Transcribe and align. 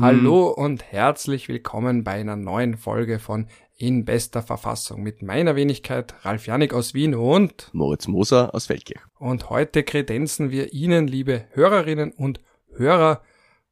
Hallo 0.00 0.50
und 0.56 0.84
herzlich 0.84 1.48
willkommen 1.48 2.04
bei 2.04 2.12
einer 2.12 2.36
neuen 2.36 2.76
Folge 2.76 3.18
von 3.18 3.48
In 3.76 4.04
bester 4.04 4.40
Verfassung 4.40 5.02
mit 5.02 5.20
meiner 5.20 5.56
Wenigkeit 5.56 6.14
Ralf 6.24 6.46
Janik 6.46 6.72
aus 6.72 6.94
Wien 6.94 7.16
und 7.16 7.70
Moritz 7.72 8.06
Moser 8.06 8.54
aus 8.54 8.66
Feldkirch. 8.66 9.00
Und 9.18 9.50
heute 9.50 9.82
kredenzen 9.82 10.52
wir 10.52 10.72
Ihnen, 10.72 11.08
liebe 11.08 11.44
Hörerinnen 11.54 12.12
und 12.12 12.38
Hörer, 12.72 13.20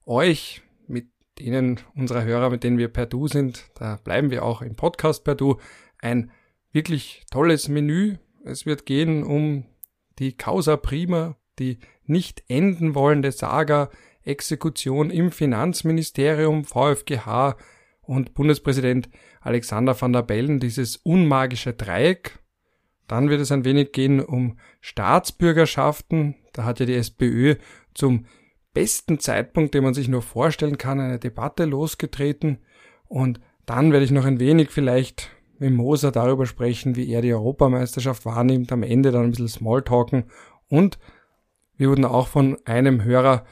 euch 0.06 0.62
mit 0.88 1.06
denen 1.38 1.78
unserer 1.94 2.24
Hörer, 2.24 2.50
mit 2.50 2.64
denen 2.64 2.78
wir 2.78 2.88
per 2.88 3.06
Du 3.06 3.28
sind, 3.28 3.70
da 3.76 4.00
bleiben 4.02 4.32
wir 4.32 4.44
auch 4.44 4.60
im 4.60 4.74
Podcast 4.74 5.22
per 5.22 5.36
Du, 5.36 5.58
ein 6.00 6.32
wirklich 6.72 7.22
tolles 7.30 7.68
Menü. 7.68 8.16
Es 8.44 8.66
wird 8.66 8.86
gehen 8.86 9.22
um 9.22 9.66
die 10.18 10.36
Causa 10.36 10.76
Prima, 10.76 11.36
die 11.58 11.78
nicht 12.04 12.44
enden 12.48 12.94
wollende 12.94 13.32
Saga, 13.32 13.90
Exekution 14.22 15.10
im 15.10 15.32
Finanzministerium, 15.32 16.64
VfGH 16.64 17.56
und 18.02 18.34
Bundespräsident 18.34 19.08
Alexander 19.40 19.98
van 20.00 20.12
der 20.12 20.22
Bellen, 20.22 20.60
dieses 20.60 20.96
unmagische 20.96 21.72
Dreieck. 21.72 22.38
Dann 23.06 23.30
wird 23.30 23.40
es 23.40 23.52
ein 23.52 23.64
wenig 23.64 23.92
gehen 23.92 24.20
um 24.20 24.58
Staatsbürgerschaften. 24.80 26.34
Da 26.52 26.64
hat 26.64 26.80
ja 26.80 26.86
die 26.86 26.94
SPÖ 26.94 27.56
zum 27.94 28.26
besten 28.74 29.18
Zeitpunkt, 29.18 29.74
den 29.74 29.82
man 29.82 29.94
sich 29.94 30.08
nur 30.08 30.22
vorstellen 30.22 30.78
kann, 30.78 31.00
eine 31.00 31.18
Debatte 31.18 31.64
losgetreten. 31.64 32.58
Und 33.06 33.40
dann 33.64 33.92
werde 33.92 34.04
ich 34.04 34.10
noch 34.10 34.26
ein 34.26 34.40
wenig 34.40 34.70
vielleicht 34.70 35.30
mit 35.58 35.72
Moser 35.72 36.12
darüber 36.12 36.46
sprechen, 36.46 36.96
wie 36.96 37.10
er 37.10 37.22
die 37.22 37.32
Europameisterschaft 37.32 38.24
wahrnimmt, 38.24 38.72
am 38.72 38.82
Ende 38.82 39.10
dann 39.10 39.24
ein 39.24 39.30
bisschen 39.30 39.48
Smalltalken 39.48 40.24
und 40.68 40.98
wir 41.76 41.90
wurden 41.90 42.04
auch 42.04 42.26
von 42.26 42.58
einem 42.64 43.04
Hörer, 43.04 43.44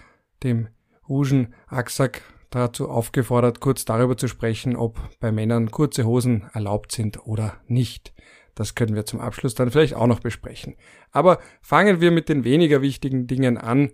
dem 0.43 0.69
Rugen 1.09 1.55
Aksak, 1.69 2.23
dazu 2.51 2.89
aufgefordert, 2.89 3.61
kurz 3.61 3.85
darüber 3.85 4.17
zu 4.17 4.29
sprechen, 4.29 4.77
ob 4.77 4.99
bei 5.21 5.31
Männern 5.31 5.71
kurze 5.71 6.05
Hosen 6.05 6.45
erlaubt 6.53 6.93
sind 6.93 7.27
oder 7.27 7.55
nicht. 7.67 8.15
Das 8.55 8.75
können 8.75 8.95
wir 8.95 9.05
zum 9.05 9.21
Abschluss 9.21 9.55
dann 9.55 9.71
vielleicht 9.71 9.95
auch 9.95 10.07
noch 10.07 10.21
besprechen. 10.21 10.77
Aber 11.13 11.39
fangen 11.61 12.01
wir 12.01 12.11
mit 12.11 12.29
den 12.29 12.45
weniger 12.45 12.83
wichtigen 12.83 13.27
Dingen 13.27 13.59
an. 13.59 13.93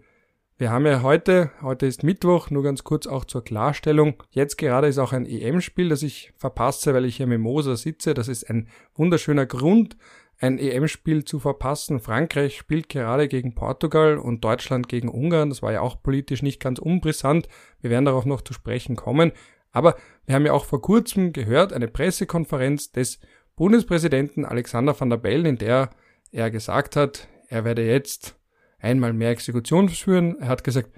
Wir 0.62 0.70
haben 0.70 0.86
ja 0.86 1.02
heute, 1.02 1.50
heute 1.60 1.86
ist 1.86 2.04
Mittwoch, 2.04 2.50
nur 2.50 2.62
ganz 2.62 2.84
kurz 2.84 3.08
auch 3.08 3.24
zur 3.24 3.42
Klarstellung. 3.42 4.22
Jetzt 4.30 4.58
gerade 4.58 4.86
ist 4.86 4.98
auch 4.98 5.12
ein 5.12 5.26
EM-Spiel, 5.26 5.88
das 5.88 6.04
ich 6.04 6.32
verpasse, 6.36 6.94
weil 6.94 7.04
ich 7.04 7.16
hier 7.16 7.26
mit 7.26 7.40
Moser 7.40 7.74
sitze. 7.74 8.14
Das 8.14 8.28
ist 8.28 8.48
ein 8.48 8.68
wunderschöner 8.94 9.44
Grund, 9.44 9.96
ein 10.38 10.60
EM-Spiel 10.60 11.24
zu 11.24 11.40
verpassen. 11.40 11.98
Frankreich 11.98 12.56
spielt 12.56 12.88
gerade 12.88 13.26
gegen 13.26 13.56
Portugal 13.56 14.18
und 14.18 14.44
Deutschland 14.44 14.88
gegen 14.88 15.08
Ungarn. 15.08 15.48
Das 15.48 15.62
war 15.62 15.72
ja 15.72 15.80
auch 15.80 16.00
politisch 16.00 16.42
nicht 16.42 16.60
ganz 16.60 16.78
unbrisant. 16.78 17.48
Wir 17.80 17.90
werden 17.90 18.04
darauf 18.04 18.24
noch 18.24 18.42
zu 18.42 18.52
sprechen 18.52 18.94
kommen. 18.94 19.32
Aber 19.72 19.96
wir 20.26 20.36
haben 20.36 20.46
ja 20.46 20.52
auch 20.52 20.66
vor 20.66 20.80
kurzem 20.80 21.32
gehört, 21.32 21.72
eine 21.72 21.88
Pressekonferenz 21.88 22.92
des 22.92 23.18
Bundespräsidenten 23.56 24.44
Alexander 24.44 24.94
van 24.96 25.10
der 25.10 25.16
Bellen, 25.16 25.46
in 25.46 25.58
der 25.58 25.90
er 26.30 26.52
gesagt 26.52 26.94
hat, 26.94 27.26
er 27.48 27.64
werde 27.64 27.84
jetzt 27.84 28.36
einmal 28.82 29.12
mehr 29.12 29.30
Exekution 29.30 29.88
führen. 29.88 30.38
Er 30.40 30.48
hat 30.48 30.64
gesagt, 30.64 30.90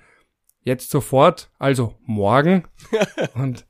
jetzt 0.62 0.90
sofort, 0.90 1.50
also 1.58 1.94
morgen. 2.04 2.64
Und 3.34 3.66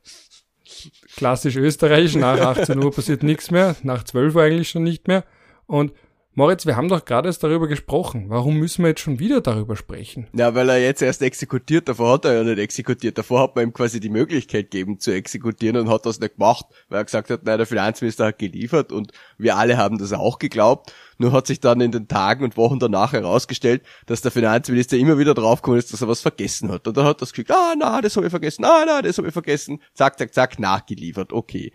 klassisch 1.16 1.56
österreichisch, 1.56 2.14
nach 2.14 2.40
18 2.40 2.82
Uhr 2.82 2.92
passiert 2.92 3.22
nichts 3.22 3.50
mehr, 3.50 3.76
nach 3.82 4.04
12 4.04 4.34
Uhr 4.34 4.42
eigentlich 4.42 4.70
schon 4.70 4.84
nicht 4.84 5.08
mehr. 5.08 5.24
Und 5.66 5.92
Moritz, 6.36 6.66
wir 6.66 6.74
haben 6.74 6.88
doch 6.88 7.04
gerade 7.04 7.28
erst 7.28 7.44
darüber 7.44 7.68
gesprochen. 7.68 8.24
Warum 8.28 8.56
müssen 8.56 8.82
wir 8.82 8.88
jetzt 8.88 9.02
schon 9.02 9.20
wieder 9.20 9.40
darüber 9.40 9.76
sprechen? 9.76 10.26
Ja, 10.32 10.52
weil 10.56 10.68
er 10.68 10.82
jetzt 10.82 11.00
erst 11.00 11.22
exekutiert, 11.22 11.88
davor 11.88 12.14
hat 12.14 12.24
er 12.24 12.34
ja 12.34 12.42
nicht 12.42 12.58
exekutiert. 12.58 13.16
Davor 13.18 13.40
hat 13.40 13.54
man 13.54 13.66
ihm 13.66 13.72
quasi 13.72 14.00
die 14.00 14.08
Möglichkeit 14.08 14.72
gegeben 14.72 14.98
zu 14.98 15.12
exekutieren 15.12 15.76
und 15.76 15.88
hat 15.88 16.06
das 16.06 16.18
nicht 16.18 16.34
gemacht, 16.34 16.66
weil 16.88 17.02
er 17.02 17.04
gesagt 17.04 17.30
hat, 17.30 17.44
nein, 17.44 17.58
der 17.58 17.68
Finanzminister 17.68 18.26
hat 18.26 18.40
geliefert 18.40 18.90
und 18.90 19.12
wir 19.38 19.56
alle 19.56 19.76
haben 19.76 19.96
das 19.98 20.12
auch 20.12 20.40
geglaubt. 20.40 20.92
Nur 21.18 21.30
hat 21.30 21.46
sich 21.46 21.60
dann 21.60 21.80
in 21.80 21.92
den 21.92 22.08
Tagen 22.08 22.42
und 22.42 22.56
Wochen 22.56 22.80
danach 22.80 23.12
herausgestellt, 23.12 23.84
dass 24.06 24.20
der 24.20 24.32
Finanzminister 24.32 24.96
immer 24.96 25.18
wieder 25.18 25.34
draufgekommen 25.34 25.78
ist, 25.78 25.92
dass 25.92 26.02
er 26.02 26.08
was 26.08 26.20
vergessen 26.20 26.72
hat. 26.72 26.88
Und 26.88 26.96
dann 26.96 27.04
hat 27.04 27.22
er 27.22 27.28
gesagt, 27.28 27.52
ah, 27.52 27.74
na, 27.78 28.00
das 28.00 28.16
habe 28.16 28.26
ich 28.26 28.30
vergessen, 28.30 28.64
ah, 28.64 28.82
na, 28.84 29.02
das 29.02 29.18
habe 29.18 29.28
ich 29.28 29.32
vergessen. 29.32 29.80
Zack, 29.94 30.18
zack, 30.18 30.34
zack, 30.34 30.58
nachgeliefert, 30.58 31.32
okay. 31.32 31.70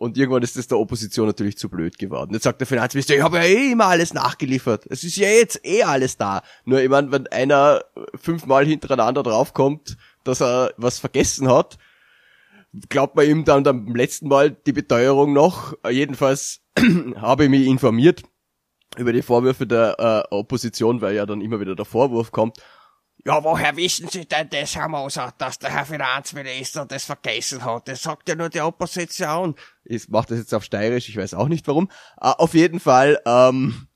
Und 0.00 0.16
irgendwann 0.16 0.42
ist 0.42 0.56
das 0.56 0.66
der 0.66 0.78
Opposition 0.78 1.26
natürlich 1.26 1.58
zu 1.58 1.68
blöd 1.68 1.98
geworden. 1.98 2.32
Jetzt 2.32 2.44
sagt 2.44 2.58
der 2.58 2.66
Finanzminister, 2.66 3.14
ich 3.14 3.22
habe 3.22 3.36
ja 3.36 3.44
eh 3.44 3.72
immer 3.72 3.84
alles 3.84 4.14
nachgeliefert. 4.14 4.86
Es 4.88 5.04
ist 5.04 5.16
ja 5.16 5.28
jetzt 5.28 5.60
eh 5.62 5.82
alles 5.82 6.16
da. 6.16 6.40
Nur 6.64 6.80
ich 6.80 6.88
meine, 6.88 7.12
wenn 7.12 7.26
einer 7.26 7.84
fünfmal 8.14 8.64
hintereinander 8.64 9.22
draufkommt, 9.22 9.98
dass 10.24 10.40
er 10.40 10.72
was 10.78 10.98
vergessen 10.98 11.48
hat, 11.48 11.76
glaubt 12.88 13.14
man 13.14 13.26
ihm 13.26 13.44
dann 13.44 13.62
beim 13.62 13.94
letzten 13.94 14.28
Mal 14.28 14.52
die 14.52 14.72
Beteuerung 14.72 15.34
noch. 15.34 15.74
Jedenfalls 15.86 16.62
habe 17.16 17.44
ich 17.44 17.50
mich 17.50 17.66
informiert 17.66 18.22
über 18.96 19.12
die 19.12 19.20
Vorwürfe 19.20 19.66
der 19.66 19.96
äh, 20.30 20.34
Opposition, 20.34 21.02
weil 21.02 21.14
ja 21.14 21.26
dann 21.26 21.42
immer 21.42 21.60
wieder 21.60 21.76
der 21.76 21.84
Vorwurf 21.84 22.32
kommt. 22.32 22.56
Ja, 23.24 23.44
woher 23.44 23.76
wissen 23.76 24.08
Sie 24.08 24.26
denn 24.26 24.48
das, 24.50 24.76
Herr 24.76 24.88
Moser, 24.88 25.34
dass 25.36 25.58
der 25.58 25.70
Herr 25.70 25.84
Finanzminister 25.84 26.86
das 26.86 27.04
vergessen 27.04 27.64
hat? 27.64 27.88
Das 27.88 28.02
sagt 28.02 28.28
ja 28.28 28.34
nur 28.34 28.48
die 28.48 28.60
Opposition. 28.60 29.54
Ich 29.84 30.08
mache 30.08 30.28
das 30.28 30.38
jetzt 30.38 30.54
auf 30.54 30.64
Steirisch, 30.64 31.08
ich 31.08 31.16
weiß 31.16 31.34
auch 31.34 31.48
nicht 31.48 31.66
warum. 31.68 31.90
Uh, 32.16 32.28
auf 32.38 32.54
jeden 32.54 32.80
Fall, 32.80 33.20
ähm, 33.26 33.88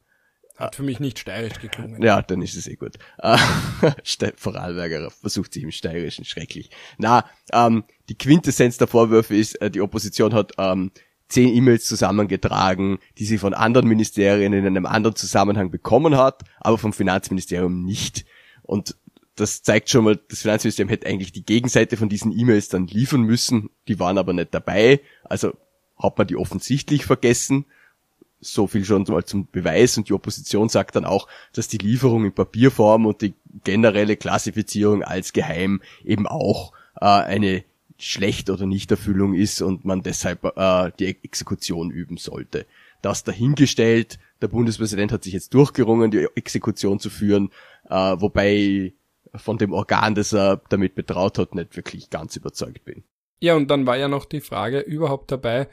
hat 0.57 0.77
für 0.77 0.83
mich 0.83 1.01
nicht 1.01 1.19
steirisch 1.19 1.59
geklungen. 1.59 2.01
Ja, 2.03 2.23
dann 2.23 2.41
ist 2.43 2.55
es 2.55 2.67
eh 2.67 2.77
gut. 2.77 2.99
Uh, 3.25 3.91
Vorarlberger 4.37 5.11
versucht 5.11 5.53
sich 5.53 5.63
im 5.63 5.73
Steirischen 5.73 6.25
schrecklich. 6.25 6.71
Na, 6.99 7.25
ähm, 7.53 7.85
die 8.09 8.17
Quintessenz 8.17 8.79
der 8.79 8.87
Vorwürfe 8.87 9.35
ist, 9.35 9.61
äh, 9.61 9.71
die 9.71 9.81
Opposition 9.81 10.33
hat 10.33 10.53
ähm, 10.59 10.93
zehn 11.29 11.55
E-Mails 11.55 11.87
zusammengetragen, 11.87 12.99
die 13.19 13.25
sie 13.25 13.39
von 13.39 13.55
anderen 13.55 13.89
Ministerien 13.89 14.53
in 14.53 14.67
einem 14.67 14.87
anderen 14.87 15.17
Zusammenhang 15.17 15.71
bekommen 15.71 16.17
hat, 16.17 16.43
aber 16.61 16.79
vom 16.79 16.93
Finanzministerium 16.93 17.83
nicht. 17.83 18.25
Und 18.63 18.97
das 19.37 19.63
zeigt 19.63 19.91
schon 19.91 20.05
mal, 20.05 20.19
das 20.29 20.43
Finanzministerium 20.43 20.91
hätte 20.91 21.07
eigentlich 21.07 21.33
die 21.33 21.45
Gegenseite 21.45 21.97
von 21.97 22.09
diesen 22.09 22.37
E-Mails 22.37 22.69
dann 22.69 22.87
liefern 22.87 23.23
müssen, 23.23 23.71
die 23.89 23.99
waren 23.99 24.19
aber 24.19 24.33
nicht 24.33 24.55
dabei, 24.55 25.01
also 25.25 25.55
hat 25.99 26.19
man 26.19 26.27
die 26.27 26.37
offensichtlich 26.37 27.05
vergessen. 27.05 27.67
So 28.41 28.67
viel 28.67 28.85
schon 28.85 29.05
mal 29.05 29.25
zum 29.25 29.49
Beweis. 29.51 29.97
Und 29.97 30.09
die 30.09 30.13
Opposition 30.13 30.69
sagt 30.69 30.97
dann 30.97 31.07
auch, 31.07 31.29
dass 31.55 31.69
die 31.69 31.79
Lieferung 31.79 32.27
in 32.27 32.33
Papierform 32.33 33.07
und 33.07 33.23
die 33.23 33.33
generelle 33.65 34.17
Klassifizierung 34.17 35.03
als 35.03 35.33
geheim 35.33 35.81
eben 36.05 36.27
auch 36.27 36.73
äh, 37.01 37.07
eine 37.07 37.65
schlecht 37.99 38.51
oder 38.51 38.67
Nichterfüllung 38.67 39.35
ist 39.35 39.63
und 39.63 39.85
man 39.85 40.03
deshalb 40.03 40.45
äh, 40.57 40.91
die 40.99 41.07
Exekution 41.07 41.91
üben 41.91 42.19
sollte. 42.19 42.67
Das 43.03 43.25
dahingestellt, 43.25 44.19
der 44.43 44.49
Bundespräsident 44.49 45.13
hat 45.13 45.25
sich 45.25 45.33
jetzt 45.33 45.55
durchgerungen, 45.55 46.11
die 46.11 46.27
Exekution 46.35 46.99
zu 46.99 47.09
führen, 47.09 47.51
äh, 47.89 47.95
wobei 47.95 48.93
von 49.35 49.59
dem 49.59 49.73
Organ, 49.73 50.15
das 50.15 50.33
er 50.33 50.61
damit 50.69 50.95
betraut 50.95 51.39
hat, 51.39 51.55
nicht 51.55 51.77
wirklich 51.77 52.11
ganz 52.11 52.37
überzeugt 52.37 52.85
bin. 52.85 53.05
Ja, 53.41 53.55
und 53.55 53.71
dann 53.71 53.87
war 53.87 53.97
ja 53.97 54.09
noch 54.09 54.25
die 54.25 54.41
Frage 54.41 54.81
überhaupt 54.81 55.31
dabei, 55.31 55.69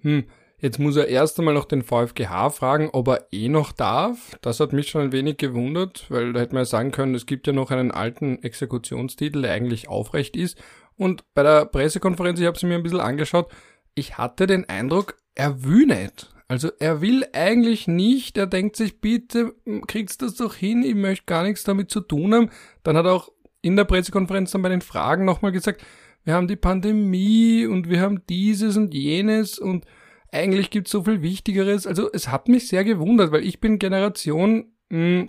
hm, 0.00 0.24
jetzt 0.58 0.78
muss 0.78 0.96
er 0.96 1.08
erst 1.08 1.38
einmal 1.38 1.54
noch 1.54 1.64
den 1.64 1.82
VfGH 1.82 2.50
fragen, 2.50 2.90
ob 2.92 3.08
er 3.08 3.26
eh 3.32 3.48
noch 3.48 3.72
darf. 3.72 4.36
Das 4.40 4.60
hat 4.60 4.72
mich 4.72 4.88
schon 4.88 5.02
ein 5.02 5.12
wenig 5.12 5.36
gewundert, 5.36 6.06
weil 6.10 6.32
da 6.32 6.40
hätte 6.40 6.54
man 6.54 6.62
ja 6.62 6.66
sagen 6.66 6.90
können, 6.90 7.14
es 7.14 7.26
gibt 7.26 7.46
ja 7.46 7.52
noch 7.52 7.70
einen 7.70 7.90
alten 7.90 8.42
Exekutionstitel, 8.42 9.42
der 9.42 9.52
eigentlich 9.52 9.88
aufrecht 9.88 10.36
ist. 10.36 10.58
Und 10.96 11.24
bei 11.34 11.42
der 11.42 11.66
Pressekonferenz, 11.66 12.40
ich 12.40 12.46
habe 12.46 12.58
sie 12.58 12.66
mir 12.66 12.76
ein 12.76 12.82
bisschen 12.82 13.00
angeschaut, 13.00 13.50
ich 13.94 14.18
hatte 14.18 14.46
den 14.46 14.68
Eindruck, 14.68 15.16
er 15.34 15.54
nicht. 15.54 16.30
Also 16.46 16.70
er 16.78 17.00
will 17.00 17.24
eigentlich 17.32 17.88
nicht, 17.88 18.36
er 18.36 18.46
denkt 18.46 18.76
sich, 18.76 19.00
bitte 19.00 19.54
kriegst 19.86 20.22
das 20.22 20.34
doch 20.36 20.54
hin, 20.54 20.82
ich 20.82 20.94
möchte 20.94 21.24
gar 21.26 21.42
nichts 21.42 21.64
damit 21.64 21.90
zu 21.90 22.00
tun 22.00 22.34
haben. 22.34 22.50
Dann 22.82 22.96
hat 22.96 23.06
er 23.06 23.14
auch 23.14 23.32
in 23.62 23.76
der 23.76 23.84
Pressekonferenz 23.84 24.50
dann 24.50 24.62
bei 24.62 24.68
den 24.68 24.82
Fragen 24.82 25.24
nochmal 25.24 25.52
gesagt, 25.52 25.82
wir 26.24 26.34
haben 26.34 26.48
die 26.48 26.56
Pandemie 26.56 27.66
und 27.66 27.88
wir 27.88 28.00
haben 28.00 28.26
dieses 28.28 28.76
und 28.76 28.92
jenes 28.92 29.58
und 29.58 29.86
eigentlich 30.32 30.70
gibt's 30.70 30.90
so 30.90 31.04
viel 31.04 31.22
Wichtigeres. 31.22 31.86
Also 31.86 32.10
es 32.12 32.28
hat 32.28 32.48
mich 32.48 32.68
sehr 32.68 32.84
gewundert, 32.84 33.32
weil 33.32 33.44
ich 33.44 33.60
bin 33.60 33.78
Generation, 33.78 34.72
mh, 34.90 34.98
hm, 34.98 35.28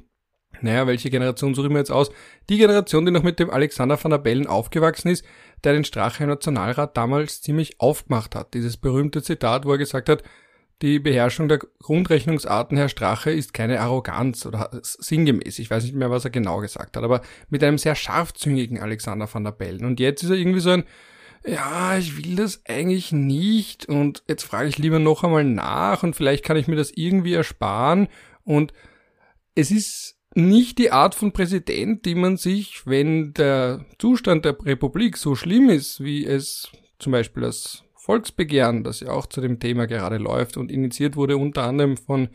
naja, 0.61 0.87
welche 0.87 1.09
Generation 1.09 1.53
suche 1.53 1.67
ich 1.67 1.73
mir 1.73 1.79
jetzt 1.79 1.91
aus? 1.91 2.09
Die 2.49 2.57
Generation, 2.57 3.05
die 3.05 3.11
noch 3.11 3.23
mit 3.23 3.39
dem 3.39 3.49
Alexander 3.49 4.01
van 4.01 4.11
der 4.11 4.19
Bellen 4.19 4.47
aufgewachsen 4.47 5.09
ist, 5.09 5.25
der 5.63 5.73
den 5.73 5.83
Strache 5.83 6.25
Nationalrat 6.25 6.95
damals 6.95 7.41
ziemlich 7.41 7.79
aufgemacht 7.79 8.35
hat. 8.35 8.53
Dieses 8.53 8.77
berühmte 8.77 9.21
Zitat, 9.21 9.65
wo 9.65 9.71
er 9.71 9.77
gesagt 9.77 10.07
hat, 10.07 10.23
die 10.81 10.99
Beherrschung 10.99 11.47
der 11.47 11.59
Grundrechnungsarten, 11.59 12.77
Herr 12.77 12.89
Strache, 12.89 13.31
ist 13.31 13.53
keine 13.53 13.79
Arroganz 13.79 14.45
oder 14.45 14.69
sinngemäß. 14.81 15.59
Ich 15.59 15.69
weiß 15.69 15.83
nicht 15.83 15.95
mehr, 15.95 16.11
was 16.11 16.25
er 16.25 16.31
genau 16.31 16.59
gesagt 16.59 16.97
hat, 16.97 17.03
aber 17.03 17.21
mit 17.49 17.63
einem 17.63 17.77
sehr 17.77 17.95
scharfzüngigen 17.95 18.79
Alexander 18.79 19.33
van 19.33 19.45
der 19.45 19.51
Bellen. 19.51 19.85
Und 19.85 19.99
jetzt 19.99 20.23
ist 20.23 20.29
er 20.29 20.35
irgendwie 20.35 20.59
so 20.59 20.71
ein, 20.71 20.83
ja, 21.45 21.97
ich 21.97 22.17
will 22.17 22.35
das 22.35 22.61
eigentlich 22.67 23.11
nicht 23.11 23.87
und 23.87 24.23
jetzt 24.27 24.43
frage 24.43 24.67
ich 24.67 24.77
lieber 24.77 24.99
noch 24.99 25.23
einmal 25.23 25.43
nach 25.43 26.03
und 26.03 26.15
vielleicht 26.15 26.43
kann 26.43 26.57
ich 26.57 26.67
mir 26.67 26.75
das 26.75 26.91
irgendwie 26.93 27.33
ersparen 27.33 28.07
und 28.43 28.73
es 29.53 29.71
ist 29.71 30.17
nicht 30.33 30.77
die 30.79 30.91
Art 30.91 31.15
von 31.15 31.31
Präsident, 31.31 32.05
die 32.05 32.15
man 32.15 32.35
sich, 32.35 32.85
wenn 32.85 33.33
der 33.33 33.85
Zustand 33.99 34.43
der 34.43 34.57
Republik 34.65 35.17
so 35.17 35.35
schlimm 35.35 35.69
ist, 35.69 36.03
wie 36.03 36.25
es 36.25 36.69
zum 36.99 37.13
Beispiel 37.13 37.43
das 37.43 37.83
Volksbegehren, 38.05 38.83
das 38.83 38.99
ja 38.99 39.09
auch 39.09 39.25
zu 39.25 39.41
dem 39.41 39.59
Thema 39.59 39.87
gerade 39.87 40.17
läuft 40.17 40.57
und 40.57 40.71
initiiert 40.71 41.15
wurde 41.15 41.37
unter 41.37 41.63
anderem 41.63 41.97
von 41.97 42.29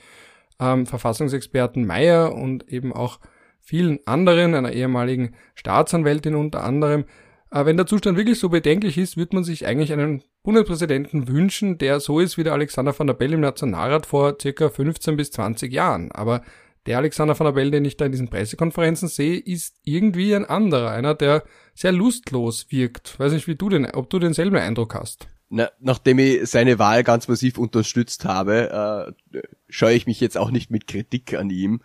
ähm, 0.59 0.85
Verfassungsexperten 0.85 1.87
Meyer 1.87 2.35
und 2.35 2.69
eben 2.69 2.93
auch 2.93 3.21
vielen 3.61 4.01
anderen, 4.05 4.57
einer 4.57 4.73
ehemaligen 4.73 5.37
Staatsanwältin 5.55 6.35
unter 6.35 6.65
anderem. 6.65 7.05
Äh, 7.53 7.67
wenn 7.67 7.77
der 7.77 7.87
Zustand 7.87 8.19
wirklich 8.19 8.41
so 8.41 8.49
bedenklich 8.49 8.99
ist, 8.99 9.17
wird 9.17 9.33
man 9.33 9.45
sich 9.45 9.65
eigentlich 9.65 9.93
einen 9.93 10.25
Bundespräsidenten 10.43 11.29
wünschen, 11.29 11.79
der 11.79 12.01
so 12.01 12.19
ist 12.19 12.37
wie 12.37 12.43
der 12.43 12.55
Alexander 12.55 12.99
van 12.99 13.07
der 13.07 13.15
Bell 13.15 13.33
im 13.33 13.41
Nationalrat 13.41 14.07
vor 14.07 14.39
circa 14.43 14.71
15 14.71 15.17
bis 15.17 15.31
20 15.31 15.73
Jahren. 15.73 16.11
Aber 16.11 16.43
der 16.87 16.99
Alexander 16.99 17.39
van 17.39 17.45
der 17.45 17.53
Bell, 17.53 17.71
den 17.71 17.85
ich 17.85 17.97
da 17.97 18.07
in 18.07 18.13
diesen 18.13 18.29
Pressekonferenzen 18.29 19.07
sehe, 19.07 19.39
ist 19.39 19.77
irgendwie 19.85 20.35
ein 20.35 20.47
anderer, 20.47 20.91
einer, 20.91 21.15
der 21.15 21.45
sehr 21.75 21.93
lustlos 21.93 22.67
wirkt. 22.71 23.21
Weiß 23.21 23.33
nicht, 23.33 23.47
wie 23.47 23.55
du 23.55 23.69
den, 23.69 23.87
ob 23.87 24.11
du 24.11 24.19
denselben 24.19 24.57
Eindruck 24.57 24.97
hast. 24.97 25.29
Na, 25.53 25.69
nachdem 25.81 26.21
ich 26.21 26.49
seine 26.49 26.79
Wahl 26.79 27.03
ganz 27.03 27.27
massiv 27.27 27.59
unterstützt 27.59 28.25
habe, 28.25 29.15
äh, 29.33 29.43
scheue 29.69 29.97
ich 29.97 30.07
mich 30.07 30.21
jetzt 30.21 30.39
auch 30.39 30.53
nicht 30.53 30.71
mit 30.71 30.87
Kritik 30.87 31.35
an 31.35 31.51
ihm. 31.51 31.83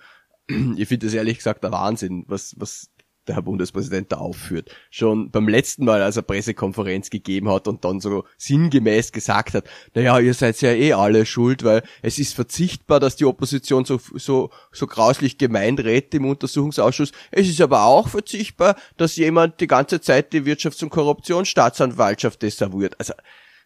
Ich 0.78 0.88
finde 0.88 1.08
es 1.08 1.14
ehrlich 1.16 1.40
gesagt 1.40 1.64
der 1.64 1.72
Wahnsinn, 1.72 2.24
was, 2.28 2.54
was 2.60 2.92
der 3.28 3.36
Herr 3.36 3.42
Bundespräsident 3.42 4.12
da 4.12 4.18
aufführt. 4.18 4.70
Schon 4.90 5.32
beim 5.32 5.48
letzten 5.48 5.86
Mal, 5.86 6.02
als 6.02 6.16
er 6.16 6.22
Pressekonferenz 6.22 7.10
gegeben 7.10 7.50
hat 7.50 7.68
und 7.68 7.84
dann 7.84 8.00
so 8.00 8.26
sinngemäß 8.38 9.12
gesagt 9.12 9.56
hat, 9.56 9.66
naja, 9.94 10.20
ihr 10.20 10.34
seid 10.34 10.62
ja 10.62 10.72
eh 10.72 10.94
alle 10.94 11.26
schuld, 11.26 11.64
weil 11.64 11.84
es 12.02 12.20
ist 12.20 12.36
verzichtbar, 12.36 13.00
dass 13.00 13.16
die 13.16 13.26
Opposition 13.26 13.86
so, 13.86 14.00
so, 14.14 14.52
so 14.72 14.88
grauslich 14.88 15.38
gemein 15.38 15.78
redet 15.80 16.14
im 16.14 16.26
Untersuchungsausschuss. 16.26 17.12
Es 17.32 17.50
ist 17.50 17.62
aber 17.62 17.86
auch 17.86 18.10
verzichtbar, 18.10 18.76
dass 18.98 19.16
jemand 19.16 19.60
die 19.60 19.68
ganze 19.68 20.02
Zeit 20.02 20.34
die 20.34 20.42
Wirtschafts- 20.42 20.84
und 20.84 20.90
Korruptionsstaatsanwaltschaft 20.90 22.42
desavouiert. 22.42 23.00
Also, 23.00 23.14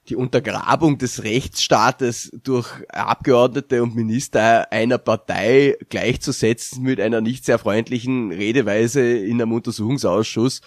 die 0.09 0.15
Untergrabung 0.15 0.97
des 0.97 1.23
Rechtsstaates 1.23 2.31
durch 2.43 2.67
Abgeordnete 2.89 3.83
und 3.83 3.95
Minister 3.95 4.71
einer 4.71 4.97
Partei 4.97 5.77
gleichzusetzen 5.89 6.83
mit 6.83 6.99
einer 6.99 7.21
nicht 7.21 7.45
sehr 7.45 7.59
freundlichen 7.59 8.31
Redeweise 8.31 9.01
in 9.01 9.41
einem 9.41 9.51
Untersuchungsausschuss, 9.51 10.61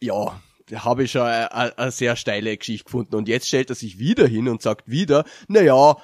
ja, 0.00 0.40
da 0.68 0.84
habe 0.84 1.04
ich 1.04 1.12
schon 1.12 1.22
eine, 1.22 1.90
sehr 1.90 2.16
steile 2.16 2.56
Geschichte 2.56 2.84
gefunden. 2.84 3.14
Und 3.14 3.28
jetzt 3.28 3.48
stellt 3.48 3.70
er 3.70 3.76
sich 3.76 3.98
wieder 3.98 4.26
hin 4.26 4.48
und 4.48 4.62
sagt 4.62 4.88
wieder, 4.88 5.24
na 5.48 5.62
ja, 5.62 5.96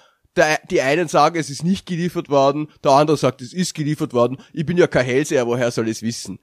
die 0.71 0.81
einen 0.81 1.09
sagen, 1.09 1.39
es 1.39 1.50
ist 1.50 1.62
nicht 1.62 1.85
geliefert 1.85 2.31
worden, 2.31 2.69
der 2.83 2.93
andere 2.93 3.17
sagt, 3.17 3.43
es 3.43 3.53
ist 3.53 3.75
geliefert 3.75 4.15
worden. 4.15 4.39
Ich 4.53 4.65
bin 4.65 4.79
ja 4.79 4.87
kein 4.87 5.05
Hellseher, 5.05 5.47
woher 5.47 5.71
soll 5.71 5.89
ich 5.89 5.99
es 5.99 6.03
wissen? 6.03 6.39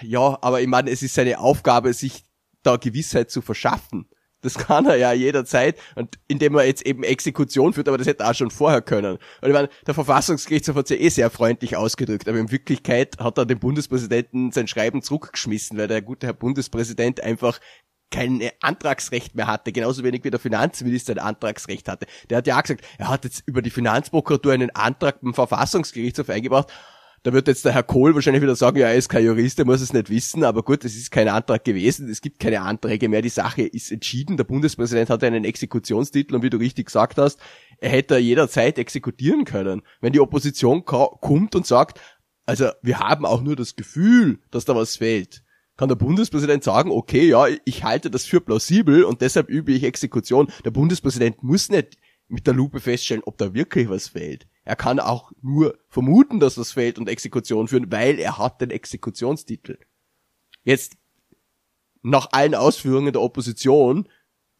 Ja, 0.00 0.38
aber 0.42 0.60
ich 0.60 0.66
meine, 0.66 0.90
es 0.90 1.02
ist 1.02 1.14
seine 1.14 1.38
Aufgabe, 1.38 1.92
sich 1.92 2.24
da 2.62 2.76
Gewissheit 2.76 3.30
zu 3.30 3.42
verschaffen. 3.42 4.08
Das 4.42 4.54
kann 4.54 4.86
er 4.86 4.96
ja 4.96 5.12
jederzeit 5.12 5.78
und 5.94 6.18
indem 6.28 6.56
er 6.56 6.66
jetzt 6.66 6.84
eben 6.84 7.04
Exekution 7.04 7.72
führt, 7.72 7.88
aber 7.88 7.98
das 7.98 8.06
hätte 8.06 8.24
er 8.24 8.30
auch 8.30 8.34
schon 8.34 8.50
vorher 8.50 8.82
können. 8.82 9.18
Und 9.40 9.48
ich 9.48 9.52
meine, 9.52 9.68
der 9.86 9.94
Verfassungsgerichtshof 9.94 10.76
hat 10.76 10.88
sich 10.88 11.00
eh 11.00 11.08
sehr 11.08 11.30
freundlich 11.30 11.76
ausgedrückt, 11.76 12.28
aber 12.28 12.38
in 12.38 12.50
Wirklichkeit 12.50 13.18
hat 13.18 13.38
er 13.38 13.46
dem 13.46 13.60
Bundespräsidenten 13.60 14.52
sein 14.52 14.68
Schreiben 14.68 15.02
zurückgeschmissen, 15.02 15.78
weil 15.78 15.88
der 15.88 16.02
gute 16.02 16.26
Herr 16.26 16.34
Bundespräsident 16.34 17.22
einfach 17.22 17.60
kein 18.10 18.42
Antragsrecht 18.60 19.34
mehr 19.34 19.46
hatte, 19.46 19.72
genauso 19.72 20.04
wenig 20.04 20.22
wie 20.22 20.30
der 20.30 20.38
Finanzminister 20.38 21.14
ein 21.14 21.18
Antragsrecht 21.18 21.88
hatte. 21.88 22.06
Der 22.28 22.38
hat 22.38 22.46
ja 22.46 22.58
auch 22.58 22.62
gesagt, 22.62 22.84
er 22.98 23.08
hat 23.08 23.24
jetzt 23.24 23.42
über 23.46 23.62
die 23.62 23.70
Finanzprokuratur 23.70 24.52
einen 24.52 24.70
Antrag 24.70 25.20
beim 25.22 25.34
Verfassungsgerichtshof 25.34 26.28
eingebracht 26.28 26.70
da 27.22 27.32
wird 27.32 27.46
jetzt 27.46 27.64
der 27.64 27.72
Herr 27.72 27.84
Kohl 27.84 28.14
wahrscheinlich 28.14 28.42
wieder 28.42 28.56
sagen, 28.56 28.78
ja, 28.78 28.88
er 28.88 28.96
ist 28.96 29.08
kein 29.08 29.24
Jurist, 29.24 29.58
er 29.58 29.64
muss 29.64 29.80
es 29.80 29.92
nicht 29.92 30.10
wissen, 30.10 30.42
aber 30.42 30.62
gut, 30.62 30.84
es 30.84 30.96
ist 30.96 31.10
kein 31.10 31.28
Antrag 31.28 31.64
gewesen, 31.64 32.08
es 32.08 32.20
gibt 32.20 32.40
keine 32.40 32.62
Anträge 32.62 33.08
mehr, 33.08 33.22
die 33.22 33.28
Sache 33.28 33.62
ist 33.62 33.92
entschieden, 33.92 34.36
der 34.36 34.44
Bundespräsident 34.44 35.08
hat 35.08 35.22
einen 35.22 35.44
Exekutionstitel 35.44 36.34
und 36.34 36.42
wie 36.42 36.50
du 36.50 36.56
richtig 36.56 36.86
gesagt 36.86 37.18
hast, 37.18 37.38
er 37.78 37.90
hätte 37.90 38.18
jederzeit 38.18 38.78
exekutieren 38.78 39.44
können. 39.44 39.82
Wenn 40.00 40.12
die 40.12 40.20
Opposition 40.20 40.84
kommt 40.84 41.54
und 41.54 41.66
sagt, 41.66 42.00
also 42.44 42.70
wir 42.82 42.98
haben 42.98 43.24
auch 43.24 43.40
nur 43.40 43.54
das 43.54 43.76
Gefühl, 43.76 44.40
dass 44.50 44.64
da 44.64 44.74
was 44.74 44.96
fehlt, 44.96 45.44
kann 45.76 45.88
der 45.88 45.96
Bundespräsident 45.96 46.64
sagen, 46.64 46.90
okay, 46.90 47.28
ja, 47.28 47.46
ich 47.64 47.84
halte 47.84 48.10
das 48.10 48.24
für 48.24 48.40
plausibel 48.40 49.04
und 49.04 49.20
deshalb 49.20 49.48
übe 49.48 49.72
ich 49.72 49.84
Exekution. 49.84 50.48
Der 50.64 50.70
Bundespräsident 50.70 51.42
muss 51.42 51.70
nicht 51.70 51.98
mit 52.28 52.46
der 52.46 52.54
Lupe 52.54 52.80
feststellen, 52.80 53.22
ob 53.24 53.38
da 53.38 53.54
wirklich 53.54 53.88
was 53.88 54.08
fehlt. 54.08 54.46
Er 54.64 54.76
kann 54.76 55.00
auch 55.00 55.32
nur 55.42 55.78
vermuten, 55.88 56.38
dass 56.38 56.54
das 56.54 56.72
fehlt 56.72 56.98
und 56.98 57.08
Exekution 57.08 57.68
führen, 57.68 57.90
weil 57.90 58.18
er 58.18 58.38
hat 58.38 58.60
den 58.60 58.70
Exekutionstitel. 58.70 59.78
Jetzt, 60.62 60.96
nach 62.02 62.28
allen 62.32 62.54
Ausführungen 62.54 63.12
der 63.12 63.22
Opposition, 63.22 64.08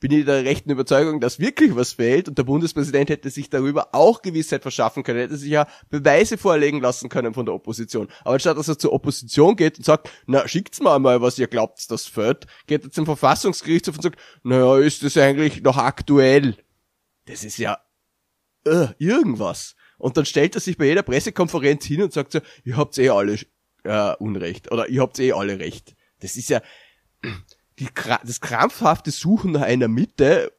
bin 0.03 0.11
ich 0.11 0.25
der 0.25 0.45
rechten 0.45 0.71
Überzeugung, 0.71 1.21
dass 1.21 1.39
wirklich 1.39 1.77
was 1.77 1.93
fehlt 1.93 2.29
und 2.29 2.37
der 2.37 2.43
Bundespräsident 2.43 3.09
hätte 3.09 3.31
sich 3.31 3.51
darüber 3.51 3.95
auch 3.95 4.21
Gewissheit 4.21 4.63
verschaffen 4.63 5.05
können, 5.05 5.21
hätte 5.21 5.37
sich 5.37 5.51
ja 5.51 5.69
Beweise 5.91 6.37
vorlegen 6.37 6.81
lassen 6.81 7.09
können 7.09 7.35
von 7.35 7.47
der 7.47 7.55
Opposition. 7.55 8.09
Aber 8.25 8.41
statt 8.41 8.59
dass 8.59 8.67
er 8.67 8.79
zur 8.79 8.93
Opposition 8.93 9.55
geht 9.55 9.79
und 9.79 9.85
sagt, 9.85 10.11
na, 10.27 10.49
schickt's 10.49 10.81
mal 10.81 10.99
mal, 10.99 11.23
was 11.23 11.39
ihr 11.39 11.47
glaubt, 11.47 11.89
das 11.89 12.07
fehlt, 12.07 12.49
geht 12.67 12.83
er 12.83 12.91
zum 12.91 13.07
Verfassungsgerichtshof 13.07 13.95
und 13.95 14.03
sagt, 14.03 14.19
naja, 14.43 14.77
ist 14.79 15.05
das 15.05 15.17
eigentlich 15.17 15.63
noch 15.63 15.77
aktuell? 15.77 16.57
Das 17.27 17.45
ist 17.45 17.59
ja 17.59 17.79
uh, 18.67 18.89
irgendwas. 18.99 19.77
Und 20.03 20.17
dann 20.17 20.27
stellt 20.27 20.57
er 20.57 20.61
sich 20.61 20.77
bei 20.77 20.87
jeder 20.87 21.05
Pressekonferenz 21.05 21.85
hin 21.85 22.03
und 22.03 22.13
sagt 22.13 22.33
so, 22.33 22.41
ihr 22.65 22.77
habt 22.77 22.99
eh 22.99 23.11
alle 23.11 23.39
äh, 23.85 24.17
Unrecht 24.17 24.73
oder 24.73 24.89
ihr 24.89 25.01
habt 25.01 25.17
eh 25.21 25.31
alle 25.31 25.61
Recht. 25.61 25.95
Das 26.19 26.37
ist 26.37 26.51
ja 26.51 26.61
die, 27.79 27.87
das 27.95 28.41
krampfhafte 28.41 29.13
Suchen 29.13 29.53
nach 29.53 29.63
einer 29.63 29.87
Mitte, 29.87 30.53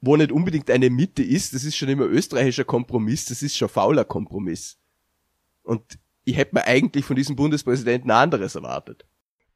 wo 0.00 0.16
nicht 0.16 0.32
unbedingt 0.32 0.70
eine 0.70 0.88
Mitte 0.88 1.22
ist, 1.22 1.52
das 1.52 1.64
ist 1.64 1.76
schon 1.76 1.90
immer 1.90 2.06
österreichischer 2.06 2.64
Kompromiss, 2.64 3.26
das 3.26 3.42
ist 3.42 3.54
schon 3.54 3.68
fauler 3.68 4.06
Kompromiss. 4.06 4.78
Und 5.62 5.98
ich 6.24 6.38
hätte 6.38 6.54
mir 6.54 6.64
eigentlich 6.64 7.04
von 7.04 7.16
diesem 7.16 7.36
Bundespräsidenten 7.36 8.10
anderes 8.10 8.54
erwartet. 8.54 9.04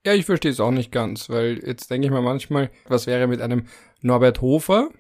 Ja, 0.04 0.12
ich 0.12 0.26
verstehe 0.26 0.50
es 0.50 0.60
auch 0.60 0.70
nicht 0.70 0.92
ganz, 0.92 1.30
weil 1.30 1.62
jetzt 1.64 1.90
denke 1.90 2.08
ich 2.08 2.12
mir 2.12 2.20
manchmal, 2.20 2.70
was 2.88 3.06
wäre 3.06 3.26
mit 3.26 3.40
einem 3.40 3.68
Norbert 4.02 4.42
Hofer, 4.42 4.90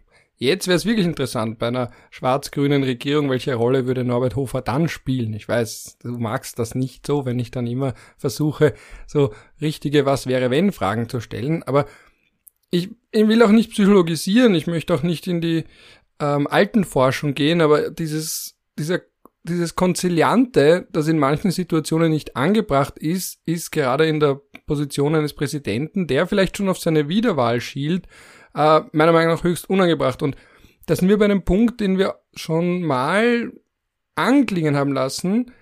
Jetzt 0.44 0.66
wäre 0.68 0.76
es 0.76 0.84
wirklich 0.84 1.06
interessant. 1.06 1.58
Bei 1.58 1.68
einer 1.68 1.90
schwarz-grünen 2.10 2.82
Regierung, 2.82 3.30
welche 3.30 3.54
Rolle 3.54 3.86
würde 3.86 4.04
Norbert 4.04 4.36
Hofer 4.36 4.60
dann 4.60 4.88
spielen? 4.88 5.32
Ich 5.32 5.48
weiß, 5.48 5.98
du 6.02 6.18
magst 6.18 6.58
das 6.58 6.74
nicht 6.74 7.06
so, 7.06 7.24
wenn 7.24 7.38
ich 7.38 7.50
dann 7.50 7.66
immer 7.66 7.94
versuche, 8.18 8.74
so 9.06 9.32
richtige 9.60 10.04
Was 10.06 10.26
wäre 10.26 10.50
wenn 10.50 10.72
Fragen 10.72 11.08
zu 11.08 11.20
stellen, 11.20 11.62
aber 11.62 11.86
ich, 12.70 12.90
ich 13.12 13.28
will 13.28 13.42
auch 13.42 13.52
nicht 13.52 13.70
psychologisieren, 13.70 14.54
ich 14.54 14.66
möchte 14.66 14.94
auch 14.94 15.02
nicht 15.02 15.26
in 15.28 15.40
die 15.40 15.64
ähm, 16.20 16.46
alten 16.48 16.84
Forschung 16.84 17.34
gehen, 17.34 17.60
aber 17.60 17.90
dieses, 17.90 18.58
dieser, 18.78 19.00
dieses 19.44 19.76
Konziliante, 19.76 20.88
das 20.90 21.06
in 21.08 21.18
manchen 21.18 21.52
Situationen 21.52 22.10
nicht 22.10 22.36
angebracht 22.36 22.98
ist, 22.98 23.40
ist 23.46 23.70
gerade 23.70 24.06
in 24.06 24.18
der 24.18 24.40
Position 24.66 25.14
eines 25.14 25.34
Präsidenten, 25.34 26.06
der 26.06 26.26
vielleicht 26.26 26.56
schon 26.56 26.68
auf 26.68 26.80
seine 26.80 27.08
Wiederwahl 27.08 27.60
schielt, 27.60 28.08
äh, 28.54 28.80
meiner 28.92 29.12
Meinung 29.12 29.34
nach 29.34 29.44
höchst 29.44 29.68
unangebracht. 29.68 30.22
Und 30.22 30.36
da 30.86 30.96
sind 30.96 31.08
wir 31.08 31.18
bei 31.18 31.24
einem 31.24 31.44
Punkt, 31.44 31.80
den 31.80 31.98
wir 31.98 32.16
schon 32.34 32.82
mal 32.82 33.52
anklingen 34.14 34.76
haben 34.76 34.92
lassen. 34.92 35.52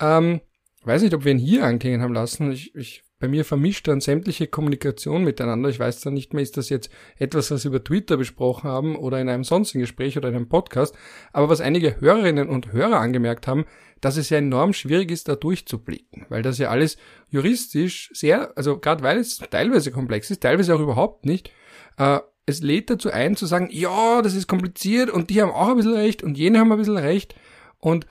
Ähm, 0.00 0.40
weiß 0.84 1.02
nicht, 1.02 1.14
ob 1.14 1.24
wir 1.24 1.32
ihn 1.32 1.38
hier 1.38 1.64
anklingen 1.64 2.02
haben 2.02 2.14
lassen. 2.14 2.50
Ich, 2.52 2.74
ich, 2.74 3.02
bei 3.18 3.28
mir 3.28 3.44
vermischt 3.44 3.86
dann 3.86 4.00
sämtliche 4.00 4.46
Kommunikation 4.46 5.24
miteinander. 5.24 5.68
Ich 5.68 5.78
weiß 5.78 6.00
dann 6.00 6.14
nicht 6.14 6.32
mehr, 6.32 6.42
ist 6.42 6.56
das 6.56 6.70
jetzt 6.70 6.90
etwas, 7.18 7.50
was 7.50 7.64
wir 7.64 7.68
über 7.68 7.84
Twitter 7.84 8.16
besprochen 8.16 8.68
haben 8.68 8.96
oder 8.96 9.20
in 9.20 9.28
einem 9.28 9.44
sonstigen 9.44 9.82
Gespräch 9.82 10.16
oder 10.16 10.30
in 10.30 10.36
einem 10.36 10.48
Podcast. 10.48 10.94
Aber 11.32 11.50
was 11.50 11.60
einige 11.60 12.00
Hörerinnen 12.00 12.48
und 12.48 12.72
Hörer 12.72 12.98
angemerkt 12.98 13.46
haben, 13.46 13.66
dass 14.00 14.16
es 14.16 14.30
ja 14.30 14.38
enorm 14.38 14.72
schwierig 14.72 15.10
ist, 15.10 15.28
da 15.28 15.36
durchzublicken, 15.36 16.24
weil 16.30 16.40
das 16.40 16.56
ja 16.56 16.70
alles 16.70 16.96
juristisch 17.28 18.10
sehr, 18.14 18.56
also 18.56 18.78
gerade 18.78 19.02
weil 19.02 19.18
es 19.18 19.36
teilweise 19.36 19.90
komplex 19.90 20.30
ist, 20.30 20.42
teilweise 20.42 20.74
auch 20.74 20.80
überhaupt 20.80 21.26
nicht, 21.26 21.52
äh, 21.98 22.20
es 22.50 22.62
lädt 22.62 22.90
dazu 22.90 23.10
ein 23.10 23.36
zu 23.36 23.46
sagen, 23.46 23.68
ja, 23.70 24.22
das 24.22 24.34
ist 24.34 24.46
kompliziert 24.46 25.10
und 25.10 25.30
die 25.30 25.40
haben 25.40 25.50
auch 25.50 25.68
ein 25.68 25.76
bisschen 25.76 25.94
recht 25.94 26.22
und 26.22 26.36
jene 26.36 26.58
haben 26.58 26.70
ein 26.72 26.78
bisschen 26.78 26.98
recht 26.98 27.34
und 27.78 28.06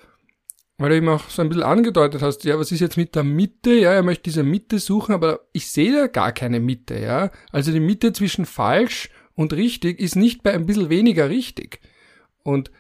weil 0.79 0.91
du 0.91 0.96
eben 0.96 1.10
auch 1.10 1.29
so 1.29 1.41
ein 1.41 1.50
bisschen 1.50 1.63
angedeutet 1.63 2.22
hast, 2.22 2.46
ja, 2.46 2.58
was 2.58 2.72
ist 2.72 2.79
jetzt 2.79 2.96
mit 2.96 3.13
der 3.13 3.25
Mitte? 3.25 3.74
Ja, 3.74 3.91
er 3.91 4.01
möchte 4.01 4.24
diese 4.24 4.43
Mitte 4.43 4.79
suchen, 4.79 5.13
aber 5.13 5.41
ich 5.51 5.69
sehe 5.69 5.91
da 5.91 6.08
gar 6.08 6.31
keine 6.31 6.62
Mitte, 6.62 6.98
ja. 6.98 7.31
Also 7.51 7.74
die 7.74 7.81
Mitte 7.81 8.13
zwischen 8.13 8.46
falsch 8.46 9.10
und 9.36 9.51
richtig 9.51 10.00
ist 10.00 10.15
nicht 10.15 10.41
bei 10.41 10.53
ein 10.53 10.65
bisschen 10.65 10.89
weniger 10.89 11.29
richtig. 11.29 11.81
Und 12.43 12.72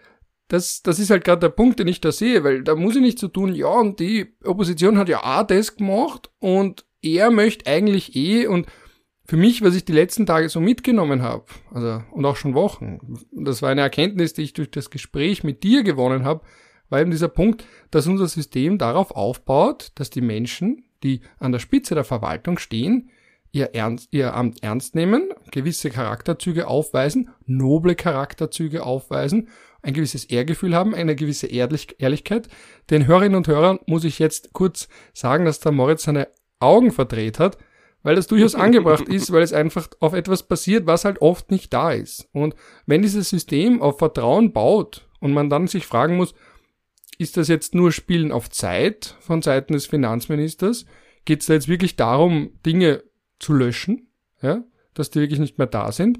das, 0.47 0.81
das 0.81 0.97
ist 0.97 1.09
halt 1.09 1.25
gerade 1.25 1.41
der 1.41 1.49
Punkt, 1.49 1.79
den 1.79 1.89
ich 1.89 1.99
da 1.99 2.13
sehe, 2.13 2.43
weil 2.45 2.63
da 2.63 2.75
muss 2.75 2.95
ich 2.95 3.01
nicht 3.01 3.19
so 3.19 3.27
tun, 3.27 3.53
ja, 3.53 3.67
und 3.67 3.99
die 3.99 4.33
Opposition 4.45 4.97
hat 4.97 5.09
ja 5.09 5.21
auch 5.21 5.45
das 5.45 5.75
gemacht 5.75 6.31
und 6.39 6.85
er 7.01 7.31
möchte 7.31 7.69
eigentlich 7.69 8.15
eh 8.15 8.47
und 8.47 8.65
für 9.29 9.37
mich, 9.37 9.61
was 9.61 9.75
ich 9.75 9.85
die 9.85 9.93
letzten 9.93 10.25
Tage 10.25 10.49
so 10.49 10.59
mitgenommen 10.59 11.21
habe, 11.21 11.45
also 11.71 12.01
und 12.09 12.25
auch 12.25 12.35
schon 12.35 12.55
Wochen, 12.55 12.97
das 13.31 13.61
war 13.61 13.69
eine 13.69 13.81
Erkenntnis, 13.81 14.33
die 14.33 14.41
ich 14.41 14.53
durch 14.53 14.71
das 14.71 14.89
Gespräch 14.89 15.43
mit 15.43 15.61
dir 15.61 15.83
gewonnen 15.83 16.23
habe, 16.23 16.41
war 16.89 16.99
eben 16.99 17.11
dieser 17.11 17.27
Punkt, 17.27 17.63
dass 17.91 18.07
unser 18.07 18.27
System 18.27 18.79
darauf 18.79 19.11
aufbaut, 19.11 19.91
dass 19.93 20.09
die 20.09 20.21
Menschen, 20.21 20.83
die 21.03 21.21
an 21.37 21.51
der 21.51 21.59
Spitze 21.59 21.93
der 21.93 22.05
Verwaltung 22.05 22.57
stehen, 22.57 23.11
ihr, 23.51 23.75
Ernst, 23.75 24.07
ihr 24.09 24.33
Amt 24.33 24.63
ernst 24.63 24.95
nehmen, 24.95 25.29
gewisse 25.51 25.91
Charakterzüge 25.91 26.67
aufweisen, 26.67 27.29
noble 27.45 27.93
Charakterzüge 27.93 28.83
aufweisen, 28.83 29.49
ein 29.83 29.93
gewisses 29.93 30.25
Ehrgefühl 30.25 30.73
haben, 30.73 30.95
eine 30.95 31.15
gewisse 31.15 31.45
Ehrlich 31.45 31.97
Ehrlichkeit. 31.99 32.49
Den 32.89 33.05
Hörerinnen 33.05 33.35
und 33.35 33.47
Hörern 33.47 33.77
muss 33.85 34.05
ich 34.05 34.17
jetzt 34.17 34.53
kurz 34.53 34.89
sagen, 35.13 35.45
dass 35.45 35.59
der 35.59 35.71
Moritz 35.71 36.01
seine 36.01 36.29
Augen 36.59 36.91
verdreht 36.91 37.37
hat, 37.37 37.59
weil 38.03 38.15
das 38.15 38.27
durchaus 38.27 38.55
angebracht 38.55 39.07
ist, 39.07 39.31
weil 39.31 39.43
es 39.43 39.53
einfach 39.53 39.89
auf 39.99 40.13
etwas 40.13 40.43
basiert, 40.43 40.85
was 40.85 41.05
halt 41.05 41.21
oft 41.21 41.51
nicht 41.51 41.73
da 41.73 41.91
ist. 41.91 42.27
Und 42.31 42.55
wenn 42.85 43.01
dieses 43.01 43.29
System 43.29 43.81
auf 43.81 43.99
Vertrauen 43.99 44.53
baut 44.53 45.07
und 45.19 45.33
man 45.33 45.49
dann 45.49 45.67
sich 45.67 45.85
fragen 45.85 46.17
muss, 46.17 46.33
ist 47.17 47.35
das 47.35 47.49
jetzt 47.49 47.75
nur 47.75 47.91
Spielen 47.91 48.31
auf 48.31 48.49
Zeit 48.49 49.15
von 49.19 49.41
Seiten 49.41 49.73
des 49.73 49.85
Finanzministers? 49.85 50.85
Geht 51.25 51.41
es 51.41 51.47
da 51.47 51.53
jetzt 51.53 51.67
wirklich 51.67 51.97
darum, 51.97 52.51
Dinge 52.65 53.03
zu 53.39 53.53
löschen, 53.53 54.07
ja, 54.41 54.63
dass 54.93 55.09
die 55.09 55.19
wirklich 55.19 55.39
nicht 55.39 55.57
mehr 55.57 55.67
da 55.67 55.91
sind? 55.91 56.19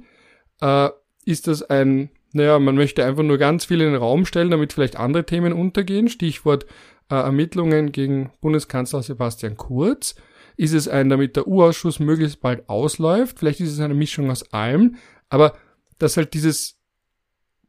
Äh, 0.61 0.89
ist 1.25 1.47
das 1.47 1.63
ein, 1.63 2.09
naja, 2.33 2.59
man 2.59 2.75
möchte 2.75 3.05
einfach 3.05 3.23
nur 3.23 3.37
ganz 3.37 3.65
viel 3.65 3.79
in 3.79 3.93
den 3.93 4.01
Raum 4.01 4.25
stellen, 4.25 4.51
damit 4.51 4.73
vielleicht 4.73 4.97
andere 4.97 5.25
Themen 5.25 5.53
untergehen? 5.53 6.09
Stichwort 6.09 6.65
äh, 7.09 7.15
Ermittlungen 7.15 7.91
gegen 7.91 8.31
Bundeskanzler 8.41 9.01
Sebastian 9.01 9.55
Kurz. 9.55 10.15
Ist 10.59 10.73
es 10.73 10.89
ein, 10.89 11.07
damit 11.07 11.37
der 11.37 11.47
U-Ausschuss 11.47 12.01
möglichst 12.01 12.41
bald 12.41 12.67
ausläuft? 12.67 13.39
Vielleicht 13.39 13.61
ist 13.61 13.71
es 13.71 13.79
eine 13.79 13.93
Mischung 13.93 14.29
aus 14.29 14.51
allem. 14.51 14.97
Aber 15.29 15.53
dass 15.99 16.17
halt 16.17 16.33
dieses 16.33 16.77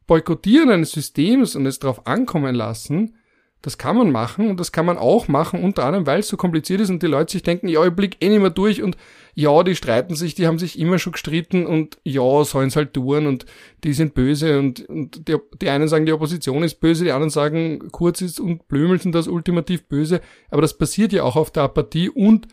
Boykottieren 0.07 0.69
eines 0.69 0.91
Systems 0.91 1.55
und 1.55 1.65
es 1.65 1.79
darauf 1.79 2.05
ankommen 2.05 2.53
lassen, 2.53 3.15
das 3.61 3.77
kann 3.77 3.95
man 3.95 4.11
machen 4.11 4.49
und 4.49 4.59
das 4.59 4.73
kann 4.73 4.85
man 4.85 4.97
auch 4.97 5.29
machen, 5.29 5.63
unter 5.63 5.85
anderem, 5.85 6.05
weil 6.05 6.19
es 6.19 6.27
so 6.27 6.35
kompliziert 6.35 6.81
ist 6.81 6.89
und 6.89 7.01
die 7.01 7.07
Leute 7.07 7.31
sich 7.31 7.43
denken, 7.43 7.69
ja, 7.69 7.85
ich 7.85 7.93
blick 7.93 8.17
eh 8.19 8.27
nicht 8.27 8.41
mehr 8.41 8.49
durch 8.49 8.83
und 8.83 8.97
ja, 9.35 9.63
die 9.63 9.75
streiten 9.75 10.15
sich, 10.15 10.35
die 10.35 10.45
haben 10.45 10.59
sich 10.59 10.77
immer 10.77 10.99
schon 10.99 11.13
gestritten 11.13 11.65
und 11.65 11.97
ja, 12.03 12.43
sollen 12.43 12.71
halt 12.71 12.93
tun 12.93 13.25
und 13.25 13.45
die 13.85 13.93
sind 13.93 14.15
böse 14.15 14.59
und, 14.59 14.81
und 14.89 15.29
die, 15.29 15.37
die 15.61 15.69
einen 15.69 15.87
sagen, 15.87 16.05
die 16.05 16.11
Opposition 16.11 16.63
ist 16.63 16.81
böse, 16.81 17.05
die 17.05 17.11
anderen 17.11 17.29
sagen, 17.29 17.89
Kurz 17.91 18.19
ist 18.19 18.41
und 18.41 18.67
Blümel 18.67 18.99
sind 18.99 19.15
das 19.15 19.29
ultimativ 19.29 19.87
böse, 19.87 20.19
aber 20.49 20.61
das 20.61 20.77
passiert 20.77 21.13
ja 21.13 21.23
auch 21.23 21.37
auf 21.37 21.51
der 21.51 21.63
Apathie 21.63 22.09
und 22.09 22.49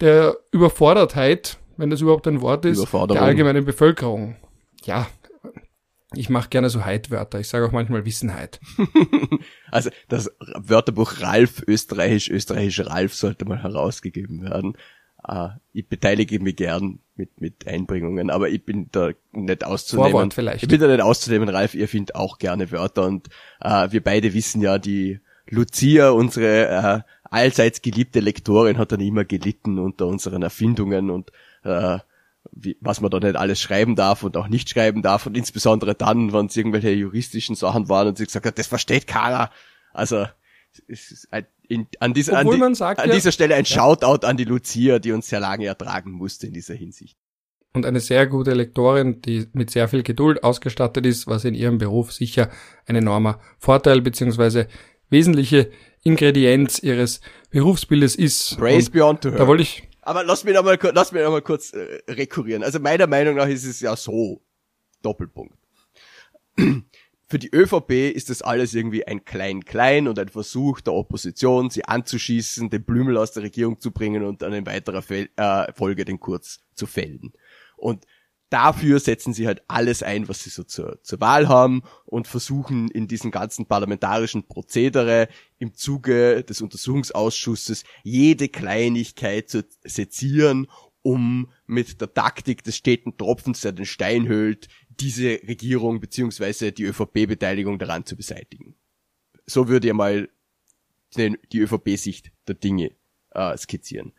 der 0.00 0.36
Überfordertheit, 0.50 1.58
wenn 1.76 1.90
das 1.90 2.00
überhaupt 2.00 2.26
ein 2.28 2.40
Wort 2.40 2.64
ist, 2.64 2.92
der 2.92 3.22
allgemeinen 3.22 3.64
Bevölkerung. 3.64 4.36
Ja, 4.84 5.06
ich 6.16 6.30
mache 6.30 6.48
gerne 6.48 6.70
so 6.70 6.84
Heidwörter. 6.84 7.40
Ich 7.40 7.48
sage 7.48 7.66
auch 7.66 7.72
manchmal 7.72 8.04
Wissenheit. 8.04 8.60
also 9.70 9.90
das 10.08 10.30
Wörterbuch 10.56 11.20
Ralf, 11.20 11.62
österreichisch, 11.66 12.30
österreichisch 12.30 12.80
Ralf 12.80 13.14
sollte 13.14 13.44
mal 13.44 13.62
herausgegeben 13.62 14.42
werden. 14.42 14.76
Uh, 15.26 15.48
ich 15.72 15.88
beteilige 15.88 16.38
mich 16.38 16.56
gern 16.56 16.98
mit, 17.16 17.40
mit 17.40 17.66
Einbringungen, 17.66 18.28
aber 18.28 18.50
ich 18.50 18.62
bin 18.62 18.88
da 18.92 19.10
nicht 19.32 19.64
auszunehmen. 19.64 20.10
Vorwort 20.10 20.34
vielleicht. 20.34 20.62
Ich 20.62 20.68
bin 20.68 20.78
da 20.78 20.86
nicht 20.86 21.00
auszunehmen, 21.00 21.48
Ralf. 21.48 21.74
Ihr 21.74 21.88
findet 21.88 22.14
auch 22.14 22.36
gerne 22.36 22.70
Wörter 22.70 23.06
und 23.06 23.28
uh, 23.64 23.90
wir 23.90 24.04
beide 24.04 24.34
wissen 24.34 24.60
ja, 24.60 24.76
die 24.78 25.20
Lucia, 25.48 26.10
unsere 26.10 27.04
uh, 27.04 27.23
allseits 27.34 27.82
geliebte 27.82 28.20
Lektorin, 28.20 28.78
hat 28.78 28.92
dann 28.92 29.00
immer 29.00 29.24
gelitten 29.24 29.78
unter 29.78 30.06
unseren 30.06 30.42
Erfindungen 30.42 31.10
und 31.10 31.32
uh, 31.64 31.98
wie, 32.52 32.76
was 32.80 33.00
man 33.00 33.10
da 33.10 33.20
nicht 33.20 33.36
alles 33.36 33.60
schreiben 33.60 33.96
darf 33.96 34.22
und 34.22 34.36
auch 34.36 34.48
nicht 34.48 34.68
schreiben 34.68 35.02
darf 35.02 35.26
und 35.26 35.36
insbesondere 35.36 35.94
dann, 35.94 36.32
wenn 36.32 36.46
es 36.46 36.56
irgendwelche 36.56 36.90
juristischen 36.90 37.56
Sachen 37.56 37.88
waren 37.88 38.08
und 38.08 38.18
sie 38.18 38.26
gesagt 38.26 38.46
hat, 38.46 38.58
das 38.58 38.66
versteht 38.66 39.06
keiner. 39.06 39.50
Also 39.92 40.26
es 40.88 41.10
ist 41.10 41.32
ein, 41.32 41.46
in, 41.68 41.86
an, 42.00 42.14
dieser, 42.14 42.38
an, 42.38 42.50
die, 42.50 42.62
an 42.62 42.74
ja, 42.74 43.06
dieser 43.06 43.32
Stelle 43.32 43.54
ein 43.54 43.64
ja. 43.64 43.74
Shoutout 43.74 44.26
an 44.26 44.36
die 44.36 44.44
Lucia, 44.44 44.98
die 44.98 45.12
uns 45.12 45.28
sehr 45.28 45.40
lange 45.40 45.66
ertragen 45.66 46.12
musste 46.12 46.46
in 46.46 46.52
dieser 46.52 46.74
Hinsicht. 46.74 47.16
Und 47.72 47.86
eine 47.86 48.00
sehr 48.00 48.26
gute 48.28 48.54
Lektorin, 48.54 49.20
die 49.22 49.48
mit 49.52 49.70
sehr 49.70 49.88
viel 49.88 50.04
Geduld 50.04 50.44
ausgestattet 50.44 51.06
ist, 51.06 51.26
was 51.26 51.44
in 51.44 51.54
ihrem 51.54 51.78
Beruf 51.78 52.12
sicher 52.12 52.50
ein 52.86 52.94
enormer 52.94 53.40
Vorteil 53.58 54.00
beziehungsweise 54.00 54.68
wesentliche 55.10 55.70
Ingredienz 56.04 56.78
ihres 56.78 57.20
Berufsbildes 57.50 58.14
ist. 58.14 58.56
Praise 58.58 58.90
beyond 58.90 59.22
to 59.22 59.30
her. 59.30 59.38
Da 59.38 59.46
wollte 59.46 59.62
ich 59.62 59.82
aber 60.06 60.22
lass 60.22 60.44
mich 60.44 60.54
noch 60.54 60.62
mal, 60.62 60.78
lass 60.92 61.12
mich 61.12 61.22
noch 61.22 61.30
mal 61.30 61.42
kurz 61.42 61.72
äh, 61.72 62.02
rekurrieren. 62.08 62.62
Also 62.62 62.78
meiner 62.78 63.06
Meinung 63.06 63.36
nach 63.36 63.48
ist 63.48 63.64
es 63.64 63.80
ja 63.80 63.96
so. 63.96 64.42
Doppelpunkt. 65.02 65.56
Für 67.26 67.38
die 67.38 67.54
ÖVP 67.54 67.90
ist 68.14 68.28
das 68.28 68.42
alles 68.42 68.74
irgendwie 68.74 69.06
ein 69.06 69.24
Klein-Klein 69.24 70.06
und 70.06 70.18
ein 70.18 70.28
Versuch 70.28 70.82
der 70.82 70.92
Opposition, 70.92 71.70
sie 71.70 71.84
anzuschießen, 71.86 72.68
den 72.68 72.84
Blümel 72.84 73.16
aus 73.16 73.32
der 73.32 73.44
Regierung 73.44 73.80
zu 73.80 73.92
bringen 73.92 74.24
und 74.24 74.42
dann 74.42 74.52
in 74.52 74.66
weiterer 74.66 75.00
Fel 75.00 75.30
äh, 75.36 75.72
Folge 75.72 76.04
den 76.04 76.20
Kurz 76.20 76.60
zu 76.74 76.86
fällen. 76.86 77.32
Und 77.76 78.04
dafür 78.54 79.00
setzen 79.00 79.34
sie 79.34 79.48
halt 79.48 79.62
alles 79.66 80.04
ein, 80.04 80.28
was 80.28 80.44
sie 80.44 80.50
so 80.50 80.62
zur, 80.62 81.02
zur 81.02 81.20
Wahl 81.20 81.48
haben 81.48 81.82
und 82.04 82.28
versuchen 82.28 82.88
in 82.88 83.08
diesem 83.08 83.32
ganzen 83.32 83.66
parlamentarischen 83.66 84.46
Prozedere 84.46 85.26
im 85.58 85.74
Zuge 85.74 86.44
des 86.44 86.62
Untersuchungsausschusses 86.62 87.82
jede 88.04 88.48
Kleinigkeit 88.48 89.48
zu 89.50 89.64
sezieren, 89.82 90.68
um 91.02 91.50
mit 91.66 92.00
der 92.00 92.14
Taktik 92.14 92.62
des 92.62 92.76
steten 92.76 93.16
Tropfens, 93.16 93.62
der 93.62 93.72
den 93.72 93.86
Stein 93.86 94.28
höhlt, 94.28 94.68
diese 94.88 95.40
Regierung 95.48 95.98
beziehungsweise 95.98 96.70
die 96.70 96.84
ÖVP-Beteiligung 96.84 97.80
daran 97.80 98.06
zu 98.06 98.14
beseitigen. 98.14 98.76
So 99.46 99.66
würde 99.66 99.88
ihr 99.88 99.94
mal 99.94 100.28
die 101.16 101.58
ÖVP-Sicht 101.58 102.30
der 102.46 102.54
Dinge 102.54 102.92
äh, 103.30 103.56
skizzieren. 103.56 104.12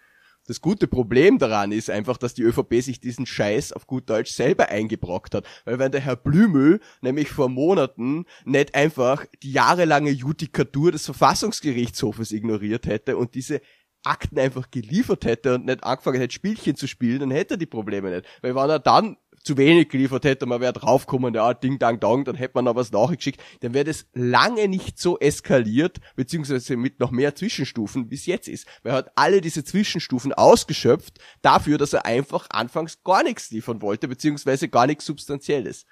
Das 0.48 0.62
gute 0.62 0.88
Problem 0.88 1.40
daran 1.40 1.72
ist 1.72 1.90
einfach, 1.90 2.18
dass 2.18 2.36
die 2.36 2.44
ÖVP 2.44 2.82
sich 2.82 3.00
diesen 3.00 3.26
Scheiß 3.26 3.74
auf 3.74 3.88
gut 3.88 4.10
Deutsch 4.10 4.32
selber 4.32 4.70
eingebrockt 4.70 5.34
hat. 5.34 5.46
Weil 5.66 5.80
wenn 5.80 5.92
der 5.92 6.02
Herr 6.02 6.16
Blümel 6.16 6.82
nämlich 7.02 7.30
vor 7.30 7.50
Monaten 7.50 8.26
nicht 8.46 8.76
einfach 8.76 9.26
die 9.42 9.52
jahrelange 9.52 10.12
Judikatur 10.12 10.92
des 10.92 11.06
Verfassungsgerichtshofes 11.06 12.32
ignoriert 12.32 12.86
hätte 12.86 13.18
und 13.18 13.34
diese 13.34 13.62
Akten 14.04 14.38
einfach 14.38 14.70
geliefert 14.70 15.26
hätte 15.26 15.56
und 15.56 15.66
nicht 15.66 15.84
angefangen 15.84 16.20
hätte, 16.20 16.34
Spielchen 16.34 16.76
zu 16.76 16.88
spielen, 16.88 17.22
dann 17.22 17.32
hätte 17.32 17.56
er 17.56 17.58
die 17.58 17.66
Probleme 17.66 18.12
nicht. 18.12 18.26
Weil 18.42 18.54
wenn 18.54 18.70
er 18.70 18.80
dann 18.80 19.18
zu 19.46 19.58
wenig 19.58 19.90
geliefert 19.90 20.26
hätte, 20.26 20.48
man 20.48 20.60
wäre 20.60 20.74
draufgekommen, 20.74 21.34
ja, 21.36 21.54
ding, 21.54 21.78
dang, 21.78 22.00
dong, 22.00 22.26
dann 22.26 22.36
hätte 22.36 22.54
man 22.56 22.66
noch 22.66 22.76
was 22.76 22.92
nachgeschickt, 22.92 23.40
dann 23.62 23.76
wäre 23.76 23.86
das 23.86 24.08
lange 24.14 24.68
nicht 24.68 24.98
so 24.98 25.20
eskaliert, 25.20 26.00
beziehungsweise 26.16 26.76
mit 26.76 27.00
noch 27.00 27.12
mehr 27.12 27.36
Zwischenstufen, 27.36 28.10
wie 28.10 28.16
es 28.16 28.26
jetzt 28.26 28.48
ist. 28.48 28.68
Weil 28.82 28.94
er 28.94 28.98
hat 28.98 29.12
alle 29.16 29.42
diese 29.42 29.64
Zwischenstufen 29.64 30.34
ausgeschöpft 30.34 31.20
dafür, 31.44 31.78
dass 31.78 31.94
er 31.94 32.06
einfach 32.06 32.48
anfangs 32.50 33.04
gar 33.04 33.24
nichts 33.24 33.52
liefern 33.52 33.82
wollte, 33.84 34.08
beziehungsweise 34.08 34.68
gar 34.68 34.88
nichts 34.88 35.06
Substanzielles. 35.06 35.86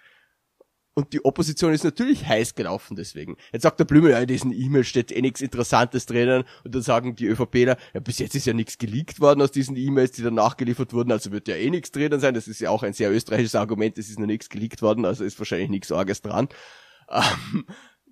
Und 0.96 1.12
die 1.14 1.26
Opposition 1.26 1.74
ist 1.74 1.84
natürlich 1.84 2.28
heiß 2.28 2.54
gelaufen 2.54 2.96
deswegen. 2.96 3.36
Jetzt 3.52 3.64
sagt 3.64 3.80
der 3.80 3.86
Blümel, 3.86 4.12
ja, 4.12 4.20
in 4.20 4.28
diesen 4.28 4.52
E-Mail 4.52 4.84
steht 4.84 5.12
eh 5.12 5.22
nichts 5.22 5.42
Interessantes 5.42 6.06
drinnen. 6.06 6.44
Und 6.64 6.76
dann 6.76 6.84
sagen 6.84 7.16
die 7.16 7.26
ÖVPler, 7.26 7.78
ja, 7.94 8.00
bis 8.00 8.20
jetzt 8.20 8.36
ist 8.36 8.46
ja 8.46 8.54
nichts 8.54 8.78
geleakt 8.78 9.20
worden 9.20 9.42
aus 9.42 9.52
diesen 9.52 9.76
E-Mails, 9.76 10.12
die 10.12 10.22
dann 10.22 10.36
nachgeliefert 10.36 10.94
wurden, 10.94 11.12
also 11.12 11.32
wird 11.32 11.48
ja 11.48 11.56
eh 11.56 11.72
nichts 11.72 11.92
drinnen 11.92 12.20
sein. 12.20 12.36
Das 12.36 12.48
ist 12.48 12.60
ja 12.60 12.70
auch 12.70 12.84
ein 12.84 12.94
sehr 12.94 13.12
österreichisches 13.12 13.56
Argument, 13.56 13.98
es 13.98 14.10
ist 14.10 14.20
noch 14.20 14.28
nichts 14.28 14.50
geleakt 14.50 14.84
worden, 14.84 15.06
also 15.06 15.24
ist 15.24 15.40
wahrscheinlich 15.40 15.70
nichts 15.70 15.92
Arges 15.92 16.22
dran. 16.22 16.48
Ähm, 17.10 17.66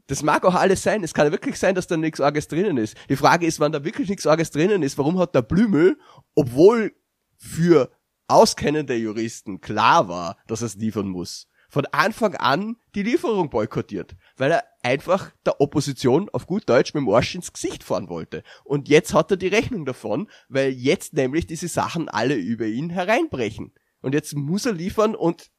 das 0.07 0.23
mag 0.23 0.43
auch 0.43 0.55
alles 0.55 0.81
sein. 0.81 1.03
Es 1.03 1.13
kann 1.13 1.27
ja 1.27 1.31
wirklich 1.31 1.57
sein, 1.57 1.75
dass 1.75 1.87
da 1.87 1.97
nichts 1.97 2.19
Arges 2.19 2.47
drinnen 2.47 2.77
ist. 2.77 2.97
Die 3.09 3.15
Frage 3.15 3.45
ist, 3.45 3.59
wann 3.59 3.71
da 3.71 3.83
wirklich 3.85 4.09
nichts 4.09 4.25
Arges 4.25 4.49
drinnen 4.49 4.81
ist, 4.81 4.97
warum 4.97 5.19
hat 5.19 5.35
der 5.35 5.43
Blümel, 5.43 5.97
obwohl 6.35 6.93
für 7.37 7.91
auskennende 8.27 8.95
Juristen 8.95 9.61
klar 9.61 10.07
war, 10.07 10.37
dass 10.47 10.61
er 10.61 10.67
es 10.67 10.75
liefern 10.75 11.07
muss, 11.07 11.47
von 11.71 11.85
Anfang 11.85 12.35
an 12.35 12.75
die 12.95 13.01
Lieferung 13.01 13.49
boykottiert, 13.49 14.17
weil 14.35 14.51
er 14.51 14.65
einfach 14.83 15.31
der 15.45 15.61
Opposition 15.61 16.27
auf 16.29 16.45
gut 16.45 16.67
Deutsch 16.67 16.93
mit 16.93 17.01
dem 17.01 17.09
Arsch 17.09 17.33
ins 17.33 17.53
Gesicht 17.53 17.85
fahren 17.85 18.09
wollte. 18.09 18.43
Und 18.65 18.89
jetzt 18.89 19.13
hat 19.13 19.31
er 19.31 19.37
die 19.37 19.47
Rechnung 19.47 19.85
davon, 19.85 20.29
weil 20.49 20.71
jetzt 20.71 21.13
nämlich 21.13 21.47
diese 21.47 21.69
Sachen 21.69 22.09
alle 22.09 22.35
über 22.35 22.65
ihn 22.65 22.89
hereinbrechen. 22.89 23.73
Und 24.01 24.13
jetzt 24.13 24.35
muss 24.35 24.65
er 24.65 24.73
liefern 24.73 25.15
und 25.15 25.49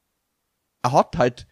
er 0.83 0.91
hat 0.91 1.17
halt 1.17 1.47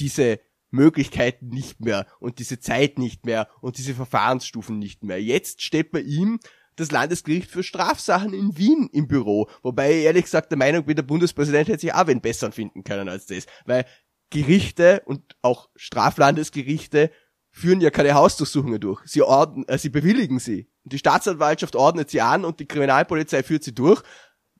diese 0.00 0.40
Möglichkeiten 0.70 1.46
nicht 1.46 1.80
mehr 1.80 2.08
und 2.18 2.40
diese 2.40 2.58
Zeit 2.58 2.98
nicht 2.98 3.24
mehr 3.24 3.48
und 3.60 3.78
diese 3.78 3.94
Verfahrensstufen 3.94 4.80
nicht 4.80 5.04
mehr. 5.04 5.22
Jetzt 5.22 5.62
steht 5.62 5.92
bei 5.92 6.00
ihm 6.00 6.40
das 6.76 6.90
Landesgericht 6.90 7.50
für 7.50 7.62
Strafsachen 7.62 8.32
in 8.32 8.56
Wien 8.56 8.88
im 8.92 9.08
Büro. 9.08 9.48
Wobei 9.62 9.98
ich 9.98 10.04
ehrlich 10.04 10.24
gesagt 10.24 10.50
der 10.50 10.58
Meinung 10.58 10.84
bin, 10.84 10.96
der 10.96 11.02
Bundespräsident 11.02 11.68
hätte 11.68 11.80
sich 11.80 11.94
auch 11.94 12.06
wen 12.06 12.20
besseren 12.20 12.52
finden 12.52 12.84
können 12.84 13.08
als 13.08 13.26
das. 13.26 13.46
Weil 13.64 13.86
Gerichte 14.30 15.02
und 15.06 15.36
auch 15.42 15.68
Straflandesgerichte 15.76 17.10
führen 17.50 17.80
ja 17.80 17.90
keine 17.90 18.14
Hausdurchsuchungen 18.14 18.80
durch. 18.80 19.00
Sie, 19.06 19.22
ordnen, 19.22 19.66
äh, 19.66 19.78
sie 19.78 19.88
bewilligen 19.88 20.38
sie. 20.38 20.68
Die 20.84 20.98
Staatsanwaltschaft 20.98 21.74
ordnet 21.74 22.10
sie 22.10 22.20
an 22.20 22.44
und 22.44 22.60
die 22.60 22.66
Kriminalpolizei 22.66 23.42
führt 23.42 23.64
sie 23.64 23.74
durch. 23.74 24.02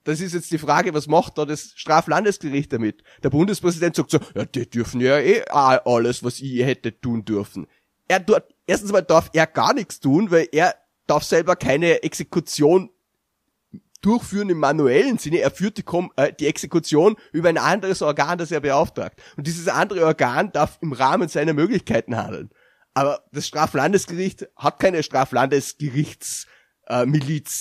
Das 0.04 0.20
ist 0.20 0.34
jetzt 0.34 0.50
die 0.52 0.58
Frage, 0.58 0.94
was 0.94 1.08
macht 1.08 1.36
da 1.36 1.44
das 1.44 1.72
Straflandesgericht 1.74 2.72
damit? 2.72 3.02
Der 3.22 3.30
Bundespräsident 3.30 3.96
sagt 3.96 4.12
so, 4.12 4.18
ja, 4.34 4.44
die 4.44 4.70
dürfen 4.70 5.00
ja 5.00 5.18
eh 5.18 5.42
alles, 5.48 6.22
was 6.22 6.40
ich 6.40 6.62
hätte 6.64 6.98
tun 6.98 7.24
dürfen. 7.24 7.66
er 8.08 8.20
dort, 8.20 8.54
erstens 8.66 8.92
mal 8.92 9.02
darf 9.02 9.30
er 9.32 9.46
gar 9.46 9.74
nichts 9.74 9.98
tun, 10.00 10.30
weil 10.30 10.48
er 10.52 10.76
darf 11.06 11.24
selber 11.24 11.56
keine 11.56 12.02
Exekution 12.02 12.90
durchführen 14.02 14.50
im 14.50 14.58
manuellen 14.58 15.18
Sinne. 15.18 15.38
Er 15.38 15.50
führt 15.50 15.78
die, 15.78 15.82
Kom 15.82 16.12
äh, 16.16 16.32
die 16.32 16.46
Exekution 16.46 17.16
über 17.32 17.48
ein 17.48 17.58
anderes 17.58 18.02
Organ, 18.02 18.38
das 18.38 18.52
er 18.52 18.60
beauftragt. 18.60 19.20
Und 19.36 19.46
dieses 19.46 19.68
andere 19.68 20.04
Organ 20.04 20.52
darf 20.52 20.78
im 20.80 20.92
Rahmen 20.92 21.28
seiner 21.28 21.54
Möglichkeiten 21.54 22.16
handeln. 22.16 22.50
Aber 22.94 23.24
das 23.32 23.46
Straflandesgericht 23.46 24.48
hat 24.56 24.78
keine 24.78 25.02
Straflandesgerichtsmiliz, 25.02 26.46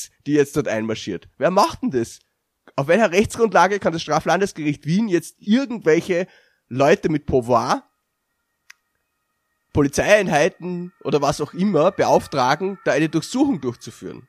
äh, 0.08 0.12
die 0.26 0.34
jetzt 0.34 0.56
dort 0.56 0.68
einmarschiert. 0.68 1.28
Wer 1.38 1.52
macht 1.52 1.82
denn 1.82 1.92
das? 1.92 2.20
Auf 2.76 2.88
welcher 2.88 3.12
Rechtsgrundlage 3.12 3.80
kann 3.80 3.94
das 3.94 4.02
Straflandesgericht 4.02 4.86
Wien 4.86 5.08
jetzt 5.08 5.36
irgendwelche 5.40 6.28
Leute 6.68 7.10
mit 7.10 7.26
Pouvoir 7.26 7.84
Polizeieinheiten 9.76 10.94
oder 11.04 11.22
was 11.22 11.42
auch 11.42 11.54
immer 11.54 11.92
beauftragen, 11.92 12.80
da 12.86 12.94
eine 12.94 13.10
Durchsuchung 13.10 13.60
durchzuführen. 13.60 14.26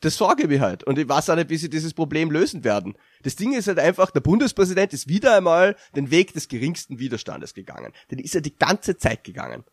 Das 0.00 0.16
frage 0.16 0.44
ich 0.44 0.48
mich 0.48 0.60
halt. 0.60 0.82
Und 0.84 0.98
ich 0.98 1.06
weiß 1.06 1.28
auch 1.28 1.36
nicht, 1.36 1.50
wie 1.50 1.58
sie 1.58 1.68
dieses 1.68 1.92
Problem 1.92 2.30
lösen 2.30 2.64
werden. 2.64 2.96
Das 3.22 3.36
Ding 3.36 3.52
ist 3.52 3.68
halt 3.68 3.78
einfach, 3.78 4.10
der 4.10 4.20
Bundespräsident 4.20 4.94
ist 4.94 5.08
wieder 5.08 5.36
einmal 5.36 5.76
den 5.94 6.10
Weg 6.10 6.32
des 6.32 6.48
geringsten 6.48 6.98
Widerstandes 6.98 7.52
gegangen. 7.52 7.92
Den 8.10 8.18
ist 8.18 8.34
er 8.34 8.40
die 8.40 8.56
ganze 8.56 8.96
Zeit 8.96 9.24
gegangen. 9.24 9.64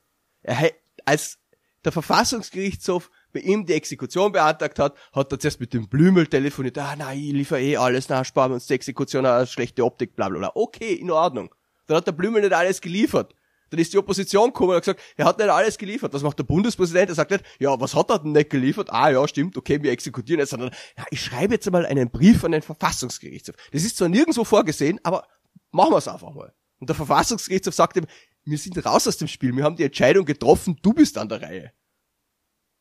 Er, 0.41 0.71
als 1.05 1.39
der 1.85 1.93
Verfassungsgerichtshof 1.93 3.09
bei 3.31 3.39
ihm 3.39 3.65
die 3.65 3.73
Exekution 3.73 4.33
beantragt 4.33 4.79
hat, 4.79 4.97
hat 5.13 5.31
er 5.31 5.39
zuerst 5.39 5.61
mit 5.61 5.73
dem 5.73 5.87
Blümel 5.87 6.27
telefoniert, 6.27 6.77
ah 6.77 6.97
nein, 6.97 7.19
ich 7.19 7.31
liefer 7.31 7.59
eh 7.59 7.77
alles, 7.77 8.09
na, 8.09 8.25
sparen 8.25 8.51
wir 8.51 8.55
uns 8.55 8.67
die 8.67 8.73
Exekution, 8.73 9.25
eine 9.25 9.47
schlechte 9.47 9.85
Optik, 9.85 10.17
bla 10.17 10.27
bla 10.27 10.39
bla. 10.39 10.51
Okay, 10.55 10.93
in 10.93 11.09
Ordnung. 11.09 11.55
Dann 11.85 11.97
hat 11.97 12.07
der 12.07 12.11
Blümel 12.11 12.41
nicht 12.41 12.53
alles 12.53 12.81
geliefert. 12.81 13.35
Dann 13.69 13.79
ist 13.79 13.91
die 13.91 13.97
Opposition 13.97 14.49
gekommen 14.49 14.69
und 14.69 14.75
hat 14.75 14.83
gesagt, 14.83 15.01
er 15.17 15.25
hat 15.25 15.39
nicht 15.39 15.49
alles 15.49 15.77
geliefert. 15.77 16.13
Was 16.13 16.21
macht 16.21 16.37
der 16.37 16.43
Bundespräsident? 16.43 17.09
Er 17.09 17.15
sagt 17.15 17.31
nicht, 17.31 17.43
ja, 17.59 17.79
was 17.79 17.95
hat 17.95 18.11
er 18.11 18.19
denn 18.19 18.31
nicht 18.31 18.51
geliefert? 18.51 18.91
Ah, 18.91 19.09
ja, 19.09 19.27
stimmt, 19.27 19.57
okay, 19.57 19.81
wir 19.81 19.91
exekutieren 19.91 20.39
jetzt, 20.39 20.51
sondern, 20.51 20.69
ja, 20.95 21.05
ich 21.09 21.21
schreibe 21.21 21.55
jetzt 21.55 21.69
mal 21.71 21.85
einen 21.85 22.11
Brief 22.11 22.43
an 22.43 22.51
den 22.51 22.61
Verfassungsgerichtshof. 22.61 23.55
Das 23.71 23.83
ist 23.83 23.97
zwar 23.97 24.09
nirgendwo 24.09 24.43
vorgesehen, 24.43 24.99
aber 25.03 25.27
machen 25.71 25.91
wir 25.91 25.97
es 25.97 26.07
einfach 26.07 26.33
mal. 26.33 26.53
Und 26.79 26.87
der 26.87 26.95
Verfassungsgerichtshof 26.95 27.73
sagt 27.73 27.97
ihm, 27.97 28.05
wir 28.45 28.57
sind 28.57 28.85
raus 28.85 29.07
aus 29.07 29.17
dem 29.17 29.27
Spiel, 29.27 29.55
wir 29.55 29.63
haben 29.63 29.75
die 29.75 29.85
Entscheidung 29.85 30.25
getroffen, 30.25 30.77
du 30.81 30.93
bist 30.93 31.17
an 31.17 31.29
der 31.29 31.41
Reihe. 31.41 31.71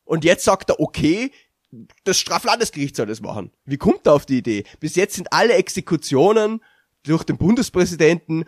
Und 0.03 0.23
jetzt 0.23 0.43
sagt 0.43 0.69
er, 0.69 0.79
okay, 0.79 1.31
das 2.03 2.19
Straflandesgericht 2.19 2.95
soll 2.95 3.07
das 3.07 3.21
machen. 3.21 3.51
Wie 3.65 3.77
kommt 3.77 4.05
er 4.05 4.13
auf 4.13 4.25
die 4.25 4.37
Idee? 4.37 4.63
Bis 4.79 4.95
jetzt 4.95 5.15
sind 5.15 5.33
alle 5.33 5.53
Exekutionen 5.53 6.63
durch 7.03 7.23
den 7.23 7.37
Bundespräsidenten 7.37 8.45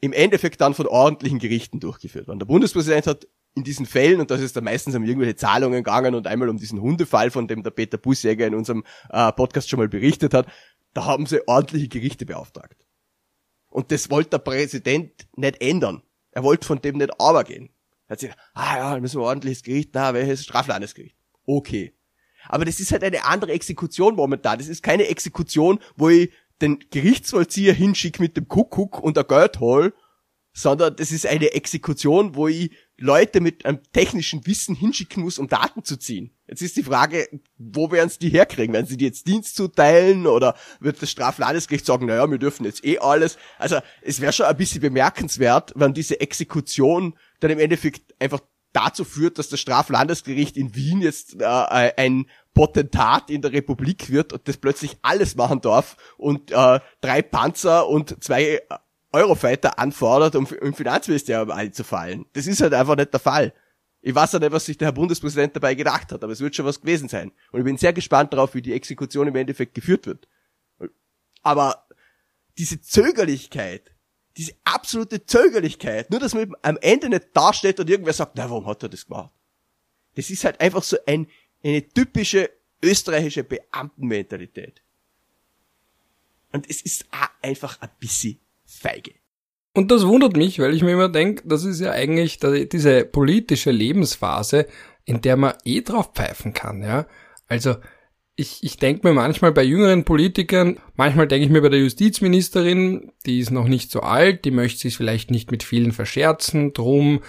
im 0.00 0.12
Endeffekt 0.12 0.60
dann 0.60 0.74
von 0.74 0.86
ordentlichen 0.86 1.38
Gerichten 1.38 1.80
durchgeführt 1.80 2.26
worden. 2.28 2.38
Der 2.38 2.46
Bundespräsident 2.46 3.06
hat 3.06 3.26
in 3.54 3.64
diesen 3.64 3.86
Fällen, 3.86 4.20
und 4.20 4.30
das 4.30 4.40
ist 4.40 4.56
da 4.56 4.60
meistens 4.60 4.94
um 4.94 5.04
irgendwelche 5.04 5.36
Zahlungen 5.36 5.82
gegangen 5.82 6.14
und 6.14 6.26
einmal 6.26 6.48
um 6.48 6.56
diesen 6.56 6.80
Hundefall, 6.80 7.30
von 7.30 7.48
dem 7.48 7.62
der 7.62 7.70
Peter 7.70 7.98
Busjäger 7.98 8.46
in 8.46 8.54
unserem 8.54 8.84
äh, 9.10 9.32
Podcast 9.32 9.68
schon 9.68 9.78
mal 9.78 9.88
berichtet 9.88 10.34
hat, 10.34 10.46
da 10.94 11.04
haben 11.04 11.26
sie 11.26 11.46
ordentliche 11.46 11.88
Gerichte 11.88 12.26
beauftragt. 12.26 12.86
Und 13.68 13.92
das 13.92 14.10
wollte 14.10 14.30
der 14.30 14.38
Präsident 14.38 15.28
nicht 15.36 15.60
ändern. 15.60 16.02
Er 16.32 16.42
wollte 16.42 16.66
von 16.66 16.80
dem 16.80 16.96
nicht 16.96 17.12
gehen. 17.46 17.70
Er 18.06 18.12
hat 18.12 18.20
sich, 18.20 18.30
ah 18.54 18.76
ja, 18.76 19.00
müssen 19.00 19.20
wir 19.20 19.24
ordentliches 19.24 19.62
Gericht, 19.62 19.90
na, 19.92 20.14
welches 20.14 20.44
Straflandesgericht? 20.44 21.16
Okay. 21.46 21.94
Aber 22.48 22.64
das 22.64 22.80
ist 22.80 22.90
halt 22.90 23.04
eine 23.04 23.24
andere 23.24 23.52
Exekution 23.52 24.16
momentan. 24.16 24.58
Das 24.58 24.68
ist 24.68 24.82
keine 24.82 25.06
Exekution, 25.06 25.78
wo 25.96 26.08
ich 26.08 26.30
den 26.60 26.78
Gerichtsvollzieher 26.90 27.72
hinschicke 27.72 28.22
mit 28.22 28.36
dem 28.36 28.48
Kuckuck 28.48 29.00
und 29.00 29.16
der 29.16 29.24
Geld 29.24 29.60
hol, 29.60 29.94
sondern 30.52 30.96
das 30.96 31.12
ist 31.12 31.26
eine 31.26 31.52
Exekution, 31.52 32.34
wo 32.34 32.48
ich 32.48 32.70
Leute 32.98 33.40
mit 33.40 33.64
einem 33.64 33.80
technischen 33.92 34.46
Wissen 34.46 34.74
hinschicken 34.74 35.22
muss, 35.22 35.38
um 35.38 35.48
Daten 35.48 35.84
zu 35.84 35.96
ziehen. 35.96 36.36
Jetzt 36.46 36.60
ist 36.60 36.76
die 36.76 36.82
Frage, 36.82 37.28
wo 37.56 37.90
werden 37.90 38.10
sie 38.10 38.18
die 38.18 38.28
herkriegen? 38.28 38.74
Werden 38.74 38.86
sie 38.86 38.96
die 38.96 39.06
jetzt 39.06 39.26
Dienst 39.26 39.56
zuteilen 39.56 40.26
oder 40.26 40.54
wird 40.80 41.00
das 41.00 41.10
Straflandesgericht 41.10 41.86
sagen, 41.86 42.06
naja, 42.06 42.30
wir 42.30 42.38
dürfen 42.38 42.64
jetzt 42.64 42.84
eh 42.84 42.98
alles? 42.98 43.38
Also 43.58 43.78
es 44.02 44.20
wäre 44.20 44.32
schon 44.32 44.46
ein 44.46 44.56
bisschen 44.56 44.80
bemerkenswert, 44.80 45.72
wenn 45.76 45.94
diese 45.94 46.20
Exekution 46.20 47.16
dann 47.38 47.52
im 47.52 47.58
Endeffekt 47.58 48.14
einfach 48.20 48.40
dazu 48.72 49.04
führt, 49.04 49.38
dass 49.38 49.48
das 49.48 49.60
Straflandesgericht 49.60 50.56
in 50.56 50.74
Wien 50.74 51.00
jetzt 51.00 51.40
äh, 51.40 51.44
ein 51.44 52.26
Potentat 52.54 53.30
in 53.30 53.42
der 53.42 53.52
Republik 53.52 54.10
wird 54.10 54.32
und 54.32 54.46
das 54.46 54.56
plötzlich 54.56 54.98
alles 55.02 55.34
machen 55.34 55.60
darf 55.60 55.96
und 56.16 56.50
äh, 56.50 56.80
drei 57.00 57.22
Panzer 57.22 57.88
und 57.88 58.22
zwei 58.22 58.62
Eurofighter 59.12 59.78
anfordert, 59.78 60.36
um 60.36 60.46
im 60.60 60.74
Finanzministerium 60.74 61.50
einzufallen. 61.50 62.26
Das 62.32 62.46
ist 62.46 62.60
halt 62.60 62.74
einfach 62.74 62.96
nicht 62.96 63.12
der 63.12 63.20
Fall. 63.20 63.52
Ich 64.02 64.14
weiß 64.14 64.32
ja 64.32 64.38
nicht, 64.38 64.52
was 64.52 64.64
sich 64.64 64.78
der 64.78 64.86
Herr 64.86 64.92
Bundespräsident 64.92 65.54
dabei 65.54 65.74
gedacht 65.74 66.12
hat, 66.12 66.22
aber 66.22 66.32
es 66.32 66.40
wird 66.40 66.56
schon 66.56 66.64
was 66.64 66.80
gewesen 66.80 67.08
sein. 67.08 67.32
Und 67.52 67.60
ich 67.60 67.64
bin 67.64 67.76
sehr 67.76 67.92
gespannt 67.92 68.32
darauf, 68.32 68.54
wie 68.54 68.62
die 68.62 68.72
Exekution 68.72 69.28
im 69.28 69.36
Endeffekt 69.36 69.74
geführt 69.74 70.06
wird. 70.06 70.26
Aber 71.42 71.86
diese 72.56 72.80
Zögerlichkeit, 72.80 73.92
diese 74.36 74.52
absolute 74.64 75.24
Zögerlichkeit, 75.26 76.10
nur 76.10 76.20
dass 76.20 76.34
man 76.34 76.54
am 76.62 76.78
Ende 76.80 77.08
nicht 77.08 77.28
dasteht 77.34 77.80
und 77.80 77.90
irgendwer 77.90 78.12
sagt, 78.12 78.36
na, 78.36 78.48
warum 78.48 78.66
hat 78.66 78.82
er 78.82 78.88
das 78.88 79.06
gemacht? 79.06 79.32
Das 80.14 80.30
ist 80.30 80.44
halt 80.44 80.60
einfach 80.60 80.82
so 80.82 80.96
ein, 81.06 81.26
eine 81.62 81.86
typische 81.86 82.50
österreichische 82.82 83.44
Beamtenmentalität. 83.44 84.82
Und 86.52 86.68
es 86.68 86.82
ist 86.82 87.06
einfach 87.42 87.80
ein 87.80 87.90
bisschen 87.98 88.40
feige. 88.64 89.12
Und 89.72 89.90
das 89.90 90.04
wundert 90.04 90.36
mich, 90.36 90.58
weil 90.58 90.74
ich 90.74 90.82
mir 90.82 90.92
immer 90.92 91.08
denke, 91.08 91.46
das 91.46 91.64
ist 91.64 91.80
ja 91.80 91.92
eigentlich 91.92 92.38
diese 92.40 93.04
politische 93.04 93.70
Lebensphase, 93.70 94.66
in 95.04 95.20
der 95.20 95.36
man 95.36 95.54
eh 95.64 95.82
drauf 95.82 96.12
pfeifen 96.12 96.52
kann, 96.52 96.82
ja. 96.82 97.06
Also, 97.46 97.76
ich, 98.36 98.62
ich 98.62 98.76
denke 98.78 99.06
mir 99.06 99.14
manchmal 99.14 99.52
bei 99.52 99.62
jüngeren 99.62 100.04
Politikern, 100.04 100.78
manchmal 100.96 101.28
denke 101.28 101.44
ich 101.44 101.52
mir 101.52 101.60
bei 101.60 101.68
der 101.68 101.80
Justizministerin, 101.80 103.12
die 103.26 103.38
ist 103.38 103.50
noch 103.50 103.68
nicht 103.68 103.90
so 103.90 104.00
alt, 104.00 104.44
die 104.44 104.50
möchte 104.50 104.80
sich 104.80 104.96
vielleicht 104.96 105.30
nicht 105.30 105.50
mit 105.50 105.62
vielen 105.62 105.92
verscherzen, 105.92 106.72
drum 106.72 107.20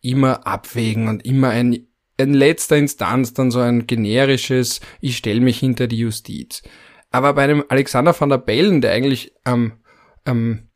immer 0.00 0.46
abwägen 0.46 1.08
und 1.08 1.24
immer 1.24 1.50
ein, 1.50 1.86
in 2.16 2.34
letzter 2.34 2.76
Instanz 2.76 3.34
dann 3.34 3.50
so 3.50 3.60
ein 3.60 3.86
generisches, 3.86 4.80
ich 5.00 5.16
stelle 5.16 5.40
mich 5.40 5.58
hinter 5.58 5.86
die 5.86 5.98
Justiz. 5.98 6.62
Aber 7.10 7.34
bei 7.34 7.42
einem 7.44 7.64
Alexander 7.68 8.18
van 8.18 8.28
der 8.28 8.38
Bellen, 8.38 8.80
der 8.80 8.92
eigentlich 8.92 9.32
am, 9.44 9.72
am 10.24 10.69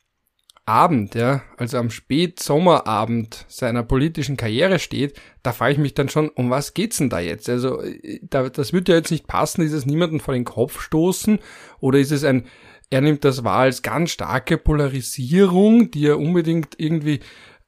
Abend, 0.67 1.15
ja, 1.15 1.43
also 1.59 1.77
am 1.77 1.91
Spätsommerabend 1.91 3.45
seiner 3.49 3.83
politischen 3.83 4.39
Karriere 4.39 4.79
steht, 4.79 5.21
da 5.43 5.53
frage 5.53 5.75
ich 5.75 5.79
mich 5.79 5.93
dann 5.93 6.09
schon, 6.09 6.31
um 6.31 6.49
was 6.49 6.73
geht's 6.73 6.97
denn 6.97 7.11
da 7.11 7.21
jetzt? 7.21 7.51
Also, 7.51 7.83
äh, 7.83 8.21
da, 8.23 8.49
das 8.49 8.73
wird 8.73 8.89
ja 8.89 8.95
jetzt 8.95 9.11
nicht 9.11 9.27
passen, 9.27 9.61
ist 9.61 9.73
es 9.75 9.85
niemanden 9.85 10.21
vor 10.21 10.33
den 10.33 10.45
Kopf 10.45 10.81
stoßen 10.81 11.39
oder 11.81 11.99
ist 11.99 12.13
es 12.13 12.25
ein, 12.25 12.47
er 12.89 13.03
nimmt 13.03 13.25
das 13.25 13.45
wahr 13.45 13.61
als 13.61 13.83
ganz 13.83 14.11
starke 14.11 14.57
Polarisierung, 14.57 15.91
die 15.91 16.07
er 16.07 16.19
unbedingt 16.19 16.75
irgendwie 16.79 17.21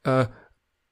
äh, 0.05 0.27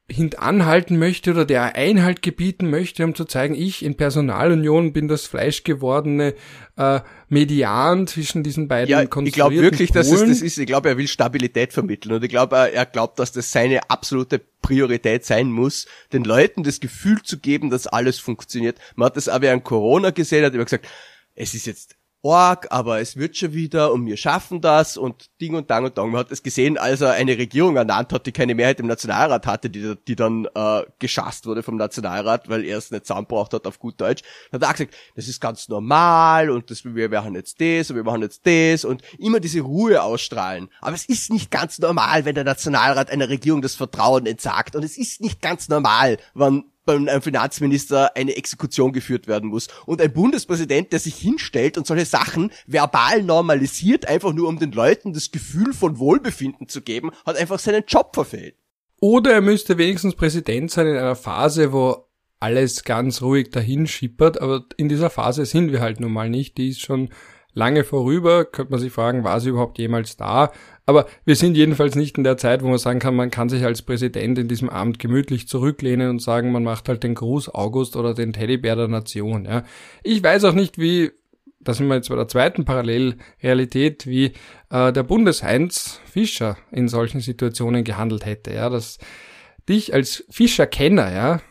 hintanhalten 0.07 0.99
möchte 0.99 1.31
oder 1.31 1.45
der 1.45 1.75
Einhalt 1.75 2.21
gebieten 2.21 2.69
möchte, 2.69 3.03
um 3.03 3.15
zu 3.15 3.25
zeigen, 3.25 3.55
ich 3.55 3.83
in 3.83 3.95
Personalunion 3.95 4.93
bin 4.93 5.07
das 5.07 5.25
fleischgewordene 5.25 6.35
äh, 6.77 6.99
Median 7.27 8.05
zwischen 8.05 8.43
diesen 8.43 8.67
beiden 8.67 8.89
ja, 8.89 9.01
Ich 9.01 9.33
glaube 9.33 9.55
wirklich, 9.55 9.91
Polen. 9.91 10.03
dass 10.03 10.11
es 10.11 10.27
das 10.27 10.41
ist. 10.41 10.59
Ich 10.59 10.67
glaube, 10.67 10.89
er 10.89 10.97
will 10.97 11.07
Stabilität 11.07 11.73
vermitteln 11.73 12.13
und 12.13 12.23
ich 12.23 12.29
glaube, 12.29 12.55
er 12.55 12.85
glaubt, 12.85 13.17
dass 13.17 13.31
das 13.31 13.51
seine 13.51 13.89
absolute 13.89 14.39
Priorität 14.61 15.25
sein 15.25 15.51
muss, 15.51 15.87
den 16.13 16.23
Leuten 16.23 16.61
das 16.61 16.79
Gefühl 16.79 17.23
zu 17.23 17.39
geben, 17.39 17.71
dass 17.71 17.87
alles 17.87 18.19
funktioniert. 18.19 18.77
Man 18.95 19.07
hat 19.07 19.17
das 19.17 19.27
aber 19.27 19.51
an 19.51 19.63
Corona 19.63 20.11
gesehen, 20.11 20.45
hat 20.45 20.53
immer 20.53 20.65
gesagt, 20.65 20.87
es 21.33 21.55
ist 21.55 21.65
jetzt 21.65 21.95
arg, 22.25 22.67
aber 22.69 22.99
es 22.99 23.15
wird 23.17 23.37
schon 23.37 23.53
wieder 23.53 23.91
und 23.91 24.05
wir 24.05 24.17
schaffen 24.17 24.61
das 24.61 24.97
und 24.97 25.29
Ding 25.41 25.55
und 25.55 25.69
Dang 25.69 25.85
und 25.85 25.97
Dang. 25.97 26.11
Man 26.11 26.19
hat 26.19 26.31
es 26.31 26.43
gesehen, 26.43 26.77
als 26.77 27.01
er 27.01 27.13
eine 27.13 27.37
Regierung 27.37 27.75
ernannt 27.75 28.11
hat, 28.13 28.25
die 28.25 28.31
keine 28.31 28.55
Mehrheit 28.55 28.79
im 28.79 28.87
Nationalrat 28.87 29.45
hatte, 29.45 29.69
die, 29.69 29.95
die 30.07 30.15
dann 30.15 30.47
äh, 30.55 30.83
geschasst 30.99 31.45
wurde 31.45 31.63
vom 31.63 31.77
Nationalrat, 31.77 32.49
weil 32.49 32.63
er 32.65 32.77
es 32.77 32.91
nicht 32.91 33.05
zusammengebracht 33.05 33.53
hat 33.53 33.67
auf 33.67 33.79
gut 33.79 33.99
Deutsch. 33.99 34.23
Dann 34.51 34.61
hat 34.61 34.69
er 34.69 34.73
gesagt, 34.73 34.95
das 35.15 35.27
ist 35.27 35.39
ganz 35.39 35.67
normal 35.69 36.49
und 36.49 36.71
das, 36.71 36.83
wir 36.85 37.09
machen 37.09 37.35
jetzt 37.35 37.59
das 37.61 37.89
und 37.89 37.95
wir 37.95 38.03
machen 38.03 38.21
jetzt 38.21 38.45
das 38.45 38.85
und 38.85 39.01
immer 39.17 39.39
diese 39.39 39.61
Ruhe 39.61 40.01
ausstrahlen. 40.01 40.69
Aber 40.81 40.95
es 40.95 41.05
ist 41.05 41.31
nicht 41.31 41.51
ganz 41.51 41.79
normal, 41.79 42.25
wenn 42.25 42.35
der 42.35 42.43
Nationalrat 42.43 43.09
einer 43.09 43.29
Regierung 43.29 43.61
das 43.61 43.75
Vertrauen 43.75 44.25
entsagt 44.25 44.75
und 44.75 44.83
es 44.83 44.97
ist 44.97 45.21
nicht 45.21 45.41
ganz 45.41 45.69
normal, 45.69 46.17
wenn 46.33 46.63
beim 46.85 47.07
einem 47.07 47.21
Finanzminister 47.21 48.15
eine 48.15 48.35
Exekution 48.35 48.93
geführt 48.93 49.27
werden 49.27 49.49
muss. 49.49 49.67
Und 49.85 50.01
ein 50.01 50.13
Bundespräsident, 50.13 50.91
der 50.91 50.99
sich 50.99 51.15
hinstellt 51.15 51.77
und 51.77 51.87
solche 51.87 52.05
Sachen 52.05 52.51
verbal 52.67 53.23
normalisiert, 53.23 54.07
einfach 54.07 54.33
nur 54.33 54.47
um 54.47 54.59
den 54.59 54.71
Leuten 54.71 55.13
das 55.13 55.31
Gefühl 55.31 55.73
von 55.73 55.99
Wohlbefinden 55.99 56.67
zu 56.67 56.81
geben, 56.81 57.11
hat 57.25 57.37
einfach 57.37 57.59
seinen 57.59 57.83
Job 57.87 58.11
verfehlt. 58.13 58.55
Oder 59.01 59.33
er 59.33 59.41
müsste 59.41 59.77
wenigstens 59.77 60.15
Präsident 60.15 60.71
sein 60.71 60.87
in 60.87 60.95
einer 60.95 61.15
Phase, 61.15 61.73
wo 61.73 62.05
alles 62.39 62.83
ganz 62.83 63.21
ruhig 63.21 63.49
dahin 63.49 63.87
schippert, 63.87 64.39
aber 64.41 64.65
in 64.77 64.89
dieser 64.89 65.09
Phase 65.09 65.45
sind 65.45 65.71
wir 65.71 65.81
halt 65.81 65.99
nun 65.99 66.13
mal 66.13 66.29
nicht, 66.29 66.57
die 66.57 66.69
ist 66.69 66.81
schon 66.81 67.09
lange 67.55 67.83
vorüber. 67.83 68.45
Könnte 68.45 68.71
man 68.71 68.79
sich 68.79 68.91
fragen, 68.93 69.23
war 69.23 69.39
sie 69.39 69.49
überhaupt 69.49 69.79
jemals 69.79 70.17
da? 70.17 70.51
Aber 70.85 71.07
wir 71.25 71.35
sind 71.35 71.57
jedenfalls 71.57 71.95
nicht 71.95 72.19
in 72.19 72.23
der 72.23 72.37
Zeit, 72.37 72.61
wo 72.61 72.67
man 72.67 72.77
sagen 72.77 72.99
kann, 72.99 73.15
man 73.15 73.31
kann 73.31 73.49
sich 73.49 73.65
als 73.65 73.81
Präsident 73.81 74.37
in 74.37 74.47
diesem 74.47 74.69
Amt 74.69 74.99
gemütlich 74.99 75.47
zurücklehnen 75.47 76.11
und 76.11 76.21
sagen, 76.21 76.51
man 76.51 76.63
macht 76.63 76.87
halt 76.87 77.01
den 77.01 77.15
Gruß 77.15 77.49
August 77.55 77.95
oder 77.95 78.13
den 78.13 78.33
Teddybär 78.33 78.75
der 78.75 78.87
Nation. 78.87 79.45
Ja. 79.45 79.63
Ich 80.03 80.21
weiß 80.21 80.43
auch 80.43 80.53
nicht, 80.53 80.77
wie, 80.77 81.11
da 81.59 81.73
sind 81.73 81.87
wir 81.87 81.95
jetzt 81.95 82.09
bei 82.09 82.15
der 82.15 82.27
zweiten 82.27 82.65
Parallelrealität, 82.65 84.05
wie 84.05 84.33
äh, 84.69 84.93
der 84.93 85.03
Bundesheinz 85.03 85.99
Fischer 86.05 86.57
in 86.71 86.87
solchen 86.87 87.21
Situationen 87.21 87.83
gehandelt 87.83 88.25
hätte. 88.25 88.53
Ja, 88.53 88.69
dass 88.69 88.99
dich 89.67 89.93
als 89.93 90.23
Fischerkenner, 90.29 91.11
ja, 91.11 91.41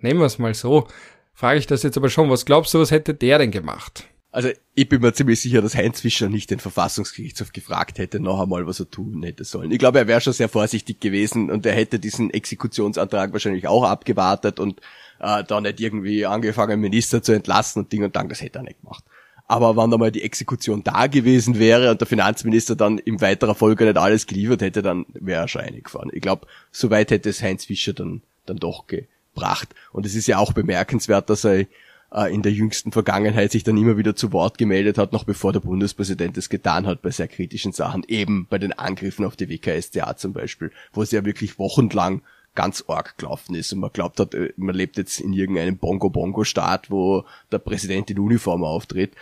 nehmen 0.00 0.20
wir 0.20 0.26
es 0.26 0.38
mal 0.38 0.54
so, 0.54 0.86
frage 1.34 1.58
ich 1.58 1.66
das 1.66 1.82
jetzt 1.82 1.96
aber 1.96 2.10
schon, 2.10 2.30
was 2.30 2.44
glaubst 2.44 2.74
du, 2.74 2.78
was 2.78 2.92
hätte 2.92 3.14
der 3.14 3.38
denn 3.38 3.50
gemacht? 3.50 4.06
Also 4.38 4.50
ich 4.76 4.88
bin 4.88 5.00
mir 5.00 5.12
ziemlich 5.12 5.40
sicher, 5.40 5.62
dass 5.62 5.74
Heinz 5.74 6.00
Fischer 6.00 6.28
nicht 6.28 6.52
den 6.52 6.60
Verfassungsgerichtshof 6.60 7.52
gefragt 7.52 7.98
hätte, 7.98 8.20
noch 8.20 8.40
einmal, 8.40 8.68
was 8.68 8.78
er 8.78 8.88
tun 8.88 9.24
hätte 9.24 9.42
sollen. 9.42 9.72
Ich 9.72 9.80
glaube, 9.80 9.98
er 9.98 10.06
wäre 10.06 10.20
schon 10.20 10.32
sehr 10.32 10.48
vorsichtig 10.48 11.00
gewesen 11.00 11.50
und 11.50 11.66
er 11.66 11.72
hätte 11.72 11.98
diesen 11.98 12.30
Exekutionsantrag 12.30 13.32
wahrscheinlich 13.32 13.66
auch 13.66 13.82
abgewartet 13.82 14.60
und 14.60 14.80
äh, 15.18 15.42
da 15.42 15.60
nicht 15.60 15.80
irgendwie 15.80 16.24
angefangen, 16.24 16.78
Minister 16.78 17.20
zu 17.20 17.32
entlassen 17.32 17.82
und 17.82 17.90
Ding 17.90 18.04
und 18.04 18.14
Dang, 18.14 18.28
das 18.28 18.40
hätte 18.40 18.60
er 18.60 18.62
nicht 18.62 18.80
gemacht. 18.80 19.02
Aber 19.48 19.76
wenn 19.76 19.92
einmal 19.92 20.12
die 20.12 20.22
Exekution 20.22 20.84
da 20.84 21.08
gewesen 21.08 21.58
wäre 21.58 21.90
und 21.90 22.00
der 22.00 22.06
Finanzminister 22.06 22.76
dann 22.76 22.98
im 22.98 23.20
weiterer 23.20 23.56
Folge 23.56 23.86
nicht 23.86 23.98
alles 23.98 24.28
geliefert 24.28 24.62
hätte, 24.62 24.82
dann 24.82 25.04
wäre 25.14 25.42
er 25.42 25.48
schon 25.48 25.62
eingefahren. 25.62 26.10
Ich 26.12 26.22
glaube, 26.22 26.46
soweit 26.70 27.10
hätte 27.10 27.28
es 27.28 27.42
Heinz 27.42 27.64
Fischer 27.64 27.92
dann, 27.92 28.22
dann 28.46 28.58
doch 28.58 28.86
gebracht. 28.86 29.74
Und 29.90 30.06
es 30.06 30.14
ist 30.14 30.28
ja 30.28 30.38
auch 30.38 30.52
bemerkenswert, 30.52 31.28
dass 31.28 31.44
er 31.44 31.66
äh, 32.12 32.32
in 32.32 32.42
der 32.42 32.52
jüngsten 32.52 32.92
Vergangenheit 32.92 33.52
sich 33.52 33.64
dann 33.64 33.76
immer 33.76 33.96
wieder 33.96 34.16
zu 34.16 34.32
Wort 34.32 34.58
gemeldet 34.58 34.98
hat, 34.98 35.12
noch 35.12 35.24
bevor 35.24 35.52
der 35.52 35.60
Bundespräsident 35.60 36.36
es 36.38 36.48
getan 36.48 36.86
hat 36.86 37.02
bei 37.02 37.10
sehr 37.10 37.28
kritischen 37.28 37.72
Sachen, 37.72 38.04
eben 38.08 38.46
bei 38.48 38.58
den 38.58 38.72
Angriffen 38.72 39.24
auf 39.24 39.36
die 39.36 39.48
WKSDA 39.48 40.16
zum 40.16 40.32
Beispiel, 40.32 40.72
wo 40.92 41.02
es 41.02 41.10
ja 41.10 41.24
wirklich 41.24 41.58
wochenlang 41.58 42.22
ganz 42.54 42.84
arg 42.88 43.16
gelaufen 43.18 43.54
ist 43.54 43.72
und 43.72 43.80
man 43.80 43.92
glaubt 43.92 44.18
hat, 44.18 44.34
äh, 44.34 44.52
man 44.56 44.74
lebt 44.74 44.96
jetzt 44.96 45.20
in 45.20 45.32
irgendeinem 45.32 45.78
Bongo-Bongo-Staat, 45.78 46.90
wo 46.90 47.24
der 47.52 47.58
Präsident 47.58 48.10
in 48.10 48.18
Uniform 48.18 48.64
auftritt. 48.64 49.12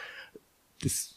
Das 0.82 1.15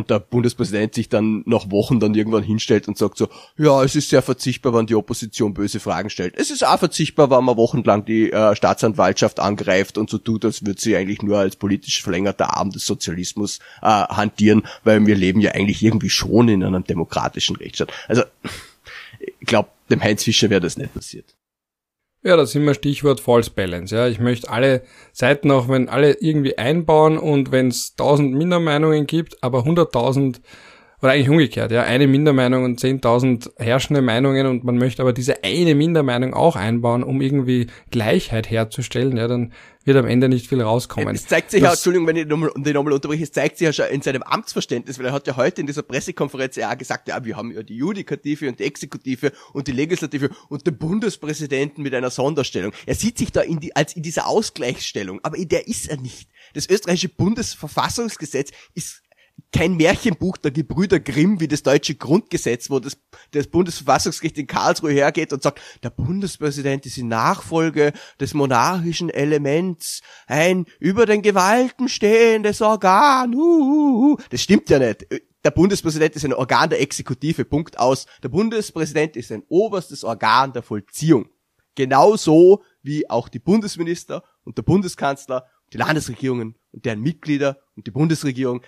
und 0.00 0.10
der 0.10 0.18
Bundespräsident 0.18 0.94
sich 0.94 1.08
dann 1.08 1.42
nach 1.46 1.70
Wochen 1.70 2.00
dann 2.00 2.14
irgendwann 2.14 2.42
hinstellt 2.42 2.88
und 2.88 2.96
sagt 2.96 3.18
so, 3.18 3.28
ja, 3.58 3.82
es 3.84 3.94
ist 3.94 4.08
sehr 4.08 4.22
verzichtbar, 4.22 4.74
wenn 4.74 4.86
die 4.86 4.94
Opposition 4.94 5.54
böse 5.54 5.78
Fragen 5.78 6.10
stellt. 6.10 6.34
Es 6.36 6.50
ist 6.50 6.66
auch 6.66 6.78
verzichtbar, 6.78 7.30
wenn 7.30 7.44
man 7.44 7.56
wochenlang 7.56 8.04
die 8.04 8.32
äh, 8.32 8.56
Staatsanwaltschaft 8.56 9.40
angreift 9.40 9.98
und 9.98 10.08
so 10.08 10.18
tut, 10.18 10.44
als 10.44 10.64
würde 10.64 10.80
sie 10.80 10.96
eigentlich 10.96 11.22
nur 11.22 11.38
als 11.38 11.56
politisch 11.56 12.02
verlängerter 12.02 12.56
Arm 12.56 12.70
des 12.70 12.86
Sozialismus 12.86 13.58
äh, 13.82 13.86
hantieren, 13.86 14.62
weil 14.84 15.06
wir 15.06 15.14
leben 15.14 15.40
ja 15.40 15.52
eigentlich 15.52 15.82
irgendwie 15.82 16.10
schon 16.10 16.48
in 16.48 16.64
einem 16.64 16.84
demokratischen 16.84 17.56
Rechtsstaat. 17.56 17.92
Also 18.08 18.22
ich 19.20 19.46
glaube, 19.46 19.68
dem 19.90 20.02
Heinz 20.02 20.24
Fischer 20.24 20.50
wäre 20.50 20.60
das 20.60 20.78
nicht 20.78 20.94
passiert. 20.94 21.26
Ja, 22.22 22.36
da 22.36 22.44
sind 22.44 22.66
wir 22.66 22.74
Stichwort 22.74 23.18
False 23.18 23.50
Balance. 23.50 23.96
Ja, 23.96 24.06
ich 24.06 24.20
möchte 24.20 24.50
alle 24.50 24.82
Seiten 25.12 25.50
auch, 25.50 25.68
wenn 25.68 25.88
alle 25.88 26.18
irgendwie 26.20 26.58
einbauen 26.58 27.16
und 27.16 27.50
wenn 27.50 27.68
es 27.68 27.96
tausend 27.96 28.34
Mindermeinungen 28.34 29.06
gibt, 29.06 29.42
aber 29.42 29.64
hunderttausend 29.64 30.42
oder 31.02 31.12
eigentlich 31.12 31.30
umgekehrt, 31.30 31.72
ja, 31.72 31.82
eine 31.82 32.06
Mindermeinung 32.06 32.64
und 32.64 32.78
zehntausend 32.78 33.50
herrschende 33.56 34.02
Meinungen 34.02 34.46
und 34.46 34.64
man 34.64 34.76
möchte 34.76 35.02
aber 35.02 35.12
diese 35.12 35.42
eine 35.44 35.74
Mindermeinung 35.74 36.34
auch 36.34 36.56
einbauen, 36.56 37.02
um 37.02 37.20
irgendwie 37.20 37.68
Gleichheit 37.90 38.50
herzustellen, 38.50 39.16
ja, 39.16 39.26
dann 39.26 39.52
wird 39.84 39.96
am 39.96 40.06
Ende 40.06 40.28
nicht 40.28 40.46
viel 40.46 40.60
rauskommen. 40.60 41.14
Es 41.14 41.26
zeigt 41.26 41.50
sich 41.50 41.62
ja, 41.62 41.70
Entschuldigung, 41.70 42.06
wenn 42.06 42.16
ich 42.16 42.24
den 42.24 42.74
nochmal 42.74 42.92
unterbreche, 42.92 43.22
es 43.22 43.32
zeigt 43.32 43.56
sich 43.56 43.64
ja 43.64 43.72
schon 43.72 43.86
in 43.86 44.02
seinem 44.02 44.22
Amtsverständnis, 44.22 44.98
weil 44.98 45.06
er 45.06 45.12
hat 45.12 45.26
ja 45.26 45.36
heute 45.36 45.62
in 45.62 45.66
dieser 45.66 45.82
Pressekonferenz 45.82 46.56
ja 46.56 46.70
auch 46.70 46.76
gesagt, 46.76 47.08
ja, 47.08 47.24
wir 47.24 47.36
haben 47.36 47.50
ja 47.52 47.62
die 47.62 47.76
Judikative 47.76 48.48
und 48.48 48.60
die 48.60 48.64
Exekutive 48.64 49.32
und 49.54 49.68
die 49.68 49.72
Legislative 49.72 50.30
und 50.50 50.66
den 50.66 50.76
Bundespräsidenten 50.76 51.82
mit 51.82 51.94
einer 51.94 52.10
Sonderstellung. 52.10 52.72
Er 52.84 52.94
sieht 52.94 53.16
sich 53.16 53.32
da 53.32 53.40
in 53.40 53.58
die, 53.58 53.74
als 53.74 53.96
in 53.96 54.02
dieser 54.02 54.26
Ausgleichsstellung, 54.26 55.20
aber 55.22 55.38
in 55.38 55.48
der 55.48 55.66
ist 55.66 55.88
er 55.88 55.96
nicht. 55.96 56.28
Das 56.52 56.68
österreichische 56.68 57.08
Bundesverfassungsgesetz 57.08 58.50
ist 58.74 59.02
kein 59.52 59.76
Märchenbuch 59.76 60.36
der 60.36 60.52
Gebrüder 60.52 61.00
Grimm 61.00 61.40
wie 61.40 61.48
das 61.48 61.62
deutsche 61.62 61.96
Grundgesetz, 61.96 62.70
wo 62.70 62.78
das, 62.78 62.98
das 63.32 63.48
Bundesverfassungsgericht 63.48 64.38
in 64.38 64.46
Karlsruhe 64.46 64.92
hergeht 64.92 65.32
und 65.32 65.42
sagt, 65.42 65.60
der 65.82 65.90
Bundespräsident 65.90 66.86
ist 66.86 66.98
in 66.98 67.08
Nachfolge 67.08 67.92
des 68.20 68.34
monarchischen 68.34 69.10
Elements 69.10 70.02
ein 70.26 70.66
über 70.78 71.04
den 71.06 71.22
Gewalten 71.22 71.88
stehendes 71.88 72.60
Organ. 72.62 73.34
Uh. 73.34 74.16
Das 74.30 74.42
stimmt 74.42 74.70
ja 74.70 74.78
nicht. 74.78 75.06
Der 75.42 75.50
Bundespräsident 75.50 76.14
ist 76.14 76.24
ein 76.24 76.34
Organ 76.34 76.70
der 76.70 76.80
Exekutive, 76.80 77.44
Punkt 77.44 77.78
aus. 77.78 78.06
Der 78.22 78.28
Bundespräsident 78.28 79.16
ist 79.16 79.32
ein 79.32 79.42
oberstes 79.48 80.04
Organ 80.04 80.52
der 80.52 80.62
Vollziehung. 80.62 81.28
Genauso 81.74 82.62
wie 82.82 83.08
auch 83.08 83.28
die 83.28 83.38
Bundesminister 83.38 84.22
und 84.44 84.58
der 84.58 84.62
Bundeskanzler, 84.62 85.46
die 85.72 85.78
Landesregierungen 85.78 86.56
und 86.72 86.84
deren 86.84 87.00
Mitglieder 87.00 87.58
und 87.74 87.86
die 87.86 87.90
Bundesregierung 87.90 88.62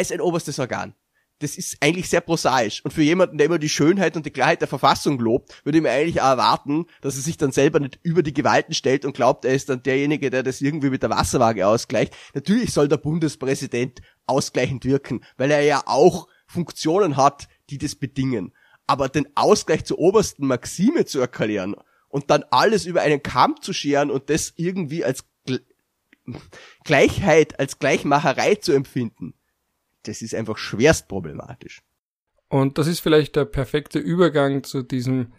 ist 0.00 0.12
ein 0.12 0.20
oberstes 0.20 0.58
Organ. 0.58 0.94
Das 1.40 1.56
ist 1.56 1.76
eigentlich 1.80 2.08
sehr 2.08 2.20
prosaisch. 2.20 2.84
Und 2.84 2.92
für 2.92 3.02
jemanden, 3.02 3.38
der 3.38 3.46
immer 3.46 3.58
die 3.58 3.68
Schönheit 3.68 4.16
und 4.16 4.24
die 4.24 4.30
Klarheit 4.30 4.60
der 4.60 4.68
Verfassung 4.68 5.18
lobt, 5.18 5.64
würde 5.64 5.78
ich 5.78 5.82
mir 5.82 5.90
eigentlich 5.90 6.22
auch 6.22 6.28
erwarten, 6.28 6.86
dass 7.00 7.16
er 7.16 7.22
sich 7.22 7.36
dann 7.36 7.50
selber 7.50 7.80
nicht 7.80 7.98
über 8.02 8.22
die 8.22 8.32
Gewalten 8.32 8.72
stellt 8.72 9.04
und 9.04 9.14
glaubt, 9.14 9.44
er 9.44 9.54
ist 9.54 9.68
dann 9.68 9.82
derjenige, 9.82 10.30
der 10.30 10.44
das 10.44 10.60
irgendwie 10.60 10.90
mit 10.90 11.02
der 11.02 11.10
Wasserwaage 11.10 11.66
ausgleicht. 11.66 12.14
Natürlich 12.34 12.72
soll 12.72 12.88
der 12.88 12.98
Bundespräsident 12.98 14.00
ausgleichend 14.26 14.84
wirken, 14.84 15.24
weil 15.36 15.50
er 15.50 15.62
ja 15.62 15.82
auch 15.86 16.28
Funktionen 16.46 17.16
hat, 17.16 17.48
die 17.68 17.78
das 17.78 17.96
bedingen. 17.96 18.54
Aber 18.86 19.08
den 19.08 19.26
Ausgleich 19.34 19.84
zur 19.84 19.98
obersten 19.98 20.46
Maxime 20.46 21.04
zu 21.04 21.18
erklären 21.18 21.74
und 22.08 22.30
dann 22.30 22.44
alles 22.50 22.86
über 22.86 23.00
einen 23.00 23.22
Kamm 23.22 23.60
zu 23.60 23.72
scheren 23.72 24.10
und 24.10 24.30
das 24.30 24.52
irgendwie 24.56 25.04
als 25.04 25.24
Gleichheit, 26.84 27.58
als 27.58 27.78
Gleichmacherei 27.78 28.54
zu 28.54 28.72
empfinden, 28.72 29.34
das 30.04 30.22
ist 30.22 30.34
einfach 30.34 30.56
schwerst 30.56 31.08
problematisch. 31.08 31.82
Und 32.48 32.78
das 32.78 32.86
ist 32.86 33.00
vielleicht 33.00 33.36
der 33.36 33.46
perfekte 33.46 33.98
Übergang 33.98 34.62
zu 34.62 34.82
diesem 34.82 35.32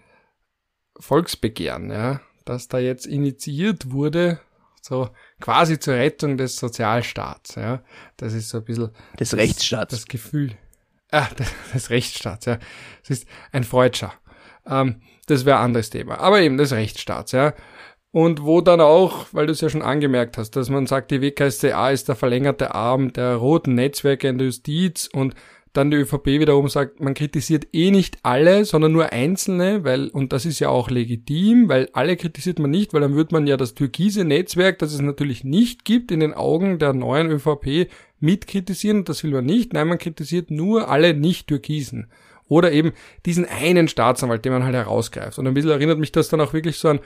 Volksbegehren, 1.00 1.92
ja, 1.92 2.22
das 2.46 2.68
da 2.68 2.80
jetzt 2.80 3.06
initiiert 3.06 3.92
wurde, 3.92 4.40
so 4.82 5.10
quasi 5.40 5.80
zur 5.80 5.96
Rettung 5.96 6.38
des 6.38 6.58
Sozialstaats, 6.58 7.56
ja. 7.56 7.84
Das 8.18 8.34
ist 8.34 8.50
so 8.50 8.60
ein 8.60 8.66
bisschen 8.66 8.92
des 9.20 9.36
Rechtsstaats. 9.36 9.92
Das 9.92 10.06
Gefühl. 10.06 10.58
Ah, 11.12 11.30
des 11.74 11.90
Rechtsstaats, 11.90 12.46
ja. 12.46 12.60
Das 13.02 13.10
ist 13.10 13.28
ein 13.52 13.64
Freudscher. 13.64 14.14
Ähm, 14.66 15.02
das 15.28 15.46
wäre 15.46 15.58
ein 15.58 15.66
anderes 15.66 15.90
Thema. 15.90 16.20
Aber 16.20 16.42
eben 16.42 16.58
des 16.58 16.72
Rechtsstaats, 16.72 17.32
ja 17.32 17.54
und 18.16 18.46
wo 18.46 18.62
dann 18.62 18.80
auch, 18.80 19.26
weil 19.34 19.46
du 19.46 19.52
es 19.52 19.60
ja 19.60 19.68
schon 19.68 19.82
angemerkt 19.82 20.38
hast, 20.38 20.52
dass 20.52 20.70
man 20.70 20.88
sagt, 20.88 21.12
die 21.12 21.22
WKSCA 21.22 21.90
ist 21.90 22.08
der 22.08 22.16
verlängerte 22.16 22.74
Arm 22.74 23.12
der 23.12 23.36
roten 23.36 23.76
Netzwerke 23.76 24.30
in 24.30 24.38
der 24.38 24.46
Justiz 24.48 25.10
und 25.12 25.36
dann 25.74 25.92
die 25.92 25.98
ÖVP 25.98 26.28
wiederum 26.28 26.70
sagt, 26.70 27.02
man 27.02 27.14
kritisiert 27.14 27.68
eh 27.74 27.92
nicht 27.92 28.20
alle, 28.24 28.64
sondern 28.64 28.94
nur 28.94 29.12
einzelne, 29.12 29.84
weil, 29.84 30.08
und 30.08 30.32
das 30.32 30.46
ist 30.46 30.60
ja 30.60 30.70
auch 30.70 30.90
legitim, 30.90 31.68
weil 31.68 31.90
alle 31.92 32.16
kritisiert 32.16 32.58
man 32.58 32.72
nicht, 32.72 32.94
weil 32.94 33.02
dann 33.02 33.16
würde 33.16 33.36
man 33.36 33.48
ja 33.48 33.58
das 33.58 33.74
türkise 33.74 34.24
Netzwerk, 34.24 34.80
das 34.80 34.94
es 34.94 35.02
natürlich 35.02 35.44
nicht 35.44 35.84
gibt, 35.84 36.10
in 36.10 36.22
den 36.22 36.34
Augen 36.34 36.80
der 36.80 36.94
neuen 36.94 37.30
ÖVP 37.30 37.90
mitkritisieren, 38.22 39.04
das 39.04 39.26
will 39.26 39.32
man 39.32 39.46
nicht. 39.46 39.74
Nein, 39.74 39.90
man 39.90 39.98
kritisiert 39.98 40.52
nur 40.52 40.88
alle 40.88 41.14
nicht-türkisen. 41.14 42.08
Oder 42.48 42.72
eben 42.72 42.94
diesen 43.26 43.46
einen 43.46 43.90
Staatsanwalt, 43.90 44.46
den 44.46 44.54
man 44.54 44.64
halt 44.64 44.76
herausgreift. 44.76 45.38
Und 45.38 45.48
ein 45.48 45.54
bisschen 45.54 45.72
erinnert 45.72 46.00
mich 46.00 46.14
das 46.14 46.30
dann 46.30 46.40
auch 46.40 46.54
wirklich 46.54 46.78
so 46.78 46.88
an 46.88 47.00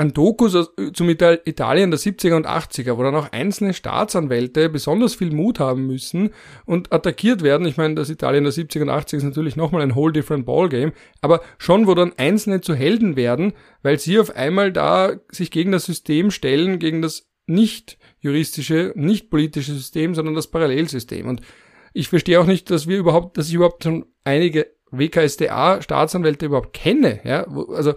an 0.00 0.14
Dokus 0.14 0.56
zum 0.94 1.10
Italien 1.10 1.90
der 1.90 2.00
70er 2.00 2.34
und 2.34 2.48
80er, 2.48 2.96
wo 2.96 3.02
dann 3.02 3.14
auch 3.14 3.32
einzelne 3.32 3.74
Staatsanwälte 3.74 4.70
besonders 4.70 5.14
viel 5.14 5.30
Mut 5.30 5.60
haben 5.60 5.86
müssen 5.86 6.30
und 6.64 6.90
attackiert 6.90 7.42
werden. 7.42 7.66
Ich 7.66 7.76
meine, 7.76 7.96
das 7.96 8.08
Italien 8.08 8.44
der 8.44 8.52
70er 8.54 8.80
und 8.80 8.88
80er 8.88 9.16
ist 9.16 9.24
natürlich 9.24 9.56
nochmal 9.56 9.82
ein 9.82 9.94
whole 9.94 10.14
different 10.14 10.46
ballgame, 10.46 10.94
aber 11.20 11.42
schon, 11.58 11.86
wo 11.86 11.94
dann 11.94 12.14
Einzelne 12.16 12.62
zu 12.62 12.74
Helden 12.74 13.14
werden, 13.14 13.52
weil 13.82 13.98
sie 13.98 14.18
auf 14.18 14.34
einmal 14.34 14.72
da 14.72 15.20
sich 15.30 15.50
gegen 15.50 15.70
das 15.70 15.84
System 15.84 16.30
stellen, 16.30 16.78
gegen 16.78 17.02
das 17.02 17.28
nicht 17.44 17.98
juristische, 18.20 18.94
nicht 18.96 19.28
politische 19.28 19.74
System, 19.74 20.14
sondern 20.14 20.34
das 20.34 20.46
Parallelsystem. 20.46 21.28
Und 21.28 21.42
ich 21.92 22.08
verstehe 22.08 22.40
auch 22.40 22.46
nicht, 22.46 22.70
dass 22.70 22.88
wir 22.88 22.96
überhaupt, 22.96 23.36
dass 23.36 23.48
ich 23.48 23.54
überhaupt 23.54 23.84
schon 23.84 24.06
einige 24.24 24.66
WKSDA-Staatsanwälte 24.92 26.46
überhaupt 26.46 26.72
kenne. 26.72 27.20
Ja, 27.24 27.46
also 27.68 27.92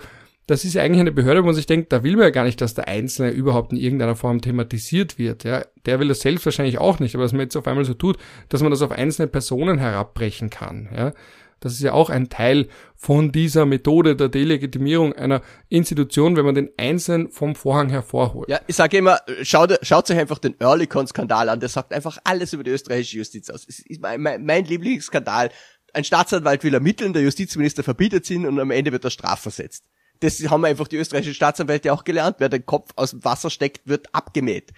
das 0.47 0.65
ist 0.65 0.75
eigentlich 0.75 0.99
eine 0.99 1.11
Behörde, 1.11 1.41
wo 1.41 1.45
man 1.45 1.55
sich 1.55 1.67
denkt, 1.67 1.93
da 1.93 2.03
will 2.03 2.13
man 2.13 2.23
ja 2.23 2.29
gar 2.29 2.43
nicht, 2.43 2.59
dass 2.59 2.73
der 2.73 2.87
Einzelne 2.87 3.31
überhaupt 3.31 3.71
in 3.71 3.77
irgendeiner 3.77 4.15
Form 4.15 4.41
thematisiert 4.41 5.17
wird. 5.17 5.45
Ja, 5.45 5.63
der 5.85 5.99
will 5.99 6.09
das 6.09 6.19
selbst 6.19 6.45
wahrscheinlich 6.45 6.79
auch 6.79 6.99
nicht, 6.99 7.15
aber 7.15 7.23
dass 7.23 7.31
man 7.31 7.41
jetzt 7.41 7.55
auf 7.55 7.67
einmal 7.67 7.85
so 7.85 7.93
tut, 7.93 8.17
dass 8.49 8.61
man 8.61 8.71
das 8.71 8.81
auf 8.81 8.91
einzelne 8.91 9.27
Personen 9.27 9.77
herabbrechen 9.77 10.49
kann. 10.49 10.89
Ja, 10.93 11.13
Das 11.61 11.71
ist 11.71 11.81
ja 11.81 11.93
auch 11.93 12.09
ein 12.09 12.27
Teil 12.27 12.67
von 12.93 13.31
dieser 13.31 13.65
Methode 13.65 14.17
der 14.17 14.27
Delegitimierung 14.27 15.13
einer 15.13 15.41
Institution, 15.69 16.35
wenn 16.35 16.43
man 16.45 16.55
den 16.55 16.71
Einzelnen 16.77 17.29
vom 17.29 17.55
Vorhang 17.55 17.89
hervorholt. 17.89 18.49
Ja, 18.49 18.59
ich 18.67 18.75
sage 18.75 18.97
immer, 18.97 19.19
schaut, 19.43 19.79
schaut 19.81 20.11
euch 20.11 20.17
einfach 20.17 20.39
den 20.39 20.55
Earlycon-Skandal 20.59 21.47
an, 21.47 21.61
der 21.61 21.69
sagt 21.69 21.93
einfach 21.93 22.17
alles 22.25 22.51
über 22.51 22.65
die 22.65 22.71
österreichische 22.71 23.17
Justiz 23.17 23.49
aus. 23.49 23.65
Das 23.65 23.79
ist 23.79 24.01
mein, 24.01 24.21
mein, 24.21 24.45
mein 24.45 24.65
Lieblingsskandal. 24.65 25.51
Ein 25.93 26.03
Staatsanwalt 26.03 26.65
will 26.65 26.73
ermitteln, 26.73 27.13
der 27.13 27.21
Justizminister 27.21 27.83
verbietet 27.83 28.29
ihn 28.29 28.45
und 28.45 28.59
am 28.59 28.71
Ende 28.71 28.91
wird 28.91 29.05
er 29.05 29.11
strafversetzt. 29.11 29.85
Das 30.23 30.39
haben 30.49 30.63
einfach 30.63 30.87
die 30.87 30.95
österreichischen 30.95 31.33
Staatsanwälte 31.33 31.91
auch 31.91 32.05
gelernt. 32.05 32.37
Wer 32.39 32.47
den 32.47 32.65
Kopf 32.65 32.91
aus 32.95 33.11
dem 33.11 33.25
Wasser 33.25 33.49
steckt, 33.49 33.85
wird 33.87 34.15
abgemäht. 34.15 34.71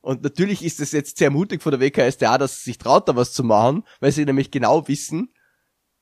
Und 0.00 0.22
natürlich 0.22 0.64
ist 0.64 0.78
es 0.80 0.92
jetzt 0.92 1.18
sehr 1.18 1.30
mutig 1.30 1.62
von 1.62 1.72
der 1.72 1.80
WKStA, 1.80 2.38
dass 2.38 2.58
sie 2.58 2.70
sich 2.70 2.78
traut, 2.78 3.08
da 3.08 3.16
was 3.16 3.32
zu 3.32 3.42
machen, 3.42 3.82
weil 3.98 4.12
sie 4.12 4.24
nämlich 4.24 4.52
genau 4.52 4.86
wissen, 4.86 5.34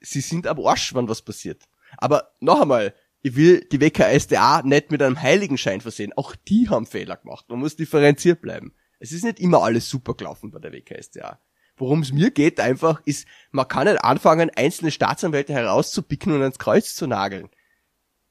sie 0.00 0.20
sind 0.20 0.46
am 0.46 0.60
Arsch, 0.60 0.92
wann 0.92 1.08
was 1.08 1.22
passiert. 1.22 1.62
Aber 1.96 2.32
noch 2.40 2.60
einmal, 2.60 2.94
ich 3.22 3.34
will 3.34 3.66
die 3.72 3.80
WKStA 3.80 4.62
nicht 4.62 4.90
mit 4.90 5.00
einem 5.02 5.22
Heiligenschein 5.22 5.80
versehen. 5.80 6.12
Auch 6.14 6.34
die 6.36 6.68
haben 6.68 6.84
Fehler 6.84 7.16
gemacht. 7.16 7.46
Man 7.48 7.60
muss 7.60 7.76
differenziert 7.76 8.42
bleiben. 8.42 8.74
Es 8.98 9.12
ist 9.12 9.24
nicht 9.24 9.40
immer 9.40 9.62
alles 9.62 9.88
super 9.88 10.14
gelaufen 10.14 10.50
bei 10.50 10.58
der 10.58 10.72
WKStA. 10.72 11.40
Worum 11.76 12.02
es 12.02 12.12
mir 12.12 12.30
geht 12.30 12.60
einfach, 12.60 13.00
ist, 13.06 13.26
man 13.52 13.68
kann 13.68 13.86
nicht 13.86 14.04
anfangen, 14.04 14.50
einzelne 14.50 14.90
Staatsanwälte 14.90 15.54
herauszupicken 15.54 16.34
und 16.34 16.42
ans 16.42 16.58
Kreuz 16.58 16.94
zu 16.94 17.06
nageln. 17.06 17.48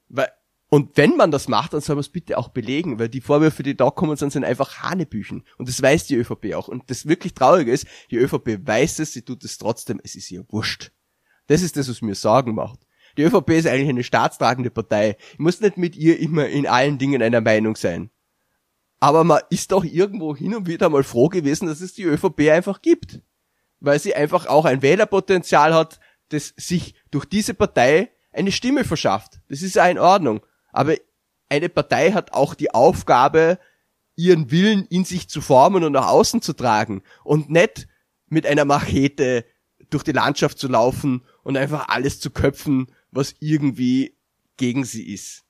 Weil 0.08 0.30
und 0.72 0.96
wenn 0.96 1.18
man 1.18 1.30
das 1.30 1.48
macht, 1.48 1.74
dann 1.74 1.82
soll 1.82 1.96
man 1.96 2.00
es 2.00 2.08
bitte 2.08 2.38
auch 2.38 2.48
belegen, 2.48 2.98
weil 2.98 3.10
die 3.10 3.20
Vorwürfe, 3.20 3.62
die 3.62 3.76
da 3.76 3.90
kommen, 3.90 4.16
sind, 4.16 4.32
sind 4.32 4.42
einfach 4.42 4.78
Hanebüchen. 4.78 5.44
Und 5.58 5.68
das 5.68 5.82
weiß 5.82 6.06
die 6.06 6.14
ÖVP 6.14 6.54
auch. 6.54 6.66
Und 6.66 6.88
das 6.88 7.06
wirklich 7.06 7.34
Traurige 7.34 7.70
ist, 7.70 7.86
die 8.10 8.16
ÖVP 8.16 8.66
weiß 8.66 9.00
es, 9.00 9.12
sie 9.12 9.20
tut 9.20 9.44
es 9.44 9.58
trotzdem, 9.58 10.00
es 10.02 10.14
ist 10.14 10.30
ihr 10.30 10.46
wurscht. 10.48 10.90
Das 11.48 11.60
ist 11.60 11.76
das, 11.76 11.90
was 11.90 12.00
mir 12.00 12.14
Sorgen 12.14 12.54
macht. 12.54 12.86
Die 13.18 13.22
ÖVP 13.22 13.50
ist 13.50 13.66
eigentlich 13.66 13.90
eine 13.90 14.02
staatstragende 14.02 14.70
Partei. 14.70 15.18
Ich 15.34 15.38
muss 15.38 15.60
nicht 15.60 15.76
mit 15.76 15.94
ihr 15.94 16.18
immer 16.18 16.48
in 16.48 16.66
allen 16.66 16.96
Dingen 16.96 17.20
einer 17.20 17.42
Meinung 17.42 17.76
sein. 17.76 18.08
Aber 18.98 19.24
man 19.24 19.42
ist 19.50 19.72
doch 19.72 19.84
irgendwo 19.84 20.34
hin 20.34 20.54
und 20.54 20.66
wieder 20.66 20.88
mal 20.88 21.04
froh 21.04 21.28
gewesen, 21.28 21.66
dass 21.66 21.82
es 21.82 21.92
die 21.92 22.04
ÖVP 22.04 22.48
einfach 22.50 22.80
gibt. 22.80 23.20
Weil 23.80 23.98
sie 23.98 24.14
einfach 24.14 24.46
auch 24.46 24.64
ein 24.64 24.80
Wählerpotenzial 24.80 25.74
hat, 25.74 26.00
das 26.30 26.54
sich 26.56 26.94
durch 27.10 27.26
diese 27.26 27.52
Partei 27.52 28.10
eine 28.32 28.52
Stimme 28.52 28.84
verschafft. 28.84 29.42
Das 29.50 29.60
ist 29.60 29.74
ja 29.74 29.86
in 29.86 29.98
Ordnung. 29.98 30.40
Aber 30.72 30.96
eine 31.48 31.68
Partei 31.68 32.12
hat 32.12 32.32
auch 32.32 32.54
die 32.54 32.74
Aufgabe, 32.74 33.58
ihren 34.16 34.50
Willen 34.50 34.86
in 34.86 35.04
sich 35.04 35.28
zu 35.28 35.40
formen 35.40 35.84
und 35.84 35.92
nach 35.92 36.08
außen 36.08 36.42
zu 36.42 36.52
tragen 36.52 37.02
und 37.24 37.50
nicht 37.50 37.88
mit 38.26 38.46
einer 38.46 38.64
Machete 38.64 39.44
durch 39.90 40.02
die 40.02 40.12
Landschaft 40.12 40.58
zu 40.58 40.68
laufen 40.68 41.24
und 41.42 41.56
einfach 41.56 41.88
alles 41.88 42.20
zu 42.20 42.30
köpfen, 42.30 42.92
was 43.10 43.34
irgendwie 43.40 44.16
gegen 44.56 44.84
sie 44.84 45.12
ist. 45.12 45.44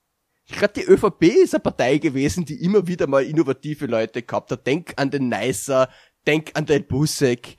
Glaube, 0.46 0.74
die 0.74 0.84
ÖVP 0.84 1.22
ist 1.42 1.54
eine 1.54 1.62
Partei 1.62 1.98
gewesen, 1.98 2.44
die 2.44 2.62
immer 2.62 2.86
wieder 2.86 3.06
mal 3.06 3.24
innovative 3.24 3.86
Leute 3.86 4.22
gehabt 4.22 4.50
hat. 4.50 4.66
Denk 4.66 4.92
an 4.96 5.10
den 5.10 5.28
Neisser, 5.28 5.88
denk 6.26 6.50
an 6.54 6.66
den 6.66 6.86
Busek, 6.86 7.56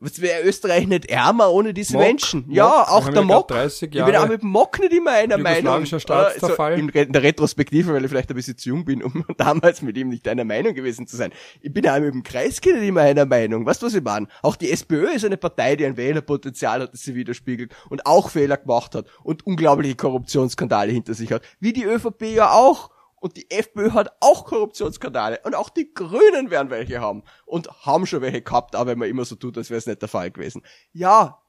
was 0.00 0.20
wäre 0.20 0.42
Österreich 0.42 0.86
nicht 0.86 1.06
ärmer 1.06 1.50
ohne 1.50 1.74
diese 1.74 1.94
Mock, 1.94 2.02
Menschen? 2.02 2.44
Mock, 2.46 2.56
ja, 2.56 2.88
auch 2.88 3.08
der 3.08 3.22
Mock. 3.22 3.48
30 3.48 3.92
Jahre 3.92 4.10
ich 4.10 4.14
bin 4.14 4.22
auch 4.22 4.28
mit 4.28 4.42
dem 4.42 4.50
Mock 4.50 4.78
nicht 4.78 4.92
immer 4.92 5.10
einer 5.10 5.38
Meinung. 5.38 5.84
Staatszerfall. 5.86 6.74
Also 6.74 6.88
in 6.88 7.12
der 7.12 7.22
Retrospektive, 7.22 7.92
weil 7.92 8.04
ich 8.04 8.10
vielleicht 8.10 8.30
ein 8.30 8.36
bisschen 8.36 8.56
zu 8.56 8.68
jung 8.68 8.84
bin, 8.84 9.02
um 9.02 9.24
damals 9.36 9.82
mit 9.82 9.96
ihm 9.96 10.08
nicht 10.08 10.28
einer 10.28 10.44
Meinung 10.44 10.74
gewesen 10.74 11.06
zu 11.06 11.16
sein. 11.16 11.32
Ich 11.60 11.72
bin 11.72 11.88
auch 11.88 11.98
mit 11.98 12.14
dem 12.14 12.22
Kreisky 12.22 12.72
nicht 12.72 12.86
immer 12.86 13.00
einer 13.00 13.26
Meinung. 13.26 13.66
Weißt 13.66 13.82
du, 13.82 13.86
was 13.86 13.94
ich 13.94 14.02
meine? 14.02 14.28
Auch 14.42 14.54
die 14.54 14.70
SPÖ 14.70 15.08
ist 15.08 15.24
eine 15.24 15.36
Partei, 15.36 15.74
die 15.74 15.84
ein 15.84 15.96
Wählerpotenzial 15.96 16.82
hat, 16.82 16.92
das 16.92 17.02
sie 17.02 17.16
widerspiegelt 17.16 17.74
und 17.88 18.06
auch 18.06 18.30
Fehler 18.30 18.56
gemacht 18.56 18.94
hat 18.94 19.06
und 19.24 19.46
unglaubliche 19.46 19.96
Korruptionsskandale 19.96 20.92
hinter 20.92 21.14
sich 21.14 21.32
hat. 21.32 21.42
Wie 21.58 21.72
die 21.72 21.84
ÖVP 21.84 22.22
ja 22.34 22.52
auch. 22.52 22.90
Und 23.20 23.36
die 23.36 23.50
FPÖ 23.50 23.92
hat 23.92 24.16
auch 24.20 24.44
Korruptionsskandale. 24.44 25.40
Und 25.44 25.54
auch 25.54 25.70
die 25.70 25.92
Grünen 25.92 26.50
werden 26.50 26.70
welche 26.70 27.00
haben. 27.00 27.22
Und 27.46 27.68
haben 27.84 28.06
schon 28.06 28.22
welche 28.22 28.42
gehabt, 28.42 28.74
aber 28.74 28.90
wenn 28.90 28.98
man 28.98 29.08
immer 29.08 29.24
so 29.24 29.36
tut, 29.36 29.56
als 29.58 29.70
wäre 29.70 29.78
es 29.78 29.86
nicht 29.86 30.02
der 30.02 30.08
Fall 30.08 30.30
gewesen. 30.30 30.62
Ja, 30.92 31.42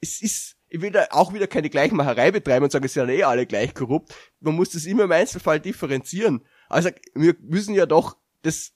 es 0.00 0.22
ist, 0.22 0.56
ich 0.68 0.80
will 0.80 0.90
da 0.90 1.06
auch 1.10 1.32
wieder 1.32 1.46
keine 1.46 1.70
Gleichmacherei 1.70 2.30
betreiben 2.30 2.64
und 2.64 2.72
sagen, 2.72 2.84
es 2.84 2.92
sind 2.92 3.08
eh 3.08 3.24
alle 3.24 3.46
gleich 3.46 3.74
korrupt. 3.74 4.14
Man 4.40 4.54
muss 4.54 4.70
das 4.70 4.84
immer 4.84 5.04
im 5.04 5.12
Einzelfall 5.12 5.60
differenzieren. 5.60 6.44
Also 6.68 6.90
wir 7.14 7.34
müssen 7.40 7.74
ja 7.74 7.86
doch 7.86 8.16
das 8.42 8.72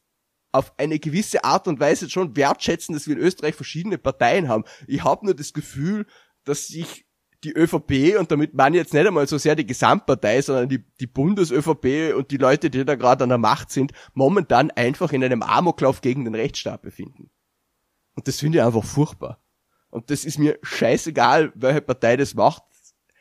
auf 0.52 0.72
eine 0.78 0.98
gewisse 0.98 1.44
Art 1.44 1.68
und 1.68 1.78
Weise 1.78 2.10
schon 2.10 2.36
wertschätzen, 2.36 2.94
dass 2.94 3.06
wir 3.06 3.16
in 3.16 3.22
Österreich 3.22 3.54
verschiedene 3.54 3.98
Parteien 3.98 4.48
haben. 4.48 4.64
Ich 4.86 5.04
habe 5.04 5.24
nur 5.24 5.34
das 5.34 5.52
Gefühl, 5.52 6.06
dass 6.44 6.66
sich 6.66 7.06
die 7.44 7.53
ÖVP, 7.53 8.18
und 8.18 8.31
damit 8.31 8.55
meine 8.55 8.76
ich 8.76 8.83
jetzt 8.83 8.94
nicht 8.94 9.07
einmal 9.07 9.26
so 9.26 9.38
sehr 9.38 9.57
die 9.57 9.66
Gesamtpartei, 9.66 10.42
sondern 10.42 10.68
die, 10.68 10.85
die 11.00 11.07
Bundes-ÖVP 11.07 12.14
und 12.14 12.31
die 12.31 12.37
Leute, 12.37 12.70
die 12.70 12.85
da 12.85 12.94
gerade 12.94 13.24
an 13.24 13.31
der 13.31 13.38
Macht 13.38 13.70
sind, 13.70 13.92
momentan 14.12 14.70
einfach 14.70 15.12
in 15.12 15.24
einem 15.24 15.42
Amoklauf 15.42 16.00
gegen 16.00 16.24
den 16.24 16.35
Rechtsstaat 16.35 16.83
befinden. 16.83 17.31
Und 18.14 18.29
das 18.29 18.40
finde 18.40 18.59
ich 18.59 18.64
einfach 18.64 18.85
furchtbar. 18.85 19.42
Und 19.88 20.11
das 20.11 20.24
ist 20.24 20.38
mir 20.38 20.59
scheißegal, 20.62 21.53
welche 21.55 21.81
Partei 21.81 22.16
das 22.16 22.35
macht. 22.35 22.62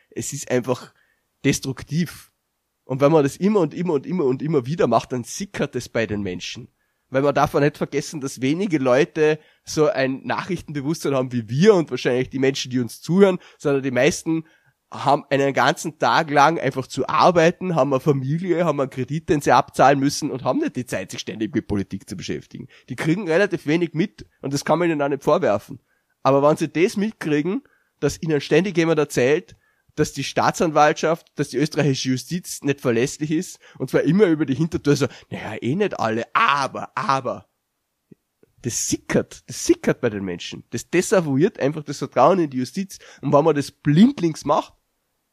Es 0.10 0.34
ist 0.34 0.52
einfach 0.52 0.94
destruktiv. 1.46 2.32
Und 2.84 3.02
wenn 3.02 3.12
man 3.12 3.24
das 3.24 3.38
immer 3.38 3.62
und 3.62 3.74
immer 3.74 3.94
und 3.94 4.06
immer 4.06 4.26
und 4.26 4.42
immer 4.42 4.66
wieder 4.66 4.88
macht, 4.88 5.14
dann 5.14 5.24
sickert 5.24 5.76
es 5.76 5.88
bei 5.88 6.06
den 6.06 6.22
Menschen 6.22 6.70
weil 7.10 7.22
man 7.22 7.34
darf 7.34 7.56
auch 7.56 7.60
nicht 7.60 7.78
vergessen, 7.78 8.22
dass 8.22 8.42
wenige 8.42 8.78
Leute 8.78 9.40
so 9.64 9.88
ein 9.88 10.22
Nachrichtenbewusstsein 10.24 11.16
haben 11.16 11.32
wie 11.32 11.50
wir 11.50 11.74
und 11.76 11.92
wahrscheinlich 11.92 12.30
die 12.30 12.40
Menschen, 12.40 12.72
die 12.72 12.80
uns 12.80 13.02
zuhören, 13.02 13.40
sondern 13.58 13.84
die 13.84 13.92
meisten 13.92 14.46
haben 14.92 15.24
einen 15.30 15.54
ganzen 15.54 16.00
Tag 16.00 16.32
lang 16.32 16.60
einfach 16.60 16.88
zu 16.88 17.08
arbeiten, 17.08 17.76
haben 17.76 17.94
eine 17.94 18.00
Familie, 18.00 18.66
haben 18.66 18.80
einen 18.80 18.90
Kredit, 18.90 19.30
den 19.30 19.42
sie 19.42 19.52
abzahlen 19.52 20.00
müssen 20.00 20.32
und 20.32 20.44
haben 20.44 20.60
nicht 20.60 20.76
die 20.76 20.86
Zeit, 20.86 21.12
sich 21.12 21.20
ständig 21.20 21.54
mit 21.54 21.68
Politik 21.68 22.10
zu 22.10 22.16
beschäftigen. 22.16 22.68
Die 22.90 22.96
kriegen 22.96 23.28
relativ 23.28 23.68
wenig 23.68 23.94
mit 23.94 24.26
und 24.42 24.54
das 24.54 24.66
kann 24.66 24.80
man 24.80 24.90
ihnen 24.90 25.02
auch 25.02 25.10
nicht 25.10 25.24
vorwerfen. 25.24 25.80
Aber 26.24 26.42
wenn 26.42 26.58
sie 26.58 26.70
das 26.70 26.98
mitkriegen, 26.98 27.62
dass 28.00 28.22
ihnen 28.22 28.42
ständig 28.42 28.78
jemand 28.78 29.00
erzählt, 29.00 29.56
dass 30.00 30.14
die 30.14 30.24
Staatsanwaltschaft, 30.24 31.28
dass 31.36 31.50
die 31.50 31.58
österreichische 31.58 32.10
Justiz 32.10 32.62
nicht 32.64 32.80
verlässlich 32.80 33.32
ist 33.32 33.60
und 33.78 33.90
zwar 33.90 34.02
immer 34.04 34.26
über 34.26 34.46
die 34.46 34.56
Hintertür 34.56 34.96
so, 34.96 35.08
naja, 35.30 35.56
eh 35.62 35.76
nicht 35.76 36.00
alle, 36.00 36.24
aber, 36.34 36.98
aber. 36.98 37.50
Das 38.62 38.88
sickert, 38.88 39.48
das 39.48 39.66
sickert 39.66 40.02
bei 40.02 40.10
den 40.10 40.24
Menschen. 40.24 40.64
Das 40.72 40.90
desavouiert 40.90 41.60
einfach 41.60 41.84
das 41.84 41.98
Vertrauen 42.00 42.40
in 42.40 42.50
die 42.50 42.58
Justiz. 42.58 43.00
Und 43.22 43.32
wenn 43.32 43.46
man 43.46 43.56
das 43.56 43.72
blindlings 43.72 44.44
macht, 44.44 44.74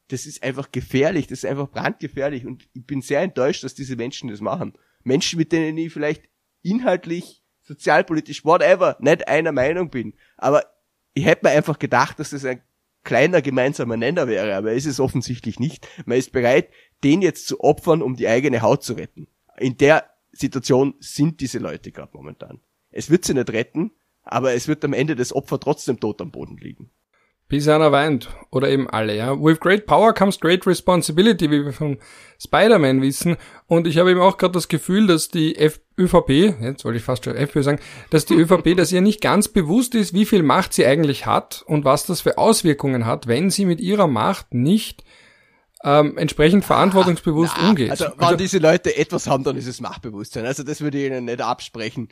das 0.09 0.26
ist 0.26 0.42
einfach 0.44 0.70
gefährlich, 0.70 1.26
das 1.26 1.40
ist 1.40 1.46
einfach 1.46 1.68
brandgefährlich. 1.68 2.46
Und 2.46 2.68
ich 2.72 2.87
bin 2.87 3.02
sehr 3.02 3.22
enttäuscht, 3.22 3.64
dass 3.64 3.74
diese 3.74 3.96
Menschen 3.96 4.31
das 4.31 4.40
machen. 4.40 4.74
Menschen, 5.02 5.38
mit 5.38 5.50
denen 5.50 5.76
ich 5.76 5.92
vielleicht 5.92 6.22
inhaltlich, 6.62 7.42
sozialpolitisch, 7.62 8.44
whatever, 8.44 8.96
nicht 9.00 9.26
einer 9.26 9.50
Meinung 9.50 9.90
bin. 9.90 10.14
Aber 10.37 10.64
ich 11.14 11.24
hätte 11.24 11.46
mir 11.46 11.52
einfach 11.52 11.79
gedacht, 11.79 12.20
dass 12.20 12.31
das 12.31 12.44
ein 12.44 12.62
kleiner 13.07 13.40
gemeinsamer 13.40 13.97
Nenner 13.97 14.29
wäre, 14.29 14.55
aber 14.55 14.73
ist 14.75 14.85
es 14.85 15.01
offensichtlich 15.01 15.59
nicht. 15.59 15.88
Man 16.05 16.19
ist 16.19 16.33
bereit, 16.33 16.69
den 17.03 17.23
jetzt 17.23 17.47
zu 17.47 17.61
opfern, 17.61 18.03
um 18.03 18.16
die 18.16 18.29
eigene 18.29 18.61
Haut 18.61 18.83
zu 18.83 18.92
retten. 18.92 19.29
In 19.57 19.79
der 19.79 20.11
Situation 20.33 20.95
sind 20.99 21.40
diese 21.40 21.59
Leute 21.59 21.92
gerade 21.92 22.11
momentan. 22.12 22.61
Es 22.90 23.09
wird 23.09 23.25
sie 23.25 23.33
nicht 23.33 23.51
retten, 23.51 23.92
aber 24.23 24.53
es 24.53 24.69
wird 24.69 24.85
am 24.85 24.92
Ende 24.92 25.16
das 25.16 25.33
Opfer 25.33 25.59
trotzdem 25.59 26.01
tot 26.01 26.21
am 26.21 26.33
Boden 26.33 26.59
liegen. 26.59 26.90
Bis 27.48 27.68
einer 27.68 27.92
weint. 27.92 28.28
Oder 28.50 28.68
eben 28.68 28.90
alle, 28.90 29.16
ja. 29.16 29.40
With 29.40 29.61
great 29.61 29.87
power 29.87 30.12
comes 30.12 30.40
great 30.40 30.66
responsibility, 30.66 31.50
wie 31.50 31.64
wir 31.64 31.72
von 31.72 31.98
Spider-Man 32.40 33.02
wissen. 33.02 33.37
Und 33.66 33.87
ich 33.87 33.98
habe 33.98 34.11
eben 34.11 34.20
auch 34.20 34.37
gerade 34.37 34.52
das 34.52 34.68
Gefühl, 34.68 35.06
dass 35.06 35.28
die 35.28 35.56
F 35.56 35.80
ÖVP, 35.98 36.61
jetzt 36.61 36.85
wollte 36.85 36.98
ich 36.98 37.04
fast 37.04 37.24
schon 37.24 37.37
FPÖ 37.37 37.62
sagen, 37.62 37.80
dass 38.11 38.26
die 38.26 38.35
ÖVP, 38.35 38.74
dass 38.76 38.92
ihr 38.92 39.00
nicht 39.00 39.20
ganz 39.20 39.48
bewusst 39.48 39.94
ist, 39.94 40.12
wie 40.12 40.26
viel 40.26 40.42
Macht 40.42 40.74
sie 40.74 40.85
eigentlich 40.85 41.24
hat 41.24 41.62
und 41.66 41.85
was 41.85 42.04
das 42.04 42.20
für 42.20 42.37
Auswirkungen 42.37 43.06
hat, 43.06 43.26
wenn 43.28 43.48
sie 43.50 43.64
mit 43.64 43.80
ihrer 43.80 44.06
Macht 44.06 44.52
nicht 44.52 45.04
ähm, 45.85 46.18
entsprechend 46.18 46.64
verantwortungsbewusst 46.64 47.54
na, 47.56 47.68
umgeht. 47.68 47.90
Also 47.90 48.06
wenn 48.16 48.24
also, 48.24 48.37
diese 48.37 48.59
Leute 48.59 48.96
etwas 48.96 49.26
haben, 49.26 49.44
dann 49.44 49.56
ist 49.56 49.66
es 49.66 49.80
Machtbewusstsein. 49.80 50.44
Also 50.44 50.62
das 50.62 50.80
würde 50.80 50.98
ich 50.98 51.06
ihnen 51.06 51.26
nicht 51.26 51.40
absprechen. 51.40 52.09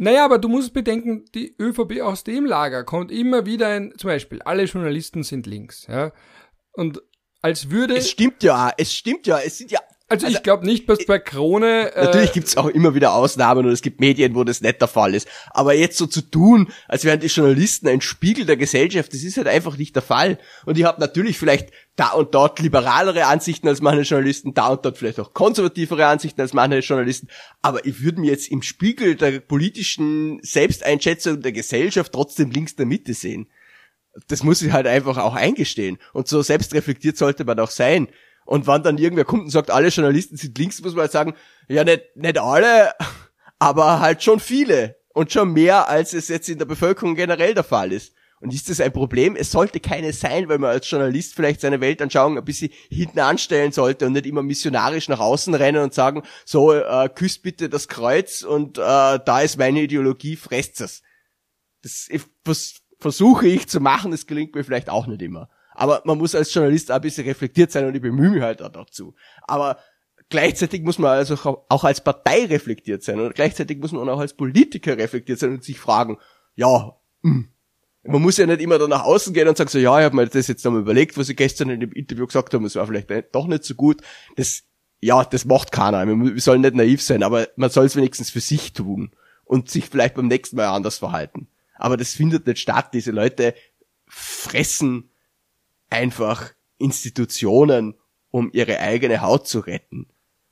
Naja, 0.00 0.24
aber 0.24 0.38
du 0.38 0.48
musst 0.48 0.72
bedenken, 0.72 1.24
die 1.34 1.56
ÖVP 1.58 2.00
aus 2.02 2.22
dem 2.22 2.46
Lager 2.46 2.84
kommt 2.84 3.10
immer 3.10 3.46
wieder 3.46 3.66
ein, 3.66 3.92
zum 3.98 4.08
Beispiel, 4.08 4.40
alle 4.42 4.62
Journalisten 4.62 5.24
sind 5.24 5.46
links, 5.46 5.88
ja. 5.88 6.12
Und 6.72 7.02
als 7.42 7.70
würde. 7.70 7.96
Es 7.96 8.08
stimmt 8.08 8.44
ja, 8.44 8.72
es 8.76 8.94
stimmt 8.94 9.26
ja, 9.26 9.40
es 9.40 9.58
sind 9.58 9.72
ja 9.72 9.80
also, 10.10 10.24
also 10.24 10.38
ich 10.38 10.42
glaube 10.42 10.64
nicht, 10.64 10.88
dass 10.88 11.04
bei 11.04 11.18
Krone. 11.18 11.94
Äh, 11.94 12.04
natürlich 12.04 12.32
gibt's 12.32 12.56
auch 12.56 12.68
immer 12.68 12.94
wieder 12.94 13.12
Ausnahmen 13.12 13.66
und 13.66 13.72
es 13.72 13.82
gibt 13.82 14.00
Medien, 14.00 14.34
wo 14.34 14.42
das 14.42 14.62
nicht 14.62 14.80
der 14.80 14.88
Fall 14.88 15.14
ist. 15.14 15.28
Aber 15.50 15.74
jetzt 15.74 15.98
so 15.98 16.06
zu 16.06 16.22
tun, 16.22 16.72
als 16.88 17.04
wären 17.04 17.20
die 17.20 17.26
Journalisten 17.26 17.88
ein 17.88 18.00
Spiegel 18.00 18.46
der 18.46 18.56
Gesellschaft, 18.56 19.12
das 19.12 19.22
ist 19.22 19.36
halt 19.36 19.48
einfach 19.48 19.76
nicht 19.76 19.94
der 19.94 20.02
Fall. 20.02 20.38
Und 20.64 20.78
ich 20.78 20.84
habe 20.84 20.98
natürlich 20.98 21.38
vielleicht 21.38 21.72
da 21.94 22.12
und 22.12 22.34
dort 22.34 22.58
liberalere 22.58 23.26
Ansichten 23.26 23.68
als 23.68 23.82
manche 23.82 24.02
Journalisten, 24.02 24.54
da 24.54 24.68
und 24.68 24.84
dort 24.84 24.96
vielleicht 24.96 25.20
auch 25.20 25.34
konservativere 25.34 26.06
Ansichten 26.06 26.40
als 26.40 26.54
manche 26.54 26.78
Journalisten. 26.78 27.28
Aber 27.60 27.84
ich 27.84 28.02
würde 28.02 28.20
mir 28.20 28.30
jetzt 28.30 28.48
im 28.48 28.62
Spiegel 28.62 29.14
der 29.14 29.40
politischen 29.40 30.40
Selbsteinschätzung 30.42 31.42
der 31.42 31.52
Gesellschaft 31.52 32.12
trotzdem 32.12 32.50
links 32.50 32.76
der 32.76 32.86
Mitte 32.86 33.12
sehen 33.12 33.48
Das 34.28 34.42
muss 34.42 34.62
ich 34.62 34.72
halt 34.72 34.86
einfach 34.86 35.18
auch 35.18 35.34
eingestehen. 35.34 35.98
Und 36.14 36.28
so 36.28 36.40
selbstreflektiert 36.40 37.18
sollte 37.18 37.44
man 37.44 37.60
auch 37.60 37.70
sein. 37.70 38.08
Und 38.48 38.66
wann 38.66 38.82
dann 38.82 38.96
irgendwer 38.96 39.26
kommt 39.26 39.42
und 39.42 39.50
sagt, 39.50 39.70
alle 39.70 39.88
Journalisten 39.88 40.38
sind 40.38 40.56
links, 40.56 40.80
muss 40.80 40.94
man 40.94 41.02
halt 41.02 41.12
sagen, 41.12 41.34
ja, 41.68 41.84
nicht, 41.84 42.16
nicht 42.16 42.38
alle, 42.38 42.94
aber 43.58 44.00
halt 44.00 44.22
schon 44.22 44.40
viele. 44.40 44.96
Und 45.12 45.30
schon 45.30 45.52
mehr, 45.52 45.90
als 45.90 46.14
es 46.14 46.28
jetzt 46.28 46.48
in 46.48 46.56
der 46.56 46.64
Bevölkerung 46.64 47.14
generell 47.14 47.52
der 47.52 47.62
Fall 47.62 47.92
ist. 47.92 48.14
Und 48.40 48.54
ist 48.54 48.70
das 48.70 48.80
ein 48.80 48.90
Problem? 48.90 49.36
Es 49.36 49.50
sollte 49.50 49.80
keine 49.80 50.14
sein, 50.14 50.48
weil 50.48 50.56
man 50.56 50.70
als 50.70 50.88
Journalist 50.90 51.34
vielleicht 51.34 51.60
seine 51.60 51.82
Weltanschauung 51.82 52.38
ein 52.38 52.44
bisschen 52.44 52.70
hinten 52.88 53.18
anstellen 53.18 53.72
sollte 53.72 54.06
und 54.06 54.14
nicht 54.14 54.24
immer 54.24 54.42
missionarisch 54.42 55.10
nach 55.10 55.20
außen 55.20 55.52
rennen 55.52 55.82
und 55.82 55.92
sagen, 55.92 56.22
so, 56.46 56.72
äh, 56.72 57.10
küsst 57.14 57.42
bitte 57.42 57.68
das 57.68 57.86
Kreuz 57.86 58.44
und 58.44 58.78
äh, 58.78 58.80
da 58.80 59.40
ist 59.42 59.58
meine 59.58 59.82
Ideologie, 59.82 60.36
fresst 60.36 60.80
es. 60.80 61.02
Das, 61.82 62.08
das 62.44 62.80
versuche 62.98 63.46
ich 63.46 63.68
zu 63.68 63.80
machen, 63.80 64.10
das 64.10 64.26
gelingt 64.26 64.54
mir 64.54 64.64
vielleicht 64.64 64.88
auch 64.88 65.06
nicht 65.06 65.20
immer. 65.20 65.50
Aber 65.78 66.02
man 66.04 66.18
muss 66.18 66.34
als 66.34 66.52
Journalist 66.52 66.90
auch 66.90 66.96
ein 66.96 67.02
bisschen 67.02 67.24
reflektiert 67.24 67.70
sein 67.70 67.86
und 67.86 67.94
ich 67.94 68.02
bemühe 68.02 68.30
mich 68.30 68.42
halt 68.42 68.60
auch 68.62 68.68
dazu. 68.68 69.14
Aber 69.42 69.78
gleichzeitig 70.28 70.82
muss 70.82 70.98
man 70.98 71.12
also 71.12 71.36
auch 71.68 71.84
als 71.84 72.02
Partei 72.02 72.46
reflektiert 72.46 73.04
sein 73.04 73.20
und 73.20 73.32
gleichzeitig 73.36 73.78
muss 73.78 73.92
man 73.92 74.08
auch 74.08 74.18
als 74.18 74.34
Politiker 74.34 74.98
reflektiert 74.98 75.38
sein 75.38 75.52
und 75.52 75.62
sich 75.62 75.78
fragen, 75.78 76.18
ja, 76.56 76.96
mh, 77.22 77.32
hm, 77.32 77.48
man 78.02 78.22
muss 78.22 78.38
ja 78.38 78.46
nicht 78.46 78.60
immer 78.60 78.78
da 78.80 78.88
nach 78.88 79.04
außen 79.04 79.32
gehen 79.32 79.46
und 79.46 79.56
sagen 79.56 79.70
so, 79.70 79.78
ja, 79.78 79.96
ich 80.00 80.04
habe 80.04 80.16
mir 80.16 80.26
das 80.26 80.48
jetzt 80.48 80.64
nochmal 80.64 80.80
überlegt, 80.80 81.16
was 81.16 81.28
ich 81.28 81.36
gestern 81.36 81.70
in 81.70 81.78
dem 81.78 81.92
Interview 81.92 82.26
gesagt 82.26 82.52
habe, 82.54 82.66
es 82.66 82.74
war 82.74 82.86
vielleicht 82.86 83.08
doch 83.32 83.46
nicht 83.46 83.62
so 83.62 83.76
gut. 83.76 84.02
Das, 84.34 84.64
ja, 84.98 85.22
das 85.22 85.44
macht 85.44 85.70
keiner. 85.70 86.04
Wir 86.08 86.40
sollen 86.40 86.62
nicht 86.62 86.74
naiv 86.74 87.02
sein, 87.02 87.22
aber 87.22 87.46
man 87.54 87.70
soll 87.70 87.86
es 87.86 87.94
wenigstens 87.94 88.30
für 88.30 88.40
sich 88.40 88.72
tun 88.72 89.12
und 89.44 89.70
sich 89.70 89.86
vielleicht 89.86 90.14
beim 90.16 90.26
nächsten 90.26 90.56
Mal 90.56 90.66
anders 90.66 90.98
verhalten. 90.98 91.48
Aber 91.76 91.96
das 91.96 92.14
findet 92.14 92.48
nicht 92.48 92.58
statt. 92.58 92.90
Diese 92.94 93.12
Leute 93.12 93.54
fressen 94.08 95.07
einfach 95.90 96.52
Institutionen, 96.78 97.94
um 98.30 98.50
ihre 98.52 98.78
eigene 98.78 99.20
Haut 99.20 99.46
zu 99.46 99.60
retten. 99.60 100.08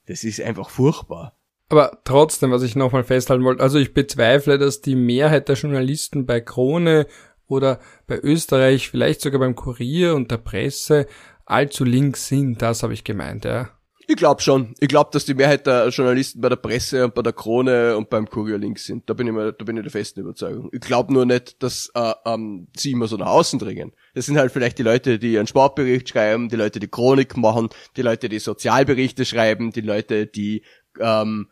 Das 0.07 0.25
ist 0.25 0.41
einfach 0.41 0.71
furchtbar. 0.71 1.37
Aber 1.69 2.01
trotzdem, 2.05 2.53
was 2.53 2.63
ich 2.63 2.77
nochmal 2.77 3.05
festhalten 3.05 3.45
wollte, 3.45 3.63
also 3.63 3.79
ich 3.79 3.93
bezweifle, 3.93 4.59
dass 4.59 4.81
die 4.81 4.95
Mehrheit 4.95 5.49
der 5.49 5.57
Journalisten 5.57 6.25
bei 6.27 6.41
Krone 6.41 7.07
oder 7.49 7.81
bei 8.07 8.19
Österreich, 8.19 8.89
vielleicht 8.91 9.21
sogar 9.21 9.41
beim 9.41 9.57
Kurier 9.57 10.15
und 10.15 10.31
der 10.31 10.39
Presse 10.39 11.07
allzu 11.45 11.85
links 11.85 12.29
sind. 12.29 12.63
Das 12.63 12.83
habe 12.83 12.93
ich 12.93 13.05
gemeint, 13.05 13.45
ja. 13.45 13.71
Ich 14.09 14.17
glaube 14.17 14.41
schon. 14.41 14.75
Ich 14.79 14.87
glaube, 14.89 15.11
dass 15.13 15.25
die 15.25 15.35
Mehrheit 15.35 15.67
der 15.67 15.89
Journalisten 15.89 16.41
bei 16.41 16.49
der 16.49 16.57
Presse 16.57 17.05
und 17.05 17.15
bei 17.15 17.23
der 17.23 17.33
Krone 17.33 17.97
und 17.97 18.09
beim 18.09 18.29
Kurier 18.29 18.57
links 18.57 18.85
sind. 18.85 19.11
Da 19.11 19.15
bin 19.15 19.27
ich 19.27 19.33
mir, 19.33 19.53
da 19.53 19.65
bin 19.65 19.77
ich 19.77 19.83
der 19.83 19.91
festen 19.91 20.21
Überzeugung. 20.21 20.69
Ich 20.73 20.81
glaube 20.81 21.13
nur 21.13 21.27
nicht, 21.27 21.61
dass 21.61 21.91
äh, 21.95 22.13
ähm, 22.25 22.69
sie 22.77 22.93
immer 22.93 23.09
so 23.09 23.17
nach 23.17 23.27
außen 23.27 23.59
dringen. 23.59 23.93
Das 24.15 24.27
sind 24.27 24.39
halt 24.39 24.53
vielleicht 24.53 24.79
die 24.79 24.85
Leute, 24.85 25.19
die 25.19 25.37
einen 25.37 25.49
Sportbericht 25.49 26.09
schreiben, 26.09 26.49
die 26.49 26.57
Leute, 26.57 26.79
die 26.79 26.87
Chronik 26.87 27.37
machen, 27.37 27.69
die 27.97 28.03
Leute, 28.03 28.29
die 28.29 28.39
Sozialberichte 28.39 29.25
schreiben, 29.25 29.73
die 29.73 29.81
Leute, 29.81 30.27
die 30.27 30.63
ähm, 31.01 31.49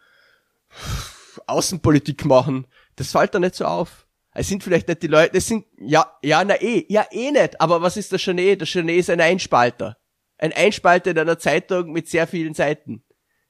Außenpolitik 1.46 2.24
machen. 2.24 2.68
Das 2.94 3.10
fällt 3.10 3.34
da 3.34 3.40
nicht 3.40 3.56
so 3.56 3.64
auf. 3.64 4.06
Es 4.32 4.48
sind 4.48 4.62
vielleicht 4.62 4.86
nicht 4.86 5.02
die 5.02 5.08
Leute, 5.08 5.36
es 5.36 5.48
sind, 5.48 5.64
ja, 5.78 6.06
ja, 6.22 6.44
na 6.44 6.60
eh, 6.60 6.86
ja 6.88 7.06
eh 7.10 7.30
nicht, 7.30 7.60
aber 7.60 7.82
was 7.82 7.96
ist 7.96 8.12
der 8.12 8.18
Genet? 8.18 8.60
Der 8.60 8.68
Genet 8.68 8.98
ist 8.98 9.10
ein 9.10 9.20
Einspalter. 9.20 9.96
Ein 10.38 10.52
Einspalter 10.52 11.12
in 11.12 11.18
einer 11.18 11.38
Zeitung 11.38 11.92
mit 11.92 12.08
sehr 12.08 12.26
vielen 12.26 12.54
Seiten. 12.54 13.04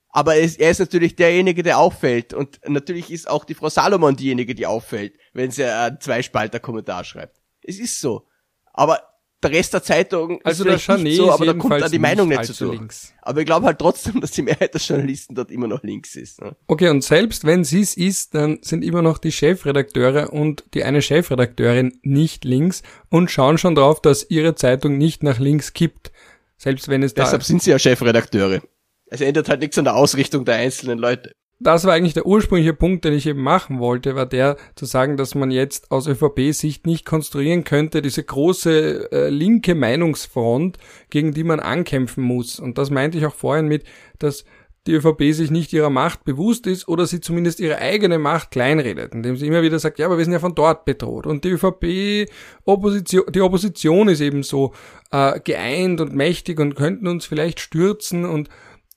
Aber 0.08 0.36
er 0.36 0.42
ist, 0.42 0.60
er 0.60 0.70
ist 0.70 0.78
natürlich 0.78 1.16
derjenige, 1.16 1.64
der 1.64 1.78
auffällt. 1.78 2.34
Und 2.34 2.60
natürlich 2.68 3.10
ist 3.10 3.28
auch 3.28 3.44
die 3.44 3.54
Frau 3.54 3.68
Salomon 3.68 4.14
diejenige, 4.14 4.54
die 4.54 4.66
auffällt, 4.66 5.14
wenn 5.32 5.50
sie 5.50 5.64
einen 5.64 6.00
Zweispalter-Kommentar 6.00 7.02
schreibt. 7.02 7.40
Es 7.62 7.80
ist 7.80 8.00
so. 8.00 8.28
Aber 8.72 9.00
der 9.44 9.50
Rest 9.50 9.74
der 9.74 9.82
Zeitung 9.82 10.40
also 10.42 10.64
ist 10.64 10.82
vielleicht 10.82 11.02
nicht 11.02 11.16
so, 11.16 11.30
aber 11.30 11.46
da 11.46 11.52
kommt 11.52 11.80
da 11.80 11.88
die 11.88 11.98
Meinung 11.98 12.28
nicht 12.28 12.44
so 12.46 12.70
links. 12.70 13.12
Aber 13.22 13.40
ich 13.40 13.46
glaube 13.46 13.66
halt 13.66 13.78
trotzdem, 13.78 14.20
dass 14.20 14.30
die 14.30 14.42
Mehrheit 14.42 14.72
der 14.72 14.80
Journalisten 14.80 15.34
dort 15.34 15.50
immer 15.50 15.66
noch 15.66 15.82
links 15.82 16.16
ist. 16.16 16.40
Ne? 16.40 16.56
Okay, 16.66 16.88
und 16.88 17.04
selbst 17.04 17.44
wenn 17.44 17.64
sie 17.64 17.80
es 17.80 17.96
ist, 17.96 18.34
dann 18.34 18.58
sind 18.62 18.82
immer 18.82 19.02
noch 19.02 19.18
die 19.18 19.32
Chefredakteure 19.32 20.32
und 20.32 20.64
die 20.74 20.84
eine 20.84 21.02
Chefredakteurin 21.02 21.98
nicht 22.02 22.44
links 22.44 22.82
und 23.10 23.30
schauen 23.30 23.58
schon 23.58 23.74
drauf, 23.74 24.00
dass 24.00 24.30
ihre 24.30 24.54
Zeitung 24.54 24.96
nicht 24.96 25.22
nach 25.22 25.38
links 25.38 25.72
kippt. 25.72 26.10
Selbst 26.56 26.88
wenn 26.88 27.02
es 27.02 27.14
da 27.14 27.24
Deshalb 27.24 27.42
sind 27.42 27.62
sie 27.62 27.70
ja 27.70 27.78
Chefredakteure. 27.78 28.60
Es 29.06 29.20
ändert 29.20 29.48
halt 29.48 29.60
nichts 29.60 29.78
an 29.78 29.84
der 29.84 29.96
Ausrichtung 29.96 30.44
der 30.44 30.56
einzelnen 30.56 30.98
Leute 30.98 31.34
das 31.60 31.84
war 31.84 31.94
eigentlich 31.94 32.14
der 32.14 32.26
ursprüngliche 32.26 32.74
Punkt, 32.74 33.04
den 33.04 33.14
ich 33.14 33.26
eben 33.26 33.42
machen 33.42 33.78
wollte, 33.78 34.16
war 34.16 34.26
der 34.26 34.56
zu 34.74 34.84
sagen, 34.84 35.16
dass 35.16 35.34
man 35.34 35.50
jetzt 35.50 35.90
aus 35.90 36.06
ÖVP-Sicht 36.06 36.86
nicht 36.86 37.06
konstruieren 37.06 37.64
könnte, 37.64 38.02
diese 38.02 38.24
große 38.24 39.12
äh, 39.12 39.28
linke 39.28 39.74
Meinungsfront, 39.74 40.78
gegen 41.10 41.32
die 41.32 41.44
man 41.44 41.60
ankämpfen 41.60 42.24
muss. 42.24 42.58
Und 42.58 42.76
das 42.76 42.90
meinte 42.90 43.18
ich 43.18 43.26
auch 43.26 43.34
vorhin 43.34 43.66
mit, 43.66 43.84
dass 44.18 44.44
die 44.86 44.92
ÖVP 44.92 45.32
sich 45.32 45.50
nicht 45.50 45.72
ihrer 45.72 45.90
Macht 45.90 46.24
bewusst 46.24 46.66
ist 46.66 46.88
oder 46.88 47.06
sie 47.06 47.20
zumindest 47.20 47.58
ihre 47.60 47.78
eigene 47.78 48.18
Macht 48.18 48.50
kleinredet, 48.50 49.14
indem 49.14 49.36
sie 49.36 49.46
immer 49.46 49.62
wieder 49.62 49.78
sagt, 49.78 49.98
ja, 49.98 50.06
aber 50.06 50.18
wir 50.18 50.24
sind 50.24 50.34
ja 50.34 50.40
von 50.40 50.54
dort 50.54 50.84
bedroht. 50.84 51.26
Und 51.26 51.44
die 51.44 51.50
ÖVP, 51.50 52.30
Opposition, 52.64 53.24
die 53.32 53.40
Opposition 53.40 54.08
ist 54.08 54.20
eben 54.20 54.42
so 54.42 54.74
äh, 55.10 55.40
geeint 55.40 56.00
und 56.00 56.14
mächtig 56.14 56.60
und 56.60 56.74
könnten 56.74 57.06
uns 57.06 57.24
vielleicht 57.24 57.60
stürzen 57.60 58.24
und 58.24 58.48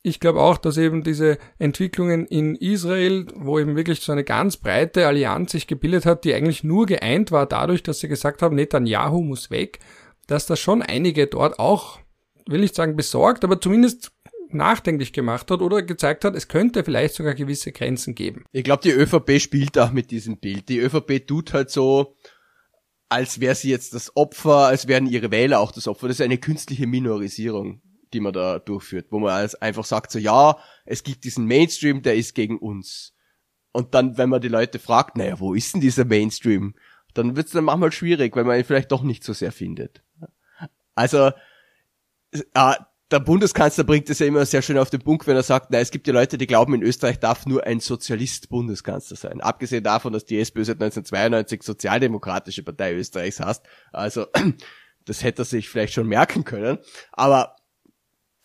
ich 0.03 0.19
glaube 0.19 0.39
auch, 0.39 0.57
dass 0.57 0.77
eben 0.77 1.03
diese 1.03 1.37
Entwicklungen 1.59 2.25
in 2.27 2.55
Israel, 2.55 3.27
wo 3.35 3.59
eben 3.59 3.75
wirklich 3.75 3.99
so 3.99 4.11
eine 4.13 4.23
ganz 4.23 4.55
breite 4.55 5.05
Allianz 5.05 5.51
sich 5.51 5.67
gebildet 5.67 6.05
hat, 6.05 6.23
die 6.23 6.33
eigentlich 6.33 6.63
nur 6.63 6.85
geeint 6.85 7.31
war 7.31 7.45
dadurch, 7.45 7.83
dass 7.83 7.99
sie 7.99 8.07
gesagt 8.07 8.41
haben, 8.41 8.55
Netanyahu 8.55 9.21
muss 9.21 9.51
weg, 9.51 9.79
dass 10.27 10.45
das 10.45 10.59
schon 10.59 10.81
einige 10.81 11.27
dort 11.27 11.59
auch, 11.59 11.99
will 12.45 12.63
ich 12.63 12.73
sagen 12.73 12.95
besorgt, 12.95 13.43
aber 13.43 13.59
zumindest 13.59 14.11
nachdenklich 14.53 15.13
gemacht 15.13 15.49
hat 15.51 15.61
oder 15.61 15.81
gezeigt 15.83 16.25
hat, 16.25 16.35
es 16.35 16.47
könnte 16.47 16.83
vielleicht 16.83 17.15
sogar 17.15 17.33
gewisse 17.35 17.71
Grenzen 17.71 18.15
geben. 18.15 18.45
Ich 18.51 18.63
glaube, 18.63 18.83
die 18.83 18.91
ÖVP 18.91 19.39
spielt 19.39 19.77
auch 19.77 19.91
mit 19.91 20.11
diesem 20.11 20.37
Bild. 20.37 20.69
Die 20.69 20.79
ÖVP 20.79 21.27
tut 21.27 21.53
halt 21.53 21.69
so, 21.69 22.15
als 23.09 23.39
wäre 23.39 23.55
sie 23.55 23.69
jetzt 23.69 23.93
das 23.93 24.15
Opfer, 24.15 24.67
als 24.67 24.87
wären 24.87 25.07
ihre 25.07 25.31
Wähler 25.31 25.59
auch 25.59 25.71
das 25.71 25.87
Opfer. 25.87 26.07
Das 26.07 26.19
ist 26.19 26.25
eine 26.25 26.37
künstliche 26.37 26.87
Minorisierung 26.87 27.81
die 28.13 28.19
man 28.19 28.33
da 28.33 28.59
durchführt, 28.59 29.07
wo 29.11 29.19
man 29.19 29.49
einfach 29.59 29.85
sagt 29.85 30.11
so, 30.11 30.19
ja, 30.19 30.57
es 30.85 31.03
gibt 31.03 31.23
diesen 31.23 31.45
Mainstream, 31.45 32.01
der 32.01 32.15
ist 32.15 32.35
gegen 32.35 32.57
uns. 32.57 33.13
Und 33.71 33.93
dann, 33.93 34.17
wenn 34.17 34.29
man 34.29 34.41
die 34.41 34.47
Leute 34.47 34.79
fragt, 34.79 35.17
naja, 35.17 35.39
wo 35.39 35.53
ist 35.53 35.73
denn 35.73 35.81
dieser 35.81 36.05
Mainstream? 36.05 36.75
Dann 37.13 37.35
wird 37.35 37.47
es 37.47 37.53
dann 37.53 37.65
manchmal 37.65 37.91
schwierig, 37.91 38.35
weil 38.35 38.43
man 38.43 38.57
ihn 38.57 38.65
vielleicht 38.65 38.91
doch 38.91 39.03
nicht 39.03 39.23
so 39.23 39.33
sehr 39.33 39.51
findet. 39.51 40.03
Also, 40.95 41.31
äh, 42.31 42.73
der 43.11 43.19
Bundeskanzler 43.19 43.85
bringt 43.85 44.09
es 44.09 44.19
ja 44.19 44.25
immer 44.25 44.45
sehr 44.45 44.61
schön 44.61 44.77
auf 44.77 44.89
den 44.89 45.01
Punkt, 45.01 45.27
wenn 45.27 45.35
er 45.35 45.43
sagt, 45.43 45.67
na, 45.71 45.79
es 45.79 45.91
gibt 45.91 46.07
ja 46.07 46.13
Leute, 46.13 46.37
die 46.37 46.47
glauben, 46.47 46.73
in 46.73 46.81
Österreich 46.81 47.19
darf 47.19 47.45
nur 47.45 47.65
ein 47.65 47.79
Sozialist 47.79 48.49
Bundeskanzler 48.49 49.15
sein. 49.15 49.39
Abgesehen 49.39 49.83
davon, 49.83 50.11
dass 50.11 50.25
die 50.25 50.39
SPÖ 50.39 50.65
seit 50.65 50.75
1992 50.75 51.63
Sozialdemokratische 51.63 52.63
Partei 52.63 52.95
Österreichs 52.95 53.39
heißt. 53.39 53.63
Also, 53.93 54.27
das 55.05 55.23
hätte 55.23 55.43
er 55.43 55.45
sich 55.45 55.69
vielleicht 55.69 55.93
schon 55.93 56.07
merken 56.07 56.43
können. 56.43 56.79
Aber 57.13 57.55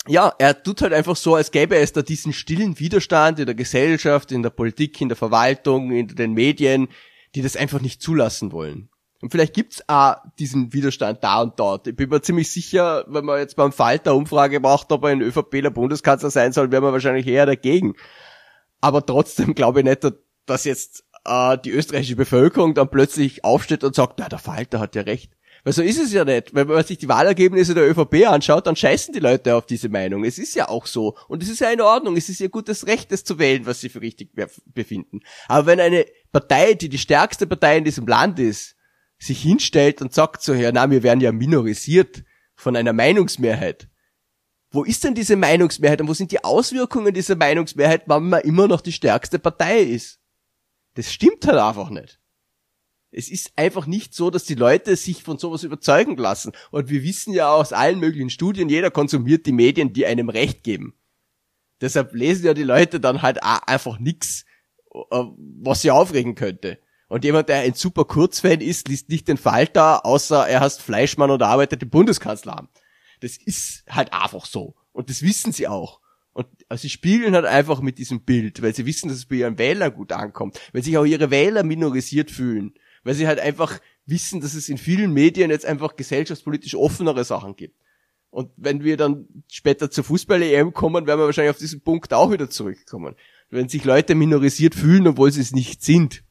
ja, 0.07 0.33
er 0.39 0.63
tut 0.63 0.83
halt 0.83 0.93
einfach 0.93 1.17
so, 1.17 1.35
als 1.35 1.51
gäbe 1.51 1.77
es 1.77 1.93
da 1.93 2.03
diesen 2.03 2.33
stillen 2.33 2.79
Widerstand 2.79 3.41
in 3.41 3.47
der 3.47 3.55
Gesellschaft, 3.57 4.31
in 4.31 4.43
der 4.43 4.51
Politik, 4.51 5.01
in 5.01 5.09
der 5.09 5.17
Verwaltung, 5.17 5.91
in 5.91 6.09
den 6.09 6.35
Medien, 6.35 6.89
die 7.35 7.43
das 7.43 7.57
einfach 7.57 7.81
nicht 7.81 8.01
zulassen 8.01 8.53
wollen. 8.53 8.91
Und 9.23 9.31
vielleicht 9.31 9.55
gibt's 9.55 9.83
auch 9.87 10.17
diesen 10.41 10.73
Widerstand 10.73 11.23
da 11.23 11.41
und 11.41 11.59
dort. 11.59 11.87
Ich 11.87 11.95
bin 11.95 12.11
mir 12.11 12.21
ziemlich 12.21 12.51
sicher, 12.51 13.05
wenn 13.07 13.25
man 13.25 13.39
jetzt 13.39 13.55
beim 13.55 13.71
Falter 13.71 14.17
Umfrage 14.17 14.59
macht, 14.59 14.91
ob 14.91 15.05
er 15.05 15.11
ein 15.11 15.23
ÖVPler 15.23 15.71
Bundeskanzler 15.71 16.31
sein 16.31 16.53
soll, 16.53 16.73
wäre 16.73 16.83
man 16.83 16.93
wahrscheinlich 16.93 17.29
eher 17.29 17.47
dagegen. 17.47 17.95
Aber 18.81 19.07
trotzdem 19.07 19.55
glaube 19.55 19.79
ich 19.79 19.85
nicht, 19.87 20.05
dass 20.47 20.65
jetzt 20.65 21.05
äh, 21.25 21.57
die 21.57 21.71
österreichische 21.71 22.17
Bevölkerung 22.17 22.75
dann 22.75 22.91
plötzlich 22.91 23.45
aufsteht 23.45 23.85
und 23.85 23.95
sagt, 23.95 24.19
na, 24.19 24.29
der 24.29 24.41
Falter 24.41 24.81
hat 24.81 24.97
ja 24.97 25.03
recht. 25.03 25.33
Weil 25.63 25.73
so 25.73 25.83
ist 25.83 26.01
es 26.01 26.13
ja 26.13 26.25
nicht. 26.25 26.53
Wenn 26.53 26.67
man 26.67 26.85
sich 26.85 26.99
die 26.99 27.09
Wahlergebnisse 27.09 27.75
der 27.75 27.89
ÖVP 27.89 28.27
anschaut, 28.27 28.67
dann 28.67 28.75
scheißen 28.75 29.15
die 29.15 29.21
Leute 29.21 29.55
auf 29.55 29.67
diese 29.67 29.89
Meinung. 29.89 30.25
Es 30.25 30.37
ist 30.39 30.57
ja 30.57 30.69
auch 30.69 30.87
so. 30.87 31.17
Und 31.29 31.45
es 31.45 31.49
ist 31.49 31.61
ja 31.61 31.71
in 31.71 31.81
Ordnung. 31.81 32.17
Es 32.17 32.29
ist 32.29 32.41
ihr 32.41 32.49
gutes 32.49 32.89
Recht, 32.89 33.13
das 33.13 33.23
zu 33.23 33.39
wählen, 33.39 33.65
was 33.67 33.81
sie 33.81 33.89
für 33.89 34.01
richtig 34.01 34.31
befinden. 34.67 35.21
Aber 35.47 35.67
wenn 35.67 35.79
eine 35.79 36.07
Partei, 36.33 36.75
die 36.75 36.89
die 36.89 36.99
stärkste 36.99 37.47
Partei 37.47 37.79
in 37.79 37.85
diesem 37.85 38.09
Land 38.09 38.41
ist, 38.41 38.75
sich 39.23 39.41
hinstellt 39.41 40.03
und 40.03 40.13
sagt 40.13 40.43
so, 40.43 40.53
ja, 40.53 40.73
na, 40.73 40.91
wir 40.91 41.03
werden 41.03 41.21
ja 41.21 41.31
minorisiert 41.31 42.25
von 42.55 42.75
einer 42.77 42.93
Meinungsmehrheit. 42.93 43.89
Wo 44.71 44.85
ist 44.85 45.05
denn 45.05 45.15
diese 45.15 45.37
Meinungsmehrheit 45.37 46.01
und 46.01 46.09
wo 46.09 46.15
sind 46.15 46.33
die 46.33 46.43
Auswirkungen 46.43 47.15
dieser 47.15 47.37
Meinungsmehrheit, 47.37 48.09
wenn 48.09 48.29
man 48.29 48.41
immer 48.41 48.67
noch 48.67 48.81
die 48.81 48.93
stärkste 48.93 49.39
Partei 49.39 49.81
ist? 49.81 50.19
Das 50.95 51.13
stimmt 51.13 51.47
halt 51.47 51.59
einfach 51.59 51.91
nicht. 51.91 52.19
Es 53.13 53.31
ist 53.31 53.53
einfach 53.57 53.87
nicht 53.87 54.15
so, 54.15 54.31
dass 54.31 54.45
die 54.45 54.55
Leute 54.55 54.97
sich 54.97 55.23
von 55.23 55.39
sowas 55.39 55.63
überzeugen 55.63 56.17
lassen. 56.17 56.53
Und 56.71 56.89
wir 56.89 57.03
wissen 57.03 57.35
ja 57.35 57.53
aus 57.53 57.73
allen 57.73 58.01
möglichen 58.01 58.31
Studien, 58.31 58.71
jeder 58.71 58.91
konsumiert 58.91 59.45
die 59.45 59.53
Medien, 59.53 59.93
die 59.93 60.07
einem 60.07 60.31
Recht 60.31 60.65
geben. 60.65 60.95
Deshalb 61.81 62.15
lesen 62.15 62.47
ja 62.47 62.55
die 62.55 62.63
Leute 62.63 63.01
dann 63.01 63.23
halt 63.23 63.43
einfach 63.43 63.99
nix, 63.99 64.47
äh, 64.95 65.25
was 65.37 65.83
sie 65.83 65.91
aufregen 65.91 66.35
könnte. 66.35 66.79
Und 67.13 67.25
jemand, 67.25 67.51
der 67.51 67.59
ein 67.59 67.75
super 67.75 68.07
Kurzfan 68.07 68.63
ist, 68.63 68.89
liest 68.89 69.11
nicht 69.11 69.29
den 69.29 69.37
Falter, 69.37 70.07
außer 70.07 70.49
er 70.49 70.61
heißt 70.61 70.81
Fleischmann 70.81 71.31
oder 71.31 71.47
arbeitet 71.47 71.83
im 71.83 71.91
Bundeskanzleramt. 71.91 72.71
Das 73.21 73.37
ist 73.37 73.85
halt 73.87 74.15
einfach 74.15 74.47
so. 74.47 74.77
Und 74.93 75.11
das 75.11 75.21
wissen 75.21 75.53
sie 75.53 75.69
auch. 75.69 76.01
Und 76.33 76.47
also 76.71 76.81
sie 76.81 76.89
spielen 76.89 77.35
halt 77.35 77.45
einfach 77.45 77.83
mit 77.83 77.99
diesem 77.99 78.23
Bild, 78.23 78.63
weil 78.63 78.75
sie 78.75 78.87
wissen, 78.87 79.11
dass 79.11 79.19
es 79.19 79.27
bei 79.27 79.35
ihren 79.35 79.59
Wählern 79.59 79.93
gut 79.93 80.11
ankommt, 80.11 80.59
weil 80.73 80.83
sich 80.83 80.97
auch 80.97 81.05
ihre 81.05 81.31
Wähler 81.31 81.65
minorisiert 81.65 82.31
fühlen, 82.31 82.73
weil 83.05 83.13
sie 83.13 83.27
halt 83.27 83.41
einfach 83.41 83.79
wissen, 84.07 84.41
dass 84.41 84.55
es 84.55 84.71
in 84.71 84.79
vielen 84.79 85.13
Medien 85.13 85.51
jetzt 85.51 85.67
einfach 85.67 85.97
gesellschaftspolitisch 85.97 86.77
offenere 86.77 87.25
Sachen 87.25 87.57
gibt. 87.57 87.77
Und 88.31 88.53
wenn 88.57 88.85
wir 88.85 88.97
dann 88.97 89.27
später 89.49 89.91
zur 89.91 90.05
Fußball-EM 90.05 90.73
kommen, 90.73 91.07
werden 91.07 91.21
wir 91.21 91.27
wahrscheinlich 91.27 91.51
auf 91.51 91.59
diesen 91.59 91.83
Punkt 91.83 92.15
auch 92.15 92.33
wieder 92.33 92.49
zurückkommen. 92.49 93.17
Wenn 93.51 93.69
sich 93.69 93.85
Leute 93.85 94.15
minorisiert 94.15 94.75
fühlen, 94.75 95.07
obwohl 95.09 95.31
sie 95.31 95.43
es 95.43 95.53
nicht 95.53 95.83
sind. 95.83 96.25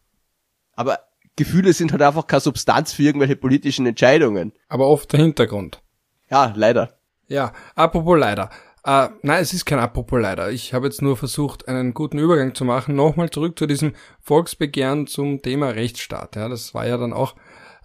Aber 0.75 0.99
Gefühle 1.35 1.73
sind 1.73 1.91
halt 1.91 2.01
einfach 2.01 2.27
keine 2.27 2.41
Substanz 2.41 2.93
für 2.93 3.03
irgendwelche 3.03 3.35
politischen 3.35 3.85
Entscheidungen. 3.85 4.53
Aber 4.67 4.87
oft 4.87 5.11
der 5.13 5.21
Hintergrund. 5.21 5.81
Ja, 6.29 6.53
leider. 6.55 6.97
Ja, 7.27 7.53
apropos 7.75 8.17
leider. 8.19 8.49
Äh, 8.83 9.09
nein, 9.21 9.41
es 9.41 9.53
ist 9.53 9.65
kein 9.65 9.79
apropos 9.79 10.19
leider. 10.19 10.51
Ich 10.51 10.73
habe 10.73 10.87
jetzt 10.87 11.01
nur 11.01 11.15
versucht, 11.15 11.67
einen 11.67 11.93
guten 11.93 12.17
Übergang 12.17 12.55
zu 12.55 12.65
machen. 12.65 12.95
Nochmal 12.95 13.29
zurück 13.29 13.57
zu 13.57 13.67
diesem 13.67 13.93
Volksbegehren 14.19 15.07
zum 15.07 15.41
Thema 15.41 15.69
Rechtsstaat. 15.69 16.35
Ja, 16.35 16.49
das 16.49 16.73
war 16.73 16.87
ja 16.87 16.97
dann 16.97 17.13
auch 17.13 17.35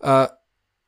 äh, 0.01 0.27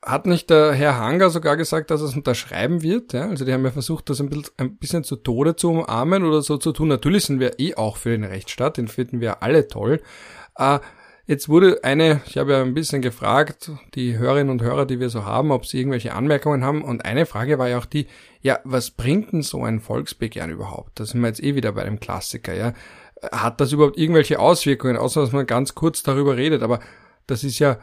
hat 0.03 0.27
nicht 0.27 0.49
der 0.51 0.73
Herr 0.73 0.97
Hanger 0.97 1.31
sogar 1.31 1.57
gesagt, 1.57 1.91
dass 1.91 2.01
er 2.01 2.09
es 2.09 2.17
unterschreiben 2.17 2.83
wird? 2.83 3.13
Ja? 3.13 3.29
Also 3.29 3.45
die 3.45 3.53
haben 3.53 3.65
ja 3.65 3.71
versucht, 3.71 4.09
das 4.09 4.21
ein 4.21 4.29
bisschen, 4.29 4.55
ein 4.57 4.77
bisschen 4.77 5.05
zu 5.05 5.17
Tode 5.17 5.57
zu 5.57 5.71
umarmen 5.71 6.25
oder 6.25 6.41
so 6.43 6.57
zu 6.57 6.73
tun. 6.73 6.89
Natürlich 6.89 7.25
sind 7.25 7.41
wir 7.41 7.59
eh 7.59 7.75
auch 7.75 7.97
für 7.97 8.11
den 8.11 8.25
Rechtsstaat, 8.25 8.77
den 8.77 8.89
finden 8.89 9.21
wir 9.21 9.43
alle 9.43 9.67
toll. 9.67 10.01
Äh, 10.57 10.79
jetzt 11.29 11.49
wurde 11.49 11.85
eine, 11.85 12.23
ich 12.27 12.39
habe 12.39 12.53
ja 12.53 12.63
ein 12.63 12.75
bisschen 12.75 13.03
gefragt, 13.03 13.71
die 13.95 14.19
Hörerinnen 14.19 14.51
und 14.51 14.63
Hörer, 14.63 14.87
die 14.87 14.99
wir 14.99 15.11
so 15.11 15.25
haben, 15.25 15.53
ob 15.53 15.67
sie 15.67 15.79
irgendwelche 15.79 16.15
Anmerkungen 16.15 16.65
haben. 16.65 16.83
Und 16.83 17.05
eine 17.05 17.27
Frage 17.27 17.59
war 17.59 17.69
ja 17.69 17.79
auch 17.79 17.85
die, 17.85 18.09
ja, 18.41 18.59
was 18.65 18.91
bringt 18.91 19.33
denn 19.33 19.43
so 19.43 19.63
ein 19.63 19.81
Volksbegehren 19.81 20.51
überhaupt? 20.51 20.99
Da 20.99 21.05
sind 21.05 21.21
wir 21.21 21.29
jetzt 21.29 21.43
eh 21.43 21.55
wieder 21.55 21.73
bei 21.73 21.85
dem 21.85 22.01
Klassiker, 22.01 22.55
ja. 22.55 22.73
Hat 23.31 23.61
das 23.61 23.73
überhaupt 23.73 23.99
irgendwelche 23.99 24.39
Auswirkungen, 24.39 24.97
außer 24.97 25.21
dass 25.21 25.33
man 25.33 25.47
ganz 25.47 25.75
kurz 25.75 26.03
darüber 26.03 26.37
redet? 26.37 26.63
Aber 26.63 26.81
das 27.27 27.45
ist 27.45 27.59
ja, 27.59 27.79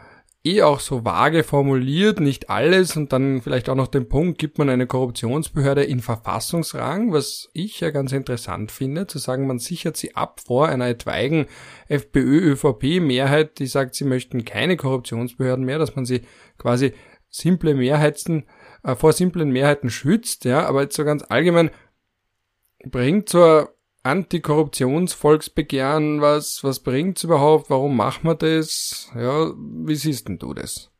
eh 0.45 0.61
auch 0.61 0.79
so 0.79 1.03
vage 1.03 1.43
formuliert, 1.43 2.19
nicht 2.19 2.49
alles 2.49 2.95
und 2.95 3.11
dann 3.11 3.41
vielleicht 3.41 3.67
auch 3.69 3.75
noch 3.75 3.87
den 3.87 4.07
Punkt, 4.07 4.37
gibt 4.37 4.57
man 4.57 4.69
eine 4.69 4.87
Korruptionsbehörde 4.87 5.83
in 5.83 5.99
Verfassungsrang, 5.99 7.11
was 7.11 7.49
ich 7.53 7.79
ja 7.79 7.89
ganz 7.89 8.11
interessant 8.11 8.71
finde, 8.71 9.07
zu 9.07 9.17
sagen, 9.17 9.47
man 9.47 9.59
sichert 9.59 9.97
sie 9.97 10.15
ab 10.15 10.39
vor 10.45 10.69
einer 10.69 10.87
etwaigen 10.87 11.47
FPÖ-ÖVP-Mehrheit, 11.87 13.59
die 13.59 13.67
sagt, 13.67 13.95
sie 13.95 14.05
möchten 14.05 14.45
keine 14.45 14.77
Korruptionsbehörden 14.77 15.65
mehr, 15.65 15.79
dass 15.79 15.95
man 15.95 16.05
sie 16.05 16.21
quasi 16.57 16.93
simple 17.29 17.73
Mehrheiten, 17.73 18.45
äh, 18.83 18.95
vor 18.95 19.13
simplen 19.13 19.49
Mehrheiten 19.49 19.89
schützt, 19.89 20.45
ja, 20.45 20.65
aber 20.65 20.83
jetzt 20.83 20.95
so 20.95 21.03
ganz 21.03 21.23
allgemein 21.27 21.71
bringt 22.85 23.29
zur 23.29 23.74
Antikorruptionsvolksbegehren, 24.05 26.21
was, 26.21 26.63
was 26.63 26.81
bringt's 26.81 27.23
überhaupt? 27.23 27.71
Warum 27.71 27.97
machen 27.97 28.27
wir 28.27 28.35
das? 28.35 29.09
Ja, 29.15 29.51
wie 29.57 29.95
siehst 29.95 30.27
denn 30.27 30.37
du 30.37 30.53
das? 30.53 30.91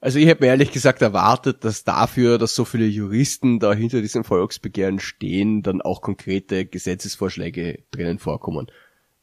Also 0.00 0.18
ich 0.18 0.40
mir 0.40 0.46
ehrlich 0.46 0.72
gesagt 0.72 1.02
erwartet, 1.02 1.62
dass 1.62 1.84
dafür, 1.84 2.38
dass 2.38 2.54
so 2.54 2.64
viele 2.64 2.86
Juristen 2.86 3.60
da 3.60 3.74
hinter 3.74 4.00
diesem 4.00 4.24
Volksbegehren 4.24 4.98
stehen, 4.98 5.62
dann 5.62 5.82
auch 5.82 6.00
konkrete 6.00 6.64
Gesetzesvorschläge 6.64 7.84
drinnen 7.90 8.18
vorkommen. 8.18 8.68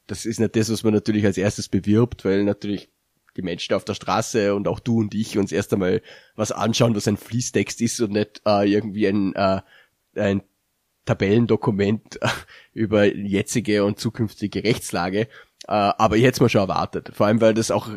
Das 0.05 0.25
ist 0.25 0.39
nicht 0.39 0.55
das, 0.55 0.71
was 0.71 0.83
man 0.83 0.93
natürlich 0.93 1.25
als 1.25 1.37
erstes 1.37 1.67
bewirbt, 1.67 2.25
weil 2.25 2.43
natürlich 2.43 2.89
die 3.35 3.41
Menschen 3.41 3.73
auf 3.73 3.85
der 3.85 3.95
Straße 3.95 4.53
und 4.53 4.67
auch 4.67 4.79
du 4.79 4.99
und 4.99 5.15
ich 5.15 5.37
uns 5.37 5.51
erst 5.51 5.73
einmal 5.73 6.01
was 6.35 6.51
anschauen, 6.51 6.95
was 6.95 7.07
ein 7.07 7.17
Fließtext 7.17 7.81
ist 7.81 7.99
und 8.01 8.11
nicht 8.11 8.41
äh, 8.45 8.71
irgendwie 8.71 9.07
ein, 9.07 9.33
äh, 9.35 9.61
ein 10.15 10.43
Tabellendokument 11.09 12.19
über 12.73 13.05
jetzige 13.05 13.83
und 13.83 13.99
zukünftige 13.99 14.63
Rechtslage, 14.63 15.21
äh, 15.21 15.27
aber 15.67 16.17
jetzt 16.17 16.39
mal 16.39 16.49
schon 16.49 16.61
erwartet. 16.61 17.11
Vor 17.15 17.25
allem, 17.25 17.41
weil 17.41 17.55
das 17.55 17.71
auch 17.71 17.89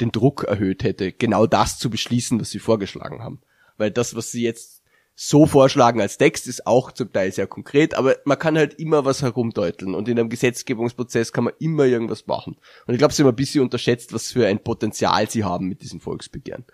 den 0.00 0.10
Druck 0.10 0.42
erhöht 0.42 0.82
hätte, 0.82 1.12
genau 1.12 1.46
das 1.46 1.78
zu 1.78 1.90
beschließen, 1.90 2.40
was 2.40 2.50
sie 2.50 2.58
vorgeschlagen 2.58 3.22
haben. 3.22 3.40
Weil 3.76 3.92
das, 3.92 4.16
was 4.16 4.32
sie 4.32 4.42
jetzt 4.42 4.82
so 5.14 5.46
vorschlagen 5.46 6.00
als 6.00 6.18
Text, 6.18 6.48
ist 6.48 6.66
auch 6.66 6.90
zum 6.90 7.12
Teil 7.12 7.30
sehr 7.30 7.46
konkret, 7.46 7.94
aber 7.94 8.16
man 8.24 8.38
kann 8.38 8.58
halt 8.58 8.74
immer 8.80 9.04
was 9.04 9.22
herumdeuteln 9.22 9.94
und 9.94 10.08
in 10.08 10.18
einem 10.18 10.28
Gesetzgebungsprozess 10.28 11.32
kann 11.32 11.44
man 11.44 11.54
immer 11.60 11.84
irgendwas 11.84 12.26
machen. 12.26 12.56
Und 12.86 12.94
ich 12.94 12.98
glaube, 12.98 13.14
sie 13.14 13.22
haben 13.22 13.30
ein 13.30 13.36
bisschen 13.36 13.62
unterschätzt, 13.62 14.12
was 14.12 14.32
für 14.32 14.46
ein 14.46 14.58
Potenzial 14.58 15.30
sie 15.30 15.44
haben 15.44 15.68
mit 15.68 15.82
diesem 15.82 16.00
Volksbegehren. 16.00 16.64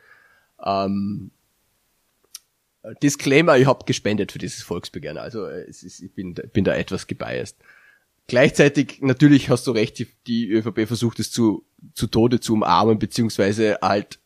Ähm, 0.65 1.33
Disclaimer, 3.03 3.57
ich 3.59 3.67
habe 3.67 3.85
gespendet 3.85 4.33
für 4.33 4.39
dieses 4.39 4.63
Volksbegehren, 4.63 5.19
also 5.19 5.47
äh, 5.47 5.65
es 5.69 5.83
ist, 5.83 6.01
ich 6.01 6.13
bin, 6.13 6.35
bin 6.35 6.65
da 6.65 6.75
etwas 6.75 7.07
gebiased. 7.07 7.57
Gleichzeitig, 8.27 8.99
natürlich 9.01 9.51
hast 9.51 9.67
du 9.67 9.73
recht, 9.73 9.99
die, 9.99 10.09
die 10.27 10.49
ÖVP 10.49 10.87
versucht 10.87 11.21
es 11.21 11.31
zu, 11.31 11.65
zu 11.95 12.07
Tode 12.07 12.41
zu 12.41 12.55
umarmen, 12.55 12.99
beziehungsweise 12.99 13.79
halt, 13.83 14.21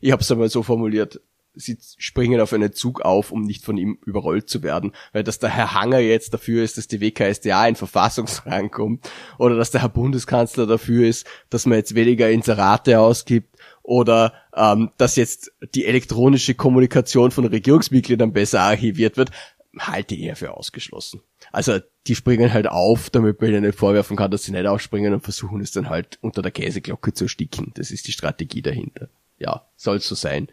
ich 0.00 0.12
habe 0.12 0.22
es 0.22 0.30
einmal 0.30 0.48
so 0.48 0.62
formuliert, 0.62 1.20
sie 1.54 1.78
springen 1.98 2.40
auf 2.40 2.52
einen 2.52 2.72
Zug 2.72 3.02
auf, 3.02 3.30
um 3.30 3.42
nicht 3.42 3.64
von 3.64 3.76
ihm 3.76 3.98
überrollt 4.04 4.48
zu 4.48 4.62
werden. 4.62 4.92
Weil 5.12 5.22
dass 5.22 5.38
der 5.38 5.50
Herr 5.50 5.74
Hanger 5.74 5.98
jetzt 5.98 6.32
dafür 6.32 6.64
ist, 6.64 6.78
dass 6.78 6.88
die 6.88 7.00
WKSDA 7.00 7.66
in 7.68 7.76
Verfassungsrang 7.76 8.70
kommt, 8.70 9.08
oder 9.38 9.56
dass 9.56 9.70
der 9.70 9.82
Herr 9.82 9.88
Bundeskanzler 9.88 10.66
dafür 10.66 11.06
ist, 11.06 11.26
dass 11.50 11.66
man 11.66 11.78
jetzt 11.78 11.94
weniger 11.94 12.30
Inserate 12.30 12.98
ausgibt, 13.00 13.56
oder 13.82 14.32
ähm, 14.54 14.90
dass 14.96 15.16
jetzt 15.16 15.52
die 15.74 15.86
elektronische 15.86 16.54
Kommunikation 16.54 17.30
von 17.30 17.46
Regierungsmitgliedern 17.46 18.32
besser 18.32 18.60
archiviert 18.60 19.16
wird, 19.16 19.30
halte 19.78 20.14
ich 20.14 20.22
eher 20.22 20.36
für 20.36 20.54
ausgeschlossen. 20.54 21.22
Also 21.50 21.78
die 22.06 22.14
springen 22.14 22.52
halt 22.52 22.66
auf, 22.66 23.10
damit 23.10 23.40
man 23.40 23.50
ihnen 23.50 23.64
nicht 23.64 23.78
vorwerfen 23.78 24.16
kann, 24.16 24.30
dass 24.30 24.44
sie 24.44 24.52
nicht 24.52 24.66
aufspringen 24.66 25.14
und 25.14 25.22
versuchen 25.22 25.60
es 25.60 25.72
dann 25.72 25.88
halt 25.88 26.18
unter 26.20 26.42
der 26.42 26.50
Käseglocke 26.50 27.12
zu 27.14 27.24
ersticken. 27.24 27.72
Das 27.74 27.90
ist 27.90 28.06
die 28.06 28.12
Strategie 28.12 28.62
dahinter. 28.62 29.08
Ja, 29.38 29.66
soll 29.76 30.00
so 30.00 30.14
sein. 30.14 30.48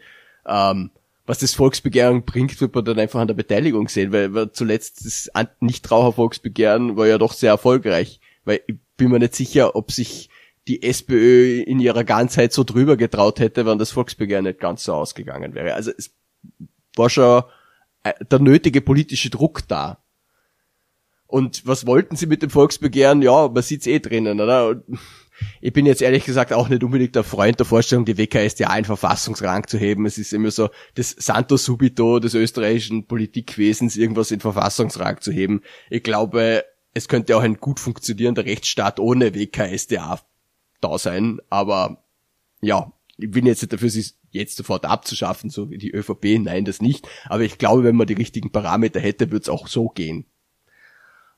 Ähm, 0.46 0.90
was 1.26 1.38
das 1.38 1.54
Volksbegehren 1.54 2.24
bringt, 2.24 2.60
wird 2.60 2.74
man 2.74 2.84
dann 2.84 2.98
einfach 2.98 3.20
an 3.20 3.28
der 3.28 3.34
Beteiligung 3.34 3.88
sehen, 3.88 4.12
weil, 4.12 4.50
zuletzt 4.52 5.04
das 5.04 5.30
Nichtraucher-Volksbegehren 5.60 6.96
war 6.96 7.06
ja 7.06 7.18
doch 7.18 7.34
sehr 7.34 7.50
erfolgreich. 7.50 8.20
Weil 8.44 8.62
ich 8.66 8.76
bin 8.96 9.10
mir 9.10 9.18
nicht 9.18 9.36
sicher, 9.36 9.76
ob 9.76 9.92
sich 9.92 10.30
die 10.70 10.84
SPÖ 10.84 11.62
in 11.62 11.80
ihrer 11.80 12.04
Ganzheit 12.04 12.52
so 12.52 12.62
drüber 12.62 12.96
getraut 12.96 13.40
hätte, 13.40 13.66
wenn 13.66 13.78
das 13.78 13.90
Volksbegehren 13.90 14.44
nicht 14.44 14.60
ganz 14.60 14.84
so 14.84 14.94
ausgegangen 14.94 15.54
wäre. 15.54 15.74
Also 15.74 15.90
es 15.98 16.14
war 16.94 17.10
schon 17.10 17.42
äh, 18.04 18.12
der 18.24 18.38
nötige 18.38 18.80
politische 18.80 19.30
Druck 19.30 19.66
da. 19.66 20.04
Und 21.26 21.66
was 21.66 21.86
wollten 21.86 22.14
sie 22.14 22.26
mit 22.26 22.42
dem 22.42 22.50
Volksbegehren? 22.50 23.20
Ja, 23.20 23.48
man 23.48 23.62
sieht's 23.64 23.88
eh 23.88 23.98
drinnen, 23.98 24.40
oder? 24.40 24.80
Ich 25.60 25.72
bin 25.72 25.86
jetzt 25.86 26.02
ehrlich 26.02 26.24
gesagt 26.24 26.52
auch 26.52 26.68
nicht 26.68 26.84
unbedingt 26.84 27.16
der 27.16 27.24
Freund 27.24 27.58
der 27.58 27.66
Vorstellung, 27.66 28.04
die 28.04 28.18
WKSDA 28.18 28.76
in 28.76 28.84
Verfassungsrang 28.84 29.66
zu 29.66 29.76
heben. 29.76 30.06
Es 30.06 30.18
ist 30.18 30.32
immer 30.32 30.50
so 30.50 30.68
das 30.94 31.16
Santo 31.18 31.56
Subito 31.56 32.20
des 32.20 32.34
österreichischen 32.34 33.06
Politikwesens, 33.06 33.96
irgendwas 33.96 34.30
in 34.30 34.40
Verfassungsrang 34.40 35.20
zu 35.20 35.32
heben. 35.32 35.62
Ich 35.88 36.02
glaube, 36.02 36.64
es 36.92 37.08
könnte 37.08 37.36
auch 37.36 37.42
ein 37.42 37.56
gut 37.56 37.80
funktionierender 37.80 38.44
Rechtsstaat 38.44 39.00
ohne 39.00 39.34
WKSDA 39.34 40.20
da 40.80 40.98
sein, 40.98 41.40
aber 41.48 42.04
ja, 42.60 42.92
ich 43.16 43.30
bin 43.30 43.46
jetzt 43.46 43.62
nicht 43.62 43.72
dafür, 43.72 43.90
sie 43.90 44.04
jetzt 44.30 44.56
sofort 44.56 44.84
abzuschaffen, 44.84 45.50
so 45.50 45.70
wie 45.70 45.78
die 45.78 45.90
ÖVP, 45.90 46.38
nein, 46.40 46.64
das 46.64 46.80
nicht. 46.80 47.06
Aber 47.26 47.42
ich 47.42 47.58
glaube, 47.58 47.84
wenn 47.84 47.96
man 47.96 48.06
die 48.06 48.14
richtigen 48.14 48.52
Parameter 48.52 49.00
hätte, 49.00 49.30
würde 49.30 49.42
es 49.42 49.48
auch 49.48 49.66
so 49.66 49.88
gehen. 49.88 50.26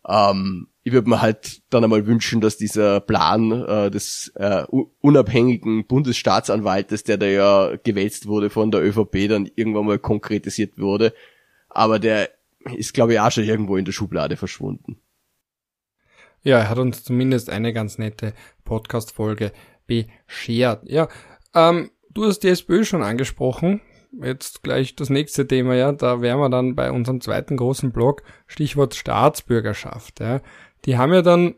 Ähm, 0.07 0.69
ich 0.83 0.93
würde 0.93 1.09
mir 1.09 1.23
halt 1.23 1.63
dann 1.71 1.85
einmal 1.85 2.07
wünschen, 2.07 2.41
dass 2.41 2.57
dieser 2.57 3.01
Plan 3.01 3.53
äh, 3.53 3.91
des 3.91 4.33
äh, 4.35 4.65
unabhängigen 5.01 5.87
Bundesstaatsanwaltes, 5.87 7.05
der 7.05 7.19
da 7.19 7.27
ja 7.27 7.77
gewälzt 7.77 8.27
wurde 8.27 8.51
von 8.51 8.71
der 8.71 8.83
ÖVP, 8.83 9.29
dann 9.29 9.51
irgendwann 9.55 9.87
mal 9.87 9.99
konkretisiert 9.99 10.79
wurde. 10.79 11.15
Aber 11.69 11.99
der 11.99 12.31
ist, 12.77 12.95
glaube 12.95 13.15
ich, 13.15 13.21
auch 13.21 13.31
schon 13.31 13.45
irgendwo 13.45 13.77
in 13.77 13.85
der 13.85 13.93
Schublade 13.93 14.37
verschwunden. 14.37 14.97
Ja, 16.43 16.59
er 16.59 16.69
hat 16.69 16.79
uns 16.79 17.05
zumindest 17.05 17.51
eine 17.51 17.73
ganz 17.73 17.99
nette 17.99 18.35
Podcast-Folge 18.65 19.53
beschert. 19.87 20.83
Ja, 20.89 21.09
ähm, 21.55 21.91
du 22.11 22.25
hast 22.25 22.41
die 22.41 22.49
SPÖ 22.49 22.85
schon 22.85 23.03
angesprochen. 23.03 23.81
Jetzt 24.21 24.63
gleich 24.63 24.95
das 24.95 25.09
nächste 25.09 25.47
Thema, 25.47 25.75
ja, 25.75 25.93
da 25.93 26.21
wären 26.21 26.39
wir 26.41 26.51
dann 26.51 26.75
bei 26.75 26.91
unserem 26.91 27.21
zweiten 27.21 27.57
großen 27.57 27.93
Blog, 27.93 28.23
Stichwort 28.47 28.95
Staatsbürgerschaft, 28.95 30.21
ja. 30.21 30.43
Die 30.85 30.99
haben 30.99 31.15
ja 31.15 31.23
dann, 31.23 31.55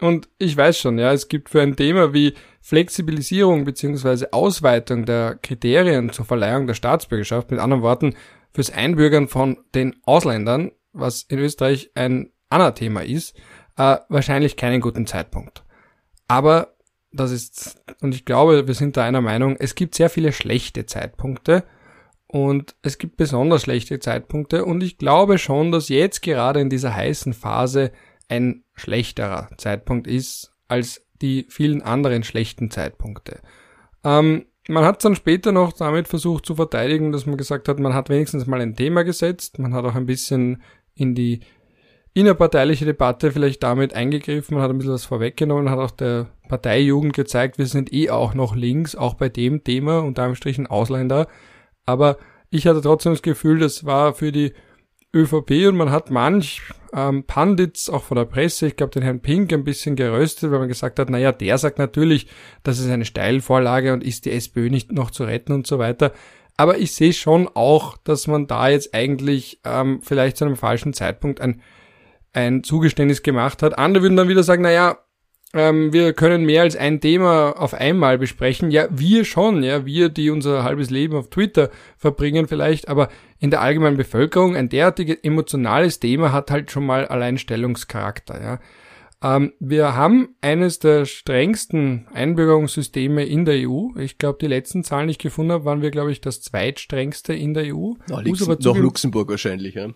und 0.00 0.28
ich 0.38 0.54
weiß 0.54 0.78
schon, 0.78 0.98
ja, 0.98 1.12
es 1.12 1.28
gibt 1.28 1.48
für 1.48 1.62
ein 1.62 1.76
Thema 1.76 2.12
wie 2.12 2.34
Flexibilisierung 2.60 3.64
beziehungsweise 3.64 4.32
Ausweitung 4.32 5.06
der 5.06 5.38
Kriterien 5.40 6.10
zur 6.10 6.24
Verleihung 6.24 6.66
der 6.66 6.74
Staatsbürgerschaft, 6.74 7.50
mit 7.50 7.60
anderen 7.60 7.82
Worten, 7.82 8.14
fürs 8.52 8.70
Einbürgern 8.70 9.28
von 9.28 9.58
den 9.74 9.96
Ausländern, 10.04 10.72
was 10.92 11.22
in 11.22 11.38
Österreich 11.38 11.90
ein 11.94 12.32
Anna-Thema 12.50 13.02
ist, 13.02 13.34
äh, 13.76 13.96
wahrscheinlich 14.08 14.56
keinen 14.56 14.80
guten 14.80 15.06
Zeitpunkt. 15.06 15.64
Aber 16.28 16.74
das 17.12 17.30
ist, 17.30 17.82
und 18.00 18.14
ich 18.14 18.24
glaube, 18.24 18.66
wir 18.66 18.74
sind 18.74 18.96
da 18.96 19.04
einer 19.04 19.20
Meinung, 19.20 19.56
es 19.58 19.74
gibt 19.74 19.94
sehr 19.94 20.10
viele 20.10 20.32
schlechte 20.32 20.86
Zeitpunkte 20.86 21.64
und 22.26 22.74
es 22.82 22.98
gibt 22.98 23.16
besonders 23.16 23.62
schlechte 23.62 24.00
Zeitpunkte 24.00 24.64
und 24.64 24.82
ich 24.82 24.98
glaube 24.98 25.38
schon, 25.38 25.70
dass 25.70 25.88
jetzt 25.88 26.22
gerade 26.22 26.60
in 26.60 26.70
dieser 26.70 26.94
heißen 26.94 27.32
Phase 27.32 27.92
ein 28.28 28.64
schlechterer 28.74 29.50
Zeitpunkt 29.58 30.06
ist 30.06 30.52
als 30.66 31.06
die 31.22 31.46
vielen 31.48 31.82
anderen 31.82 32.24
schlechten 32.24 32.70
Zeitpunkte. 32.70 33.40
Ähm, 34.02 34.46
man 34.68 34.84
hat 34.84 35.04
dann 35.04 35.14
später 35.14 35.52
noch 35.52 35.72
damit 35.72 36.08
versucht 36.08 36.46
zu 36.46 36.56
verteidigen, 36.56 37.12
dass 37.12 37.26
man 37.26 37.36
gesagt 37.36 37.68
hat, 37.68 37.78
man 37.78 37.94
hat 37.94 38.08
wenigstens 38.08 38.46
mal 38.46 38.60
ein 38.60 38.74
Thema 38.74 39.04
gesetzt, 39.04 39.58
man 39.58 39.74
hat 39.74 39.84
auch 39.84 39.94
ein 39.94 40.06
bisschen 40.06 40.62
in 40.94 41.14
die 41.14 41.40
innerparteiliche 42.14 42.84
Debatte 42.84 43.32
vielleicht 43.32 43.62
damit 43.62 43.94
eingegriffen, 43.94 44.58
hat 44.60 44.70
ein 44.70 44.78
bisschen 44.78 44.94
was 44.94 45.04
vorweggenommen, 45.04 45.68
hat 45.68 45.80
auch 45.80 45.90
der 45.90 46.28
Parteijugend 46.48 47.12
gezeigt, 47.12 47.58
wir 47.58 47.66
sind 47.66 47.92
eh 47.92 48.10
auch 48.10 48.34
noch 48.34 48.54
links, 48.54 48.94
auch 48.94 49.14
bei 49.14 49.28
dem 49.28 49.64
Thema, 49.64 49.98
unter 49.98 50.22
einem 50.22 50.36
Strich 50.36 50.58
ein 50.58 50.68
Ausländer. 50.68 51.26
Aber 51.86 52.18
ich 52.50 52.66
hatte 52.66 52.80
trotzdem 52.80 53.12
das 53.12 53.22
Gefühl, 53.22 53.58
das 53.58 53.84
war 53.84 54.14
für 54.14 54.30
die 54.30 54.52
ÖVP 55.14 55.68
und 55.68 55.76
man 55.76 55.90
hat 55.90 56.10
manch 56.10 56.60
ähm, 56.92 57.24
Pandits 57.24 57.88
auch 57.88 58.02
von 58.02 58.16
der 58.16 58.24
Presse, 58.24 58.68
ich 58.68 58.76
glaube 58.76 58.92
den 58.92 59.02
Herrn 59.02 59.20
Pink 59.20 59.52
ein 59.52 59.64
bisschen 59.64 59.96
geröstet, 59.96 60.50
weil 60.50 60.58
man 60.60 60.68
gesagt 60.68 60.98
hat, 60.98 61.10
naja, 61.10 61.32
der 61.32 61.58
sagt 61.58 61.78
natürlich, 61.78 62.28
das 62.62 62.78
ist 62.78 62.90
eine 62.90 63.04
Steilvorlage 63.04 63.92
und 63.92 64.04
ist 64.04 64.24
die 64.24 64.32
SPÖ 64.32 64.70
nicht 64.70 64.92
noch 64.92 65.10
zu 65.10 65.24
retten 65.24 65.52
und 65.52 65.66
so 65.66 65.78
weiter. 65.78 66.12
Aber 66.56 66.78
ich 66.78 66.94
sehe 66.94 67.12
schon 67.12 67.48
auch, 67.54 67.96
dass 67.98 68.26
man 68.26 68.46
da 68.46 68.68
jetzt 68.68 68.94
eigentlich 68.94 69.60
ähm, 69.64 70.00
vielleicht 70.02 70.36
zu 70.36 70.44
einem 70.44 70.56
falschen 70.56 70.92
Zeitpunkt 70.92 71.40
ein, 71.40 71.60
ein 72.34 72.62
Zugeständnis 72.62 73.22
gemacht 73.22 73.62
hat. 73.62 73.78
Andere 73.78 74.02
würden 74.02 74.16
dann 74.16 74.28
wieder 74.28 74.42
sagen, 74.42 74.62
naja, 74.62 74.98
ähm, 75.54 75.92
wir 75.92 76.12
können 76.12 76.44
mehr 76.44 76.62
als 76.62 76.76
ein 76.76 77.00
Thema 77.00 77.52
auf 77.52 77.74
einmal 77.74 78.18
besprechen. 78.18 78.70
Ja, 78.70 78.88
wir 78.90 79.24
schon, 79.24 79.62
ja, 79.62 79.86
wir, 79.86 80.08
die 80.08 80.30
unser 80.30 80.64
halbes 80.64 80.90
Leben 80.90 81.16
auf 81.16 81.30
Twitter 81.30 81.70
verbringen 81.96 82.48
vielleicht, 82.48 82.88
aber 82.88 83.08
in 83.38 83.50
der 83.50 83.60
allgemeinen 83.60 83.96
Bevölkerung 83.96 84.56
ein 84.56 84.68
derartiges 84.68 85.18
emotionales 85.22 86.00
Thema 86.00 86.32
hat 86.32 86.50
halt 86.50 86.70
schon 86.70 86.84
mal 86.84 87.06
Alleinstellungscharakter, 87.06 88.42
ja. 88.42 88.60
Ähm, 89.22 89.52
wir 89.58 89.94
haben 89.94 90.34
eines 90.42 90.80
der 90.80 91.06
strengsten 91.06 92.06
Einbürgerungssysteme 92.12 93.24
in 93.24 93.44
der 93.44 93.68
EU. 93.68 93.96
Ich 93.96 94.18
glaube, 94.18 94.38
die 94.40 94.48
letzten 94.48 94.84
Zahlen, 94.84 95.06
die 95.06 95.12
ich 95.12 95.18
gefunden 95.18 95.52
habe, 95.52 95.64
waren 95.64 95.80
wir, 95.82 95.90
glaube 95.90 96.12
ich, 96.12 96.20
das 96.20 96.42
zweitstrengste 96.42 97.32
in 97.32 97.54
der 97.54 97.74
EU. 97.74 97.94
Noch, 98.08 98.22
noch 98.74 98.76
Luxemburg 98.76 99.30
wahrscheinlich, 99.30 99.76
ja. 99.76 99.88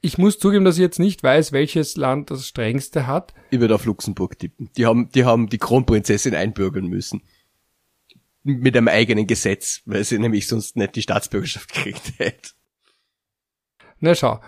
Ich 0.00 0.18
muss 0.18 0.38
zugeben, 0.38 0.64
dass 0.64 0.76
ich 0.76 0.82
jetzt 0.82 0.98
nicht 0.98 1.22
weiß, 1.22 1.52
welches 1.52 1.96
Land 1.96 2.30
das 2.30 2.46
strengste 2.46 3.06
hat. 3.06 3.34
Ich 3.50 3.60
würde 3.60 3.74
auf 3.74 3.84
Luxemburg 3.84 4.38
tippen. 4.38 4.70
Die 4.76 4.86
haben, 4.86 5.10
die 5.10 5.24
haben 5.24 5.48
die 5.48 5.58
Kronprinzessin 5.58 6.34
einbürgern 6.34 6.86
müssen. 6.86 7.22
Mit 8.42 8.76
einem 8.76 8.88
eigenen 8.88 9.26
Gesetz, 9.26 9.82
weil 9.84 10.02
sie 10.04 10.18
nämlich 10.18 10.46
sonst 10.46 10.76
nicht 10.76 10.96
die 10.96 11.02
Staatsbürgerschaft 11.02 11.72
gekriegt 11.74 12.12
hätte. 12.18 12.50
Na 13.98 14.14
schau. 14.14 14.40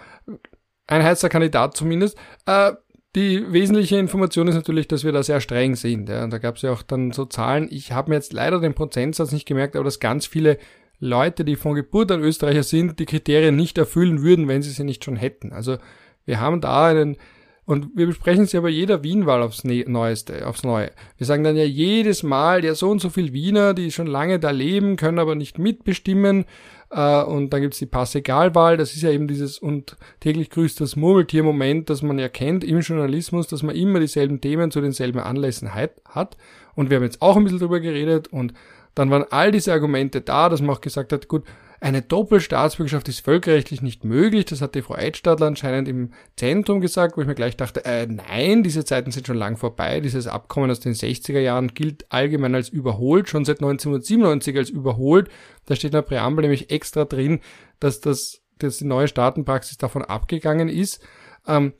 Ein 0.86 1.02
heißer 1.02 1.28
Kandidat 1.28 1.76
zumindest. 1.76 2.16
Äh, 2.46 2.72
die 3.14 3.52
wesentliche 3.52 3.98
Information 3.98 4.48
ist 4.48 4.54
natürlich, 4.54 4.88
dass 4.88 5.04
wir 5.04 5.12
da 5.12 5.22
sehr 5.22 5.40
streng 5.40 5.76
sind. 5.76 6.08
Ja. 6.08 6.26
Da 6.26 6.38
gab 6.38 6.56
es 6.56 6.62
ja 6.62 6.72
auch 6.72 6.82
dann 6.82 7.12
so 7.12 7.26
Zahlen. 7.26 7.68
Ich 7.70 7.92
habe 7.92 8.10
mir 8.10 8.16
jetzt 8.16 8.32
leider 8.32 8.58
den 8.60 8.74
Prozentsatz 8.74 9.32
nicht 9.32 9.46
gemerkt, 9.46 9.76
aber 9.76 9.84
dass 9.84 10.00
ganz 10.00 10.26
viele 10.26 10.58
Leute, 11.04 11.44
die 11.44 11.56
von 11.56 11.74
Geburt 11.74 12.12
an 12.12 12.22
Österreicher 12.22 12.62
sind, 12.62 13.00
die 13.00 13.06
Kriterien 13.06 13.56
nicht 13.56 13.76
erfüllen 13.76 14.22
würden, 14.22 14.46
wenn 14.46 14.62
sie 14.62 14.70
sie 14.70 14.84
nicht 14.84 15.04
schon 15.04 15.16
hätten. 15.16 15.52
Also 15.52 15.78
wir 16.24 16.38
haben 16.38 16.60
da 16.60 16.86
einen, 16.86 17.16
und 17.64 17.88
wir 17.96 18.06
besprechen 18.06 18.44
es 18.44 18.52
ja 18.52 18.60
bei 18.60 18.68
jeder 18.68 19.02
Wienwahl 19.02 19.42
aufs 19.42 19.64
ne 19.64 19.84
Neueste, 19.88 20.46
aufs 20.46 20.62
Neue. 20.62 20.92
Wir 21.16 21.26
sagen 21.26 21.42
dann 21.42 21.56
ja 21.56 21.64
jedes 21.64 22.22
Mal, 22.22 22.64
ja 22.64 22.76
so 22.76 22.88
und 22.88 23.00
so 23.00 23.10
viel 23.10 23.32
Wiener, 23.32 23.74
die 23.74 23.90
schon 23.90 24.06
lange 24.06 24.38
da 24.38 24.50
leben, 24.50 24.94
können 24.94 25.18
aber 25.18 25.34
nicht 25.34 25.58
mitbestimmen. 25.58 26.44
Äh, 26.90 27.22
und 27.24 27.50
dann 27.50 27.62
gibt's 27.62 27.80
die 27.80 27.86
Passegalwahl, 27.86 28.76
das 28.76 28.94
ist 28.94 29.02
ja 29.02 29.10
eben 29.10 29.26
dieses 29.26 29.58
und 29.58 29.96
täglich 30.20 30.50
grüßt 30.50 30.80
das 30.80 30.94
Murmeltier-Moment, 30.94 31.90
das 31.90 32.02
man 32.02 32.20
ja 32.20 32.28
kennt 32.28 32.62
im 32.62 32.78
Journalismus, 32.78 33.48
dass 33.48 33.64
man 33.64 33.74
immer 33.74 33.98
dieselben 33.98 34.40
Themen 34.40 34.70
zu 34.70 34.80
denselben 34.80 35.18
Anlässen 35.18 35.74
hat. 35.74 36.36
Und 36.76 36.90
wir 36.90 36.98
haben 36.98 37.04
jetzt 37.04 37.22
auch 37.22 37.36
ein 37.36 37.42
bisschen 37.42 37.58
drüber 37.58 37.80
geredet 37.80 38.28
und 38.28 38.54
dann 38.94 39.10
waren 39.10 39.24
all 39.30 39.52
diese 39.52 39.72
Argumente 39.72 40.20
da, 40.20 40.48
dass 40.48 40.60
man 40.60 40.76
auch 40.76 40.80
gesagt 40.80 41.12
hat, 41.12 41.28
gut, 41.28 41.44
eine 41.82 42.00
Doppelstaatsbürgerschaft 42.00 43.08
ist 43.08 43.24
völkerrechtlich 43.24 43.82
nicht 43.82 44.04
möglich. 44.04 44.44
Das 44.44 44.60
hat 44.60 44.76
die 44.76 44.82
Frau 44.82 44.94
Edstadler 44.94 45.48
anscheinend 45.48 45.88
im 45.88 46.12
Zentrum 46.36 46.80
gesagt, 46.80 47.16
wo 47.16 47.22
ich 47.22 47.26
mir 47.26 47.34
gleich 47.34 47.56
dachte, 47.56 47.84
äh, 47.84 48.06
nein, 48.06 48.62
diese 48.62 48.84
Zeiten 48.84 49.10
sind 49.10 49.26
schon 49.26 49.36
lang 49.36 49.56
vorbei. 49.56 49.98
Dieses 49.98 50.28
Abkommen 50.28 50.70
aus 50.70 50.78
den 50.78 50.94
60er 50.94 51.40
Jahren 51.40 51.74
gilt 51.74 52.06
allgemein 52.08 52.54
als 52.54 52.68
überholt, 52.68 53.28
schon 53.28 53.44
seit 53.44 53.56
1997 53.56 54.56
als 54.56 54.70
überholt. 54.70 55.28
Da 55.66 55.74
steht 55.74 55.90
in 55.90 55.96
der 55.96 56.02
Präambel 56.02 56.42
nämlich 56.42 56.70
extra 56.70 57.04
drin, 57.04 57.40
dass 57.80 58.00
das, 58.00 58.42
dass 58.58 58.78
die 58.78 58.84
neue 58.84 59.08
Staatenpraxis 59.08 59.76
davon 59.76 60.04
abgegangen 60.04 60.68
ist. 60.68 61.02
Ähm, 61.48 61.72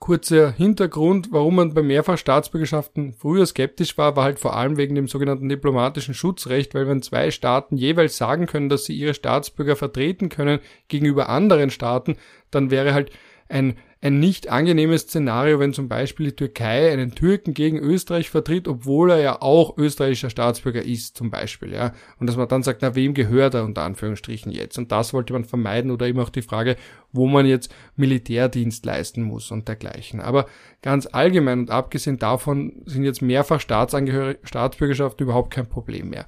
Kurzer 0.00 0.50
Hintergrund, 0.52 1.28
warum 1.30 1.56
man 1.56 1.74
bei 1.74 1.82
Mehrfachstaatsbürgerschaften 1.82 3.12
früher 3.12 3.44
skeptisch 3.44 3.98
war, 3.98 4.16
war 4.16 4.24
halt 4.24 4.38
vor 4.38 4.56
allem 4.56 4.78
wegen 4.78 4.94
dem 4.94 5.08
sogenannten 5.08 5.48
diplomatischen 5.48 6.14
Schutzrecht, 6.14 6.74
weil 6.74 6.88
wenn 6.88 7.02
zwei 7.02 7.30
Staaten 7.30 7.76
jeweils 7.76 8.16
sagen 8.16 8.46
können, 8.46 8.70
dass 8.70 8.86
sie 8.86 8.94
ihre 8.94 9.12
Staatsbürger 9.12 9.76
vertreten 9.76 10.30
können 10.30 10.60
gegenüber 10.88 11.28
anderen 11.28 11.68
Staaten, 11.68 12.16
dann 12.50 12.70
wäre 12.70 12.94
halt 12.94 13.10
ein 13.50 13.76
ein 14.02 14.18
nicht 14.18 14.48
angenehmes 14.48 15.02
Szenario, 15.02 15.60
wenn 15.60 15.74
zum 15.74 15.88
Beispiel 15.88 16.26
die 16.26 16.36
Türkei 16.36 16.90
einen 16.90 17.14
Türken 17.14 17.52
gegen 17.52 17.78
Österreich 17.78 18.30
vertritt, 18.30 18.66
obwohl 18.66 19.10
er 19.10 19.20
ja 19.20 19.42
auch 19.42 19.76
österreichischer 19.76 20.30
Staatsbürger 20.30 20.82
ist, 20.82 21.18
zum 21.18 21.30
Beispiel, 21.30 21.74
ja. 21.74 21.92
Und 22.18 22.26
dass 22.26 22.36
man 22.36 22.48
dann 22.48 22.62
sagt, 22.62 22.80
na, 22.80 22.94
wem 22.94 23.12
gehört 23.12 23.52
er 23.52 23.64
unter 23.64 23.82
Anführungsstrichen 23.82 24.52
jetzt? 24.52 24.78
Und 24.78 24.90
das 24.90 25.12
wollte 25.12 25.34
man 25.34 25.44
vermeiden 25.44 25.90
oder 25.90 26.06
eben 26.06 26.18
auch 26.18 26.30
die 26.30 26.40
Frage, 26.40 26.76
wo 27.12 27.26
man 27.26 27.44
jetzt 27.44 27.74
Militärdienst 27.96 28.86
leisten 28.86 29.22
muss 29.22 29.50
und 29.50 29.68
dergleichen. 29.68 30.20
Aber 30.20 30.46
ganz 30.80 31.06
allgemein 31.06 31.58
und 31.58 31.70
abgesehen 31.70 32.18
davon 32.18 32.80
sind 32.86 33.04
jetzt 33.04 33.20
mehrfach 33.20 33.60
Staatsbürgerschaften 33.60 35.24
überhaupt 35.24 35.52
kein 35.52 35.68
Problem 35.68 36.08
mehr. 36.08 36.24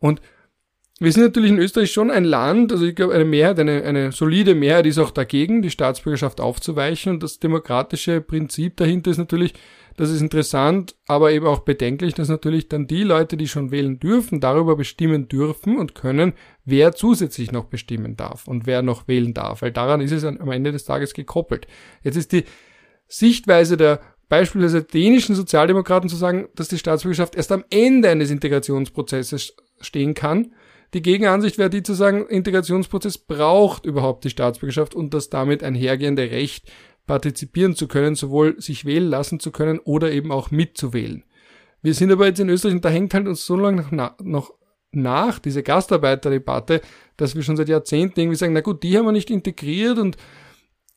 Und 0.00 0.20
wir 1.02 1.10
sind 1.10 1.24
natürlich 1.24 1.50
in 1.50 1.58
Österreich 1.58 1.90
schon 1.90 2.12
ein 2.12 2.22
Land, 2.22 2.70
also 2.70 2.84
ich 2.84 2.94
glaube 2.94 3.14
eine 3.14 3.24
Mehrheit, 3.24 3.58
eine, 3.58 3.82
eine 3.82 4.12
solide 4.12 4.54
Mehrheit 4.54 4.86
ist 4.86 4.98
auch 4.98 5.10
dagegen, 5.10 5.60
die 5.60 5.70
Staatsbürgerschaft 5.70 6.40
aufzuweichen. 6.40 7.14
Und 7.14 7.22
das 7.24 7.40
demokratische 7.40 8.20
Prinzip 8.20 8.76
dahinter 8.76 9.10
ist 9.10 9.18
natürlich, 9.18 9.54
das 9.96 10.10
ist 10.10 10.20
interessant, 10.20 10.94
aber 11.08 11.32
eben 11.32 11.46
auch 11.46 11.60
bedenklich, 11.60 12.14
dass 12.14 12.28
natürlich 12.28 12.68
dann 12.68 12.86
die 12.86 13.02
Leute, 13.02 13.36
die 13.36 13.48
schon 13.48 13.72
wählen 13.72 13.98
dürfen, 13.98 14.40
darüber 14.40 14.76
bestimmen 14.76 15.26
dürfen 15.26 15.76
und 15.76 15.96
können, 15.96 16.34
wer 16.64 16.92
zusätzlich 16.92 17.50
noch 17.50 17.64
bestimmen 17.64 18.16
darf 18.16 18.46
und 18.46 18.66
wer 18.66 18.82
noch 18.82 19.08
wählen 19.08 19.34
darf, 19.34 19.62
weil 19.62 19.72
daran 19.72 20.00
ist 20.00 20.12
es 20.12 20.24
am 20.24 20.52
Ende 20.52 20.70
des 20.70 20.84
Tages 20.84 21.14
gekoppelt. 21.14 21.66
Jetzt 22.04 22.16
ist 22.16 22.30
die 22.30 22.44
Sichtweise 23.08 23.76
der 23.76 24.00
beispielsweise 24.28 24.84
dänischen 24.84 25.34
Sozialdemokraten 25.34 26.08
zu 26.08 26.16
sagen, 26.16 26.48
dass 26.54 26.68
die 26.68 26.78
Staatsbürgerschaft 26.78 27.34
erst 27.34 27.50
am 27.50 27.64
Ende 27.70 28.08
eines 28.08 28.30
Integrationsprozesses 28.30 29.56
stehen 29.80 30.14
kann 30.14 30.52
die 30.94 31.02
Gegenansicht 31.02 31.58
wäre 31.58 31.70
die 31.70 31.82
zu 31.82 31.94
sagen, 31.94 32.26
Integrationsprozess 32.26 33.18
braucht 33.18 33.86
überhaupt 33.86 34.24
die 34.24 34.30
Staatsbürgerschaft 34.30 34.94
und 34.94 35.14
das 35.14 35.30
damit 35.30 35.62
einhergehende 35.62 36.30
Recht, 36.30 36.70
partizipieren 37.06 37.74
zu 37.74 37.88
können, 37.88 38.14
sowohl 38.14 38.60
sich 38.60 38.84
wählen 38.84 39.08
lassen 39.08 39.40
zu 39.40 39.50
können 39.50 39.80
oder 39.80 40.12
eben 40.12 40.30
auch 40.30 40.50
mitzuwählen. 40.50 41.24
Wir 41.82 41.94
sind 41.94 42.12
aber 42.12 42.26
jetzt 42.26 42.38
in 42.38 42.48
Österreich 42.48 42.74
und 42.74 42.84
da 42.84 42.90
hängt 42.90 43.12
halt 43.12 43.26
uns 43.26 43.44
so 43.44 43.56
lange 43.56 43.84
noch, 43.90 44.18
noch 44.20 44.54
nach, 44.92 45.38
diese 45.38 45.62
Gastarbeiterdebatte, 45.62 46.80
dass 47.16 47.34
wir 47.34 47.42
schon 47.42 47.56
seit 47.56 47.68
Jahrzehnten 47.68 48.20
irgendwie 48.20 48.36
sagen, 48.36 48.52
na 48.52 48.60
gut, 48.60 48.82
die 48.82 48.96
haben 48.96 49.06
wir 49.06 49.12
nicht 49.12 49.30
integriert 49.30 49.98
und 49.98 50.16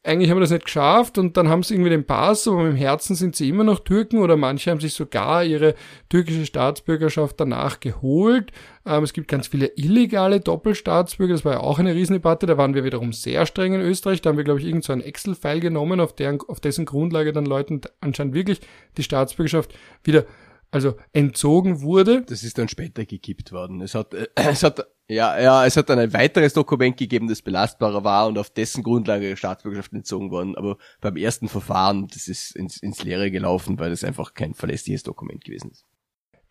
eigentlich 0.06 0.30
haben 0.30 0.38
wir 0.38 0.42
das 0.42 0.52
nicht 0.52 0.66
geschafft 0.66 1.18
und 1.18 1.36
dann 1.36 1.50
haben 1.50 1.64
sie 1.64 1.74
irgendwie 1.74 1.90
den 1.90 2.06
Pass, 2.06 2.48
aber 2.48 2.68
im 2.68 2.76
Herzen 2.76 3.16
sind 3.16 3.36
sie 3.36 3.50
immer 3.50 3.64
noch 3.64 3.80
Türken 3.80 4.20
oder 4.20 4.38
manche 4.38 4.70
haben 4.70 4.80
sich 4.80 4.94
sogar 4.94 5.44
ihre 5.44 5.74
türkische 6.10 6.46
Staatsbürgerschaft 6.46 7.40
danach 7.40 7.80
geholt. 7.80 8.52
Ähm, 8.86 9.04
es 9.04 9.14
gibt 9.14 9.28
ganz 9.28 9.48
viele 9.48 9.68
illegale 9.76 10.40
Doppelstaatsbürger, 10.40 11.34
das 11.34 11.44
war 11.46 11.54
ja 11.54 11.60
auch 11.60 11.80
eine 11.80 11.96
Riesendebatte, 11.96 12.46
da 12.46 12.58
waren 12.58 12.76
wir 12.76 12.84
wiederum 12.84 13.14
sehr 13.14 13.46
streng 13.46 13.74
in 13.74 13.82
Österreich, 13.82 14.22
da 14.22 14.30
haben 14.30 14.38
wir, 14.38 14.44
glaube 14.44 14.60
ich, 14.60 14.68
irgend 14.68 14.84
so 14.84 14.94
Excel-File 14.94 15.60
genommen, 15.60 16.00
auf, 16.00 16.14
deren, 16.14 16.40
auf 16.48 16.60
dessen 16.60 16.86
Grundlage 16.86 17.34
dann 17.34 17.46
Leuten 17.46 17.82
anscheinend 18.00 18.36
wirklich 18.36 18.62
die 18.98 19.04
Staatsbürgerschaft 19.04 19.74
wieder 20.04 20.26
also 20.72 20.96
entzogen 21.14 21.82
wurde. 21.82 22.24
Das 22.24 22.44
ist 22.44 22.58
dann 22.58 22.68
später 22.68 23.06
gekippt 23.06 23.54
worden. 23.54 23.82
Es 23.82 23.96
hat, 23.96 24.14
äh, 24.14 24.28
es 24.36 24.62
hat, 24.62 24.86
ja, 25.08 25.40
ja, 25.40 25.66
es 25.66 25.78
hat 25.78 25.90
dann 25.90 26.00
ein 26.00 26.14
weiteres 26.14 26.54
Dokument 26.54 26.98
gegeben, 26.98 27.28
das 27.28 27.42
belastbarer 27.42 28.04
war 28.04 28.28
und 28.28 28.38
auf 28.38 28.50
dessen 28.50 28.84
Grundlage 28.84 29.38
Staatsbürgerschaft 29.38 29.94
entzogen 29.94 30.32
worden. 30.32 30.56
Aber 30.56 30.78
beim 31.02 31.16
ersten 31.16 31.48
Verfahren, 31.48 32.08
das 32.08 32.28
ist 32.28 32.56
ins, 32.56 32.78
ins 32.78 33.04
Leere 33.04 33.30
gelaufen, 33.30 33.78
weil 33.78 33.92
das 33.92 34.04
einfach 34.04 34.34
kein 34.34 34.54
verlässliches 34.54 35.04
Dokument 35.04 35.44
gewesen 35.44 35.72
ist. 35.72 35.86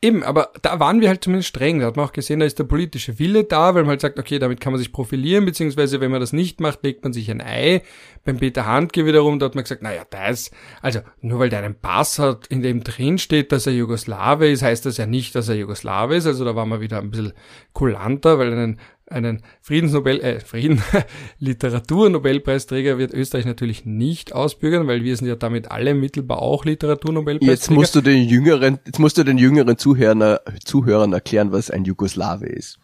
Eben, 0.02 0.22
aber 0.22 0.50
da 0.60 0.80
waren 0.80 1.00
wir 1.00 1.08
halt 1.08 1.24
zumindest 1.24 1.48
streng. 1.48 1.80
Da 1.80 1.86
hat 1.86 1.96
man 1.96 2.06
auch 2.06 2.12
gesehen, 2.12 2.40
da 2.40 2.46
ist 2.46 2.58
der 2.58 2.64
politische 2.64 3.18
Wille 3.18 3.44
da, 3.44 3.74
weil 3.74 3.84
man 3.84 3.90
halt 3.90 4.02
sagt, 4.02 4.18
okay, 4.18 4.38
damit 4.38 4.60
kann 4.60 4.72
man 4.72 4.78
sich 4.78 4.92
profilieren, 4.92 5.46
beziehungsweise 5.46 6.00
wenn 6.00 6.10
man 6.10 6.20
das 6.20 6.34
nicht 6.34 6.60
macht, 6.60 6.82
legt 6.82 7.04
man 7.04 7.14
sich 7.14 7.30
ein 7.30 7.40
Ei. 7.40 7.82
Beim 8.24 8.38
Peter 8.38 8.66
Handke 8.66 9.06
wiederum, 9.06 9.38
da 9.38 9.46
hat 9.46 9.54
man 9.54 9.64
gesagt, 9.64 9.82
naja, 9.82 10.02
das, 10.10 10.50
also 10.82 11.00
nur 11.22 11.38
weil 11.38 11.48
der 11.48 11.60
einen 11.60 11.74
Pass 11.74 12.18
hat, 12.18 12.46
in 12.48 12.60
dem 12.60 12.84
drin 12.84 13.16
steht, 13.18 13.50
dass 13.50 13.66
er 13.66 13.72
Jugoslawe 13.72 14.50
ist, 14.50 14.62
heißt 14.62 14.84
das 14.84 14.98
ja 14.98 15.06
nicht, 15.06 15.34
dass 15.34 15.48
er 15.48 15.56
Jugoslawe 15.56 16.16
ist. 16.16 16.26
Also 16.26 16.44
da 16.44 16.54
war 16.54 16.66
man 16.66 16.80
wieder 16.80 16.98
ein 16.98 17.10
bisschen 17.10 17.32
kulanter, 17.72 18.38
weil 18.38 18.52
einen 18.52 18.80
einen 19.14 19.42
Friedensnobel, 19.62 20.20
äh, 20.20 20.40
Frieden, 20.40 20.82
Literaturnobelpreisträger 21.38 22.98
wird 22.98 23.14
Österreich 23.14 23.46
natürlich 23.46 23.84
nicht 23.84 24.34
ausbürgern, 24.34 24.86
weil 24.86 25.02
wir 25.02 25.16
sind 25.16 25.28
ja 25.28 25.36
damit 25.36 25.70
alle 25.70 25.94
mittelbar 25.94 26.40
auch 26.40 26.64
Literaturnobelpreisträger. 26.64 27.52
Jetzt 27.52 27.70
musst 27.70 27.94
du 27.94 28.00
den 28.00 28.24
jüngeren, 28.24 28.78
jetzt 28.84 28.98
musst 28.98 29.16
du 29.16 29.24
den 29.24 29.38
jüngeren 29.38 29.78
Zuhörern, 29.78 30.38
Zuhörern 30.64 31.12
erklären, 31.12 31.52
was 31.52 31.70
ein 31.70 31.84
Jugoslawe 31.84 32.46
ist. 32.46 32.78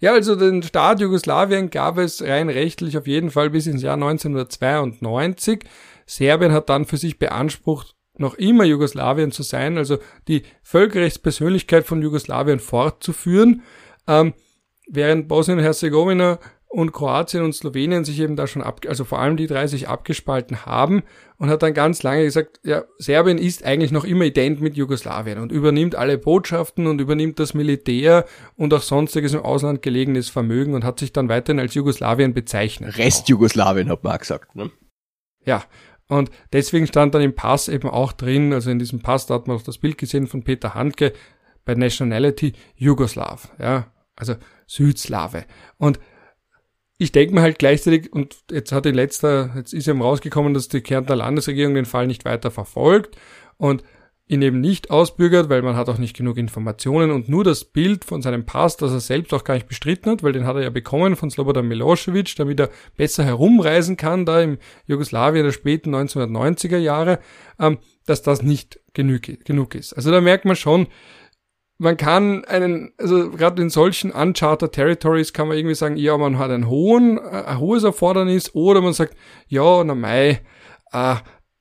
Ja, 0.00 0.12
also 0.12 0.36
den 0.36 0.62
Staat 0.62 1.00
Jugoslawien 1.00 1.70
gab 1.70 1.98
es 1.98 2.22
rein 2.22 2.48
rechtlich 2.48 2.96
auf 2.96 3.06
jeden 3.06 3.30
Fall 3.30 3.50
bis 3.50 3.66
ins 3.66 3.82
Jahr 3.82 3.94
1992. 3.94 5.64
Serbien 6.06 6.52
hat 6.52 6.68
dann 6.68 6.84
für 6.84 6.96
sich 6.96 7.18
beansprucht, 7.18 7.96
noch 8.16 8.34
immer 8.34 8.64
Jugoslawien 8.64 9.32
zu 9.32 9.42
sein, 9.42 9.76
also 9.76 9.98
die 10.28 10.42
Völkerrechtspersönlichkeit 10.62 11.84
von 11.84 12.02
Jugoslawien 12.02 12.60
fortzuführen. 12.60 13.62
Ähm, 14.06 14.34
während 14.88 15.28
Bosnien-Herzegowina 15.28 16.38
und 16.70 16.92
Kroatien 16.92 17.42
und 17.42 17.54
Slowenien 17.54 18.04
sich 18.04 18.20
eben 18.20 18.36
da 18.36 18.46
schon 18.46 18.62
ab, 18.62 18.80
also 18.86 19.04
vor 19.04 19.20
allem 19.20 19.38
die 19.38 19.46
drei 19.46 19.66
sich 19.66 19.88
abgespalten 19.88 20.66
haben 20.66 21.02
und 21.38 21.48
hat 21.48 21.62
dann 21.62 21.72
ganz 21.72 22.02
lange 22.02 22.24
gesagt, 22.24 22.60
ja, 22.62 22.84
Serbien 22.98 23.38
ist 23.38 23.64
eigentlich 23.64 23.90
noch 23.90 24.04
immer 24.04 24.24
ident 24.24 24.60
mit 24.60 24.76
Jugoslawien 24.76 25.38
und 25.38 25.50
übernimmt 25.50 25.94
alle 25.94 26.18
Botschaften 26.18 26.86
und 26.86 27.00
übernimmt 27.00 27.38
das 27.38 27.54
Militär 27.54 28.26
und 28.56 28.74
auch 28.74 28.82
sonstiges 28.82 29.32
im 29.32 29.40
Ausland 29.40 29.80
gelegenes 29.80 30.28
Vermögen 30.28 30.74
und 30.74 30.84
hat 30.84 30.98
sich 30.98 31.12
dann 31.12 31.30
weiterhin 31.30 31.58
als 31.58 31.74
Jugoslawien 31.74 32.34
bezeichnet. 32.34 32.98
Rest 32.98 33.30
Jugoslawien 33.30 33.88
hat 33.88 34.04
man 34.04 34.14
auch 34.14 34.18
gesagt, 34.18 34.54
ne? 34.54 34.70
Ja. 35.44 35.64
Und 36.10 36.30
deswegen 36.52 36.86
stand 36.86 37.14
dann 37.14 37.22
im 37.22 37.34
Pass 37.34 37.68
eben 37.68 37.88
auch 37.88 38.12
drin, 38.12 38.52
also 38.52 38.70
in 38.70 38.78
diesem 38.78 39.00
Pass, 39.00 39.26
da 39.26 39.34
hat 39.34 39.46
man 39.46 39.56
auch 39.56 39.62
das 39.62 39.78
Bild 39.78 39.98
gesehen 39.98 40.26
von 40.26 40.42
Peter 40.42 40.74
Handke, 40.74 41.12
bei 41.64 41.74
Nationality 41.74 42.52
Jugoslav, 42.76 43.50
ja. 43.58 43.92
Also 44.16 44.34
Südslave. 44.68 45.46
Und 45.78 45.98
ich 46.98 47.10
denke 47.10 47.34
mir 47.34 47.42
halt 47.42 47.58
gleichzeitig, 47.58 48.12
und 48.12 48.36
jetzt 48.50 48.72
hat 48.72 48.86
in 48.86 48.94
letzter, 48.94 49.52
jetzt 49.56 49.72
ist 49.72 49.88
eben 49.88 50.02
rausgekommen, 50.02 50.54
dass 50.54 50.68
die 50.68 50.80
Kärntner 50.80 51.16
Landesregierung 51.16 51.74
den 51.74 51.84
Fall 51.84 52.06
nicht 52.06 52.24
weiter 52.24 52.50
verfolgt 52.50 53.16
und 53.56 53.82
ihn 54.26 54.42
eben 54.42 54.60
nicht 54.60 54.90
ausbürgert, 54.90 55.48
weil 55.48 55.62
man 55.62 55.74
hat 55.74 55.88
auch 55.88 55.96
nicht 55.96 56.16
genug 56.16 56.36
Informationen 56.36 57.10
und 57.10 57.28
nur 57.28 57.44
das 57.44 57.64
Bild 57.64 58.04
von 58.04 58.20
seinem 58.20 58.44
Pass, 58.44 58.76
das 58.76 58.92
er 58.92 59.00
selbst 59.00 59.32
auch 59.32 59.42
gar 59.42 59.54
nicht 59.54 59.68
bestritten 59.68 60.10
hat, 60.10 60.22
weil 60.22 60.32
den 60.32 60.44
hat 60.44 60.56
er 60.56 60.62
ja 60.62 60.70
bekommen 60.70 61.16
von 61.16 61.30
Slobodan 61.30 61.66
Milosevic, 61.66 62.36
damit 62.36 62.60
er 62.60 62.68
besser 62.96 63.24
herumreisen 63.24 63.96
kann, 63.96 64.26
da 64.26 64.42
im 64.42 64.58
Jugoslawien 64.86 65.44
der 65.44 65.52
späten 65.52 65.94
1990er 65.94 66.76
Jahre, 66.76 67.20
ähm, 67.58 67.78
dass 68.04 68.22
das 68.22 68.42
nicht 68.42 68.80
genug, 68.92 69.22
genug 69.44 69.74
ist. 69.74 69.94
Also 69.94 70.10
da 70.10 70.20
merkt 70.20 70.44
man 70.44 70.56
schon, 70.56 70.88
man 71.78 71.96
kann 71.96 72.44
einen, 72.44 72.92
also 72.98 73.30
gerade 73.30 73.62
in 73.62 73.70
solchen 73.70 74.10
uncharted 74.10 74.72
Territories 74.72 75.32
kann 75.32 75.48
man 75.48 75.56
irgendwie 75.56 75.76
sagen, 75.76 75.96
ja, 75.96 76.18
man 76.18 76.38
hat 76.38 76.50
einen 76.50 76.68
hohen, 76.68 77.18
äh, 77.18 77.44
ein 77.46 77.60
hohes 77.60 77.84
Erfordernis, 77.84 78.54
oder 78.54 78.80
man 78.80 78.92
sagt, 78.92 79.16
ja, 79.46 79.82
na 79.84 79.94
mei, 79.94 80.42
äh, 80.92 81.16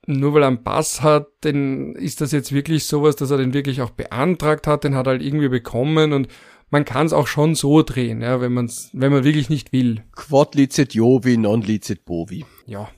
nur 0.07 0.33
weil 0.33 0.43
er 0.43 0.47
einen 0.47 0.63
Pass 0.63 1.01
hat, 1.01 1.27
dann 1.41 1.93
ist 1.95 2.21
das 2.21 2.31
jetzt 2.31 2.51
wirklich 2.51 2.85
sowas, 2.85 3.15
dass 3.15 3.29
er 3.29 3.37
den 3.37 3.53
wirklich 3.53 3.81
auch 3.81 3.91
beantragt 3.91 4.65
hat, 4.65 4.83
den 4.83 4.95
hat 4.95 5.05
er 5.07 5.11
halt 5.11 5.21
irgendwie 5.21 5.49
bekommen 5.49 6.13
und 6.13 6.27
man 6.69 6.83
kann 6.83 7.05
es 7.05 7.13
auch 7.13 7.27
schon 7.27 7.55
so 7.55 7.81
drehen, 7.81 8.21
ja, 8.21 8.41
wenn 8.41 8.53
man 8.53 8.71
wenn 8.93 9.11
man 9.11 9.23
wirklich 9.23 9.49
nicht 9.49 9.71
will. 9.71 10.03
Quod 10.15 10.55
licet 10.55 10.93
Jovi, 10.93 11.37
non 11.37 11.61
licet 11.61 12.05
Bovi. 12.05 12.45
Ja. 12.65 12.89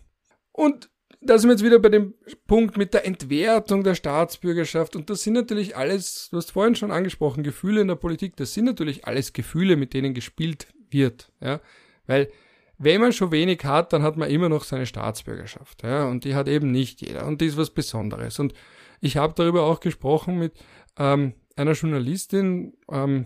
Und 0.52 0.90
da 1.22 1.38
sind 1.38 1.50
wir 1.50 1.54
jetzt 1.54 1.66
wieder 1.66 1.80
bei 1.80 1.90
dem 1.90 2.14
Punkt 2.48 2.78
mit 2.78 2.94
der 2.94 3.06
Entwertung 3.06 3.84
der 3.84 3.96
Staatsbürgerschaft. 3.96 4.96
Und 4.96 5.10
das 5.10 5.24
sind 5.24 5.34
natürlich 5.34 5.76
alles, 5.76 6.30
du 6.30 6.38
hast 6.38 6.52
vorhin 6.52 6.76
schon 6.76 6.92
angesprochen, 6.92 7.44
Gefühle 7.44 7.82
in 7.82 7.90
der 7.90 7.96
Politik, 7.96 8.38
das 8.38 8.54
sind 8.54 8.66
natürlich 8.66 9.06
alles 9.06 9.34
Gefühle, 9.34 9.76
mit 9.76 9.94
denen 9.94 10.14
gespielt 10.14 10.68
wird. 10.90 11.32
Ja? 11.42 11.60
Weil 12.08 12.30
wenn 12.78 13.02
man 13.02 13.12
schon 13.12 13.32
wenig 13.32 13.66
hat, 13.66 13.92
dann 13.92 14.04
hat 14.04 14.16
man 14.16 14.30
immer 14.30 14.48
noch 14.48 14.64
seine 14.64 14.86
Staatsbürgerschaft. 14.86 15.84
Ja? 15.84 16.06
Und 16.06 16.24
die 16.24 16.36
hat 16.36 16.48
eben 16.48 16.72
nicht 16.72 17.02
jeder. 17.02 17.26
Und 17.28 17.42
die 17.42 17.48
ist 17.48 17.58
was 17.58 17.72
Besonderes. 17.72 18.40
Und 18.40 18.54
ich 19.02 19.18
habe 19.18 19.34
darüber 19.36 19.64
auch 19.64 19.82
gesprochen 19.82 20.40
mit 20.40 20.54
ähm, 20.98 21.34
einer 21.58 21.74
Journalistin, 21.74 22.78
ähm, 22.90 23.26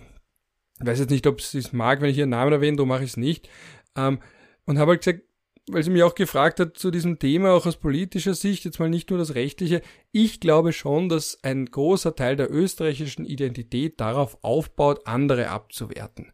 ich 0.80 0.88
weiß 0.88 1.00
jetzt 1.00 1.12
nicht, 1.12 1.28
ob 1.28 1.42
sie 1.42 1.60
es 1.60 1.72
mag, 1.72 2.02
wenn 2.02 2.10
ich 2.10 2.18
ihren 2.18 2.32
Namen 2.32 2.52
erwähne, 2.52 2.78
darum 2.78 2.90
mache 2.90 3.04
ich 3.04 3.12
es 3.12 3.18
nicht. 3.18 3.48
Ähm, 3.96 4.20
und 4.66 4.80
habe 4.80 4.92
halt 4.92 5.02
gesagt, 5.02 5.22
weil 5.70 5.84
sie 5.84 5.90
mich 5.90 6.04
auch 6.04 6.16
gefragt 6.16 6.60
hat 6.60 6.78
zu 6.78 6.92
diesem 6.92 7.20
Thema, 7.20 7.54
auch 7.54 7.66
aus 7.66 7.78
politischer 7.78 8.34
Sicht, 8.34 8.66
jetzt 8.66 8.80
mal 8.80 8.90
nicht 8.90 9.10
nur 9.10 9.20
das 9.20 9.36
rechtliche. 9.36 9.82
Ich 10.12 10.40
glaube 10.40 10.74
schon, 10.74 11.10
dass 11.10 11.44
ein 11.44 11.66
großer 11.66 12.16
Teil 12.16 12.36
der 12.36 12.52
österreichischen 12.52 13.26
Identität 13.26 14.00
darauf 14.00 14.38
aufbaut, 14.42 15.08
andere 15.08 15.50
abzuwerten. 15.50 16.34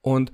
Und 0.00 0.32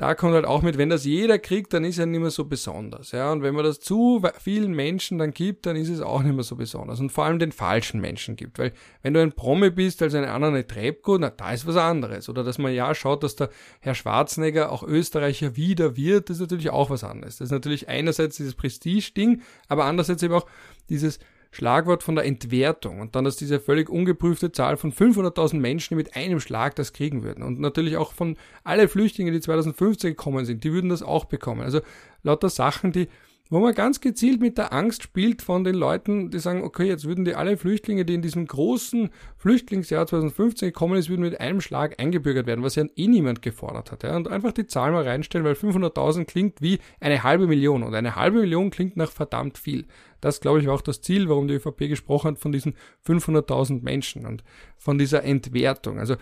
da 0.00 0.14
kommt 0.14 0.32
halt 0.32 0.46
auch 0.46 0.62
mit, 0.62 0.78
wenn 0.78 0.88
das 0.88 1.04
jeder 1.04 1.38
kriegt, 1.38 1.74
dann 1.74 1.84
ist 1.84 1.98
er 1.98 2.06
nicht 2.06 2.22
mehr 2.22 2.30
so 2.30 2.46
besonders. 2.46 3.12
Ja, 3.12 3.30
und 3.32 3.42
wenn 3.42 3.54
man 3.54 3.64
das 3.64 3.80
zu 3.80 4.22
vielen 4.38 4.72
Menschen 4.72 5.18
dann 5.18 5.32
gibt, 5.32 5.66
dann 5.66 5.76
ist 5.76 5.90
es 5.90 6.00
auch 6.00 6.22
nicht 6.22 6.34
mehr 6.34 6.42
so 6.42 6.56
besonders. 6.56 7.00
Und 7.00 7.12
vor 7.12 7.26
allem 7.26 7.38
den 7.38 7.52
falschen 7.52 8.00
Menschen 8.00 8.34
gibt. 8.34 8.58
Weil 8.58 8.72
wenn 9.02 9.12
du 9.12 9.20
ein 9.20 9.32
Promi 9.32 9.68
bist 9.68 10.00
als 10.00 10.14
eine 10.14 10.30
andere 10.30 10.66
Trebko, 10.66 11.18
na, 11.18 11.28
da 11.28 11.52
ist 11.52 11.66
was 11.66 11.76
anderes. 11.76 12.30
Oder 12.30 12.44
dass 12.44 12.56
man 12.56 12.72
ja 12.72 12.94
schaut, 12.94 13.22
dass 13.22 13.36
der 13.36 13.50
Herr 13.80 13.94
Schwarzenegger 13.94 14.72
auch 14.72 14.82
Österreicher 14.84 15.56
wieder 15.56 15.98
wird, 15.98 16.30
ist 16.30 16.40
natürlich 16.40 16.70
auch 16.70 16.88
was 16.88 17.04
anderes. 17.04 17.36
Das 17.36 17.48
ist 17.48 17.52
natürlich 17.52 17.90
einerseits 17.90 18.38
dieses 18.38 18.54
Prestige-Ding, 18.54 19.42
aber 19.68 19.84
andererseits 19.84 20.22
eben 20.22 20.32
auch 20.32 20.46
dieses 20.88 21.18
Schlagwort 21.50 22.02
von 22.02 22.14
der 22.14 22.24
Entwertung 22.24 23.00
und 23.00 23.16
dann, 23.16 23.24
dass 23.24 23.36
diese 23.36 23.60
völlig 23.60 23.88
ungeprüfte 23.88 24.52
Zahl 24.52 24.76
von 24.76 24.92
500.000 24.92 25.58
Menschen, 25.58 25.96
mit 25.96 26.14
einem 26.14 26.40
Schlag 26.40 26.76
das 26.76 26.92
kriegen 26.92 27.22
würden 27.22 27.42
und 27.42 27.58
natürlich 27.58 27.96
auch 27.96 28.12
von 28.12 28.36
alle 28.62 28.88
Flüchtlinge, 28.88 29.32
die 29.32 29.40
2015 29.40 30.10
gekommen 30.10 30.44
sind, 30.44 30.62
die 30.64 30.72
würden 30.72 30.90
das 30.90 31.02
auch 31.02 31.24
bekommen. 31.24 31.62
Also 31.62 31.80
lauter 32.22 32.50
Sachen, 32.50 32.92
die 32.92 33.08
wo 33.50 33.58
man 33.58 33.74
ganz 33.74 34.00
gezielt 34.00 34.40
mit 34.40 34.56
der 34.58 34.72
Angst 34.72 35.02
spielt 35.02 35.42
von 35.42 35.64
den 35.64 35.74
Leuten, 35.74 36.30
die 36.30 36.38
sagen, 36.38 36.62
okay, 36.62 36.84
jetzt 36.84 37.04
würden 37.04 37.24
die 37.24 37.34
alle 37.34 37.56
Flüchtlinge, 37.56 38.04
die 38.04 38.14
in 38.14 38.22
diesem 38.22 38.46
großen 38.46 39.10
Flüchtlingsjahr 39.36 40.06
2015 40.06 40.68
gekommen 40.68 40.96
ist, 40.96 41.08
würden 41.08 41.22
mit 41.22 41.40
einem 41.40 41.60
Schlag 41.60 42.00
eingebürgert 42.00 42.46
werden, 42.46 42.62
was 42.62 42.76
ja 42.76 42.84
eh 42.94 43.08
niemand 43.08 43.42
gefordert 43.42 43.90
hat. 43.90 44.04
Ja? 44.04 44.16
Und 44.16 44.28
einfach 44.28 44.52
die 44.52 44.68
Zahl 44.68 44.92
mal 44.92 45.02
reinstellen, 45.02 45.44
weil 45.44 45.54
500.000 45.54 46.26
klingt 46.26 46.62
wie 46.62 46.78
eine 47.00 47.24
halbe 47.24 47.48
Million 47.48 47.82
und 47.82 47.92
eine 47.92 48.14
halbe 48.14 48.38
Million 48.38 48.70
klingt 48.70 48.96
nach 48.96 49.10
verdammt 49.10 49.58
viel. 49.58 49.86
Das, 50.20 50.40
glaube 50.40 50.60
ich, 50.60 50.66
war 50.66 50.74
auch 50.74 50.82
das 50.82 51.00
Ziel, 51.00 51.28
warum 51.28 51.48
die 51.48 51.54
ÖVP 51.54 51.88
gesprochen 51.88 52.32
hat 52.32 52.38
von 52.38 52.52
diesen 52.52 52.74
500.000 53.06 53.82
Menschen 53.82 54.26
und 54.26 54.44
von 54.76 54.98
dieser 54.98 55.24
Entwertung. 55.24 55.98
Also 55.98 56.16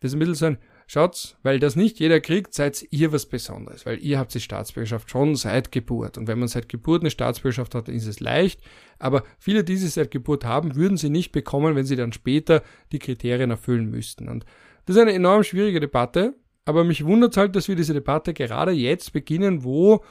das 0.00 0.10
ist 0.10 0.14
ein 0.14 0.18
bisschen 0.18 0.34
so 0.34 0.46
ein 0.46 0.58
Schaut's, 0.86 1.36
weil 1.42 1.58
das 1.58 1.76
nicht 1.76 1.98
jeder 1.98 2.20
kriegt, 2.20 2.52
seid 2.52 2.86
ihr 2.90 3.10
was 3.10 3.24
Besonderes, 3.24 3.86
weil 3.86 3.98
ihr 4.04 4.18
habt 4.18 4.34
die 4.34 4.40
Staatsbürgerschaft 4.40 5.10
schon 5.10 5.34
seit 5.34 5.72
Geburt. 5.72 6.18
Und 6.18 6.28
wenn 6.28 6.38
man 6.38 6.48
seit 6.48 6.68
Geburt 6.68 7.02
eine 7.02 7.10
Staatsbürgerschaft 7.10 7.74
hat, 7.74 7.88
ist 7.88 8.06
es 8.06 8.20
leicht. 8.20 8.60
Aber 8.98 9.24
viele, 9.38 9.64
die 9.64 9.76
sie 9.76 9.88
seit 9.88 10.10
Geburt 10.10 10.44
haben, 10.44 10.76
würden 10.76 10.98
sie 10.98 11.08
nicht 11.08 11.32
bekommen, 11.32 11.74
wenn 11.74 11.86
sie 11.86 11.96
dann 11.96 12.12
später 12.12 12.62
die 12.92 12.98
Kriterien 12.98 13.50
erfüllen 13.50 13.90
müssten. 13.90 14.28
Und 14.28 14.44
das 14.84 14.96
ist 14.96 15.02
eine 15.02 15.14
enorm 15.14 15.42
schwierige 15.42 15.80
Debatte. 15.80 16.34
Aber 16.66 16.84
mich 16.84 17.04
wundert 17.04 17.36
halt, 17.38 17.56
dass 17.56 17.68
wir 17.68 17.76
diese 17.76 17.94
Debatte 17.94 18.34
gerade 18.34 18.72
jetzt 18.72 19.12
beginnen, 19.12 19.64
wo 19.64 20.04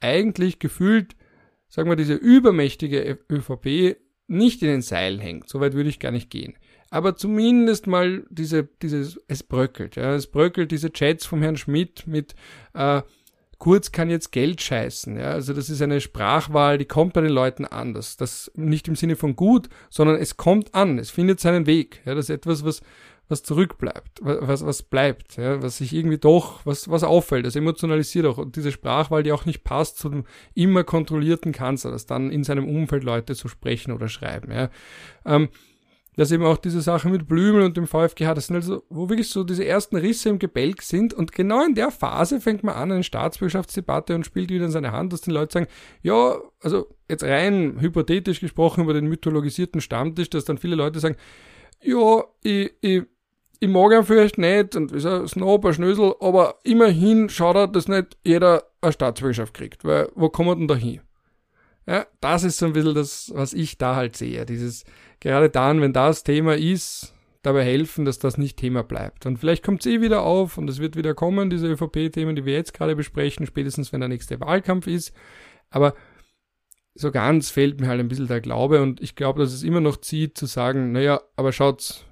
eigentlich 0.00 0.58
gefühlt, 0.58 1.16
sagen 1.74 1.90
wir, 1.90 1.96
diese 1.96 2.14
übermächtige 2.14 3.18
ÖVP 3.28 3.96
nicht 4.28 4.62
in 4.62 4.68
den 4.68 4.80
Seilen 4.80 5.18
hängt. 5.18 5.48
Soweit 5.48 5.74
würde 5.74 5.88
ich 5.88 5.98
gar 5.98 6.12
nicht 6.12 6.30
gehen. 6.30 6.54
Aber 6.88 7.16
zumindest 7.16 7.88
mal 7.88 8.24
diese, 8.30 8.68
dieses, 8.80 9.20
es 9.26 9.42
bröckelt, 9.42 9.96
ja, 9.96 10.14
es 10.14 10.28
bröckelt 10.28 10.70
diese 10.70 10.92
Chats 10.92 11.26
vom 11.26 11.42
Herrn 11.42 11.56
Schmidt 11.56 12.06
mit, 12.06 12.36
äh, 12.74 13.02
Kurz 13.58 13.92
kann 13.92 14.10
jetzt 14.10 14.30
Geld 14.30 14.60
scheißen, 14.60 15.16
ja, 15.16 15.30
also 15.30 15.54
das 15.54 15.70
ist 15.70 15.80
eine 15.80 16.00
Sprachwahl, 16.00 16.76
die 16.76 16.84
kommt 16.84 17.14
bei 17.14 17.22
den 17.22 17.30
Leuten 17.30 17.64
an, 17.64 17.94
das, 17.94 18.16
das 18.16 18.50
nicht 18.54 18.88
im 18.88 18.96
Sinne 18.96 19.16
von 19.16 19.36
gut, 19.36 19.68
sondern 19.88 20.16
es 20.16 20.36
kommt 20.36 20.74
an, 20.74 20.98
es 20.98 21.10
findet 21.10 21.40
seinen 21.40 21.64
Weg, 21.64 22.02
ja, 22.04 22.14
das 22.14 22.26
ist 22.26 22.30
etwas, 22.30 22.64
was, 22.64 22.82
was 23.28 23.42
zurückbleibt, 23.42 24.20
was, 24.22 24.66
was 24.66 24.82
bleibt, 24.82 25.36
ja, 25.36 25.62
was 25.62 25.78
sich 25.78 25.94
irgendwie 25.94 26.18
doch, 26.18 26.60
was, 26.64 26.90
was 26.90 27.02
auffällt, 27.02 27.46
das 27.46 27.56
emotionalisiert 27.56 28.26
auch. 28.26 28.38
Und 28.38 28.56
diese 28.56 28.70
Sprachwahl, 28.70 29.22
die 29.22 29.32
auch 29.32 29.46
nicht 29.46 29.64
passt 29.64 29.98
zu 29.98 30.10
dem 30.10 30.24
immer 30.54 30.84
kontrollierten 30.84 31.52
Kanzler, 31.52 31.90
dass 31.90 32.06
dann 32.06 32.30
in 32.30 32.44
seinem 32.44 32.68
Umfeld 32.68 33.02
Leute 33.02 33.34
so 33.34 33.48
sprechen 33.48 33.92
oder 33.92 34.08
schreiben, 34.08 34.52
ja. 34.52 34.68
Ähm, 35.24 35.48
dass 36.16 36.30
eben 36.30 36.44
auch 36.44 36.58
diese 36.58 36.80
Sache 36.80 37.08
mit 37.08 37.26
Blümel 37.26 37.62
und 37.62 37.76
dem 37.76 37.86
VfGH, 37.86 38.34
das 38.34 38.46
sind 38.46 38.56
also, 38.56 38.84
wo 38.88 39.08
wirklich 39.08 39.30
so 39.30 39.42
diese 39.42 39.64
ersten 39.64 39.96
Risse 39.96 40.28
im 40.28 40.38
Gebälk 40.38 40.82
sind 40.82 41.12
und 41.12 41.32
genau 41.32 41.64
in 41.64 41.74
der 41.74 41.90
Phase 41.90 42.40
fängt 42.40 42.62
man 42.62 42.76
an, 42.76 42.92
eine 42.92 43.02
Staatsbürgerschaftsdebatte 43.02 44.14
und 44.14 44.24
spielt 44.24 44.50
wieder 44.50 44.66
in 44.66 44.70
seine 44.70 44.92
Hand, 44.92 45.12
dass 45.12 45.22
die 45.22 45.32
Leute 45.32 45.52
sagen, 45.52 45.66
ja, 46.02 46.36
also 46.62 46.86
jetzt 47.08 47.24
rein 47.24 47.80
hypothetisch 47.80 48.40
gesprochen 48.40 48.84
über 48.84 48.94
den 48.94 49.08
mythologisierten 49.08 49.80
Stammtisch, 49.80 50.30
dass 50.30 50.44
dann 50.44 50.58
viele 50.58 50.76
Leute 50.76 51.00
sagen, 51.00 51.16
ja, 51.82 52.24
ich, 52.42 52.72
ich 52.80 53.02
ich 53.60 53.68
mag 53.68 53.92
ihn 53.92 54.04
vielleicht 54.04 54.38
nicht 54.38 54.76
und 54.76 54.92
ist 54.92 55.06
ein 55.06 55.28
Snob, 55.28 55.64
ein 55.64 55.74
Schnösel, 55.74 56.14
aber 56.20 56.56
immerhin 56.64 57.28
schaut 57.28 57.56
er, 57.56 57.68
dass 57.68 57.88
nicht 57.88 58.16
jeder 58.24 58.64
eine 58.80 58.92
Staatsbürgerschaft 58.92 59.54
kriegt, 59.54 59.84
weil 59.84 60.08
wo 60.14 60.28
kommen 60.28 60.48
wir 60.50 60.56
denn 60.56 60.68
da 60.68 60.76
hin? 60.76 61.00
Ja, 61.86 62.06
das 62.20 62.44
ist 62.44 62.58
so 62.58 62.66
ein 62.66 62.72
bisschen 62.72 62.94
das, 62.94 63.30
was 63.34 63.52
ich 63.52 63.76
da 63.76 63.94
halt 63.94 64.16
sehe. 64.16 64.46
Dieses, 64.46 64.84
gerade 65.20 65.50
dann, 65.50 65.80
wenn 65.80 65.92
das 65.92 66.24
Thema 66.24 66.56
ist, 66.56 67.14
dabei 67.42 67.62
helfen, 67.62 68.04
dass 68.04 68.18
das 68.18 68.38
nicht 68.38 68.56
Thema 68.56 68.82
bleibt. 68.82 69.26
Und 69.26 69.38
vielleicht 69.38 69.62
kommt 69.62 69.84
es 69.84 69.92
eh 69.92 70.00
wieder 70.00 70.22
auf 70.22 70.56
und 70.56 70.68
es 70.68 70.78
wird 70.78 70.96
wieder 70.96 71.14
kommen, 71.14 71.50
diese 71.50 71.68
ÖVP-Themen, 71.68 72.36
die 72.36 72.46
wir 72.46 72.54
jetzt 72.54 72.72
gerade 72.72 72.96
besprechen, 72.96 73.46
spätestens 73.46 73.92
wenn 73.92 74.00
der 74.00 74.08
nächste 74.08 74.40
Wahlkampf 74.40 74.86
ist. 74.86 75.12
Aber 75.70 75.94
so 76.94 77.10
ganz 77.10 77.50
fehlt 77.50 77.80
mir 77.80 77.88
halt 77.88 78.00
ein 78.00 78.08
bisschen 78.08 78.28
der 78.28 78.40
Glaube 78.40 78.80
und 78.80 79.02
ich 79.02 79.14
glaube, 79.14 79.40
dass 79.40 79.52
es 79.52 79.62
immer 79.62 79.80
noch 79.80 79.98
zieht 79.98 80.38
zu 80.38 80.46
sagen, 80.46 80.92
naja, 80.92 81.20
aber 81.36 81.52
schaut, 81.52 82.06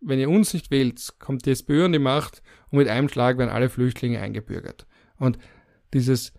wenn 0.00 0.18
ihr 0.18 0.30
uns 0.30 0.54
nicht 0.54 0.70
wählt, 0.70 1.14
kommt 1.18 1.46
die 1.46 1.50
SPÖ 1.50 1.84
an 1.84 1.92
die 1.92 1.98
Macht 1.98 2.42
und 2.70 2.78
mit 2.78 2.88
einem 2.88 3.08
Schlag 3.08 3.38
werden 3.38 3.50
alle 3.50 3.68
Flüchtlinge 3.68 4.20
eingebürgert. 4.20 4.86
Und 5.16 5.38
dieses, 5.92 6.32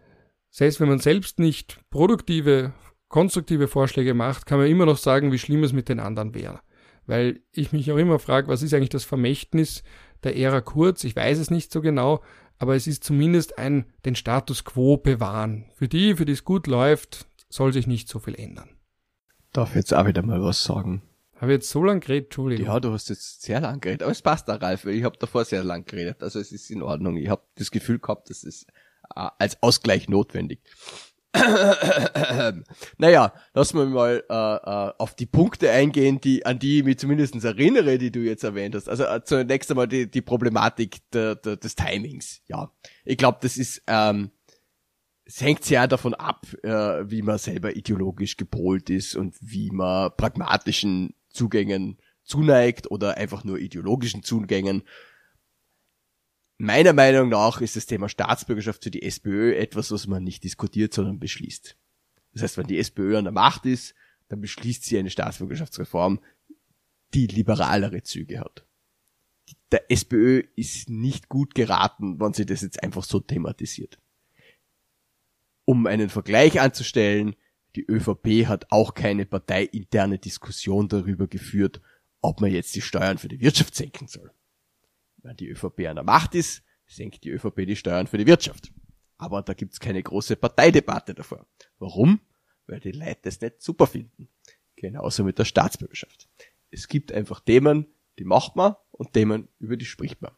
selbst 0.50 0.80
wenn 0.80 0.90
man 0.90 1.00
selbst 1.00 1.40
nicht 1.40 1.80
produktive, 1.90 2.74
konstruktive 3.08 3.68
Vorschläge 3.68 4.14
macht, 4.14 4.46
kann 4.46 4.60
man 4.60 4.68
immer 4.68 4.86
noch 4.86 4.98
sagen, 4.98 5.32
wie 5.32 5.40
schlimm 5.40 5.64
es 5.64 5.74
mit 5.74 5.90
den 5.90 6.00
anderen 6.00 6.34
wäre. 6.34 6.62
Weil 7.06 7.42
ich 7.52 7.72
mich 7.72 7.92
auch 7.92 7.98
immer 7.98 8.20
frage, 8.20 8.48
was 8.48 8.62
ist 8.62 8.74
eigentlich 8.74 8.90
das 8.90 9.04
Vermächtnis 9.04 9.84
der 10.24 10.38
Ära 10.38 10.62
Kurz? 10.62 11.04
Ich 11.04 11.16
weiß 11.16 11.40
es 11.40 11.50
nicht 11.50 11.72
so 11.72 11.82
genau, 11.82 12.22
aber 12.60 12.76
es 12.76 12.88
ist 12.88 13.04
zumindest 13.04 13.58
ein 13.58 13.86
den 14.06 14.16
Status 14.16 14.64
quo 14.64 14.98
bewahren. 14.98 15.66
Für 15.74 15.88
die, 15.88 16.16
für 16.16 16.26
die 16.26 16.34
es 16.34 16.44
gut 16.44 16.68
läuft, 16.68 17.26
soll 17.50 17.74
sich 17.74 17.88
nicht 17.88 18.08
so 18.10 18.20
viel 18.20 18.36
ändern. 18.36 18.70
Darf 19.54 19.76
jetzt 19.76 19.94
auch 19.94 20.06
wieder 20.06 20.22
mal 20.22 20.44
was 20.44 20.64
sagen? 20.64 21.02
Habe 21.40 21.54
jetzt 21.54 21.70
so 21.70 21.84
lang 21.84 22.02
geredet, 22.02 22.26
Entschuldigung. 22.26 22.66
Ja, 22.66 22.80
du 22.80 22.92
hast 22.92 23.10
jetzt 23.10 23.42
sehr 23.42 23.62
lang 23.62 23.80
geredet, 23.80 24.04
aber 24.04 24.12
es 24.12 24.22
passt 24.22 24.50
da, 24.50 24.56
Ralf, 24.56 24.86
weil 24.86 24.96
ich 24.96 25.04
habe 25.04 25.18
davor 25.18 25.46
sehr 25.46 25.64
lang 25.64 25.86
geredet. 25.86 26.22
Also 26.22 26.40
es 26.40 26.52
ist 26.52 26.70
in 26.70 26.82
Ordnung. 26.82 27.16
Ich 27.16 27.30
habe 27.30 27.44
das 27.56 27.72
Gefühl 27.72 28.00
gehabt, 28.00 28.30
das 28.30 28.44
ist 28.44 28.68
äh, 29.16 29.28
als 29.38 29.62
Ausgleich 29.64 30.10
notwendig. 30.10 30.60
naja, 32.98 33.34
lass 33.54 33.74
mal 33.74 33.86
mal 33.86 34.24
äh, 34.30 34.34
äh, 34.34 34.94
auf 34.98 35.16
die 35.16 35.28
Punkte 35.28 35.72
eingehen, 35.72 36.20
die 36.20 36.46
an 36.46 36.60
die 36.60 36.80
ich 36.80 36.84
mich 36.84 36.98
zumindest 36.98 37.42
erinnere, 37.44 37.98
die 38.00 38.12
du 38.12 38.20
jetzt 38.20 38.44
erwähnt 38.44 38.76
hast. 38.76 38.90
Also 38.90 39.06
äh, 39.06 39.24
zunächst 39.24 39.70
einmal 39.70 39.88
die, 39.88 40.10
die 40.10 40.22
Problematik 40.22 41.10
der, 41.12 41.36
der, 41.36 41.56
des 41.56 41.76
Timings. 41.76 42.42
Ja, 42.48 42.72
ich 43.06 43.18
glaube, 43.18 43.38
das 43.42 43.58
ist 43.58 43.84
ähm, 43.88 44.32
es 45.30 45.42
hängt 45.42 45.64
sehr 45.64 45.88
davon 45.88 46.16
ab, 46.16 46.48
äh, 46.64 46.70
wie 47.10 47.22
man 47.22 47.38
selber 47.38 47.76
ideologisch 47.76 48.36
gepolt 48.36 48.90
ist 48.90 49.16
und 49.16 49.36
wie 49.40 49.70
man 49.70 50.12
pragmatischen 50.18 51.14
Zugängen 51.30 51.98
zuneigt 52.24 52.92
oder 52.92 53.18
einfach 53.18 53.44
nur 53.44 53.60
ideologischen 53.60 54.24
Zugängen. 54.24 54.84
Meiner 56.58 56.94
Meinung 56.94 57.30
nach 57.30 57.62
ist 57.62 57.76
das 57.76 57.86
Thema 57.86 58.10
Staatsbürgerschaft 58.10 58.84
für 58.84 58.92
die 58.92 59.04
SPÖ 59.04 59.56
etwas, 59.56 59.92
was 59.92 60.08
man 60.08 60.24
nicht 60.24 60.44
diskutiert, 60.44 60.94
sondern 60.94 61.20
beschließt. 61.20 61.78
Das 62.34 62.44
heißt, 62.44 62.58
wenn 62.58 62.68
die 62.68 62.78
SPÖ 62.78 63.18
an 63.18 63.24
der 63.24 63.34
Macht 63.34 63.66
ist, 63.66 63.96
dann 64.28 64.42
beschließt 64.42 64.84
sie 64.84 65.00
eine 65.00 65.10
Staatsbürgerschaftsreform, 65.10 66.20
die 67.14 67.28
liberalere 67.28 68.04
Züge 68.04 68.40
hat. 68.40 68.66
Der 69.72 69.90
SPÖ 69.90 70.44
ist 70.56 70.90
nicht 70.90 71.30
gut 71.30 71.56
geraten, 71.56 72.20
wenn 72.20 72.34
sie 72.34 72.46
das 72.46 72.62
jetzt 72.62 72.84
einfach 72.84 73.04
so 73.04 73.20
thematisiert 73.20 74.00
um 75.70 75.86
einen 75.86 76.10
Vergleich 76.10 76.60
anzustellen, 76.60 77.36
die 77.76 77.86
ÖVP 77.86 78.48
hat 78.48 78.72
auch 78.72 78.94
keine 78.94 79.26
parteiinterne 79.26 80.18
Diskussion 80.18 80.88
darüber 80.88 81.28
geführt, 81.28 81.82
ob 82.22 82.42
man 82.42 82.52
jetzt 82.52 82.76
die 82.76 82.82
Steuern 82.82 83.18
für 83.18 83.28
die 83.28 83.40
Wirtschaft 83.40 83.76
senken 83.76 84.08
soll. 84.08 84.32
Wenn 85.18 85.38
die 85.38 85.50
ÖVP 85.50 85.88
an 85.88 85.96
der 85.96 86.04
Macht 86.04 86.36
ist, 86.36 86.64
senkt 86.88 87.24
die 87.24 87.30
ÖVP 87.30 87.66
die 87.66 87.76
Steuern 87.76 88.08
für 88.08 88.18
die 88.18 88.28
Wirtschaft. 88.28 88.72
Aber 89.18 89.42
da 89.42 89.54
gibt's 89.54 89.80
keine 89.80 90.02
große 90.02 90.36
Parteidebatte 90.36 91.14
davor. 91.14 91.46
Warum? 91.78 92.22
Weil 92.68 92.80
die 92.80 92.92
Leute 92.92 93.20
das 93.24 93.42
nicht 93.42 93.62
super 93.62 93.86
finden. 93.86 94.30
Genauso 94.76 95.24
mit 95.24 95.38
der 95.38 95.46
Staatsbürgerschaft. 95.46 96.30
Es 96.72 96.88
gibt 96.88 97.12
einfach 97.12 97.42
Themen, 97.42 97.86
die 98.18 98.24
macht 98.24 98.56
man 98.56 98.76
und 98.92 99.14
Themen, 99.14 99.50
über 99.60 99.76
die 99.76 99.86
spricht 99.86 100.22
man. 100.22 100.32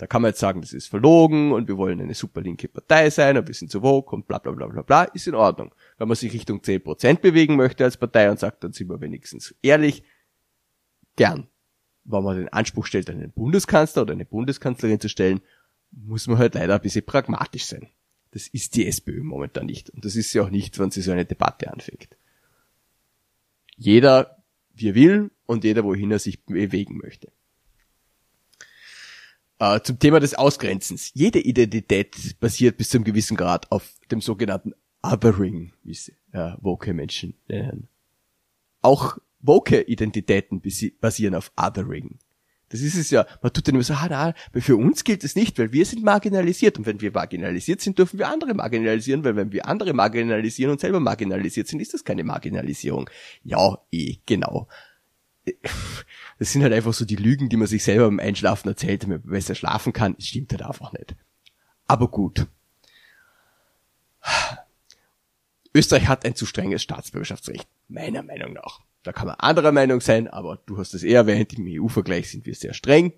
Da 0.00 0.06
kann 0.06 0.22
man 0.22 0.30
jetzt 0.30 0.40
sagen, 0.40 0.62
das 0.62 0.72
ist 0.72 0.88
verlogen 0.88 1.52
und 1.52 1.68
wir 1.68 1.76
wollen 1.76 2.00
eine 2.00 2.14
super 2.14 2.40
linke 2.40 2.68
Partei 2.68 3.10
sein 3.10 3.36
und 3.36 3.46
wir 3.46 3.54
sind 3.54 3.70
so 3.70 3.82
woke 3.82 4.16
und 4.16 4.26
bla 4.26 4.38
bla 4.38 4.50
bla 4.52 4.66
bla 4.66 4.80
bla, 4.80 5.02
ist 5.04 5.28
in 5.28 5.34
Ordnung. 5.34 5.74
Wenn 5.98 6.08
man 6.08 6.16
sich 6.16 6.32
Richtung 6.32 6.60
10% 6.60 7.20
bewegen 7.20 7.56
möchte 7.56 7.84
als 7.84 7.98
Partei 7.98 8.30
und 8.30 8.38
sagt, 8.38 8.64
dann 8.64 8.72
sind 8.72 8.88
wir 8.88 9.02
wenigstens 9.02 9.54
ehrlich, 9.60 10.02
gern. 11.16 11.48
Wenn 12.04 12.24
man 12.24 12.38
den 12.38 12.48
Anspruch 12.48 12.86
stellt, 12.86 13.10
einen 13.10 13.30
Bundeskanzler 13.30 14.00
oder 14.00 14.14
eine 14.14 14.24
Bundeskanzlerin 14.24 15.00
zu 15.00 15.10
stellen, 15.10 15.42
muss 15.90 16.26
man 16.26 16.38
halt 16.38 16.54
leider 16.54 16.76
ein 16.76 16.80
bisschen 16.80 17.04
pragmatisch 17.04 17.66
sein. 17.66 17.90
Das 18.30 18.48
ist 18.48 18.76
die 18.76 18.86
SPÖ 18.86 19.22
momentan 19.22 19.66
nicht. 19.66 19.90
Und 19.90 20.06
das 20.06 20.16
ist 20.16 20.30
sie 20.30 20.40
auch 20.40 20.48
nicht, 20.48 20.78
wenn 20.78 20.90
sie 20.90 21.02
so 21.02 21.12
eine 21.12 21.26
Debatte 21.26 21.70
anfängt. 21.70 22.16
Jeder, 23.76 24.42
wie 24.72 24.88
er 24.88 24.94
will 24.94 25.30
und 25.44 25.62
jeder, 25.64 25.84
wohin 25.84 26.10
er 26.10 26.20
sich 26.20 26.42
bewegen 26.46 26.96
möchte. 26.96 27.30
Äh, 29.60 29.82
zum 29.82 29.98
Thema 29.98 30.20
des 30.20 30.34
Ausgrenzens. 30.34 31.10
Jede 31.12 31.38
Identität 31.38 32.40
basiert 32.40 32.78
bis 32.78 32.88
zu 32.88 32.96
einem 32.96 33.04
gewissen 33.04 33.36
Grad 33.36 33.70
auf 33.70 33.92
dem 34.10 34.22
sogenannten 34.22 34.72
Othering, 35.02 35.72
wie 35.84 35.92
sie 35.92 36.14
äh, 36.32 36.52
woke 36.62 36.94
Menschen 36.94 37.34
nennen. 37.46 37.88
Auch 38.80 39.18
woke 39.40 39.82
Identitäten 39.82 40.62
basieren 40.98 41.34
auf 41.34 41.52
Othering. 41.60 42.18
Das 42.70 42.80
ist 42.80 42.94
es 42.94 43.10
ja. 43.10 43.26
Man 43.42 43.52
tut 43.52 43.68
dann 43.68 43.74
immer 43.74 43.84
so, 43.84 43.94
ah, 43.94 44.06
na, 44.08 44.34
für 44.60 44.76
uns 44.76 45.04
gilt 45.04 45.24
es 45.24 45.36
nicht, 45.36 45.58
weil 45.58 45.72
wir 45.72 45.84
sind 45.84 46.04
marginalisiert. 46.04 46.78
Und 46.78 46.86
wenn 46.86 47.00
wir 47.02 47.10
marginalisiert 47.10 47.82
sind, 47.82 47.98
dürfen 47.98 48.18
wir 48.18 48.28
andere 48.28 48.54
marginalisieren, 48.54 49.24
weil 49.24 49.36
wenn 49.36 49.52
wir 49.52 49.66
andere 49.66 49.92
marginalisieren 49.92 50.72
und 50.72 50.80
selber 50.80 51.00
marginalisiert 51.00 51.66
sind, 51.66 51.80
ist 51.80 51.92
das 51.92 52.04
keine 52.04 52.24
Marginalisierung. 52.24 53.10
Ja, 53.44 53.76
eh, 53.90 54.16
genau 54.24 54.68
das 56.38 56.52
sind 56.52 56.62
halt 56.62 56.72
einfach 56.72 56.94
so 56.94 57.04
die 57.04 57.16
Lügen, 57.16 57.48
die 57.48 57.56
man 57.56 57.66
sich 57.66 57.84
selber 57.84 58.06
beim 58.06 58.20
Einschlafen 58.20 58.68
erzählt, 58.68 59.02
damit 59.02 59.24
man 59.24 59.32
besser 59.32 59.54
schlafen 59.54 59.92
kann. 59.92 60.14
Das 60.16 60.26
stimmt 60.26 60.52
halt 60.52 60.62
einfach 60.62 60.92
nicht. 60.92 61.14
Aber 61.86 62.08
gut. 62.08 62.46
Österreich 65.74 66.08
hat 66.08 66.24
ein 66.24 66.34
zu 66.34 66.46
strenges 66.46 66.82
Staatsbürgerschaftsrecht, 66.82 67.68
meiner 67.88 68.22
Meinung 68.22 68.54
nach. 68.54 68.80
Da 69.02 69.12
kann 69.12 69.28
man 69.28 69.36
anderer 69.36 69.72
Meinung 69.72 70.00
sein, 70.00 70.28
aber 70.28 70.58
du 70.66 70.78
hast 70.78 70.94
es 70.94 71.02
eh 71.02 71.12
erwähnt, 71.12 71.52
im 71.54 71.66
EU-Vergleich 71.66 72.30
sind 72.30 72.44
wir 72.44 72.54
sehr 72.54 72.74
streng. 72.74 73.12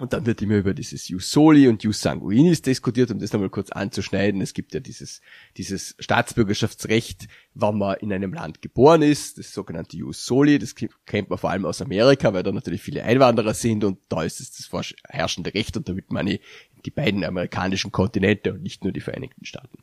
Und 0.00 0.12
dann 0.12 0.26
wird 0.26 0.42
immer 0.42 0.56
über 0.56 0.74
dieses 0.74 1.06
Jus 1.06 1.30
Soli 1.30 1.68
und 1.68 1.84
Jus 1.84 2.00
Sanguinis 2.00 2.62
diskutiert, 2.62 3.12
um 3.12 3.20
das 3.20 3.32
nochmal 3.32 3.50
kurz 3.50 3.70
anzuschneiden. 3.70 4.40
Es 4.40 4.52
gibt 4.52 4.74
ja 4.74 4.80
dieses, 4.80 5.20
dieses 5.56 5.94
Staatsbürgerschaftsrecht, 6.00 7.28
wann 7.54 7.78
man 7.78 7.96
in 8.00 8.12
einem 8.12 8.34
Land 8.34 8.60
geboren 8.60 9.02
ist, 9.02 9.38
das 9.38 9.54
sogenannte 9.54 9.96
Jus 9.96 10.26
Soli, 10.26 10.58
das 10.58 10.74
kennt 10.74 11.30
man 11.30 11.38
vor 11.38 11.50
allem 11.50 11.64
aus 11.64 11.80
Amerika, 11.80 12.34
weil 12.34 12.42
da 12.42 12.50
natürlich 12.50 12.82
viele 12.82 13.04
Einwanderer 13.04 13.54
sind 13.54 13.84
und 13.84 14.00
da 14.08 14.24
ist 14.24 14.40
es 14.40 14.50
das 14.50 14.66
vorherrschende 14.66 15.54
Recht 15.54 15.76
und 15.76 15.88
damit 15.88 16.10
meine 16.10 16.34
ich 16.34 16.40
die 16.84 16.90
beiden 16.90 17.22
amerikanischen 17.22 17.92
Kontinente 17.92 18.52
und 18.52 18.62
nicht 18.62 18.82
nur 18.82 18.92
die 18.92 19.00
Vereinigten 19.00 19.44
Staaten. 19.44 19.78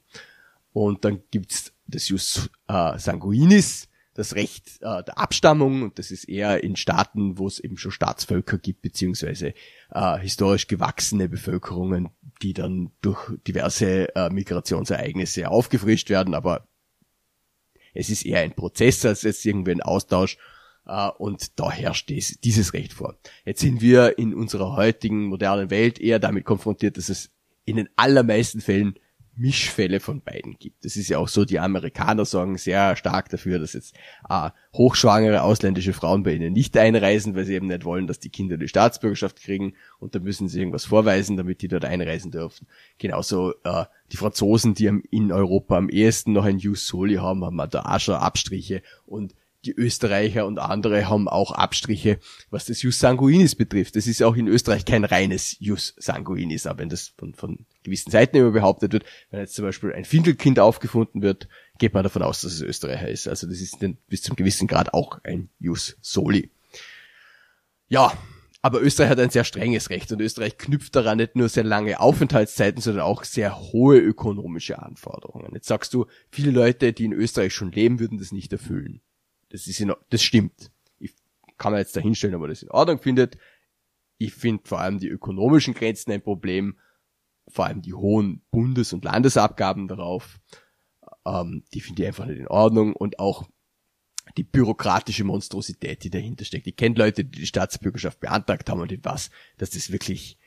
Und 0.73 1.05
dann 1.05 1.21
gibt's 1.31 1.73
das 1.87 2.09
Jus 2.09 2.49
äh, 2.67 2.97
Sanguinis, 2.99 3.87
das 4.21 4.35
Recht 4.35 4.81
äh, 4.81 5.03
der 5.03 5.17
Abstammung 5.17 5.81
und 5.81 5.99
das 5.99 6.11
ist 6.11 6.25
eher 6.25 6.63
in 6.63 6.75
Staaten, 6.75 7.37
wo 7.37 7.47
es 7.47 7.59
eben 7.59 7.77
schon 7.77 7.91
Staatsvölker 7.91 8.57
gibt, 8.57 8.81
beziehungsweise 8.81 9.53
äh, 9.91 10.19
historisch 10.19 10.67
gewachsene 10.67 11.27
Bevölkerungen, 11.27 12.09
die 12.41 12.53
dann 12.53 12.91
durch 13.01 13.31
diverse 13.47 14.15
äh, 14.15 14.29
Migrationsereignisse 14.29 15.49
aufgefrischt 15.49 16.09
werden, 16.09 16.33
aber 16.33 16.67
es 17.93 18.09
ist 18.09 18.25
eher 18.25 18.41
ein 18.41 18.53
Prozess 18.53 19.05
als 19.05 19.23
jetzt 19.23 19.45
irgendwie 19.45 19.71
ein 19.71 19.81
Austausch 19.81 20.37
äh, 20.85 21.09
und 21.09 21.59
da 21.59 21.71
herrscht 21.71 22.09
dies, 22.09 22.39
dieses 22.39 22.73
Recht 22.73 22.93
vor. 22.93 23.17
Jetzt 23.43 23.61
sind 23.61 23.81
wir 23.81 24.17
in 24.19 24.33
unserer 24.33 24.75
heutigen 24.75 25.25
modernen 25.25 25.69
Welt 25.69 25.99
eher 25.99 26.19
damit 26.19 26.45
konfrontiert, 26.45 26.97
dass 26.97 27.09
es 27.09 27.31
in 27.65 27.77
den 27.77 27.89
allermeisten 27.95 28.61
Fällen 28.61 28.95
Mischfälle 29.35 29.99
von 29.99 30.21
beiden 30.21 30.57
gibt. 30.59 30.83
Das 30.83 30.95
ist 30.95 31.07
ja 31.07 31.17
auch 31.17 31.27
so, 31.27 31.45
die 31.45 31.59
Amerikaner 31.59 32.25
sorgen 32.25 32.57
sehr 32.57 32.95
stark 32.95 33.29
dafür, 33.29 33.59
dass 33.59 33.73
jetzt 33.73 33.95
äh, 34.29 34.49
hochschwangere 34.73 35.43
ausländische 35.43 35.93
Frauen 35.93 36.23
bei 36.23 36.33
ihnen 36.33 36.53
nicht 36.53 36.77
einreisen, 36.77 37.35
weil 37.35 37.45
sie 37.45 37.53
eben 37.53 37.67
nicht 37.67 37.85
wollen, 37.85 38.07
dass 38.07 38.19
die 38.19 38.29
Kinder 38.29 38.57
die 38.57 38.67
Staatsbürgerschaft 38.67 39.41
kriegen 39.41 39.73
und 39.99 40.15
da 40.15 40.19
müssen 40.19 40.49
sie 40.49 40.59
irgendwas 40.59 40.85
vorweisen, 40.85 41.37
damit 41.37 41.61
die 41.61 41.67
dort 41.69 41.85
einreisen 41.85 42.31
dürfen. 42.31 42.67
Genauso 42.97 43.53
äh, 43.63 43.85
die 44.11 44.17
Franzosen, 44.17 44.73
die 44.73 44.85
in 45.09 45.31
Europa 45.31 45.77
am 45.77 45.89
ehesten 45.89 46.33
noch 46.33 46.45
ein 46.45 46.59
Jus 46.59 46.85
Soli 46.85 47.15
haben, 47.15 47.45
haben 47.45 47.61
da 47.69 47.83
auch 47.83 47.99
schon 47.99 48.15
Abstriche 48.15 48.81
und 49.05 49.33
die 49.65 49.73
Österreicher 49.73 50.45
und 50.45 50.59
andere 50.59 51.07
haben 51.07 51.27
auch 51.27 51.51
Abstriche, 51.51 52.19
was 52.49 52.65
das 52.65 52.81
Jus 52.81 52.99
Sanguinis 52.99 53.55
betrifft. 53.55 53.95
Das 53.95 54.07
ist 54.07 54.23
auch 54.23 54.35
in 54.35 54.47
Österreich 54.47 54.85
kein 54.85 55.05
reines 55.05 55.55
Jus 55.59 55.93
Sanguinis, 55.97 56.65
aber 56.65 56.79
wenn 56.79 56.89
das 56.89 57.13
von, 57.17 57.33
von 57.35 57.65
gewissen 57.83 58.11
Seiten 58.11 58.37
immer 58.37 58.51
behauptet 58.51 58.93
wird, 58.93 59.05
wenn 59.29 59.39
jetzt 59.39 59.55
zum 59.55 59.65
Beispiel 59.65 59.93
ein 59.93 60.05
Findelkind 60.05 60.59
aufgefunden 60.59 61.21
wird, 61.21 61.47
geht 61.77 61.93
man 61.93 62.03
davon 62.03 62.23
aus, 62.23 62.41
dass 62.41 62.53
es 62.53 62.61
Österreicher 62.61 63.07
ist. 63.07 63.27
Also 63.27 63.47
das 63.47 63.61
ist 63.61 63.81
denn 63.81 63.97
bis 64.07 64.23
zum 64.23 64.35
gewissen 64.35 64.67
Grad 64.67 64.93
auch 64.93 65.19
ein 65.23 65.49
Jus 65.59 65.97
Soli. 66.01 66.49
Ja, 67.87 68.13
aber 68.63 68.81
Österreich 68.81 69.09
hat 69.09 69.19
ein 69.19 69.31
sehr 69.31 69.43
strenges 69.43 69.89
Recht 69.89 70.11
und 70.11 70.21
Österreich 70.21 70.57
knüpft 70.57 70.95
daran 70.95 71.17
nicht 71.17 71.35
nur 71.35 71.49
sehr 71.49 71.63
lange 71.63 71.99
Aufenthaltszeiten, 71.99 72.81
sondern 72.81 73.03
auch 73.03 73.23
sehr 73.23 73.59
hohe 73.59 73.97
ökonomische 73.97 74.81
Anforderungen. 74.81 75.51
Jetzt 75.53 75.67
sagst 75.67 75.93
du, 75.93 76.05
viele 76.29 76.51
Leute, 76.51 76.93
die 76.93 77.05
in 77.05 77.13
Österreich 77.13 77.53
schon 77.53 77.71
leben, 77.71 77.99
würden 77.99 78.19
das 78.19 78.31
nicht 78.31 78.53
erfüllen. 78.53 79.01
Das 79.51 79.67
ist 79.67 79.79
in, 79.79 79.93
das 80.09 80.23
stimmt. 80.23 80.71
Ich 80.99 81.13
kann 81.57 81.73
mir 81.73 81.79
jetzt 81.79 81.95
dahinstellen, 81.95 82.35
ob 82.35 82.41
man 82.41 82.49
das 82.49 82.63
in 82.63 82.71
Ordnung 82.71 82.99
findet. 82.99 83.37
Ich 84.17 84.33
finde 84.33 84.63
vor 84.65 84.79
allem 84.79 84.99
die 84.99 85.09
ökonomischen 85.09 85.73
Grenzen 85.73 86.11
ein 86.11 86.21
Problem, 86.21 86.77
vor 87.47 87.65
allem 87.65 87.81
die 87.81 87.93
hohen 87.93 88.43
Bundes- 88.51 88.93
und 88.93 89.03
Landesabgaben 89.03 89.87
darauf. 89.87 90.39
Ähm, 91.25 91.63
die 91.73 91.81
finde 91.81 92.03
ich 92.03 92.07
einfach 92.07 92.25
nicht 92.25 92.39
in 92.39 92.47
Ordnung 92.47 92.95
und 92.95 93.19
auch 93.19 93.47
die 94.37 94.43
bürokratische 94.43 95.23
Monstrosität, 95.23 96.03
die 96.03 96.09
dahinter 96.09 96.45
steckt. 96.45 96.67
Ich 96.67 96.75
kenne 96.75 96.95
Leute, 96.95 97.25
die 97.25 97.39
die 97.39 97.47
Staatsbürgerschaft 97.47 98.19
beantragt 98.19 98.69
haben 98.69 98.79
und 98.79 98.91
ich 98.91 99.03
weiß, 99.03 99.29
dass 99.57 99.71
das 99.71 99.91
wirklich 99.91 100.37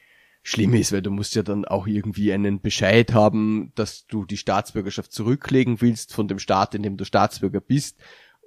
schlimm 0.43 0.75
ist, 0.75 0.93
weil 0.93 1.03
du 1.03 1.11
musst 1.11 1.35
ja 1.35 1.43
dann 1.43 1.65
auch 1.65 1.87
irgendwie 1.87 2.33
einen 2.33 2.61
Bescheid 2.61 3.13
haben, 3.13 3.73
dass 3.75 4.07
du 4.07 4.25
die 4.25 4.37
Staatsbürgerschaft 4.37 5.13
zurücklegen 5.13 5.81
willst 5.81 6.13
von 6.13 6.29
dem 6.29 6.39
Staat, 6.39 6.75
in 6.75 6.83
dem 6.83 6.97
du 6.97 7.05
Staatsbürger 7.05 7.61
bist 7.61 7.99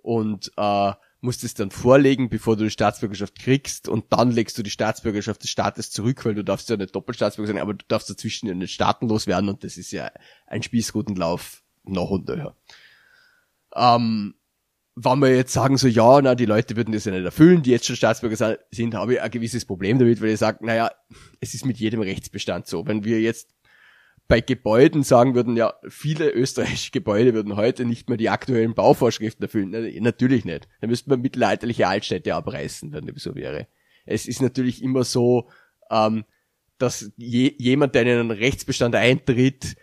und 0.08 0.53
äh, 0.55 0.93
musst 1.20 1.43
es 1.43 1.53
dann 1.53 1.70
vorlegen, 1.70 2.30
bevor 2.30 2.55
du 2.55 2.64
die 2.64 2.70
Staatsbürgerschaft 2.70 3.38
kriegst 3.38 3.89
und 3.89 4.05
dann 4.14 4.32
legst 4.32 4.58
du 4.58 4.64
die 4.64 4.70
Staatsbürgerschaft 4.70 5.43
des 5.43 5.49
Staates 5.49 5.91
zurück, 5.91 6.24
weil 6.24 6.34
du 6.34 6.45
darfst 6.45 6.70
ja 6.70 6.78
nicht 6.78 6.95
Doppelstaatsbürger 6.95 7.51
sein, 7.51 7.62
aber 7.62 7.74
du 7.74 7.84
darfst 7.89 8.10
dazwischen 8.10 8.47
ja 8.47 8.53
nicht 8.53 8.74
staatenlos 8.74 9.28
werden 9.28 9.49
und 9.49 9.66
das 9.66 9.76
ist 9.76 9.91
ja 9.91 10.10
ein 10.45 10.64
Spießrutenlauf 10.64 11.62
noch 11.84 12.10
und 12.10 12.30
nöcher. 12.30 12.55
Ähm, 13.76 14.36
wenn 14.95 15.20
wir 15.20 15.36
jetzt 15.36 15.51
sagen 15.51 15.76
so, 15.76 15.89
ja, 15.89 16.22
na, 16.22 16.36
die 16.36 16.45
Leute 16.45 16.78
würden 16.78 16.93
das 16.93 17.03
ja 17.03 17.12
nicht 17.12 17.26
erfüllen, 17.26 17.62
die 17.62 17.72
jetzt 17.72 17.86
schon 17.86 17.97
Staatsbürger 17.97 18.58
sind, 18.72 18.95
habe 18.95 19.16
ich 19.16 19.22
ein 19.22 19.32
gewisses 19.32 19.66
Problem 19.66 19.99
damit, 19.99 20.22
weil 20.22 20.30
ich 20.30 20.39
sage, 20.39 20.66
naja, 20.66 20.89
es 21.41 21.53
ist 21.53 21.66
mit 21.66 21.80
jedem 21.80 21.99
Rechtsbestand 21.99 22.66
so. 22.66 22.88
Wenn 22.88 23.03
wir 23.03 23.20
jetzt 23.20 23.53
bei 24.28 24.41
Gebäuden 24.41 25.03
sagen 25.03 25.36
würden, 25.36 25.55
ja, 25.55 25.73
viele 25.88 26.30
österreichische 26.30 26.91
Gebäude 26.91 27.34
würden 27.34 27.55
heute 27.55 27.86
nicht 27.86 28.09
mehr 28.09 28.17
die 28.17 28.30
aktuellen 28.30 28.73
Bauvorschriften 28.73 29.43
erfüllen. 29.43 29.69
Na, 29.71 29.80
natürlich 30.01 30.43
nicht. 30.43 30.67
Da 30.82 30.88
müssten 30.88 31.09
wir 31.09 31.17
mittelalterliche 31.17 31.88
Altstädte 31.88 32.36
abreißen, 32.36 32.91
wenn 32.91 33.05
dem 33.05 33.17
so 33.17 33.36
wäre. 33.36 33.67
Es 34.05 34.28
ist 34.28 34.41
natürlich 34.41 34.84
immer 34.84 35.03
so, 35.03 35.49
ähm, 35.89 36.25
dass 36.78 37.11
je, 37.15 37.53
jemand, 37.57 37.95
der 37.95 38.03
in 38.03 38.09
einen 38.09 38.32
Rechtsbestand 38.32 38.95
eintritt, 38.95 39.75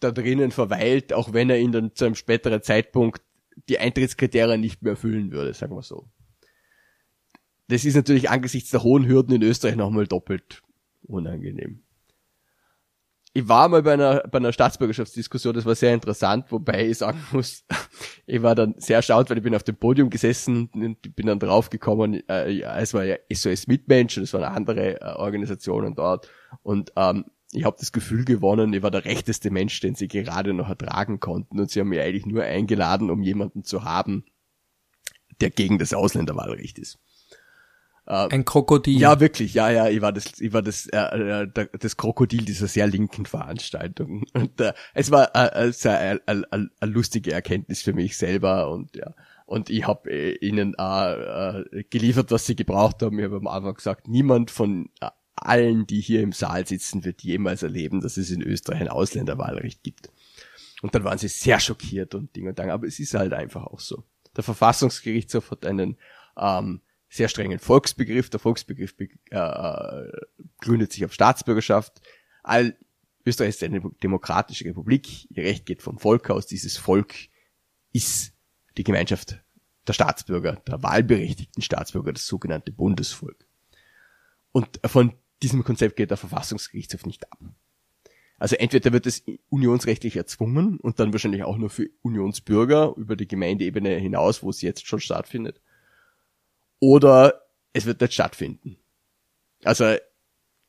da 0.00 0.12
drinnen 0.12 0.52
verweilt, 0.52 1.12
auch 1.12 1.32
wenn 1.32 1.50
er 1.50 1.58
ihn 1.58 1.72
dann 1.72 1.94
zu 1.94 2.04
einem 2.04 2.14
späteren 2.14 2.62
Zeitpunkt 2.62 3.22
die 3.68 3.80
Eintrittskriterien 3.80 4.60
nicht 4.60 4.82
mehr 4.82 4.92
erfüllen 4.92 5.32
würde, 5.32 5.54
sagen 5.54 5.74
wir 5.74 5.82
so. 5.82 6.08
Das 7.66 7.84
ist 7.84 7.96
natürlich 7.96 8.30
angesichts 8.30 8.70
der 8.70 8.84
hohen 8.84 9.06
Hürden 9.06 9.34
in 9.34 9.42
Österreich 9.42 9.76
nochmal 9.76 10.06
doppelt 10.06 10.62
unangenehm. 11.02 11.82
Ich 13.38 13.46
war 13.46 13.68
mal 13.68 13.84
bei 13.84 13.92
einer, 13.92 14.24
bei 14.28 14.38
einer 14.38 14.52
Staatsbürgerschaftsdiskussion, 14.52 15.54
das 15.54 15.64
war 15.64 15.76
sehr 15.76 15.94
interessant, 15.94 16.50
wobei 16.50 16.88
ich 16.88 16.98
sagen 16.98 17.20
muss, 17.30 17.64
ich 18.26 18.42
war 18.42 18.56
dann 18.56 18.74
sehr 18.78 18.96
erstaunt, 18.96 19.30
weil 19.30 19.36
ich 19.36 19.44
bin 19.44 19.54
auf 19.54 19.62
dem 19.62 19.76
Podium 19.76 20.10
gesessen 20.10 20.68
und 20.74 21.14
bin 21.14 21.26
dann 21.26 21.38
draufgekommen, 21.38 22.28
äh, 22.28 22.60
es 22.62 22.94
war 22.94 23.04
ja 23.04 23.14
SOS 23.32 23.68
Mitmensch 23.68 24.18
und 24.18 24.24
es 24.24 24.32
waren 24.32 24.42
andere 24.42 25.00
äh, 25.00 25.14
Organisationen 25.14 25.94
dort 25.94 26.28
und 26.64 26.90
ähm, 26.96 27.26
ich 27.52 27.64
habe 27.64 27.76
das 27.78 27.92
Gefühl 27.92 28.24
gewonnen, 28.24 28.72
ich 28.72 28.82
war 28.82 28.90
der 28.90 29.04
rechteste 29.04 29.52
Mensch, 29.52 29.78
den 29.78 29.94
sie 29.94 30.08
gerade 30.08 30.52
noch 30.52 30.68
ertragen 30.68 31.20
konnten. 31.20 31.60
Und 31.60 31.70
sie 31.70 31.78
haben 31.80 31.88
mich 31.88 32.00
eigentlich 32.00 32.26
nur 32.26 32.42
eingeladen, 32.42 33.08
um 33.08 33.22
jemanden 33.22 33.62
zu 33.62 33.84
haben, 33.84 34.24
der 35.40 35.50
gegen 35.50 35.78
das 35.78 35.94
Ausländerwahlrecht 35.94 36.78
ist. 36.78 36.98
Äh, 38.08 38.28
Ein 38.30 38.46
Krokodil. 38.46 38.98
Ja, 38.98 39.20
wirklich, 39.20 39.52
ja, 39.52 39.70
ja, 39.70 39.88
ich 39.88 40.00
war 40.00 40.12
das, 40.12 40.40
ich 40.40 40.54
war 40.54 40.62
das, 40.62 40.86
äh, 40.86 41.42
äh 41.42 41.68
das 41.78 41.96
Krokodil 41.98 42.42
dieser 42.46 42.66
sehr 42.66 42.86
linken 42.86 43.26
Veranstaltung. 43.26 44.24
Und 44.32 44.58
äh, 44.60 44.72
es 44.94 45.10
war 45.10 45.34
äh, 45.34 45.70
eine, 45.84 46.20
eine, 46.26 46.52
eine, 46.52 46.70
eine 46.80 46.90
lustige 46.90 47.32
Erkenntnis 47.32 47.82
für 47.82 47.92
mich 47.92 48.16
selber 48.16 48.70
und 48.70 48.96
ja. 48.96 49.14
Und 49.44 49.70
ich 49.70 49.86
habe 49.86 50.10
äh, 50.10 50.34
ihnen 50.36 50.74
äh, 50.78 51.12
äh, 51.12 51.84
geliefert, 51.90 52.30
was 52.30 52.46
sie 52.46 52.56
gebraucht 52.56 53.02
haben. 53.02 53.18
Ich 53.18 53.24
habe 53.24 53.36
am 53.36 53.46
Anfang 53.46 53.74
gesagt, 53.74 54.08
niemand 54.08 54.50
von 54.50 54.90
äh, 55.00 55.08
allen, 55.36 55.86
die 55.86 56.00
hier 56.00 56.22
im 56.22 56.32
Saal 56.32 56.66
sitzen, 56.66 57.04
wird 57.04 57.22
jemals 57.22 57.62
erleben, 57.62 58.00
dass 58.00 58.16
es 58.16 58.30
in 58.30 58.42
Österreich 58.42 58.80
ein 58.80 58.88
Ausländerwahlrecht 58.88 59.82
gibt. 59.82 60.10
Und 60.82 60.94
dann 60.94 61.04
waren 61.04 61.18
sie 61.18 61.28
sehr 61.28 61.60
schockiert 61.60 62.14
und 62.14 62.34
Ding 62.36 62.48
und 62.48 62.58
Dang. 62.58 62.70
Aber 62.70 62.86
es 62.86 63.00
ist 63.00 63.14
halt 63.14 63.32
einfach 63.32 63.66
auch 63.66 63.80
so. 63.80 64.04
Der 64.36 64.44
Verfassungsgerichtshof 64.44 65.50
hat 65.50 65.66
einen 65.66 65.96
ähm, 66.38 66.80
sehr 67.08 67.28
strengen 67.28 67.58
Volksbegriff. 67.58 68.30
Der 68.30 68.40
Volksbegriff 68.40 68.94
äh, 68.98 69.06
äh, 69.30 70.12
gründet 70.60 70.92
sich 70.92 71.04
auf 71.04 71.12
Staatsbürgerschaft. 71.12 72.00
All, 72.42 72.76
Österreich 73.24 73.50
ist 73.50 73.62
eine 73.62 73.80
demokratische 74.02 74.64
Republik. 74.64 75.30
Ihr 75.30 75.44
Recht 75.44 75.66
geht 75.66 75.82
vom 75.82 75.98
Volk 75.98 76.30
aus. 76.30 76.46
Dieses 76.46 76.76
Volk 76.76 77.14
ist 77.92 78.32
die 78.76 78.84
Gemeinschaft 78.84 79.40
der 79.86 79.92
Staatsbürger, 79.94 80.56
der 80.66 80.82
wahlberechtigten 80.82 81.62
Staatsbürger, 81.62 82.12
das 82.12 82.26
sogenannte 82.26 82.72
Bundesvolk. 82.72 83.46
Und 84.52 84.80
von 84.84 85.14
diesem 85.42 85.64
Konzept 85.64 85.96
geht 85.96 86.10
der 86.10 86.16
Verfassungsgerichtshof 86.16 87.06
nicht 87.06 87.30
ab. 87.32 87.38
Also 88.38 88.54
entweder 88.56 88.92
wird 88.92 89.06
es 89.06 89.24
unionsrechtlich 89.48 90.16
erzwungen 90.16 90.78
und 90.78 91.00
dann 91.00 91.12
wahrscheinlich 91.12 91.42
auch 91.42 91.56
nur 91.56 91.70
für 91.70 91.88
Unionsbürger 92.02 92.94
über 92.96 93.16
die 93.16 93.26
Gemeindeebene 93.26 93.96
hinaus, 93.96 94.42
wo 94.42 94.50
es 94.50 94.62
jetzt 94.62 94.86
schon 94.86 95.00
stattfindet. 95.00 95.60
Oder 96.80 97.42
es 97.72 97.86
wird 97.86 98.00
nicht 98.00 98.14
stattfinden. 98.14 98.76
Also 99.64 99.96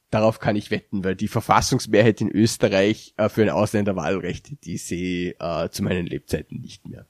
darauf 0.10 0.40
kann 0.40 0.56
ich 0.56 0.72
wetten, 0.72 1.04
weil 1.04 1.16
die 1.16 1.28
Verfassungsmehrheit 1.28 2.22
in 2.22 2.32
Österreich 2.32 3.14
äh, 3.18 3.30
für 3.30 3.44
ein 3.44 3.50
Ausländerwahlrecht, 3.50 4.64
die 4.66 4.78
sehe 4.78 5.36
äh, 5.40 5.70
zu 5.70 5.84
meinen 5.84 6.08
Lebzeiten 6.08 6.60
nicht 6.62 6.88
mehr. 6.88 7.06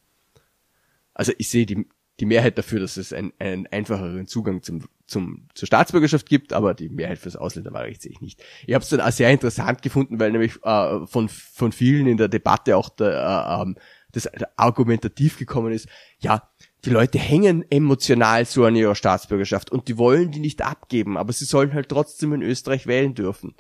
Also 1.14 1.32
ich 1.38 1.50
sehe 1.50 1.66
die, 1.66 1.88
die 2.20 2.26
Mehrheit 2.26 2.58
dafür, 2.58 2.80
dass 2.80 2.98
es 2.98 3.14
ein, 3.14 3.34
einen 3.40 3.68
einfacheren 3.68 4.28
Zugang 4.28 4.62
zum, 4.62 4.88
zum, 5.08 5.48
zur 5.54 5.68
Staatsbürgerschaft 5.68 6.28
gibt, 6.28 6.54
aber 6.54 6.74
die 6.74 6.90
Mehrheit 6.90 7.20
fürs 7.20 7.36
Ausländerwahlrecht 7.36 8.02
sehe 8.02 8.12
ich 8.12 8.22
nicht. 8.22 8.44
Ich 8.68 8.74
habe 8.74 8.84
es 8.84 8.90
dann 8.90 9.02
auch 9.02 9.12
sehr 9.12 9.30
interessant 9.30 9.82
gefunden, 9.82 10.20
weil 10.20 10.32
nämlich 10.32 10.64
äh, 10.64 11.06
von, 11.08 11.30
von 11.30 11.72
vielen 11.72 12.08
in 12.08 12.18
der 12.18 12.28
Debatte 12.28 12.76
auch 12.76 12.90
der, 12.90 13.12
äh, 13.12 13.62
ähm, 13.62 13.76
das 14.12 14.30
argumentativ 14.58 15.38
gekommen 15.38 15.72
ist, 15.72 15.88
ja, 16.20 16.50
die 16.86 16.90
Leute 16.92 17.20
hängen 17.20 17.66
emotional 17.70 18.46
so 18.46 18.64
an 18.66 18.76
ihrer 18.76 18.96
Staatsbürgerschaft 18.96 19.72
und 19.72 19.88
die 19.88 19.98
wollen 19.98 20.32
die 20.32 20.40
nicht 20.40 20.62
abgeben, 20.62 21.18
aber 21.18 21.34
sie 21.34 21.46
sollen 21.46 21.74
halt 21.74 21.90
trotzdem 21.90 22.34
in 22.34 22.42
Österreich 22.42 22.88
wählen 22.88 23.14
dürfen. 23.14 23.56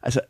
Also 0.00 0.20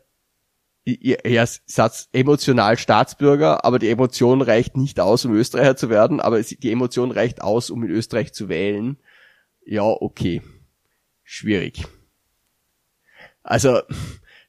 ihr 0.83 1.47
Satz 1.65 2.09
emotional 2.13 2.77
Staatsbürger, 2.77 3.65
aber 3.65 3.79
die 3.79 3.89
Emotion 3.89 4.41
reicht 4.41 4.77
nicht 4.77 4.99
aus, 4.99 5.25
um 5.25 5.33
Österreicher 5.33 5.75
zu 5.75 5.89
werden, 5.89 6.19
aber 6.19 6.41
die 6.41 6.71
Emotion 6.71 7.11
reicht 7.11 7.41
aus, 7.41 7.69
um 7.69 7.83
in 7.83 7.91
Österreich 7.91 8.33
zu 8.33 8.49
wählen. 8.49 8.97
Ja, 9.65 9.83
okay. 9.83 10.41
Schwierig. 11.23 11.85
Also, 13.43 13.81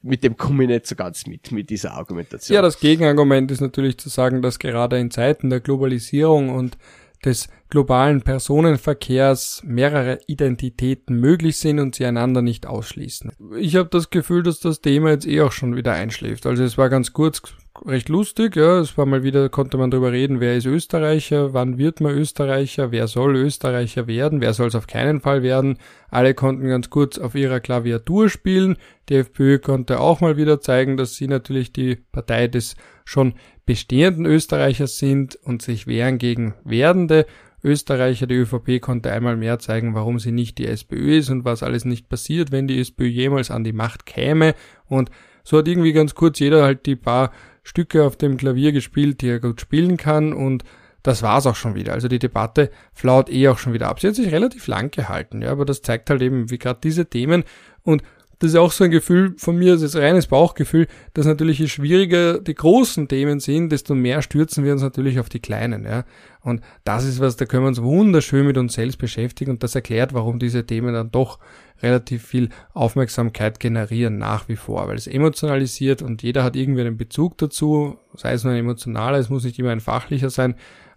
mit 0.03 0.24
dem 0.24 0.36
komme 0.36 0.64
ich 0.64 0.70
nicht 0.70 0.86
so 0.86 0.95
ganz 0.95 1.26
mit, 1.26 1.53
mit 1.53 1.68
dieser 1.68 1.93
Argumentation. 1.93 2.55
Ja, 2.55 2.62
das 2.62 2.80
Gegenargument 2.80 3.51
ist 3.51 3.61
natürlich 3.61 3.99
zu 3.99 4.09
sagen, 4.09 4.41
dass 4.41 4.59
gerade 4.59 4.99
in 4.99 5.11
Zeiten 5.11 5.51
der 5.51 5.61
Globalisierung 5.61 6.49
und 6.49 6.78
des 7.25 7.49
globalen 7.68 8.23
Personenverkehrs 8.23 9.62
mehrere 9.64 10.18
Identitäten 10.27 11.21
möglich 11.21 11.59
sind 11.59 11.79
und 11.79 11.95
sie 11.95 12.05
einander 12.05 12.43
nicht 12.43 12.66
ausschließen. 12.66 13.33
Ich 13.59 13.77
habe 13.77 13.89
das 13.91 14.11
Gefühl, 14.11 14.43
dass 14.43 14.61
das 14.61 14.81
Thema 14.81 15.11
jetzt 15.11 15.27
eh 15.27 15.43
auch 15.43 15.53
schon 15.53 15.77
wieder 15.77 15.93
einschläft. 15.93 16.47
Also 16.47 16.64
es 16.64 16.79
war 16.79 16.89
ganz 16.89 17.12
kurz 17.12 17.43
recht 17.87 18.09
lustig, 18.09 18.57
ja, 18.57 18.81
es 18.81 18.99
war 18.99 19.07
mal 19.07 19.23
wieder, 19.23 19.49
konnte 19.49 19.77
man 19.79 19.91
darüber 19.91 20.12
reden, 20.12 20.41
wer 20.41 20.57
ist 20.57 20.66
Österreicher, 20.66 21.55
wann 21.55 21.79
wird 21.79 22.01
man 22.01 22.12
Österreicher, 22.12 22.91
wer 22.91 23.07
soll 23.07 23.37
Österreicher 23.37 24.07
werden, 24.07 24.41
wer 24.41 24.53
soll 24.53 24.68
es 24.68 24.75
auf 24.75 24.87
keinen 24.87 25.21
Fall 25.21 25.43
werden. 25.43 25.79
Alle 26.11 26.35
konnten 26.35 26.68
ganz 26.68 26.91
kurz 26.91 27.18
auf 27.18 27.35
ihrer 27.35 27.61
Klaviatur 27.61 28.29
spielen. 28.29 28.77
Die 29.09 29.16
FPÖ 29.16 29.59
konnte 29.59 30.01
auch 30.01 30.21
mal 30.21 30.37
wieder 30.37 30.61
zeigen, 30.61 30.97
dass 30.97 31.14
sie 31.14 31.29
natürlich 31.29 31.73
die 31.73 31.97
Partei 31.97 32.49
des 32.49 32.75
schon 33.11 33.34
bestehenden 33.66 34.24
Österreichers 34.24 34.98
sind 34.98 35.34
und 35.34 35.62
sich 35.62 35.88
wehren 35.88 36.18
gegen 36.18 36.54
werdende 36.62 37.26
Österreicher. 37.64 38.28
Die 38.28 38.36
ÖVP 38.36 38.80
konnte 38.80 39.11
einmal 39.11 39.36
mehr 39.36 39.58
zeigen, 39.58 39.96
warum 39.96 40.20
sie 40.20 40.30
nicht 40.30 40.58
die 40.58 40.68
SPÖ 40.68 41.18
ist 41.18 41.28
und 41.28 41.44
was 41.44 41.64
alles 41.64 41.84
nicht 41.84 42.08
passiert, 42.08 42.52
wenn 42.52 42.68
die 42.68 42.78
SPÖ 42.78 43.06
jemals 43.06 43.50
an 43.50 43.64
die 43.64 43.72
Macht 43.72 44.06
käme. 44.06 44.54
Und 44.86 45.11
so 45.42 45.58
hat 45.58 45.66
irgendwie 45.66 45.92
ganz 45.92 46.14
kurz 46.14 46.38
jeder 46.38 46.62
halt 46.62 46.86
die 46.86 46.94
paar 46.94 47.32
Stücke 47.64 48.04
auf 48.04 48.14
dem 48.14 48.36
Klavier 48.36 48.70
gespielt, 48.70 49.22
die 49.22 49.28
er 49.28 49.40
gut 49.40 49.61
spielen 49.61 49.96
kann 49.96 50.32
und 50.32 50.62
das 51.02 51.22
war's 51.24 51.46
auch 51.46 51.56
schon 51.56 51.74
wieder. 51.74 51.94
Also 51.94 52.06
die 52.06 52.20
Debatte 52.20 52.70
flaut 52.92 53.28
eh 53.28 53.48
auch 53.48 53.58
schon 53.58 53.72
wieder 53.72 53.88
ab. 53.88 53.98
Sie 53.98 54.06
hat 54.06 54.14
sich 54.14 54.30
relativ 54.30 54.68
lang 54.68 54.92
gehalten, 54.92 55.42
ja, 55.42 55.50
aber 55.50 55.64
das 55.64 55.82
zeigt 55.82 56.11
halt 56.11 56.22
eben, 56.22 56.48
wie 56.50 56.58
gerade 56.58 56.78
diese 56.80 57.06
Themen 57.06 57.42
und 57.82 58.04
das 58.41 58.53
ist 58.53 58.57
auch 58.57 58.72
so 58.72 58.84
ein 58.84 58.91
Gefühl 58.91 59.34
von 59.36 59.57
mir, 59.57 59.74
das 59.74 59.82
ist 59.82 59.97
reines 59.97 60.26
Bauchgefühl, 60.26 60.88
dass 61.12 61.26
natürlich 61.26 61.59
je 61.59 61.68
schwieriger 61.68 62.38
die 62.38 62.55
großen 62.55 63.07
Themen 63.07 63.38
sind, 63.38 63.70
desto 63.70 63.95
mehr 63.95 64.22
stürzen 64.22 64.64
wir 64.64 64.72
uns 64.72 64.80
natürlich 64.80 65.20
auf 65.20 65.28
die 65.28 65.41
kleinen. 65.41 65.84
Ja? 65.84 66.05
Und 66.41 66.62
das 66.84 67.05
ist 67.05 67.20
was, 67.20 67.36
da 67.36 67.45
können 67.45 67.64
wir 67.64 67.68
uns 67.68 67.82
wunderschön 67.82 68.47
mit 68.47 68.57
uns 68.57 68.72
selbst 68.72 68.97
beschäftigen 68.97 69.51
und 69.51 69.62
das 69.62 69.74
erklärt, 69.74 70.14
warum 70.14 70.38
diese 70.38 70.64
Themen 70.64 70.95
dann 70.95 71.11
doch 71.11 71.38
relativ 71.82 72.26
viel 72.26 72.49
Aufmerksamkeit 72.72 73.61
generieren 73.61 74.16
nach 74.16 74.49
wie 74.49 74.57
vor, 74.57 74.88
weil 74.88 74.97
es 74.97 75.07
emotionalisiert 75.07 76.01
und 76.01 76.22
jeder 76.22 76.43
hat 76.43 76.57
irgendwie 76.57 76.80
einen 76.80 76.97
Bezug 76.97 77.36
dazu, 77.36 77.99
sei 78.16 78.32
es 78.32 78.45
nur 78.45 78.55
ein 78.55 78.61
emotionaler, 78.61 79.18
es 79.18 79.28
muss 79.28 79.45
nicht 79.45 79.59
immer 79.59 79.70
ein 79.70 79.80
fachlicher 79.80 80.30
sein 80.30 80.55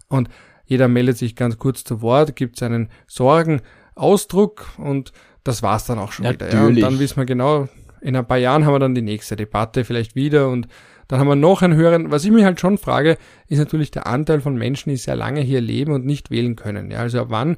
und 0.08 0.30
jeder 0.64 0.88
meldet 0.88 1.18
sich 1.18 1.36
ganz 1.36 1.58
kurz 1.58 1.84
zu 1.84 2.00
Wort, 2.00 2.36
gibt 2.36 2.58
seinen 2.58 2.88
Sorgen 3.06 3.60
Ausdruck 3.94 4.66
und 4.78 5.12
das 5.44 5.62
war's 5.62 5.84
dann 5.84 5.98
auch 5.98 6.12
schon 6.12 6.24
Natürlich. 6.24 6.52
wieder. 6.52 6.62
Ja. 6.62 6.68
Und 6.68 6.80
dann 6.80 6.98
wissen 6.98 7.16
wir 7.16 7.26
genau, 7.26 7.68
in 8.00 8.16
ein 8.16 8.26
paar 8.26 8.38
Jahren 8.38 8.66
haben 8.66 8.74
wir 8.74 8.78
dann 8.78 8.94
die 8.94 9.02
nächste 9.02 9.36
Debatte 9.36 9.84
vielleicht 9.84 10.14
wieder 10.14 10.48
und 10.48 10.68
dann 11.08 11.20
haben 11.20 11.28
wir 11.28 11.36
noch 11.36 11.62
einen 11.62 11.74
höheren, 11.74 12.10
was 12.10 12.24
ich 12.24 12.30
mich 12.30 12.44
halt 12.44 12.60
schon 12.60 12.78
frage, 12.78 13.18
ist 13.48 13.58
natürlich 13.58 13.90
der 13.90 14.06
Anteil 14.06 14.40
von 14.40 14.56
Menschen, 14.56 14.90
die 14.90 14.96
sehr 14.96 15.16
lange 15.16 15.40
hier 15.40 15.60
leben 15.60 15.92
und 15.92 16.06
nicht 16.06 16.30
wählen 16.30 16.56
können. 16.56 16.90
Ja, 16.90 16.98
also 16.98 17.20
ab 17.20 17.26
wann, 17.30 17.56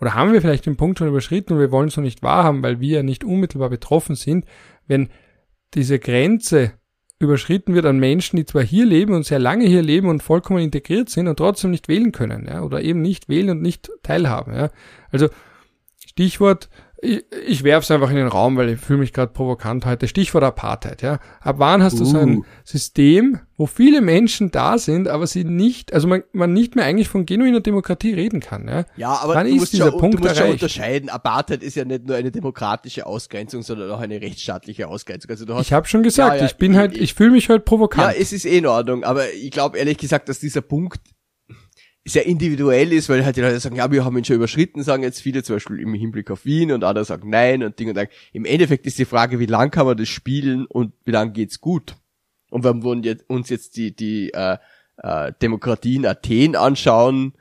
oder 0.00 0.14
haben 0.14 0.32
wir 0.32 0.40
vielleicht 0.40 0.66
den 0.66 0.76
Punkt 0.76 0.98
schon 0.98 1.08
überschritten 1.08 1.54
und 1.54 1.60
wir 1.60 1.70
wollen 1.70 1.88
es 1.88 1.96
noch 1.96 2.04
nicht 2.04 2.22
wahrhaben, 2.22 2.62
weil 2.62 2.80
wir 2.80 2.98
ja 2.98 3.02
nicht 3.02 3.24
unmittelbar 3.24 3.70
betroffen 3.70 4.16
sind, 4.16 4.44
wenn 4.86 5.08
diese 5.74 5.98
Grenze 5.98 6.72
überschritten 7.18 7.74
wird 7.74 7.86
an 7.86 7.98
Menschen, 7.98 8.36
die 8.36 8.44
zwar 8.44 8.62
hier 8.62 8.84
leben 8.84 9.14
und 9.14 9.24
sehr 9.24 9.38
lange 9.38 9.66
hier 9.66 9.82
leben 9.82 10.08
und 10.08 10.22
vollkommen 10.22 10.60
integriert 10.60 11.08
sind 11.08 11.28
und 11.28 11.36
trotzdem 11.36 11.70
nicht 11.70 11.88
wählen 11.88 12.12
können, 12.12 12.46
ja, 12.46 12.62
oder 12.62 12.82
eben 12.82 13.02
nicht 13.02 13.28
wählen 13.28 13.50
und 13.50 13.62
nicht 13.62 13.90
teilhaben, 14.02 14.54
ja. 14.54 14.70
Also, 15.10 15.28
Stichwort 16.06 16.68
ich, 17.04 17.24
ich 17.46 17.64
werfe 17.64 17.84
es 17.84 17.90
einfach 17.90 18.10
in 18.10 18.16
den 18.16 18.28
Raum, 18.28 18.56
weil 18.56 18.70
ich 18.70 18.80
fühle 18.80 19.00
mich 19.00 19.12
gerade 19.12 19.32
provokant 19.32 19.84
heute. 19.84 20.08
Stichwort 20.08 20.42
Apartheid, 20.42 21.02
ja. 21.02 21.18
Ab 21.40 21.56
wann 21.58 21.82
hast 21.82 22.00
du 22.00 22.04
so 22.04 22.18
ein 22.18 22.38
uh. 22.38 22.44
System, 22.64 23.40
wo 23.56 23.66
viele 23.66 24.00
Menschen 24.00 24.50
da 24.50 24.78
sind, 24.78 25.08
aber 25.08 25.26
sie 25.26 25.44
nicht, 25.44 25.92
also 25.92 26.08
man, 26.08 26.24
man 26.32 26.52
nicht 26.52 26.74
mehr 26.74 26.84
eigentlich 26.84 27.08
von 27.08 27.26
genuiner 27.26 27.60
Demokratie 27.60 28.14
reden 28.14 28.40
kann, 28.40 28.66
ja. 28.66 28.84
Ja, 28.96 29.18
aber 29.22 29.34
wann 29.34 29.46
du 29.46 29.54
musst, 29.54 29.76
schon, 29.76 29.90
Punkt 29.98 30.18
du 30.18 30.22
musst 30.22 30.36
schon 30.36 30.50
unterscheiden. 30.50 31.10
Apartheid 31.10 31.62
ist 31.62 31.76
ja 31.76 31.84
nicht 31.84 32.06
nur 32.06 32.16
eine 32.16 32.30
demokratische 32.30 33.06
Ausgrenzung, 33.06 33.62
sondern 33.62 33.90
auch 33.90 34.00
eine 34.00 34.20
rechtsstaatliche 34.20 34.88
Ausgrenzung. 34.88 35.30
Also 35.30 35.44
du 35.44 35.54
hast, 35.54 35.66
ich 35.66 35.72
habe 35.72 35.86
schon 35.86 36.02
gesagt, 36.02 36.36
ja, 36.36 36.40
ja, 36.40 36.46
ich 36.46 36.56
bin 36.56 36.72
ich, 36.72 36.78
halt, 36.78 36.96
ich 36.96 37.14
fühle 37.14 37.30
mich 37.30 37.48
halt 37.48 37.64
provokant. 37.64 38.14
Ja, 38.14 38.20
es 38.20 38.32
ist 38.32 38.46
eh 38.46 38.58
in 38.58 38.66
Ordnung, 38.66 39.04
aber 39.04 39.32
ich 39.32 39.50
glaube 39.50 39.78
ehrlich 39.78 39.98
gesagt, 39.98 40.28
dass 40.28 40.38
dieser 40.38 40.62
Punkt 40.62 41.00
sehr 42.04 42.26
individuell 42.26 42.92
ist, 42.92 43.08
weil 43.08 43.24
halt 43.24 43.36
die 43.36 43.40
Leute 43.40 43.58
sagen, 43.60 43.76
ja, 43.76 43.90
wir 43.90 44.04
haben 44.04 44.16
ihn 44.18 44.24
schon 44.24 44.36
überschritten, 44.36 44.82
sagen 44.82 45.02
jetzt 45.02 45.22
viele, 45.22 45.42
zum 45.42 45.56
Beispiel 45.56 45.80
im 45.80 45.94
Hinblick 45.94 46.30
auf 46.30 46.44
Wien 46.44 46.70
und 46.72 46.84
andere 46.84 47.04
sagen 47.04 47.30
nein 47.30 47.62
und 47.62 47.78
Ding 47.78 47.88
und 47.88 47.96
Ding. 47.96 48.08
Im 48.32 48.44
Endeffekt 48.44 48.86
ist 48.86 48.98
die 48.98 49.06
Frage, 49.06 49.38
wie 49.38 49.46
lang 49.46 49.70
kann 49.70 49.86
man 49.86 49.96
das 49.96 50.08
spielen 50.08 50.66
und 50.66 50.92
wie 51.04 51.12
lang 51.12 51.32
geht's 51.32 51.60
gut? 51.60 51.96
Und 52.50 52.62
wenn 52.62 52.84
wir 52.84 53.16
uns 53.28 53.48
jetzt 53.48 53.76
die, 53.76 53.96
die 53.96 54.32
äh, 54.32 54.58
äh, 54.98 55.32
Demokratie 55.40 55.96
in 55.96 56.06
Athen 56.06 56.56
anschauen, 56.56 57.32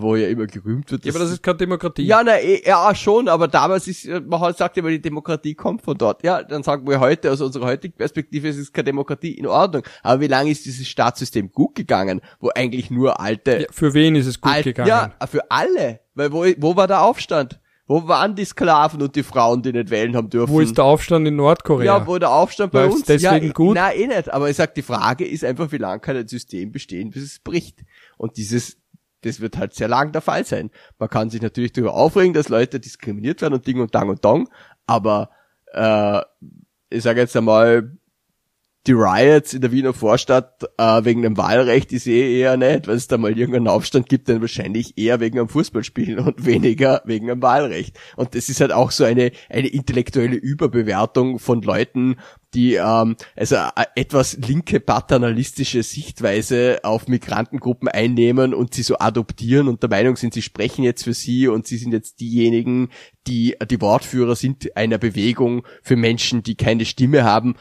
wo 0.00 0.16
ja 0.16 0.28
immer 0.28 0.46
gerühmt 0.46 0.90
wird. 0.90 1.04
Ja, 1.04 1.12
aber 1.12 1.18
das 1.18 1.30
ist 1.30 1.42
keine 1.42 1.58
Demokratie. 1.58 2.04
Ja, 2.04 2.22
na, 2.24 2.38
eh, 2.38 2.62
ja, 2.64 2.94
schon, 2.94 3.28
aber 3.28 3.48
damals 3.48 3.86
ist, 3.88 4.08
man 4.26 4.54
sagt 4.54 4.76
immer, 4.78 4.88
die 4.88 5.02
Demokratie 5.02 5.54
kommt 5.54 5.82
von 5.82 5.96
dort. 5.98 6.22
Ja, 6.22 6.42
dann 6.42 6.62
sagen 6.62 6.86
wir 6.88 7.00
heute, 7.00 7.30
aus 7.30 7.40
unserer 7.40 7.66
heutigen 7.66 7.94
Perspektive, 7.94 8.48
es 8.48 8.56
ist 8.56 8.72
keine 8.72 8.84
Demokratie 8.84 9.32
in 9.32 9.46
Ordnung. 9.46 9.82
Aber 10.02 10.20
wie 10.20 10.28
lange 10.28 10.50
ist 10.50 10.64
dieses 10.64 10.88
Staatssystem 10.88 11.52
gut 11.52 11.74
gegangen, 11.74 12.20
wo 12.40 12.50
eigentlich 12.54 12.90
nur 12.90 13.20
alte... 13.20 13.62
Ja, 13.62 13.66
für 13.70 13.92
wen 13.92 14.14
ist 14.16 14.26
es 14.26 14.40
gut 14.40 14.52
alt, 14.52 14.64
gegangen? 14.64 14.88
Ja, 14.88 15.12
für 15.26 15.50
alle. 15.50 16.00
Weil 16.14 16.32
wo, 16.32 16.44
wo 16.58 16.76
war 16.76 16.86
der 16.86 17.02
Aufstand? 17.02 17.60
Wo 17.86 18.06
waren 18.08 18.34
die 18.34 18.44
Sklaven 18.44 19.02
und 19.02 19.16
die 19.16 19.22
Frauen, 19.22 19.60
die 19.62 19.72
nicht 19.72 19.90
wählen 19.90 20.16
haben 20.16 20.30
dürfen? 20.30 20.52
Wo 20.52 20.60
ist 20.60 20.78
der 20.78 20.84
Aufstand 20.84 21.26
in 21.26 21.36
Nordkorea? 21.36 21.98
Ja, 21.98 22.06
wo 22.06 22.16
der 22.16 22.30
Aufstand 22.30 22.72
bei 22.72 22.86
uns? 22.86 23.02
deswegen 23.02 23.46
ja, 23.46 23.52
gut? 23.52 23.74
Nein, 23.74 23.92
eh 23.98 24.06
nicht. 24.06 24.32
Aber 24.32 24.48
ich 24.48 24.56
sag, 24.56 24.74
die 24.74 24.82
Frage 24.82 25.26
ist 25.26 25.44
einfach, 25.44 25.70
wie 25.72 25.78
lange 25.78 26.00
kann 26.00 26.16
ein 26.16 26.28
System 26.28 26.72
bestehen, 26.72 27.10
bis 27.10 27.22
es 27.22 27.38
bricht? 27.40 27.80
Und 28.16 28.36
dieses 28.36 28.78
das 29.22 29.40
wird 29.40 29.56
halt 29.56 29.74
sehr 29.74 29.88
lang 29.88 30.12
der 30.12 30.20
Fall 30.20 30.44
sein. 30.44 30.70
Man 30.98 31.08
kann 31.08 31.30
sich 31.30 31.42
natürlich 31.42 31.72
darüber 31.72 31.94
aufregen, 31.94 32.34
dass 32.34 32.48
Leute 32.48 32.80
diskriminiert 32.80 33.42
werden 33.42 33.54
und 33.54 33.66
Ding 33.66 33.80
und 33.80 33.94
Dang 33.94 34.08
und 34.08 34.24
Dong, 34.24 34.48
aber 34.86 35.30
äh, 35.72 36.20
ich 36.90 37.02
sage 37.02 37.20
jetzt 37.20 37.36
einmal, 37.36 37.96
die 38.86 38.92
Riots 38.92 39.54
in 39.54 39.60
der 39.60 39.70
Wiener 39.70 39.92
Vorstadt 39.92 40.64
äh, 40.76 41.04
wegen 41.04 41.22
dem 41.22 41.36
Wahlrecht 41.36 41.92
ist 41.92 42.08
eh 42.08 42.40
eher 42.40 42.56
nicht, 42.56 42.88
wenn 42.88 42.96
es 42.96 43.06
da 43.06 43.16
mal 43.16 43.36
irgendeinen 43.36 43.68
Aufstand 43.68 44.08
gibt, 44.08 44.28
dann 44.28 44.40
wahrscheinlich 44.40 44.98
eher 44.98 45.20
wegen 45.20 45.38
einem 45.38 45.48
Fußballspielen 45.48 46.18
und 46.18 46.44
weniger 46.46 47.00
wegen 47.04 47.30
einem 47.30 47.42
Wahlrecht. 47.42 47.96
Und 48.16 48.34
das 48.34 48.48
ist 48.48 48.60
halt 48.60 48.72
auch 48.72 48.90
so 48.90 49.04
eine, 49.04 49.30
eine 49.48 49.68
intellektuelle 49.68 50.34
Überbewertung 50.36 51.38
von 51.38 51.62
Leuten, 51.62 52.16
die 52.54 52.74
ähm, 52.74 53.16
also 53.36 53.56
äh, 53.56 53.84
etwas 53.94 54.36
linke 54.36 54.80
paternalistische 54.80 55.82
Sichtweise 55.82 56.80
auf 56.82 57.08
Migrantengruppen 57.08 57.88
einnehmen 57.88 58.54
und 58.54 58.74
sie 58.74 58.82
so 58.82 58.98
adoptieren 58.98 59.68
und 59.68 59.82
der 59.82 59.90
Meinung 59.90 60.16
sind, 60.16 60.34
sie 60.34 60.42
sprechen 60.42 60.84
jetzt 60.84 61.04
für 61.04 61.14
sie 61.14 61.48
und 61.48 61.66
sie 61.66 61.78
sind 61.78 61.92
jetzt 61.92 62.20
diejenigen, 62.20 62.90
die 63.26 63.56
die 63.70 63.80
Wortführer 63.80 64.36
sind 64.36 64.76
einer 64.76 64.98
Bewegung 64.98 65.66
für 65.82 65.96
Menschen, 65.96 66.42
die 66.42 66.56
keine 66.56 66.84
Stimme 66.84 67.24
haben 67.24 67.56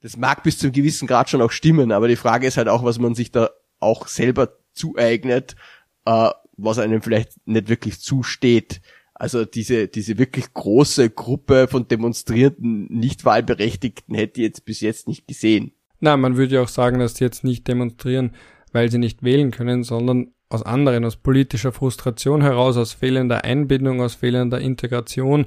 das 0.00 0.16
mag 0.16 0.42
bis 0.42 0.58
zu 0.58 0.66
einem 0.66 0.74
gewissen 0.74 1.08
Grad 1.08 1.28
schon 1.28 1.42
auch 1.42 1.50
stimmen, 1.50 1.92
aber 1.92 2.08
die 2.08 2.16
Frage 2.16 2.46
ist 2.46 2.56
halt 2.56 2.68
auch, 2.68 2.84
was 2.84 2.98
man 2.98 3.14
sich 3.14 3.32
da 3.32 3.50
auch 3.80 4.06
selber 4.06 4.50
zueignet, 4.72 5.56
äh, 6.04 6.30
was 6.56 6.78
einem 6.78 7.02
vielleicht 7.02 7.46
nicht 7.46 7.68
wirklich 7.68 8.00
zusteht. 8.00 8.80
Also 9.18 9.44
diese, 9.44 9.88
diese 9.88 10.16
wirklich 10.16 10.54
große 10.54 11.10
Gruppe 11.10 11.66
von 11.68 11.88
demonstrierenden 11.88 12.86
Nichtwahlberechtigten 12.86 14.14
hätte 14.14 14.40
ich 14.40 14.46
jetzt 14.46 14.64
bis 14.64 14.80
jetzt 14.80 15.08
nicht 15.08 15.26
gesehen. 15.26 15.72
Na, 16.00 16.16
man 16.16 16.36
würde 16.36 16.56
ja 16.56 16.62
auch 16.62 16.68
sagen, 16.68 17.00
dass 17.00 17.14
die 17.14 17.24
jetzt 17.24 17.42
nicht 17.42 17.66
demonstrieren, 17.66 18.36
weil 18.72 18.90
sie 18.90 18.98
nicht 18.98 19.24
wählen 19.24 19.50
können, 19.50 19.82
sondern 19.82 20.32
aus 20.48 20.62
anderen, 20.62 21.04
aus 21.04 21.16
politischer 21.16 21.72
Frustration 21.72 22.42
heraus, 22.42 22.76
aus 22.76 22.92
fehlender 22.92 23.44
Einbindung, 23.44 24.00
aus 24.00 24.14
fehlender 24.14 24.60
Integration, 24.60 25.46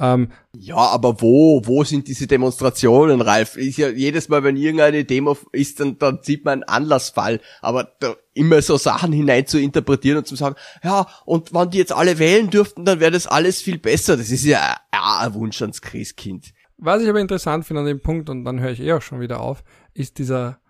ähm, 0.00 0.30
ja, 0.52 0.76
aber 0.76 1.20
wo, 1.20 1.62
wo 1.64 1.82
sind 1.82 2.06
diese 2.06 2.26
Demonstrationen, 2.26 3.20
Ralf? 3.20 3.56
Ist 3.56 3.78
ja 3.78 3.88
jedes 3.88 4.28
Mal, 4.28 4.44
wenn 4.44 4.56
irgendeine 4.56 5.04
Demo 5.04 5.36
ist, 5.52 5.80
dann, 5.80 5.98
dann 5.98 6.20
sieht 6.22 6.44
man 6.44 6.62
einen 6.62 6.84
Anlassfall. 6.84 7.40
Aber 7.60 7.92
da 7.98 8.14
immer 8.32 8.62
so 8.62 8.76
Sachen 8.76 9.12
hinein 9.12 9.46
zu 9.46 9.58
interpretieren 9.58 10.18
und 10.18 10.26
zu 10.26 10.36
sagen, 10.36 10.54
ja, 10.84 11.06
und 11.24 11.52
wenn 11.52 11.70
die 11.70 11.78
jetzt 11.78 11.92
alle 11.92 12.18
wählen 12.18 12.50
dürften, 12.50 12.84
dann 12.84 13.00
wäre 13.00 13.10
das 13.10 13.26
alles 13.26 13.60
viel 13.60 13.78
besser. 13.78 14.16
Das 14.16 14.30
ist 14.30 14.44
ja, 14.44 14.76
ja 14.92 15.18
ein 15.20 15.34
Wunsch 15.34 15.60
ans 15.60 15.82
Christkind. 15.82 16.52
Was 16.76 17.02
ich 17.02 17.08
aber 17.08 17.20
interessant 17.20 17.64
finde 17.64 17.80
an 17.80 17.86
dem 17.86 18.00
Punkt, 18.00 18.30
und 18.30 18.44
dann 18.44 18.60
höre 18.60 18.70
ich 18.70 18.80
eh 18.80 18.92
auch 18.92 19.02
schon 19.02 19.20
wieder 19.20 19.40
auf, 19.40 19.64
ist 19.94 20.18
dieser 20.18 20.60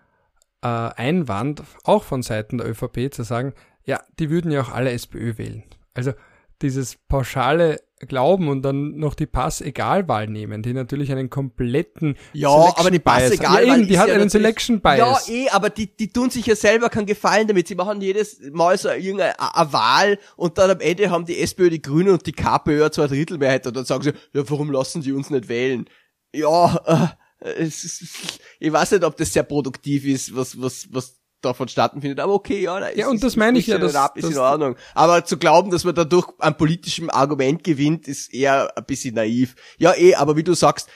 äh, 0.63 0.67
Einwand, 0.67 1.61
auch 1.83 2.03
von 2.03 2.23
Seiten 2.23 2.57
der 2.57 2.67
ÖVP, 2.67 3.13
zu 3.13 3.21
sagen, 3.21 3.53
ja, 3.89 4.03
die 4.19 4.29
würden 4.29 4.51
ja 4.51 4.61
auch 4.61 4.69
alle 4.69 4.91
SPÖ 4.91 5.39
wählen. 5.39 5.63
Also 5.95 6.13
dieses 6.61 6.97
pauschale 7.07 7.81
glauben 8.07 8.47
und 8.49 8.61
dann 8.61 8.97
noch 8.97 9.15
die 9.15 9.25
Pass-Egal-Wahl 9.25 10.27
nehmen, 10.27 10.61
die 10.61 10.73
natürlich 10.73 11.11
einen 11.11 11.31
kompletten 11.31 12.15
Ja, 12.33 12.49
aber 12.49 12.91
die 12.91 12.99
Pass-Egal-Wahl 12.99 13.81
ja, 13.81 13.85
die 13.87 13.97
hat 13.97 14.09
ja 14.09 14.13
einen 14.13 14.29
Selection-Bias. 14.29 15.27
Ja, 15.27 15.33
eh, 15.33 15.49
aber 15.49 15.71
die, 15.71 15.87
die 15.97 16.13
tun 16.13 16.29
sich 16.29 16.45
ja 16.45 16.55
selber 16.55 16.89
keinen 16.89 17.07
Gefallen 17.07 17.47
damit. 17.47 17.67
Sie 17.67 17.73
machen 17.73 17.99
jedes 17.99 18.39
Mal 18.51 18.77
so 18.77 18.89
irgendeine 18.89 19.39
eine 19.39 19.73
Wahl 19.73 20.19
und 20.35 20.59
dann 20.59 20.69
am 20.69 20.79
Ende 20.81 21.09
haben 21.09 21.25
die 21.25 21.39
SPÖ, 21.39 21.71
die 21.71 21.81
Grünen 21.81 22.11
und 22.11 22.27
die 22.27 22.31
KPÖ 22.31 22.91
zwei 22.91 23.07
Drittelmehrheit 23.07 23.65
und 23.65 23.75
dann 23.75 23.85
sagen 23.85 24.03
sie, 24.03 24.13
ja, 24.33 24.49
warum 24.49 24.71
lassen 24.71 25.01
die 25.01 25.13
uns 25.13 25.31
nicht 25.31 25.49
wählen? 25.49 25.89
Ja, 26.31 27.17
äh, 27.41 27.49
es 27.57 27.83
ist, 27.83 28.39
ich 28.59 28.71
weiß 28.71 28.91
nicht, 28.91 29.03
ob 29.03 29.17
das 29.17 29.33
sehr 29.33 29.43
produktiv 29.43 30.05
ist, 30.05 30.35
was, 30.35 30.61
was, 30.61 30.87
was 30.91 31.18
davon 31.41 31.67
stattfindet. 31.67 32.19
Aber 32.19 32.33
okay, 32.33 32.61
ja, 32.61 32.79
da 32.79 32.91
ja, 32.91 33.07
und 33.07 33.23
das 33.23 33.35
meine 33.35 33.59
ich 33.59 33.67
ja, 33.67 33.77
das, 33.77 33.95
ab, 33.95 34.17
ist 34.17 34.23
das, 34.23 34.31
in 34.31 34.37
Ordnung. 34.37 34.75
Aber 34.93 35.25
zu 35.25 35.37
glauben, 35.37 35.71
dass 35.71 35.83
man 35.83 35.95
dadurch 35.95 36.27
ein 36.39 36.57
politischem 36.57 37.09
Argument 37.09 37.63
gewinnt, 37.63 38.07
ist 38.07 38.33
eher 38.33 38.75
ein 38.77 38.85
bisschen 38.85 39.15
naiv. 39.15 39.55
Ja, 39.77 39.95
eh, 39.95 40.15
aber 40.15 40.35
wie 40.35 40.43
du 40.43 40.53
sagst, 40.53 40.89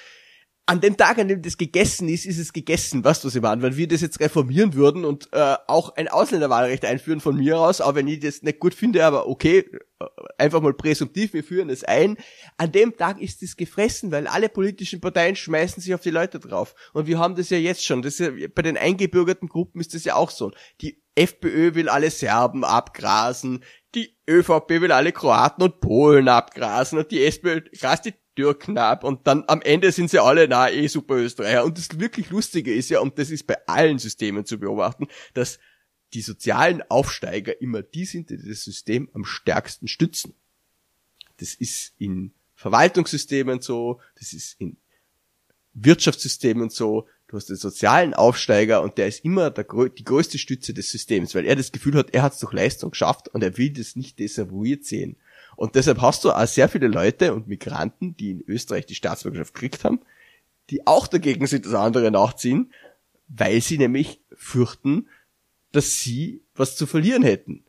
an 0.65 0.79
dem 0.79 0.95
Tag, 0.95 1.17
an 1.17 1.27
dem 1.27 1.41
das 1.41 1.57
gegessen 1.57 2.07
ist, 2.07 2.25
ist 2.25 2.37
es 2.37 2.53
gegessen, 2.53 3.03
weißt 3.03 3.23
du, 3.23 3.27
was 3.27 3.35
ich 3.35 3.41
meine? 3.41 3.61
Wenn 3.61 3.75
wir 3.75 3.87
das 3.87 3.99
jetzt 3.99 4.21
reformieren 4.21 4.73
würden 4.73 5.03
und 5.03 5.27
äh, 5.33 5.55
auch 5.67 5.95
ein 5.95 6.07
Ausländerwahlrecht 6.07 6.85
einführen 6.85 7.19
von 7.19 7.35
mir 7.35 7.59
aus, 7.59 7.81
auch 7.81 7.95
wenn 7.95 8.07
ich 8.07 8.21
das 8.21 8.43
nicht 8.43 8.59
gut 8.59 8.73
finde, 8.73 9.05
aber 9.05 9.27
okay, 9.27 9.65
äh, 9.99 10.05
einfach 10.37 10.61
mal 10.61 10.73
präsumptiv, 10.73 11.33
wir 11.33 11.43
führen 11.43 11.69
es 11.69 11.83
ein. 11.83 12.15
An 12.57 12.71
dem 12.71 12.95
Tag 12.95 13.19
ist 13.21 13.43
es 13.43 13.57
gefressen, 13.57 14.11
weil 14.11 14.25
alle 14.25 14.47
politischen 14.47 15.01
Parteien 15.01 15.35
schmeißen 15.35 15.83
sich 15.83 15.93
auf 15.93 16.01
die 16.01 16.11
Leute 16.11 16.39
drauf. 16.39 16.75
Und 16.93 17.07
wir 17.07 17.19
haben 17.19 17.35
das 17.35 17.49
ja 17.49 17.57
jetzt 17.57 17.85
schon. 17.85 18.01
Das 18.01 18.19
ja, 18.19 18.29
bei 18.53 18.61
den 18.61 18.77
eingebürgerten 18.77 19.49
Gruppen 19.49 19.81
ist 19.81 19.93
das 19.93 20.05
ja 20.05 20.15
auch 20.15 20.29
so. 20.29 20.51
Die 20.79 21.03
FPÖ 21.15 21.75
will 21.75 21.89
alle 21.89 22.09
Serben 22.09 22.63
abgrasen, 22.63 23.63
die 23.95 24.17
ÖVP 24.27 24.81
will 24.81 24.91
alle 24.91 25.11
Kroaten 25.11 25.63
und 25.63 25.79
Polen 25.81 26.27
abgrasen 26.27 26.97
und 26.97 27.11
die 27.11 27.23
SPÖ 27.23 27.61
grast 27.77 28.05
die 28.05 28.13
Türken 28.35 28.77
ab 28.77 29.03
und 29.03 29.27
dann 29.27 29.43
am 29.47 29.61
Ende 29.61 29.91
sind 29.91 30.09
sie 30.09 30.21
alle, 30.21 30.47
na, 30.47 30.69
eh 30.69 30.87
super 30.87 31.15
Österreicher. 31.15 31.63
Und 31.63 31.77
das 31.77 31.99
wirklich 31.99 32.29
Lustige 32.29 32.73
ist 32.73 32.89
ja, 32.89 32.99
und 32.99 33.19
das 33.19 33.29
ist 33.29 33.45
bei 33.45 33.57
allen 33.67 33.99
Systemen 33.99 34.45
zu 34.45 34.59
beobachten, 34.59 35.07
dass 35.33 35.59
die 36.13 36.21
sozialen 36.21 36.81
Aufsteiger 36.89 37.59
immer 37.61 37.81
die 37.81 38.05
sind, 38.05 38.29
die 38.29 38.37
das 38.37 38.63
System 38.63 39.09
am 39.13 39.25
stärksten 39.25 39.87
stützen. 39.87 40.35
Das 41.37 41.53
ist 41.53 41.93
in 41.97 42.33
Verwaltungssystemen 42.55 43.61
so, 43.61 43.99
das 44.15 44.33
ist 44.33 44.59
in 44.59 44.77
Wirtschaftssystem 45.73 46.61
und 46.61 46.71
so, 46.71 47.07
du 47.27 47.37
hast 47.37 47.49
den 47.49 47.55
sozialen 47.55 48.13
Aufsteiger 48.13 48.83
und 48.83 48.97
der 48.97 49.07
ist 49.07 49.25
immer 49.25 49.49
der, 49.49 49.65
die 49.89 50.03
größte 50.03 50.37
Stütze 50.37 50.73
des 50.73 50.91
Systems, 50.91 51.33
weil 51.33 51.45
er 51.45 51.55
das 51.55 51.71
Gefühl 51.71 51.95
hat, 51.95 52.13
er 52.13 52.21
hat 52.21 52.33
es 52.33 52.39
durch 52.39 52.53
Leistung 52.53 52.91
geschafft 52.91 53.27
und 53.29 53.43
er 53.43 53.57
will 53.57 53.71
das 53.71 53.95
nicht 53.95 54.19
desavouiert 54.19 54.85
sehen. 54.85 55.17
Und 55.55 55.75
deshalb 55.75 56.01
hast 56.01 56.23
du 56.23 56.31
auch 56.31 56.47
sehr 56.47 56.69
viele 56.69 56.87
Leute 56.87 57.33
und 57.33 57.47
Migranten, 57.47 58.15
die 58.17 58.31
in 58.31 58.43
Österreich 58.47 58.85
die 58.85 58.95
Staatsbürgerschaft 58.95 59.53
gekriegt 59.53 59.83
haben, 59.83 60.01
die 60.69 60.87
auch 60.87 61.07
dagegen 61.07 61.47
sind, 61.47 61.65
dass 61.65 61.73
andere 61.73 62.11
nachziehen, 62.11 62.73
weil 63.27 63.61
sie 63.61 63.77
nämlich 63.77 64.21
fürchten, 64.33 65.07
dass 65.71 65.99
sie 66.01 66.43
was 66.55 66.75
zu 66.75 66.85
verlieren 66.85 67.23
hätten. 67.23 67.65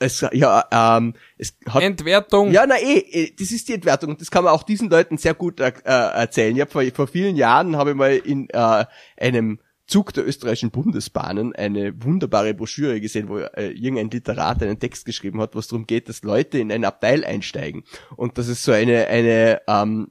Es, 0.00 0.24
ja, 0.32 0.64
ähm, 0.70 1.14
es 1.38 1.56
hat, 1.66 1.82
Entwertung. 1.82 2.52
Ja, 2.52 2.66
na 2.66 2.78
eh, 2.78 2.98
eh, 2.98 3.34
das 3.36 3.50
ist 3.50 3.68
die 3.68 3.74
Entwertung 3.74 4.10
und 4.10 4.20
das 4.20 4.30
kann 4.30 4.44
man 4.44 4.52
auch 4.52 4.62
diesen 4.62 4.88
Leuten 4.88 5.18
sehr 5.18 5.34
gut 5.34 5.58
äh, 5.58 5.72
erzählen. 5.84 6.54
Ich 6.54 6.62
hab 6.62 6.70
vor, 6.70 6.84
vor 6.94 7.08
vielen 7.08 7.34
Jahren 7.34 7.76
habe 7.76 7.90
ich 7.90 7.96
mal 7.96 8.12
in 8.12 8.48
äh, 8.50 8.84
einem 9.16 9.58
Zug 9.88 10.12
der 10.12 10.26
österreichischen 10.26 10.70
Bundesbahnen 10.70 11.56
eine 11.56 12.04
wunderbare 12.04 12.54
Broschüre 12.54 13.00
gesehen, 13.00 13.28
wo 13.28 13.38
äh, 13.38 13.70
irgendein 13.70 14.10
Literat 14.10 14.62
einen 14.62 14.78
Text 14.78 15.06
geschrieben 15.06 15.40
hat, 15.40 15.54
wo 15.54 15.58
es 15.58 15.66
darum 15.66 15.86
geht, 15.86 16.08
dass 16.08 16.22
Leute 16.22 16.58
in 16.58 16.70
ein 16.70 16.84
Abteil 16.84 17.24
einsteigen 17.24 17.84
und 18.14 18.36
dass 18.36 18.48
es 18.48 18.62
so 18.62 18.72
eine 18.72 19.08
eine 19.08 19.62
ähm, 19.66 20.10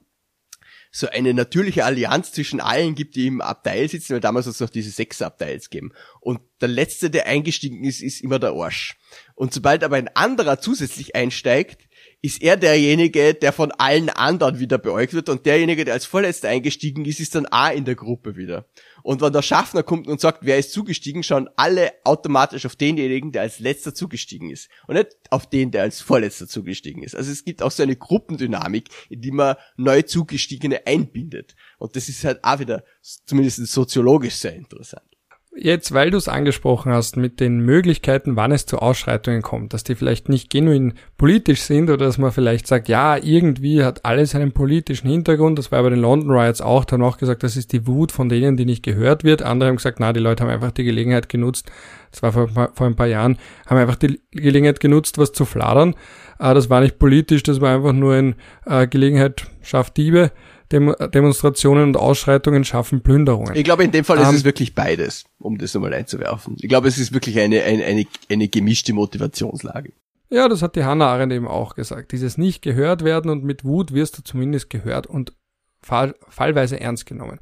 so 0.92 1.08
eine 1.08 1.34
natürliche 1.34 1.86
Allianz 1.86 2.32
zwischen 2.32 2.60
allen 2.60 2.96
gibt, 2.96 3.16
die 3.16 3.28
im 3.28 3.42
Abteil 3.42 3.88
sitzen, 3.88 4.14
weil 4.14 4.20
damals 4.20 4.48
hat 4.48 4.54
es 4.54 4.60
noch 4.60 4.70
diese 4.70 4.90
sechs 4.90 5.22
Abteils 5.22 5.70
gegeben. 5.70 5.94
Und 6.22 6.40
der 6.60 6.70
letzte, 6.70 7.10
der 7.10 7.28
eingestiegen 7.28 7.84
ist, 7.84 8.02
ist 8.02 8.22
immer 8.22 8.40
der 8.40 8.54
Arsch. 8.54 8.98
Und 9.36 9.54
sobald 9.54 9.84
aber 9.84 9.98
ein 9.98 10.10
anderer 10.16 10.60
zusätzlich 10.60 11.16
einsteigt, 11.16 11.88
ist 12.22 12.42
er 12.42 12.58
derjenige, 12.58 13.36
der 13.36 13.54
von 13.54 13.72
allen 13.72 14.10
anderen 14.10 14.60
wieder 14.60 14.80
beäugt 14.80 15.14
wird 15.14 15.30
und 15.30 15.46
derjenige, 15.46 15.86
der 15.86 15.94
als 15.94 16.06
Vorletzter 16.06 16.50
eingestiegen 16.50 17.06
ist, 17.06 17.20
ist 17.20 17.36
dann 17.36 17.46
A 17.46 17.70
in 17.70 17.86
der 17.86 17.96
Gruppe 17.96 18.36
wieder. 18.36 18.66
Und 19.08 19.22
wenn 19.22 19.32
der 19.32 19.42
Schaffner 19.42 19.84
kommt 19.84 20.10
und 20.10 20.20
sagt, 20.20 20.40
wer 20.42 20.58
ist 20.58 20.74
zugestiegen, 20.74 21.24
schauen 21.24 21.50
alle 21.56 21.94
automatisch 22.04 22.66
auf 22.66 22.76
denjenigen, 22.76 23.32
der 23.32 23.44
als 23.44 23.60
letzter 23.60 23.96
zugestiegen 23.96 24.50
ist. 24.50 24.68
Und 24.86 24.96
nicht 24.96 25.16
auf 25.30 25.50
den, 25.50 25.72
der 25.72 25.84
als 25.84 26.02
vorletzter 26.02 26.46
zugestiegen 26.46 27.04
ist. 27.04 27.16
Also 27.16 27.32
es 27.32 27.46
gibt 27.46 27.64
auch 27.64 27.72
so 27.72 27.84
eine 27.84 27.96
Gruppendynamik, 27.96 28.90
in 29.10 29.22
die 29.22 29.32
man 29.32 29.56
neu 29.78 30.02
zugestiegene 30.02 30.86
einbindet. 30.86 31.56
Und 31.78 31.96
das 31.96 32.10
ist 32.10 32.26
halt 32.26 32.44
auch 32.44 32.60
wieder 32.60 32.84
zumindest 33.02 33.66
soziologisch 33.68 34.36
sehr 34.36 34.56
interessant. 34.56 35.17
Jetzt, 35.60 35.92
weil 35.92 36.12
du 36.12 36.18
es 36.18 36.28
angesprochen 36.28 36.92
hast 36.92 37.18
mit 37.18 37.40
den 37.40 37.62
Möglichkeiten, 37.62 38.36
wann 38.36 38.52
es 38.52 38.68
zu 38.68 38.78
Ausschreitungen 38.78 39.42
kommt, 39.42 39.74
dass 39.74 39.84
die 39.84 39.96
vielleicht 39.96 40.30
nicht 40.30 40.52
genuin 40.52 40.94
politisch 41.18 41.62
sind 41.62 41.90
oder 41.90 42.06
dass 42.06 42.20
man 42.20 42.32
vielleicht 42.32 42.68
sagt, 42.68 42.88
ja, 42.90 43.18
irgendwie 43.18 43.84
hat 43.84 44.06
alles 44.06 44.36
einen 44.36 44.52
politischen 44.52 45.10
Hintergrund. 45.10 45.58
Das 45.58 45.72
war 45.72 45.82
bei 45.82 45.90
den 45.90 46.00
London 46.00 46.30
Riots 46.30 46.62
auch. 46.62 46.86
dann 46.86 47.02
auch 47.02 47.18
gesagt, 47.18 47.42
das 47.42 47.58
ist 47.58 47.74
die 47.74 47.88
Wut 47.88 48.12
von 48.12 48.30
denen, 48.30 48.56
die 48.56 48.66
nicht 48.66 48.84
gehört 48.84 49.24
wird. 49.24 49.42
Andere 49.42 49.70
haben 49.70 49.78
gesagt, 49.78 50.00
na, 50.00 50.14
die 50.14 50.20
Leute 50.20 50.44
haben 50.44 50.52
einfach 50.52 50.72
die 50.72 50.84
Gelegenheit 50.84 51.28
genutzt. 51.28 51.72
Das 52.12 52.22
war 52.22 52.34
vor, 52.34 52.50
vor 52.74 52.86
ein 52.86 52.96
paar 52.96 53.08
Jahren, 53.08 53.40
haben 53.66 53.78
einfach 53.78 53.96
die 53.96 54.22
Gelegenheit 54.30 54.80
genutzt, 54.80 55.18
was 55.18 55.32
zu 55.32 55.46
fladern. 55.46 55.96
Äh, 56.38 56.54
das 56.54 56.70
war 56.70 56.82
nicht 56.82 57.00
politisch, 57.00 57.42
das 57.42 57.62
war 57.62 57.74
einfach 57.74 57.94
nur 57.94 58.14
ein 58.14 58.36
äh, 58.68 58.86
Gelegenheit 58.86 59.48
schafft 59.64 59.98
Diebe. 59.98 60.32
Dem 60.72 60.94
Demonstrationen 61.14 61.86
und 61.86 61.98
Ausschreitungen 61.98 62.66
schaffen 62.66 63.02
Plünderungen. 63.02 63.56
Ich 63.56 63.64
glaube, 63.64 63.84
in 63.84 63.92
dem 63.92 64.04
Fall 64.04 64.18
um, 64.18 64.24
ist 64.24 64.30
es 64.30 64.40
ähm, 64.40 64.46
wirklich 64.46 64.76
beides, 64.76 65.26
um 65.40 65.58
das 65.58 65.74
nochmal 65.74 65.94
einzuwerfen. 65.94 66.58
Ich 66.60 66.68
glaube, 66.68 66.88
es 66.88 66.98
ist 66.98 67.14
wirklich 67.14 67.40
eine, 67.40 67.64
eine, 67.64 67.86
eine, 67.86 68.06
eine 68.30 68.48
gemischte 68.50 68.94
Motivationslage. 68.94 69.94
Ja, 70.30 70.50
das 70.50 70.62
hat 70.62 70.76
die 70.76 70.84
Hannah 70.84 71.08
Arendt 71.08 71.32
eben 71.32 71.48
auch 71.48 71.76
gesagt. 71.76 72.12
Dieses 72.12 72.38
nicht 72.38 72.62
gehört 72.62 73.04
werden 73.04 73.32
und 73.32 73.46
mit 73.46 73.64
Wut 73.64 73.94
wirst 73.94 74.18
du 74.18 74.24
zumindest 74.24 74.70
gehört 74.70 75.08
und 75.08 75.34
fall, 75.82 76.16
fallweise 76.28 76.80
ernst 76.80 77.06
genommen. 77.06 77.40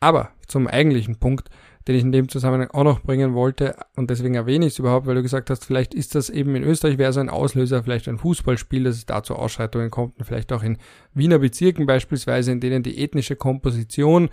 Aber 0.00 0.30
zum 0.46 0.66
eigentlichen 0.66 1.18
Punkt, 1.18 1.48
den 1.88 1.96
ich 1.96 2.02
in 2.02 2.12
dem 2.12 2.28
Zusammenhang 2.28 2.70
auch 2.70 2.84
noch 2.84 3.00
bringen 3.00 3.34
wollte 3.34 3.76
und 3.96 4.10
deswegen 4.10 4.34
erwähne 4.34 4.66
ich 4.66 4.74
es 4.74 4.78
überhaupt, 4.78 5.06
weil 5.06 5.14
du 5.14 5.22
gesagt 5.22 5.50
hast, 5.50 5.64
vielleicht 5.64 5.94
ist 5.94 6.14
das 6.14 6.30
eben 6.30 6.54
in 6.54 6.62
Österreich 6.62 6.98
wäre 6.98 7.12
so 7.12 7.20
ein 7.20 7.28
Auslöser, 7.28 7.82
vielleicht 7.82 8.08
ein 8.08 8.18
Fußballspiel, 8.18 8.84
dass 8.84 8.96
es 8.96 9.06
da 9.06 9.22
zu 9.22 9.36
Ausschreitungen 9.36 9.90
kommt 9.90 10.18
und 10.18 10.24
vielleicht 10.24 10.52
auch 10.52 10.62
in 10.62 10.78
Wiener 11.14 11.38
Bezirken 11.38 11.86
beispielsweise, 11.86 12.52
in 12.52 12.60
denen 12.60 12.82
die 12.82 13.02
ethnische 13.02 13.36
Komposition 13.36 14.30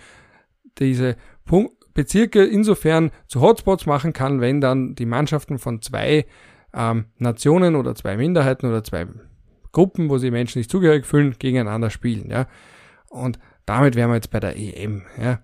diese 0.78 1.16
Punkt 1.45 1.74
Bezirke 1.93 2.45
insofern 2.45 3.12
zu 3.28 3.41
Hotspots 3.41 3.86
machen 3.86 4.14
kann, 4.14 4.39
wenn 4.39 4.62
dann 4.62 4.95
die 4.95 5.06
Mannschaften 5.06 5.58
von 5.58 5.82
zwei 5.82 6.26
ähm, 6.74 7.06
Nationen 7.18 7.76
oder 7.76 7.95
zwei 7.95 8.16
Minderheiten 8.16 8.68
oder 8.68 8.84
zwei 8.84 9.08
Gruppen, 9.72 10.10
wo 10.10 10.18
sie 10.18 10.32
Menschen 10.32 10.60
nicht 10.60 10.72
zugehörig 10.72 11.06
fühlen, 11.06 11.36
gegeneinander 11.38 11.89
spielen, 11.89 12.30
ja. 12.30 12.47
Und 13.10 13.39
damit 13.66 13.95
wären 13.95 14.10
wir 14.10 14.16
jetzt 14.16 14.32
bei 14.32 14.39
der 14.39 14.56
EM, 14.56 15.04
ja. 15.22 15.39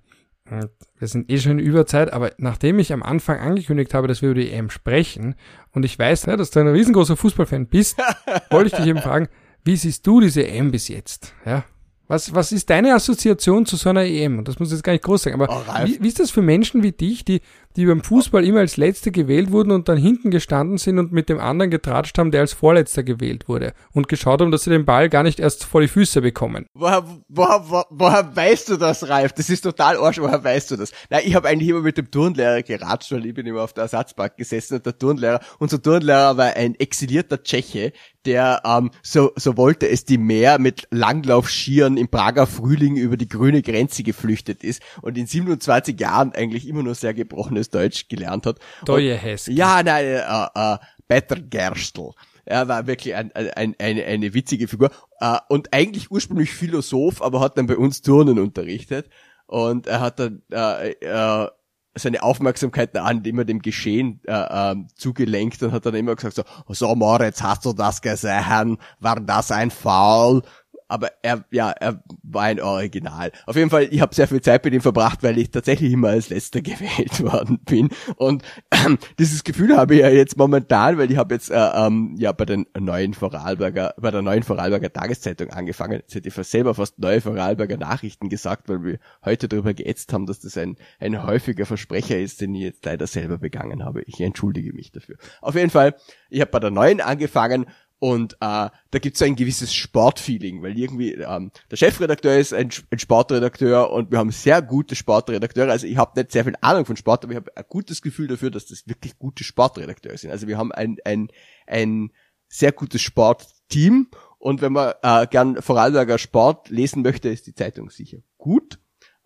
Wir 0.50 1.08
sind 1.08 1.32
eh 1.32 1.40
schon 1.40 1.54
in 1.54 1.60
Überzeit, 1.60 2.14
aber 2.14 2.32
nachdem 2.38 2.78
ich 2.78 2.94
am 2.94 3.02
Anfang 3.02 3.40
angekündigt 3.40 3.94
habe, 3.94 4.08
dass 4.08 4.22
wir 4.22 4.30
über 4.30 4.40
die 4.40 4.52
EM 4.52 4.70
sprechen 4.70 5.36
und 5.72 5.86
ich 5.86 5.98
weiß, 5.98 6.28
ja, 6.28 6.38
dass 6.38 6.52
du 6.52 6.60
ein 6.60 6.68
riesengroßer 6.68 7.18
Fußballfan 7.18 7.66
bist, 7.66 7.98
wollte 8.52 8.68
ich 8.68 8.76
dich 8.76 8.86
eben 8.86 9.02
fragen, 9.02 9.28
wie 9.64 9.76
siehst 9.76 10.06
du 10.06 10.22
diese 10.22 10.48
EM 10.48 10.72
bis 10.72 10.88
jetzt? 10.88 11.34
Ja, 11.46 11.64
was, 12.08 12.36
was 12.36 12.52
ist 12.52 12.70
deine 12.70 12.94
Assoziation 12.94 13.66
zu 13.66 13.78
so 13.78 13.90
einer 13.90 14.04
EM? 14.04 14.38
Und 14.38 14.48
das 14.48 14.60
muss 14.60 14.72
jetzt 14.72 14.84
gar 14.84 14.94
nicht 14.94 15.04
groß 15.04 15.24
sein, 15.24 15.34
aber 15.34 15.48
oh, 15.50 15.86
wie, 15.86 16.02
wie, 16.02 16.08
ist 16.08 16.20
das 16.20 16.30
für 16.30 16.44
Menschen 16.44 16.84
wie 16.84 16.92
dich, 16.92 17.26
die, 17.26 17.42
die 17.76 17.86
beim 17.86 18.02
Fußball 18.02 18.46
immer 18.46 18.60
als 18.60 18.78
Letzte 18.78 19.12
gewählt 19.12 19.52
wurden 19.52 19.72
und 19.72 19.90
dann 19.90 19.98
hinten 19.98 20.32
gestanden 20.32 20.78
sind 20.78 21.00
und 21.00 21.12
mit 21.12 21.30
dem 21.30 21.40
anderen 21.40 21.72
getratscht 21.72 22.18
haben, 22.18 22.32
der 22.32 22.42
als 22.42 22.54
Vorletzter 22.54 23.04
gewählt 23.04 23.48
wurde 23.48 23.74
und 23.92 24.08
geschaut 24.08 24.42
haben, 24.42 24.52
dass 24.52 24.64
sie 24.64 24.70
den 24.70 24.86
Ball 24.86 25.10
gar 25.10 25.24
nicht 25.24 25.40
erst 25.40 25.66
vor 25.66 25.82
die 25.82 25.88
Füße 25.88 26.22
bekommen? 26.22 26.68
Woher, 26.74 27.04
woher, 27.28 27.64
woher, 27.68 27.86
woher 27.90 28.36
weißt 28.36 28.70
du 28.70 28.78
das, 28.78 29.08
Ralf? 29.10 29.34
Das 29.34 29.50
ist 29.50 29.62
total 29.62 29.98
arsch, 29.98 30.20
woher 30.20 30.44
weißt 30.44 30.72
du 30.72 30.78
das? 30.78 30.92
Na, 31.10 31.20
ich 31.22 31.36
habe 31.36 31.48
eigentlich 31.48 31.70
immer 31.70 31.82
mit 31.82 31.98
dem 31.98 32.10
Turnlehrer 32.10 32.64
geratscht, 32.64 33.12
weil 33.12 33.26
ich 33.26 33.34
bin 33.34 33.46
immer 33.46 33.64
auf 33.64 33.74
der 33.74 33.84
Ersatzbank 33.84 34.38
gesessen 34.38 34.76
und 34.76 34.86
der 34.86 34.98
Turnlehrer, 34.98 35.40
unser 35.60 35.82
Turnlehrer 35.82 36.38
war 36.38 36.56
ein 36.56 36.76
exilierter 36.76 37.44
Tscheche, 37.44 37.92
der 38.26 38.62
ähm, 38.66 38.92
so, 39.04 39.32
so 39.36 39.58
wollte 39.58 39.88
es 39.88 40.06
die 40.06 40.18
Meer 40.18 40.60
mit 40.60 40.88
Langlaufskiern 40.92 41.98
im 41.98 42.08
Prager 42.08 42.48
Frühling 42.48 42.96
über 42.96 43.18
die 43.18 43.30
grüne 43.30 43.62
Grenze 43.62 44.04
geflüchtet 44.04 44.64
ist 44.64 44.82
und 45.02 45.18
in 45.18 45.28
27 45.28 46.00
Jahren 46.00 46.34
eigentlich 46.34 46.68
immer 46.68 46.84
nur 46.84 46.96
sehr 46.96 47.14
gebrochenes 47.14 47.65
Deutsch 47.70 48.08
gelernt 48.08 48.46
hat. 48.46 48.60
Doje 48.86 49.16
Hess. 49.16 49.48
Ja, 49.48 49.82
nein, 49.84 50.06
äh, 50.06 50.48
äh, 50.56 50.78
Peter 51.08 51.36
Gerstl. 51.36 52.12
Er 52.46 52.68
war 52.68 52.86
wirklich 52.86 53.16
ein, 53.16 53.32
ein, 53.34 53.76
eine, 53.80 54.06
eine 54.06 54.34
witzige 54.34 54.68
Figur 54.68 54.92
äh, 55.20 55.38
und 55.50 55.74
eigentlich 55.74 56.12
ursprünglich 56.12 56.52
Philosoph, 56.52 57.22
aber 57.22 57.40
hat 57.40 57.58
dann 57.58 57.66
bei 57.66 57.78
uns 57.78 58.02
Turnen 58.02 58.38
unterrichtet 58.38 59.10
und 59.48 59.88
er 59.88 60.00
hat 60.00 60.20
dann 60.20 60.44
äh, 60.52 60.92
äh, 60.92 61.48
seine 61.96 62.24
Aufmerksamkeit 62.24 62.96
an 62.98 63.24
immer 63.24 63.46
dem 63.46 63.62
Geschehen 63.62 64.22
äh, 64.26 64.34
äh, 64.72 64.76
zugelenkt 64.96 65.64
und 65.64 65.72
hat 65.72 65.86
dann 65.86 65.96
immer 65.96 66.16
gesagt 66.16 66.36
so, 66.36 66.44
so 66.68 66.94
Moritz, 66.94 67.42
hast 67.42 67.66
du 67.66 67.74
das 67.74 68.02
gesehen? 68.02 68.78
War 69.00 69.20
das 69.20 69.52
ein 69.52 69.72
Foul? 69.72 70.44
Aber 70.88 71.12
er, 71.22 71.44
ja, 71.52 71.72
er 71.72 72.04
war 72.24 72.44
ein 72.44 72.62
Original. 72.62 73.32
Auf 73.46 73.56
jeden 73.56 73.70
Fall, 73.70 73.88
ich 73.90 74.02
habe 74.02 74.14
sehr 74.14 74.28
viel 74.28 74.42
Zeit 74.42 74.64
mit 74.64 74.74
ihm 74.74 74.82
verbracht, 74.82 75.24
weil 75.24 75.38
ich 75.38 75.50
tatsächlich 75.50 75.92
immer 75.92 76.10
als 76.10 76.30
Letzter 76.30 76.62
gewählt 76.62 77.22
worden 77.24 77.60
bin. 77.60 77.90
Und 78.18 78.44
ähm, 78.72 78.98
dieses 79.18 79.44
Gefühl 79.44 79.76
habe 79.76 79.96
ich 79.96 80.02
ja 80.02 80.10
jetzt 80.10 80.38
momentan, 80.38 80.98
weil 80.98 81.12
ich 81.12 81.18
habe 81.18 81.34
jetzt 81.34 81.50
äh, 81.50 81.56
ähm, 81.56 82.16
ja 82.18 82.32
bei 82.32 82.46
den 82.46 82.66
neuen 82.78 83.14
Vorarlberger, 83.14 83.96
bei 83.98 84.12
der 84.12 84.22
neuen 84.22 84.44
Vorarlberger 84.44 84.94
Tageszeitung 84.94 85.50
angefangen. 85.50 85.94
Jetzt 85.94 86.16
hätte 86.16 86.28
ich 86.28 86.36
selber 86.36 86.76
fast 86.76 87.00
neue 87.00 87.22
Vorarlberger 87.22 87.78
Nachrichten 87.78 88.30
gesagt, 88.30 88.70
weil 88.70 88.84
wir 88.84 89.00
heute 89.24 89.48
darüber 89.48 89.74
geätzt 89.74 90.14
haben, 90.14 90.26
dass 90.26 90.40
das 90.40 90.58
ein, 90.58 90.78
ein 91.00 91.24
häufiger 91.24 91.66
Versprecher 91.66 92.20
ist, 92.20 92.42
den 92.42 92.54
ich 92.54 92.62
jetzt 92.62 92.86
leider 92.86 93.08
selber 93.08 93.38
begangen 93.38 93.84
habe. 93.84 94.04
Ich 94.04 94.22
entschuldige 94.22 94.74
mich 94.74 94.92
dafür. 94.92 95.18
Auf 95.42 95.56
jeden 95.56 95.70
Fall, 95.70 95.96
ich 96.30 96.42
habe 96.42 96.52
bei 96.52 96.60
der 96.60 96.72
neuen 96.72 97.02
angefangen 97.02 97.66
und 98.00 98.34
äh, 98.34 98.38
da 98.70 99.00
gibt's 99.00 99.20
so 99.20 99.26
ein 99.26 99.36
gewisses 99.36 99.74
Sportfeeling, 99.74 100.62
weil 100.62 100.78
irgendwie 100.78 101.14
ähm, 101.14 101.52
der 101.72 101.78
Chefredakteur 101.78 102.38
ist 102.38 102.54
ein, 102.54 102.70
ein 102.92 103.00
Sportredakteur 103.00 103.90
und 103.92 104.12
wir 104.12 104.20
haben 104.20 104.32
sehr 104.32 104.62
gute 104.62 104.96
Sportredakteure. 104.96 105.72
Also 105.72 105.88
ich 105.88 105.98
habe 105.98 106.20
nicht 106.20 106.32
sehr 106.32 106.44
viel 106.44 106.56
Ahnung 106.62 106.86
von 106.86 106.98
Sport, 106.98 107.24
aber 107.24 107.34
ich 107.34 107.38
habe 107.38 107.56
ein 107.56 107.64
gutes 107.70 108.02
Gefühl 108.02 108.28
dafür, 108.28 108.52
dass 108.52 108.66
das 108.66 108.88
wirklich 108.88 109.18
gute 109.18 109.44
Sportredakteure 109.44 110.18
sind. 110.18 110.32
Also 110.32 110.48
wir 110.48 110.58
haben 110.58 110.72
ein, 110.74 110.98
ein, 111.06 111.30
ein 111.68 112.12
sehr 112.50 112.74
gutes 112.74 113.02
Sportteam 113.02 114.10
und 114.40 114.62
wenn 114.62 114.74
man 114.74 114.94
äh, 115.02 115.26
gern 115.28 115.62
Vorarlberger 115.62 116.18
Sport 116.18 116.70
lesen 116.70 117.02
möchte, 117.02 117.30
ist 117.30 117.48
die 117.48 117.56
Zeitung 117.56 117.90
sicher 117.90 118.18
gut. 118.38 118.78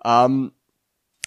Ähm, 0.05 0.51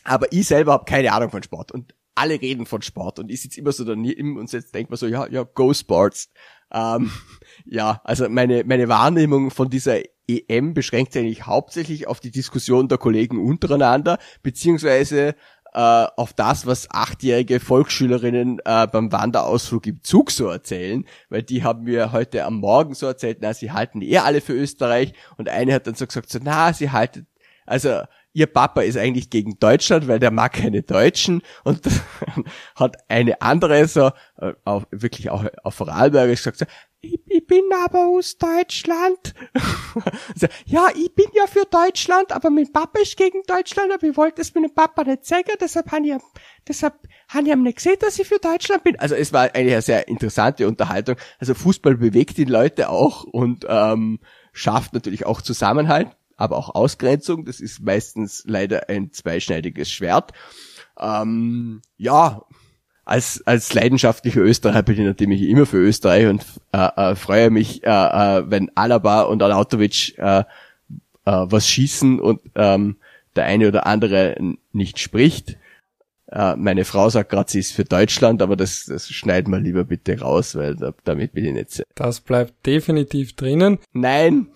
aber 0.04 0.32
ich 0.32 0.46
selber 0.46 0.72
habe 0.72 0.84
keine 0.84 1.12
Ahnung 1.12 1.30
von 1.30 1.42
Sport 1.42 1.72
und 1.72 1.94
alle 2.14 2.40
reden 2.40 2.66
von 2.66 2.82
Sport 2.82 3.18
und 3.18 3.30
ich 3.30 3.42
sitze 3.42 3.60
immer 3.60 3.72
so 3.72 3.84
daneben 3.84 4.38
und 4.38 4.52
jetzt 4.52 4.74
denkt 4.74 4.90
man 4.90 4.96
so, 4.96 5.06
ja, 5.06 5.26
ja, 5.28 5.42
go 5.42 5.72
Sports. 5.72 6.30
Ähm, 6.72 7.10
ja, 7.64 8.00
also 8.04 8.28
meine, 8.28 8.64
meine 8.64 8.88
Wahrnehmung 8.88 9.50
von 9.50 9.68
dieser 9.68 10.00
EM 10.28 10.74
beschränkt 10.74 11.12
sich 11.12 11.22
eigentlich 11.22 11.46
hauptsächlich 11.46 12.06
auf 12.06 12.20
die 12.20 12.30
Diskussion 12.30 12.88
der 12.88 12.98
Kollegen 12.98 13.44
untereinander, 13.44 14.18
beziehungsweise 14.42 15.34
äh, 15.74 16.06
auf 16.16 16.32
das, 16.32 16.66
was 16.66 16.90
achtjährige 16.90 17.60
Volksschülerinnen 17.60 18.60
äh, 18.64 18.86
beim 18.86 19.10
Wanderausflug 19.10 19.86
im 19.86 20.02
Zug 20.02 20.30
so 20.30 20.48
erzählen, 20.48 21.06
weil 21.28 21.42
die 21.42 21.64
haben 21.64 21.84
mir 21.84 22.12
heute 22.12 22.44
am 22.44 22.56
Morgen 22.56 22.94
so 22.94 23.06
erzählt, 23.06 23.38
na, 23.40 23.54
sie 23.54 23.72
halten 23.72 24.02
eh 24.02 24.18
alle 24.18 24.40
für 24.40 24.52
Österreich 24.52 25.14
und 25.38 25.48
eine 25.48 25.74
hat 25.74 25.86
dann 25.86 25.94
so 25.94 26.06
gesagt, 26.06 26.30
so, 26.30 26.38
na, 26.42 26.72
sie 26.72 26.90
halten, 26.90 27.26
also 27.66 28.02
ihr 28.32 28.46
Papa 28.46 28.82
ist 28.82 28.96
eigentlich 28.96 29.30
gegen 29.30 29.58
Deutschland, 29.58 30.08
weil 30.08 30.18
der 30.18 30.30
mag 30.30 30.54
keine 30.54 30.82
Deutschen 30.82 31.42
und 31.64 31.80
hat 32.74 32.96
eine 33.08 33.40
andere 33.42 33.86
so, 33.86 34.10
äh, 34.38 34.54
auch, 34.64 34.84
wirklich 34.90 35.30
auch 35.30 35.44
auf 35.62 35.74
Vorarlbergisch 35.74 36.40
gesagt, 36.40 36.58
so, 36.58 36.66
ich, 37.04 37.20
ich 37.26 37.46
bin 37.46 37.64
aber 37.84 38.06
aus 38.06 38.38
Deutschland. 38.38 39.34
so, 40.36 40.46
ja, 40.66 40.86
ich 40.94 41.12
bin 41.14 41.26
ja 41.34 41.46
für 41.46 41.64
Deutschland, 41.68 42.32
aber 42.32 42.48
mein 42.48 42.70
Papa 42.72 43.00
ist 43.00 43.16
gegen 43.16 43.42
Deutschland, 43.46 43.92
aber 43.92 44.06
ich 44.06 44.16
wollte 44.16 44.40
es 44.40 44.54
meinem 44.54 44.72
Papa 44.72 45.02
nicht 45.04 45.26
sagen, 45.26 45.50
deshalb 45.60 45.90
habe 45.90 46.06
ich, 46.06 46.14
deshalb 46.66 46.94
habe 47.28 47.46
ich 47.46 47.52
ihm 47.52 47.62
nicht 47.64 47.76
gesehen, 47.76 47.96
dass 48.00 48.18
ich 48.18 48.28
für 48.28 48.38
Deutschland 48.38 48.84
bin. 48.84 48.98
Also 49.00 49.16
es 49.16 49.32
war 49.32 49.42
eigentlich 49.42 49.72
eine 49.72 49.82
sehr 49.82 50.08
interessante 50.08 50.68
Unterhaltung. 50.68 51.16
Also 51.38 51.54
Fußball 51.54 51.96
bewegt 51.96 52.38
die 52.38 52.44
Leute 52.44 52.88
auch 52.88 53.24
und 53.24 53.66
ähm, 53.68 54.20
schafft 54.52 54.94
natürlich 54.94 55.26
auch 55.26 55.42
Zusammenhalt 55.42 56.08
aber 56.42 56.56
auch 56.56 56.74
Ausgrenzung. 56.74 57.44
Das 57.44 57.60
ist 57.60 57.80
meistens 57.80 58.42
leider 58.46 58.88
ein 58.88 59.12
zweischneidiges 59.12 59.90
Schwert. 59.90 60.32
Ähm, 60.98 61.80
ja, 61.96 62.42
als, 63.04 63.42
als 63.46 63.72
leidenschaftlicher 63.74 64.40
Österreicher 64.40 64.82
bin 64.82 64.98
ich 64.98 65.06
natürlich 65.06 65.42
immer 65.42 65.66
für 65.66 65.78
Österreich 65.78 66.26
und 66.26 66.44
äh, 66.72 66.88
äh, 66.96 67.14
freue 67.14 67.50
mich, 67.50 67.84
äh, 67.84 67.88
äh, 67.88 68.50
wenn 68.50 68.70
Alaba 68.76 69.22
und 69.22 69.42
Alautovic 69.42 70.18
äh, 70.18 70.40
äh, 70.40 70.44
was 71.24 71.68
schießen 71.68 72.20
und 72.20 72.40
ähm, 72.54 72.96
der 73.36 73.44
eine 73.44 73.68
oder 73.68 73.86
andere 73.86 74.36
nicht 74.72 74.98
spricht. 74.98 75.56
Äh, 76.26 76.56
meine 76.56 76.84
Frau 76.84 77.08
sagt 77.08 77.30
gerade, 77.30 77.50
sie 77.50 77.60
ist 77.60 77.72
für 77.72 77.84
Deutschland, 77.84 78.42
aber 78.42 78.56
das, 78.56 78.86
das 78.86 79.08
schneiden 79.08 79.52
wir 79.52 79.60
lieber 79.60 79.84
bitte 79.84 80.20
raus, 80.20 80.54
weil 80.54 80.76
da, 80.76 80.92
damit 81.04 81.32
bin 81.32 81.44
ich 81.44 81.52
nicht 81.52 81.70
sehr. 81.70 81.86
Das 81.94 82.20
bleibt 82.20 82.66
definitiv 82.66 83.36
drinnen. 83.36 83.78
Nein, 83.92 84.48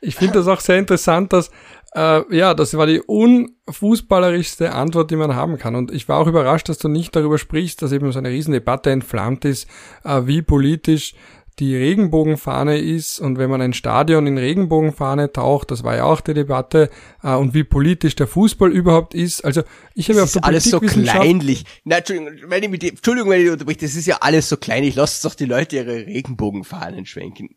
ich 0.00 0.14
finde 0.16 0.34
das 0.34 0.48
auch 0.48 0.60
sehr 0.60 0.78
interessant, 0.78 1.32
dass 1.32 1.50
äh, 1.94 2.36
ja, 2.36 2.52
das 2.54 2.76
war 2.76 2.86
die 2.86 3.00
unfußballerischste 3.00 4.72
Antwort, 4.72 5.10
die 5.10 5.16
man 5.16 5.34
haben 5.34 5.58
kann. 5.58 5.74
Und 5.74 5.90
ich 5.90 6.08
war 6.08 6.18
auch 6.18 6.26
überrascht, 6.26 6.68
dass 6.68 6.78
du 6.78 6.88
nicht 6.88 7.16
darüber 7.16 7.38
sprichst, 7.38 7.80
dass 7.80 7.92
eben 7.92 8.12
so 8.12 8.18
eine 8.18 8.28
Riesendebatte 8.28 8.90
entflammt 8.90 9.44
ist, 9.44 9.66
äh, 10.04 10.22
wie 10.24 10.42
politisch 10.42 11.14
die 11.58 11.74
Regenbogenfahne 11.74 12.78
ist 12.78 13.18
und 13.18 13.38
wenn 13.38 13.48
man 13.48 13.62
ein 13.62 13.72
Stadion 13.72 14.26
in 14.26 14.36
Regenbogenfahne 14.36 15.32
taucht, 15.32 15.70
das 15.70 15.84
war 15.84 15.96
ja 15.96 16.04
auch 16.04 16.20
die 16.20 16.34
Debatte, 16.34 16.90
äh, 17.22 17.34
und 17.34 17.54
wie 17.54 17.64
politisch 17.64 18.14
der 18.14 18.26
Fußball 18.26 18.70
überhaupt 18.70 19.14
ist. 19.14 19.42
Also 19.42 19.62
ich 19.94 20.10
habe 20.10 20.20
das 20.20 20.36
ist 20.36 20.44
alles 20.44 20.64
so 20.64 20.80
kleinlich. 20.80 21.64
Na, 21.84 21.96
Entschuldigung, 21.96 22.50
wenn 22.50 22.62
ich 22.62 22.68
mit 22.68 22.82
die, 22.82 22.90
Entschuldigung, 22.90 23.30
wenn 23.30 23.42
ich 23.42 23.50
unterbreche, 23.50 23.78
das 23.80 23.94
ist 23.94 24.06
ja 24.06 24.18
alles 24.20 24.50
so 24.50 24.58
kleinlich. 24.58 24.96
Lasst 24.96 25.24
doch 25.24 25.34
die 25.34 25.46
Leute 25.46 25.76
ihre 25.76 26.06
Regenbogenfahnen 26.06 27.06
schwenken. 27.06 27.56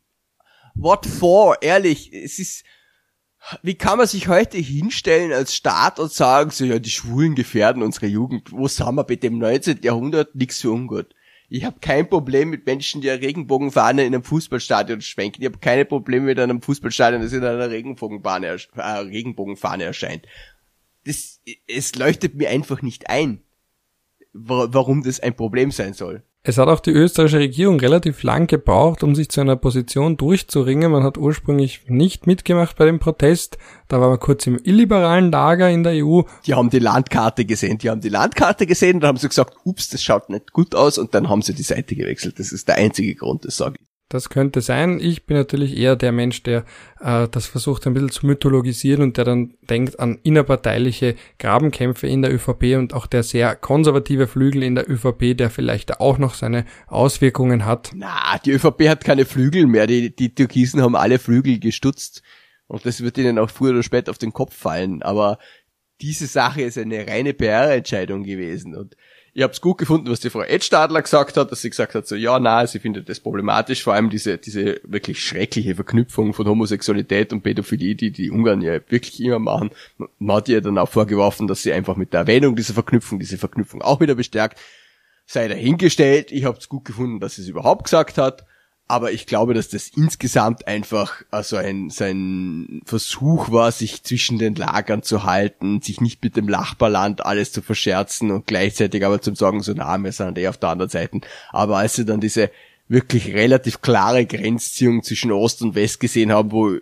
What 0.81 1.05
for? 1.05 1.61
Ehrlich, 1.61 2.13
es 2.13 2.39
ist, 2.39 2.63
wie 3.61 3.75
kann 3.75 3.97
man 3.97 4.07
sich 4.07 4.29
heute 4.29 4.57
hinstellen 4.57 5.33
als 5.33 5.53
Staat 5.53 5.99
und 5.99 6.09
sagen, 6.09 6.51
so, 6.51 6.63
ja, 6.63 6.79
die 6.79 6.89
Schwulen 6.89 7.35
gefährden 7.35 7.83
unsere 7.83 8.05
Jugend. 8.05 8.53
Wo 8.53 8.65
sind 8.69 8.95
wir 8.95 9.03
bitte 9.03 9.27
im 9.27 9.39
19. 9.39 9.81
Jahrhundert? 9.83 10.35
Nix 10.35 10.61
für 10.61 10.71
ungut. 10.71 11.13
Ich 11.49 11.65
habe 11.65 11.79
kein 11.81 12.07
Problem 12.07 12.49
mit 12.49 12.65
Menschen, 12.65 13.01
die 13.01 13.09
eine 13.09 13.21
Regenbogenfahne 13.21 14.05
in 14.05 14.13
einem 14.13 14.23
Fußballstadion 14.23 15.01
schwenken. 15.01 15.41
Ich 15.41 15.47
habe 15.47 15.57
keine 15.57 15.83
Probleme 15.83 16.27
mit 16.27 16.39
einem 16.39 16.61
Fußballstadion, 16.61 17.23
das 17.23 17.33
in 17.33 17.43
einer 17.43 17.69
Regenbogenfahne, 17.69 18.47
äh, 18.47 18.81
Regenbogenfahne 18.81 19.83
erscheint. 19.83 20.27
Das, 21.05 21.41
es 21.67 21.95
leuchtet 21.95 22.35
mir 22.35 22.49
einfach 22.49 22.81
nicht 22.81 23.09
ein, 23.09 23.41
warum 24.31 25.03
das 25.03 25.19
ein 25.19 25.35
Problem 25.35 25.71
sein 25.71 25.93
soll. 25.93 26.23
Es 26.41 26.57
hat 26.57 26.69
auch 26.69 26.79
die 26.79 26.91
österreichische 26.91 27.39
Regierung 27.39 27.81
relativ 27.81 28.23
lang 28.23 28.47
gebraucht, 28.47 29.03
um 29.03 29.13
sich 29.13 29.27
zu 29.27 29.41
einer 29.41 29.57
Position 29.57 30.15
durchzuringen. 30.15 30.89
Man 30.89 31.03
hat 31.03 31.17
ursprünglich 31.17 31.81
nicht 31.87 32.27
mitgemacht 32.27 32.77
bei 32.77 32.85
dem 32.85 32.99
Protest. 32.99 33.57
Da 33.89 33.99
war 33.99 34.07
man 34.07 34.19
kurz 34.19 34.47
im 34.47 34.57
illiberalen 34.63 35.33
Lager 35.33 35.69
in 35.69 35.83
der 35.83 36.05
EU. 36.05 36.21
Die 36.45 36.53
haben 36.53 36.69
die 36.69 36.79
Landkarte 36.79 37.43
gesehen. 37.43 37.77
Die 37.77 37.89
haben 37.89 37.99
die 37.99 38.09
Landkarte 38.09 38.65
gesehen 38.65 39.01
dann 39.01 39.09
haben 39.09 39.17
sie 39.17 39.27
gesagt, 39.27 39.57
ups, 39.65 39.89
das 39.89 40.01
schaut 40.01 40.29
nicht 40.29 40.53
gut 40.53 40.75
aus 40.75 40.97
und 40.97 41.13
dann 41.13 41.27
haben 41.27 41.41
sie 41.41 41.53
die 41.53 41.63
Seite 41.63 41.95
gewechselt. 41.95 42.39
Das 42.39 42.53
ist 42.53 42.69
der 42.69 42.75
einzige 42.75 43.15
Grund, 43.15 43.43
das 43.43 43.57
sage 43.57 43.75
ich. 43.81 43.88
Das 44.09 44.29
könnte 44.29 44.61
sein. 44.61 44.99
Ich 44.99 45.27
bin 45.27 45.37
natürlich 45.37 45.77
eher 45.77 45.95
der 45.95 46.11
Mensch, 46.11 46.41
der 46.41 46.65
äh, 46.99 47.27
das 47.29 47.45
versucht 47.45 47.85
ein 47.85 47.93
bisschen 47.93 48.09
zu 48.09 48.25
mythologisieren 48.25 49.03
und 49.03 49.17
der 49.17 49.23
dann 49.23 49.53
denkt 49.61 49.99
an 49.99 50.17
innerparteiliche 50.23 51.15
Grabenkämpfe 51.37 52.07
in 52.07 52.23
der 52.23 52.33
ÖVP 52.33 52.75
und 52.75 52.95
auch 52.95 53.05
der 53.05 53.21
sehr 53.21 53.55
konservative 53.55 54.25
Flügel 54.25 54.63
in 54.63 54.73
der 54.73 54.89
ÖVP, 54.89 55.37
der 55.37 55.51
vielleicht 55.51 55.99
auch 55.99 56.17
noch 56.17 56.33
seine 56.33 56.65
Auswirkungen 56.87 57.65
hat. 57.65 57.91
Na, 57.93 58.39
die 58.43 58.51
ÖVP 58.51 58.89
hat 58.89 59.03
keine 59.03 59.25
Flügel 59.25 59.67
mehr. 59.67 59.85
Die, 59.85 60.15
die 60.15 60.33
Türkisen 60.33 60.81
haben 60.81 60.95
alle 60.95 61.19
Flügel 61.19 61.59
gestutzt. 61.59 62.23
Und 62.65 62.87
das 62.87 63.01
wird 63.01 63.19
ihnen 63.19 63.37
auch 63.37 63.51
früher 63.51 63.71
oder 63.71 63.83
später 63.83 64.09
auf 64.09 64.17
den 64.17 64.33
Kopf 64.33 64.55
fallen. 64.55 65.03
Aber 65.03 65.37
diese 66.01 66.25
Sache 66.25 66.63
ist 66.63 66.79
eine 66.79 67.07
reine 67.07 67.35
PR-Entscheidung 67.35 68.23
gewesen. 68.23 68.75
Und 68.75 68.95
ich 69.33 69.43
habe 69.43 69.53
es 69.53 69.61
gut 69.61 69.77
gefunden, 69.77 70.09
was 70.09 70.19
die 70.19 70.29
Frau 70.29 70.41
Edstadler 70.41 71.01
gesagt 71.01 71.37
hat, 71.37 71.51
dass 71.51 71.61
sie 71.61 71.69
gesagt 71.69 71.95
hat, 71.95 72.07
so 72.07 72.15
ja, 72.15 72.39
na, 72.39 72.65
sie 72.65 72.79
findet 72.79 73.09
das 73.09 73.19
problematisch, 73.19 73.83
vor 73.83 73.93
allem 73.93 74.09
diese, 74.09 74.37
diese 74.37 74.81
wirklich 74.83 75.23
schreckliche 75.23 75.75
Verknüpfung 75.75 76.33
von 76.33 76.47
Homosexualität 76.47 77.31
und 77.31 77.41
Pädophilie, 77.41 77.95
die 77.95 78.11
die 78.11 78.31
Ungarn 78.31 78.61
ja 78.61 78.79
wirklich 78.89 79.19
immer 79.21 79.39
machen. 79.39 79.71
Man 80.17 80.37
hat 80.37 80.49
ihr 80.49 80.61
dann 80.61 80.77
auch 80.77 80.89
vorgeworfen, 80.89 81.47
dass 81.47 81.63
sie 81.63 81.73
einfach 81.73 81.95
mit 81.95 82.13
der 82.13 82.21
Erwähnung 82.21 82.55
dieser 82.55 82.73
Verknüpfung, 82.73 83.19
diese 83.19 83.37
Verknüpfung 83.37 83.81
auch 83.81 83.99
wieder 83.99 84.15
bestärkt. 84.15 84.59
Sei 85.25 85.47
dahingestellt, 85.47 86.31
ich 86.31 86.45
habe 86.45 86.57
es 86.57 86.69
gut 86.69 86.85
gefunden, 86.85 87.19
dass 87.19 87.35
sie 87.35 87.43
es 87.43 87.47
überhaupt 87.47 87.83
gesagt 87.83 88.17
hat. 88.17 88.45
Aber 88.89 89.11
ich 89.11 89.27
glaube, 89.27 89.53
dass 89.53 89.69
das 89.69 89.89
insgesamt 89.95 90.67
einfach 90.67 91.21
also 91.29 91.57
ein, 91.57 91.91
so 91.91 92.05
ein 92.05 92.81
Versuch 92.85 93.51
war, 93.51 93.71
sich 93.71 94.01
zwischen 94.01 94.39
den 94.39 94.55
Lagern 94.55 95.03
zu 95.03 95.25
halten, 95.25 95.79
sich 95.79 96.01
nicht 96.01 96.23
mit 96.23 96.35
dem 96.35 96.47
Nachbarland 96.47 97.23
alles 97.23 97.51
zu 97.51 97.61
verscherzen 97.61 98.31
und 98.31 98.47
gleichzeitig 98.47 99.05
aber 99.05 99.21
zum 99.21 99.35
sagen, 99.35 99.61
so 99.61 99.73
na, 99.75 99.95
wir 99.99 100.11
sind 100.11 100.39
eh 100.39 100.47
auf 100.47 100.57
der 100.57 100.69
anderen 100.69 100.89
Seite. 100.89 101.21
Aber 101.51 101.77
als 101.77 101.97
sie 101.97 102.05
dann 102.05 102.19
diese 102.19 102.49
wirklich 102.87 103.31
relativ 103.35 103.81
klare 103.81 104.25
Grenzziehung 104.25 105.03
zwischen 105.03 105.31
Ost 105.31 105.61
und 105.61 105.75
West 105.75 105.99
gesehen 105.99 106.31
haben, 106.31 106.51
wo 106.51 106.75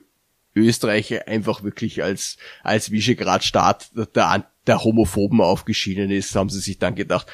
Österreich 0.55 1.27
einfach 1.27 1.63
wirklich 1.63 2.03
als, 2.03 2.37
als 2.63 2.89
Visegrad-Staat 2.89 3.91
der, 4.15 4.47
der 4.65 4.83
Homophoben 4.83 5.41
aufgeschienen 5.41 6.09
ist, 6.09 6.35
haben 6.37 6.49
sie 6.49 6.61
sich 6.61 6.79
dann 6.79 6.95
gedacht, 6.95 7.27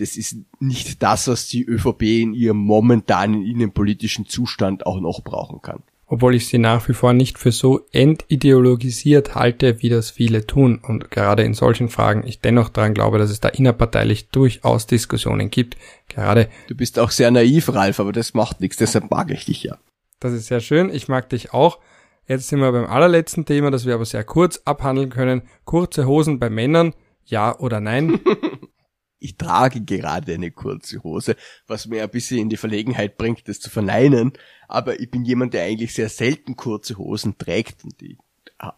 das 0.00 0.16
ist 0.16 0.36
nicht 0.58 1.02
das, 1.02 1.28
was 1.28 1.46
die 1.48 1.64
ÖVP 1.64 2.02
in 2.02 2.34
ihrem 2.34 2.56
momentanen 2.56 3.44
innenpolitischen 3.44 4.26
Zustand 4.26 4.86
auch 4.86 5.00
noch 5.00 5.22
brauchen 5.22 5.60
kann. 5.62 5.82
Obwohl 6.06 6.34
ich 6.34 6.48
sie 6.48 6.58
nach 6.58 6.88
wie 6.88 6.92
vor 6.92 7.12
nicht 7.12 7.38
für 7.38 7.52
so 7.52 7.86
entideologisiert 7.92 9.36
halte, 9.36 9.80
wie 9.80 9.88
das 9.88 10.10
viele 10.10 10.44
tun. 10.44 10.80
Und 10.82 11.12
gerade 11.12 11.44
in 11.44 11.54
solchen 11.54 11.88
Fragen 11.88 12.26
ich 12.26 12.40
dennoch 12.40 12.68
daran 12.68 12.94
glaube, 12.94 13.18
dass 13.18 13.30
es 13.30 13.38
da 13.38 13.48
innerparteilich 13.48 14.28
durchaus 14.30 14.88
Diskussionen 14.88 15.50
gibt. 15.50 15.76
Gerade. 16.08 16.48
Du 16.66 16.74
bist 16.74 16.98
auch 16.98 17.12
sehr 17.12 17.30
naiv, 17.30 17.72
Ralf, 17.72 18.00
aber 18.00 18.10
das 18.10 18.34
macht 18.34 18.60
nichts, 18.60 18.78
deshalb 18.78 19.08
mag 19.10 19.30
ich 19.30 19.44
dich 19.44 19.62
ja. 19.62 19.78
Das 20.18 20.32
ist 20.32 20.46
sehr 20.46 20.60
schön. 20.60 20.92
Ich 20.92 21.06
mag 21.06 21.28
dich 21.28 21.52
auch. 21.54 21.78
Jetzt 22.26 22.48
sind 22.48 22.58
wir 22.58 22.72
beim 22.72 22.86
allerletzten 22.86 23.44
Thema, 23.44 23.70
das 23.70 23.86
wir 23.86 23.94
aber 23.94 24.04
sehr 24.04 24.24
kurz 24.24 24.60
abhandeln 24.64 25.10
können. 25.10 25.42
Kurze 25.64 26.06
Hosen 26.06 26.40
bei 26.40 26.50
Männern. 26.50 26.92
Ja 27.24 27.56
oder 27.56 27.80
nein? 27.80 28.18
ich 29.20 29.36
trage 29.36 29.82
gerade 29.82 30.34
eine 30.34 30.50
kurze 30.50 31.02
Hose, 31.02 31.36
was 31.66 31.86
mir 31.86 32.02
ein 32.02 32.10
bisschen 32.10 32.38
in 32.38 32.48
die 32.48 32.56
Verlegenheit 32.56 33.16
bringt, 33.16 33.46
das 33.48 33.60
zu 33.60 33.70
verneinen. 33.70 34.32
Aber 34.66 34.98
ich 34.98 35.10
bin 35.10 35.24
jemand, 35.24 35.54
der 35.54 35.64
eigentlich 35.64 35.94
sehr 35.94 36.08
selten 36.08 36.56
kurze 36.56 36.96
Hosen 36.98 37.38
trägt 37.38 37.84
und 37.84 38.00
ich, 38.02 38.16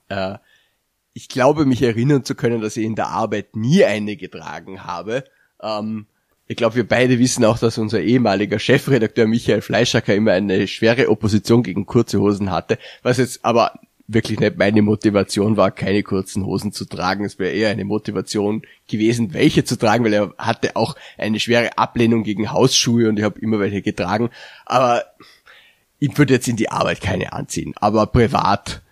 äh, 0.08 0.36
ich 1.14 1.28
glaube, 1.28 1.64
mich 1.64 1.82
erinnern 1.82 2.24
zu 2.24 2.34
können, 2.34 2.60
dass 2.60 2.76
ich 2.76 2.84
in 2.84 2.96
der 2.96 3.08
Arbeit 3.08 3.56
nie 3.56 3.84
eine 3.84 4.16
getragen 4.16 4.84
habe. 4.84 5.24
Ähm, 5.62 6.06
ich 6.48 6.56
glaube, 6.56 6.74
wir 6.76 6.88
beide 6.88 7.18
wissen 7.18 7.44
auch, 7.44 7.58
dass 7.58 7.78
unser 7.78 8.00
ehemaliger 8.00 8.58
Chefredakteur 8.58 9.26
Michael 9.26 9.62
Fleischacker 9.62 10.14
immer 10.14 10.32
eine 10.32 10.66
schwere 10.66 11.08
Opposition 11.08 11.62
gegen 11.62 11.86
kurze 11.86 12.20
Hosen 12.20 12.50
hatte, 12.50 12.78
was 13.02 13.18
jetzt 13.18 13.44
aber 13.44 13.78
wirklich 14.14 14.40
nicht 14.40 14.56
meine 14.56 14.82
Motivation 14.82 15.56
war, 15.56 15.70
keine 15.70 16.02
kurzen 16.02 16.44
Hosen 16.44 16.72
zu 16.72 16.84
tragen. 16.84 17.24
Es 17.24 17.38
wäre 17.38 17.52
eher 17.52 17.70
eine 17.70 17.84
Motivation 17.84 18.62
gewesen, 18.88 19.32
welche 19.34 19.64
zu 19.64 19.76
tragen, 19.76 20.04
weil 20.04 20.14
er 20.14 20.34
hatte 20.38 20.76
auch 20.76 20.96
eine 21.18 21.40
schwere 21.40 21.76
Ablehnung 21.78 22.22
gegen 22.24 22.52
Hausschuhe 22.52 23.08
und 23.08 23.18
ich 23.18 23.24
habe 23.24 23.40
immer 23.40 23.58
welche 23.58 23.82
getragen. 23.82 24.30
Aber 24.66 25.04
ich 25.98 26.16
würde 26.18 26.34
jetzt 26.34 26.48
in 26.48 26.56
die 26.56 26.70
Arbeit 26.70 27.00
keine 27.00 27.32
anziehen. 27.32 27.74
Aber 27.76 28.06
privat, 28.06 28.82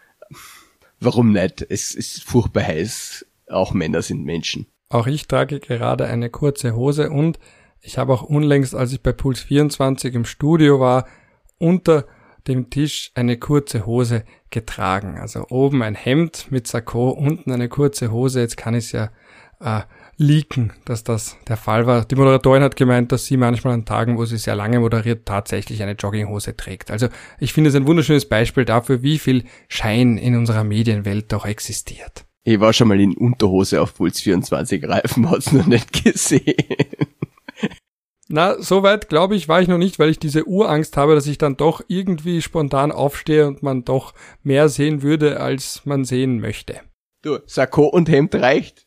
warum 1.01 1.33
nicht? 1.33 1.65
Es 1.69 1.95
ist 1.95 2.23
furchtbar 2.23 2.63
heiß. 2.63 3.27
Auch 3.49 3.73
Männer 3.73 4.03
sind 4.03 4.25
Menschen. 4.25 4.67
Auch 4.91 5.07
ich 5.07 5.27
trage 5.27 5.61
gerade 5.61 6.07
eine 6.07 6.31
kurze 6.31 6.75
Hose 6.75 7.11
und 7.11 7.39
ich 7.81 7.99
habe 7.99 8.13
auch 8.13 8.23
unlängst, 8.23 8.75
als 8.75 8.93
ich 8.93 9.01
bei 9.01 9.13
Puls 9.13 9.41
24 9.41 10.15
im 10.15 10.25
Studio 10.25 10.81
war, 10.81 11.07
unter 11.59 12.07
dem 12.47 12.71
Tisch 12.71 13.11
eine 13.15 13.37
kurze 13.37 13.87
Hose 13.87 14.25
getragen. 14.51 15.19
Also 15.19 15.47
oben 15.49 15.83
ein 15.83 15.95
Hemd 15.95 16.47
mit 16.51 16.67
Sakko, 16.67 17.11
unten 17.11 17.53
eine 17.53 17.69
kurze 17.69 18.11
Hose. 18.11 18.41
Jetzt 18.41 18.57
kann 18.57 18.75
ich 18.75 18.87
es 18.87 18.93
ja 18.93 19.11
äh, 19.61 19.83
leaken, 20.17 20.73
dass 20.85 21.05
das 21.05 21.37
der 21.49 21.57
Fall 21.57 21.87
war. 21.87 22.05
Die 22.05 22.15
Moderatorin 22.15 22.63
hat 22.63 22.77
gemeint, 22.77 23.11
dass 23.13 23.27
sie 23.27 23.37
manchmal 23.37 23.75
an 23.75 23.85
Tagen, 23.87 24.19
wo 24.19 24.25
sie 24.25 24.39
sehr 24.39 24.55
lange 24.55 24.81
moderiert, 24.81 25.27
tatsächlich 25.27 25.83
eine 25.83 25.93
Jogginghose 25.93 26.57
trägt. 26.57 26.91
Also 26.91 27.09
ich 27.39 27.53
finde 27.53 27.71
es 27.71 27.77
ein 27.77 27.87
wunderschönes 27.87 28.29
Beispiel 28.29 28.65
dafür, 28.65 29.03
wie 29.03 29.19
viel 29.19 29.45
Schein 29.69 30.19
in 30.19 30.37
unserer 30.37 30.65
Medienwelt 30.65 31.33
doch 31.33 31.47
existiert. 31.47 32.27
Ich 32.43 32.59
war 32.61 32.73
schon 32.73 32.89
mal 32.89 33.01
in 33.01 33.17
Unterhose 33.17 33.81
auf 33.81 33.95
Puls 33.95 34.21
24 34.21 34.87
Reifen, 34.89 35.31
hat's 35.31 35.53
noch 35.53 35.67
nicht 35.67 36.05
gesehen. 36.05 36.55
Na, 38.33 38.63
soweit 38.63 39.09
glaube 39.09 39.35
ich, 39.35 39.49
war 39.49 39.61
ich 39.61 39.67
noch 39.67 39.77
nicht, 39.77 39.99
weil 39.99 40.09
ich 40.09 40.21
diese 40.21 40.45
Urangst 40.45 40.97
habe, 40.97 41.17
dass 41.17 41.27
ich 41.27 41.37
dann 41.37 41.57
doch 41.57 41.83
irgendwie 41.89 42.43
spontan 42.43 42.93
aufstehe 42.93 43.49
und 43.49 43.65
man 43.65 43.85
doch 43.85 44.15
mehr 44.45 44.69
sehen 44.69 45.03
würde, 45.03 45.41
als 45.41 45.85
man 45.85 46.05
sehen 46.05 46.41
möchte. 46.41 46.81
Du, 47.23 47.41
Sakko 47.47 47.87
und 47.87 48.09
Hemd 48.09 48.37
reicht. 48.37 48.87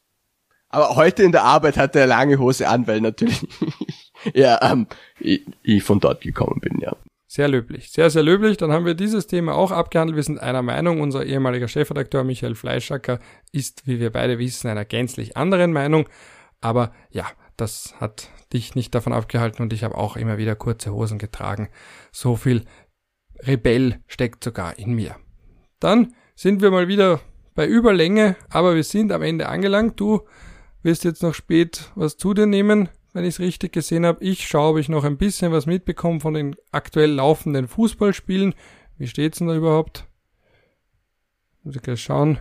Aber 0.69 0.95
heute 0.95 1.23
in 1.23 1.33
der 1.33 1.43
Arbeit 1.43 1.75
hat 1.75 1.93
er 1.97 2.07
lange 2.07 2.39
Hose 2.39 2.69
an, 2.69 2.87
weil 2.87 3.01
natürlich 3.01 3.45
ja, 4.33 4.59
ähm, 4.61 4.87
ich, 5.19 5.45
ich 5.61 5.83
von 5.83 5.99
dort 5.99 6.21
gekommen 6.21 6.61
bin, 6.61 6.79
ja. 6.79 6.95
Sehr 7.27 7.49
löblich, 7.49 7.91
sehr, 7.91 8.09
sehr 8.09 8.23
löblich. 8.23 8.55
Dann 8.55 8.71
haben 8.71 8.85
wir 8.85 8.93
dieses 8.93 9.27
Thema 9.27 9.55
auch 9.55 9.71
abgehandelt. 9.71 10.15
Wir 10.15 10.23
sind 10.23 10.39
einer 10.39 10.61
Meinung. 10.61 11.01
Unser 11.01 11.25
ehemaliger 11.25 11.67
Chefredakteur 11.67 12.23
Michael 12.23 12.55
Fleischacker 12.55 13.19
ist, 13.51 13.87
wie 13.87 13.99
wir 13.99 14.11
beide 14.11 14.39
wissen, 14.39 14.69
einer 14.69 14.85
gänzlich 14.85 15.35
anderen 15.35 15.73
Meinung. 15.73 16.07
Aber 16.61 16.93
ja, 17.09 17.25
das 17.57 17.95
hat 17.99 18.29
dich 18.53 18.75
nicht 18.75 18.95
davon 18.95 19.13
abgehalten 19.13 19.63
und 19.63 19.73
ich 19.73 19.83
habe 19.83 19.97
auch 19.97 20.15
immer 20.15 20.37
wieder 20.37 20.55
kurze 20.55 20.93
Hosen 20.93 21.17
getragen. 21.17 21.69
So 22.11 22.35
viel 22.35 22.65
Rebell 23.39 23.99
steckt 24.07 24.43
sogar 24.43 24.77
in 24.77 24.93
mir. 24.93 25.15
Dann 25.79 26.13
sind 26.35 26.61
wir 26.61 26.71
mal 26.71 26.87
wieder 26.87 27.19
bei 27.55 27.67
Überlänge, 27.67 28.35
aber 28.49 28.75
wir 28.75 28.83
sind 28.83 29.11
am 29.11 29.21
Ende 29.21 29.49
angelangt. 29.49 29.99
Du 29.99 30.21
wirst 30.81 31.03
jetzt 31.03 31.23
noch 31.23 31.33
spät 31.33 31.91
was 31.95 32.17
zu 32.17 32.33
dir 32.33 32.45
nehmen, 32.45 32.89
wenn 33.13 33.23
ich 33.23 33.35
es 33.35 33.39
richtig 33.39 33.73
gesehen 33.73 34.05
habe. 34.05 34.23
Ich 34.23 34.47
schaue, 34.47 34.71
ob 34.71 34.77
ich 34.77 34.89
noch 34.89 35.03
ein 35.03 35.17
bisschen 35.17 35.51
was 35.51 35.65
mitbekomme 35.65 36.19
von 36.19 36.33
den 36.33 36.55
aktuell 36.71 37.11
laufenden 37.11 37.67
Fußballspielen. 37.67 38.55
Wie 38.97 39.07
steht's 39.07 39.39
denn 39.39 39.47
da 39.47 39.55
überhaupt? 39.55 40.07
Muss 41.63 41.75
ich 41.75 41.81
gleich 41.81 42.01
schauen. 42.01 42.39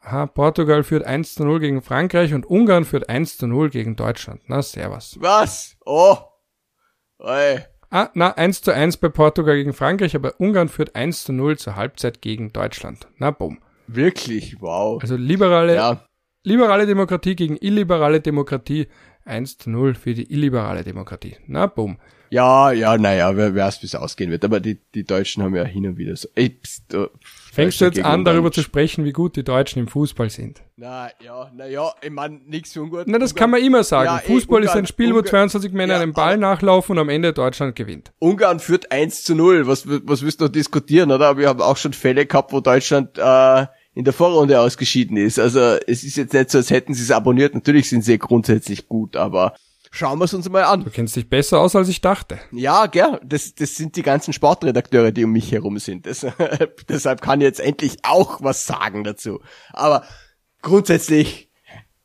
Aha, 0.00 0.26
Portugal 0.26 0.82
führt 0.82 1.04
1 1.04 1.34
zu 1.34 1.44
0 1.44 1.60
gegen 1.60 1.82
Frankreich 1.82 2.32
und 2.32 2.46
Ungarn 2.46 2.84
führt 2.84 3.08
1 3.08 3.36
zu 3.36 3.46
0 3.46 3.68
gegen 3.70 3.96
Deutschland. 3.96 4.40
Na, 4.46 4.62
servus. 4.62 5.16
Was? 5.20 5.76
Oh. 5.84 6.16
Oi. 7.18 7.58
Ah, 7.90 8.08
na, 8.14 8.30
1 8.36 8.62
zu 8.62 8.72
1 8.72 8.96
bei 8.96 9.08
Portugal 9.10 9.56
gegen 9.56 9.74
Frankreich, 9.74 10.14
aber 10.16 10.40
Ungarn 10.40 10.68
führt 10.68 10.94
1 10.94 11.24
zu 11.24 11.32
0 11.32 11.58
zur 11.58 11.76
Halbzeit 11.76 12.22
gegen 12.22 12.52
Deutschland. 12.52 13.08
Na, 13.18 13.30
bumm. 13.30 13.58
Wirklich? 13.88 14.60
Wow. 14.60 15.02
Also 15.02 15.16
liberale, 15.16 15.74
Ja. 15.74 16.06
liberale 16.44 16.86
Demokratie 16.86 17.36
gegen 17.36 17.56
illiberale 17.60 18.20
Demokratie. 18.20 18.86
1 19.26 19.58
zu 19.58 19.70
0 19.70 19.94
für 19.94 20.14
die 20.14 20.32
illiberale 20.32 20.82
Demokratie. 20.82 21.36
Na, 21.46 21.66
bumm. 21.66 21.98
Ja, 22.30 22.70
ja, 22.72 22.96
naja, 22.96 23.36
wer 23.36 23.54
weiß, 23.54 23.82
wie 23.82 23.86
es 23.86 23.94
ausgehen 23.94 24.30
wird. 24.30 24.44
Aber 24.44 24.60
die, 24.60 24.80
die 24.94 25.04
Deutschen 25.04 25.42
haben 25.42 25.54
ja 25.56 25.64
hin 25.64 25.86
und 25.86 25.98
wieder 25.98 26.16
so. 26.16 26.28
Ey, 26.36 26.48
pst, 26.48 26.94
oh, 26.94 27.08
Fängst 27.52 27.80
du 27.80 27.86
jetzt 27.86 27.98
an, 28.04 28.24
darüber 28.24 28.52
zu 28.52 28.62
sprechen, 28.62 29.04
wie 29.04 29.12
gut 29.12 29.34
die 29.36 29.42
Deutschen 29.42 29.80
im 29.80 29.88
Fußball 29.88 30.30
sind? 30.30 30.62
Na 30.76 31.10
ja, 31.24 31.50
na 31.54 31.66
ja, 31.66 31.92
ich 32.00 32.10
mein, 32.10 32.42
nix 32.46 32.72
für 32.72 32.82
ungut. 32.82 33.04
Na, 33.06 33.18
das 33.18 33.34
kann 33.34 33.50
man 33.50 33.60
immer 33.62 33.82
sagen. 33.82 34.06
Ja, 34.06 34.18
eh, 34.18 34.26
Fußball 34.26 34.62
ist 34.62 34.68
Ungarn- 34.70 34.78
ein 34.84 34.86
Spiel, 34.86 35.12
wo 35.12 35.18
Ungarn- 35.18 35.30
22 35.30 35.72
Männer 35.72 35.94
Ja, 35.94 36.00
einem 36.00 36.12
Ball 36.12 36.34
aber- 36.34 36.40
nachlaufen 36.40 36.92
und 36.92 36.98
am 37.00 37.08
Ende 37.08 37.32
Deutschland 37.32 37.74
gewinnt. 37.74 38.12
Ungarn 38.20 38.60
führt 38.60 38.92
1 38.92 39.24
zu 39.24 39.34
0. 39.34 39.66
Was, 39.66 39.84
was 39.86 40.22
willst 40.22 40.40
du 40.40 40.44
noch 40.44 40.52
diskutieren, 40.52 41.10
oder? 41.10 41.36
Wir 41.38 41.48
haben 41.48 41.60
auch 41.60 41.76
schon 41.76 41.92
Fälle 41.92 42.24
gehabt, 42.26 42.52
wo 42.52 42.60
Deutschland 42.60 43.18
äh, 43.18 43.66
in 43.94 44.04
der 44.04 44.12
Vorrunde 44.12 44.60
ausgeschieden 44.60 45.16
ist. 45.16 45.38
Also 45.40 45.58
es 45.58 46.04
ist 46.04 46.16
jetzt 46.16 46.32
nicht 46.32 46.50
so, 46.50 46.58
als 46.58 46.70
hätten 46.70 46.94
sie 46.94 47.02
es 47.02 47.10
abonniert. 47.10 47.54
Natürlich 47.54 47.88
sind 47.88 48.04
sie 48.04 48.16
grundsätzlich 48.18 48.86
gut, 48.86 49.16
aber 49.16 49.54
schauen 49.90 50.18
wir 50.18 50.24
es 50.24 50.34
uns 50.34 50.48
mal 50.48 50.64
an. 50.64 50.84
Du 50.84 50.90
kennst 50.90 51.16
dich 51.16 51.28
besser 51.28 51.60
aus, 51.60 51.76
als 51.76 51.88
ich 51.88 52.00
dachte. 52.00 52.38
Ja, 52.52 52.86
gell, 52.86 53.20
das, 53.24 53.54
das 53.54 53.74
sind 53.76 53.96
die 53.96 54.02
ganzen 54.02 54.32
Sportredakteure, 54.32 55.12
die 55.12 55.24
um 55.24 55.32
mich 55.32 55.52
herum 55.52 55.78
sind. 55.78 56.06
Das, 56.06 56.26
deshalb 56.88 57.20
kann 57.20 57.40
ich 57.40 57.44
jetzt 57.44 57.60
endlich 57.60 57.98
auch 58.04 58.42
was 58.42 58.66
sagen 58.66 59.04
dazu. 59.04 59.40
Aber 59.72 60.04
grundsätzlich 60.62 61.50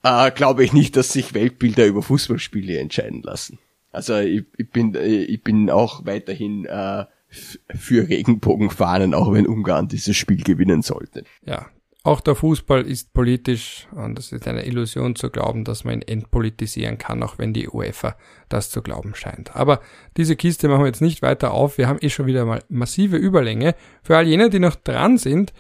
äh, 0.04 0.32
glaube 0.32 0.64
ich 0.64 0.74
nicht, 0.74 0.96
dass 0.96 1.14
sich 1.14 1.34
Weltbilder 1.34 1.86
über 1.86 2.02
Fußballspiele 2.02 2.78
entscheiden 2.78 3.22
lassen. 3.22 3.60
Also 3.92 4.18
ich, 4.18 4.46
ich 4.58 4.70
bin 4.70 4.94
ich 4.96 5.42
bin 5.42 5.70
auch 5.70 6.06
weiterhin 6.06 6.66
äh, 6.66 7.06
für 7.30 8.10
Regenbogenfahnen, 8.10 9.14
auch 9.14 9.32
wenn 9.32 9.48
Ungarn 9.48 9.88
dieses 9.88 10.18
Spiel 10.18 10.44
gewinnen 10.44 10.82
sollte. 10.82 11.24
Ja, 11.46 11.68
auch 12.06 12.22
der 12.22 12.36
Fußball 12.36 12.86
ist 12.86 13.14
politisch 13.14 13.88
und 13.92 14.20
es 14.20 14.32
ist 14.32 14.48
eine 14.48 14.66
Illusion 14.68 15.16
zu 15.16 15.32
glauben, 15.32 15.64
dass 15.64 15.84
man 15.84 15.96
ihn 15.96 16.02
entpolitisieren 16.04 17.00
kann, 17.00 17.24
auch 17.24 17.40
wenn 17.40 17.52
die 17.52 17.68
UEFA 17.68 18.16
das 18.48 18.70
zu 18.70 18.84
glauben 18.84 19.16
scheint. 19.16 19.56
Aber 19.56 19.82
diese 20.16 20.36
Kiste 20.36 20.68
machen 20.68 20.82
wir 20.82 20.88
jetzt 20.88 21.02
nicht 21.02 21.24
weiter 21.24 21.52
auf. 21.52 21.80
Wir 21.80 21.88
haben 21.88 21.98
eh 22.02 22.12
schon 22.12 22.28
wieder 22.28 22.46
mal 22.46 22.62
massive 22.70 23.18
Überlänge. 23.18 23.74
Für 24.04 24.18
all 24.18 24.28
jene, 24.28 24.52
die 24.52 24.60
noch 24.60 24.76
dran 24.76 25.18
sind, 25.18 25.52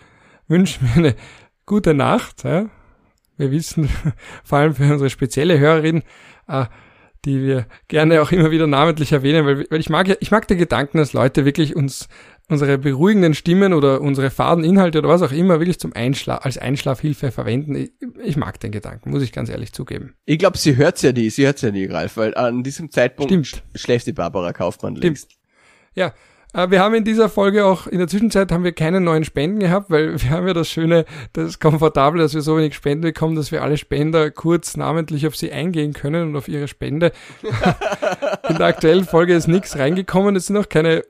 wünschen 0.47 0.87
wir 0.87 0.95
eine 0.95 1.15
gute 1.65 1.95
Nacht. 1.95 2.43
Wir 2.43 2.69
wissen, 3.37 3.89
vor 4.43 4.59
allem 4.59 4.75
für 4.75 4.83
unsere 4.83 5.09
spezielle 5.09 5.57
Hörerin, 5.57 6.03
äh, 6.47 6.65
die 7.25 7.41
wir 7.41 7.65
gerne 7.87 8.21
auch 8.21 8.31
immer 8.31 8.51
wieder 8.51 8.67
namentlich 8.67 9.11
erwähnen, 9.11 9.47
weil, 9.47 9.79
ich 9.79 9.89
mag 9.89 10.15
ich 10.19 10.29
mag 10.29 10.47
den 10.47 10.59
Gedanken, 10.59 10.99
dass 10.99 11.13
Leute 11.13 11.43
wirklich 11.43 11.75
uns 11.75 12.07
unsere 12.49 12.77
beruhigenden 12.77 13.33
Stimmen 13.33 13.73
oder 13.73 14.01
unsere 14.01 14.29
faden 14.29 14.63
Inhalte 14.63 14.99
oder 14.99 15.09
was 15.09 15.21
auch 15.21 15.31
immer 15.31 15.59
wirklich 15.59 15.79
zum 15.79 15.93
Einschla 15.93 16.37
als 16.37 16.57
Einschlafhilfe 16.57 17.31
verwenden. 17.31 17.75
Ich, 17.75 17.91
ich 18.23 18.37
mag 18.37 18.59
den 18.59 18.71
Gedanken, 18.71 19.09
muss 19.11 19.23
ich 19.23 19.31
ganz 19.31 19.49
ehrlich 19.49 19.73
zugeben. 19.73 20.13
Ich 20.25 20.37
glaube, 20.37 20.57
sie 20.57 20.75
hört's 20.77 21.01
ja 21.01 21.11
nie, 21.11 21.29
sie 21.29 21.45
hört's 21.45 21.61
ja 21.61 21.71
nie, 21.71 21.85
Ralf, 21.85 22.17
weil 22.17 22.35
an 22.35 22.63
diesem 22.63 22.91
Zeitpunkt 22.91 23.31
Stimmt. 23.31 23.47
sch- 23.47 23.61
schläft 23.79 24.07
die 24.07 24.13
Barbara 24.13 24.53
Kaufmann 24.53 24.95
längst. 24.95 25.31
Ja, 25.95 26.13
äh, 26.53 26.69
wir 26.69 26.81
haben 26.81 26.93
in 26.93 27.03
dieser 27.03 27.29
Folge 27.29 27.65
auch, 27.65 27.87
in 27.87 27.97
der 27.97 28.07
Zwischenzeit 28.07 28.51
haben 28.51 28.63
wir 28.63 28.73
keine 28.73 29.01
neuen 29.01 29.23
Spenden 29.23 29.59
gehabt, 29.59 29.89
weil 29.89 30.21
wir 30.21 30.29
haben 30.29 30.47
ja 30.47 30.53
das 30.53 30.69
Schöne, 30.69 31.05
das 31.33 31.59
Komfortable, 31.59 32.21
dass 32.21 32.33
wir 32.35 32.41
so 32.41 32.57
wenig 32.57 32.75
Spenden 32.75 33.01
bekommen, 33.01 33.35
dass 33.35 33.51
wir 33.51 33.63
alle 33.63 33.77
Spender 33.77 34.29
kurz 34.29 34.77
namentlich 34.77 35.25
auf 35.25 35.35
sie 35.35 35.51
eingehen 35.51 35.93
können 35.93 36.29
und 36.29 36.35
auf 36.35 36.47
ihre 36.47 36.67
Spende. 36.67 37.11
in 38.49 38.57
der 38.57 38.67
aktuellen 38.67 39.05
Folge 39.05 39.33
ist 39.33 39.47
nichts 39.47 39.77
reingekommen, 39.77 40.35
es 40.35 40.45
sind 40.47 40.57
auch 40.57 40.69
keine 40.69 41.03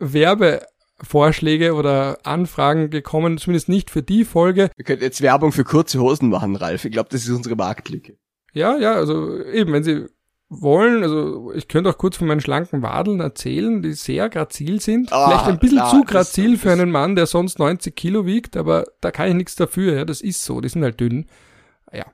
Werbevorschläge 0.99 1.73
oder 1.73 2.17
Anfragen 2.23 2.89
gekommen, 2.89 3.37
zumindest 3.37 3.69
nicht 3.69 3.89
für 3.89 4.01
die 4.01 4.23
Folge. 4.25 4.69
Wir 4.75 4.85
könnten 4.85 5.03
jetzt 5.03 5.21
Werbung 5.21 5.51
für 5.51 5.63
kurze 5.63 5.99
Hosen 5.99 6.29
machen, 6.29 6.55
Ralf. 6.55 6.85
Ich 6.85 6.91
glaube, 6.91 7.09
das 7.11 7.23
ist 7.23 7.29
unsere 7.29 7.55
Marktlücke. 7.55 8.17
Ja, 8.53 8.77
ja, 8.77 8.93
also 8.93 9.43
eben, 9.43 9.73
wenn 9.73 9.83
Sie 9.83 10.05
wollen, 10.47 11.03
also 11.03 11.51
ich 11.53 11.67
könnte 11.67 11.89
auch 11.89 11.97
kurz 11.97 12.15
von 12.17 12.27
meinen 12.27 12.39
schlanken 12.39 12.81
Wadeln 12.81 13.19
erzählen, 13.19 13.81
die 13.81 13.93
sehr 13.93 14.29
grazil 14.29 14.79
sind. 14.79 15.11
Ah, 15.11 15.27
Vielleicht 15.27 15.47
ein 15.47 15.59
bisschen 15.59 15.77
na, 15.79 15.89
zu 15.89 16.01
das- 16.03 16.11
grazil 16.11 16.57
für 16.57 16.69
das- 16.69 16.79
einen 16.79 16.91
Mann, 16.91 17.15
der 17.15 17.25
sonst 17.25 17.59
90 17.59 17.95
Kilo 17.95 18.25
wiegt, 18.25 18.55
aber 18.55 18.85
da 19.01 19.11
kann 19.11 19.27
ich 19.27 19.33
nichts 19.33 19.55
dafür, 19.55 19.95
ja, 19.95 20.05
das 20.05 20.21
ist 20.21 20.43
so, 20.45 20.61
die 20.61 20.69
sind 20.69 20.83
halt 20.83 20.99
dünn. 20.99 21.25
Ja, 21.91 22.05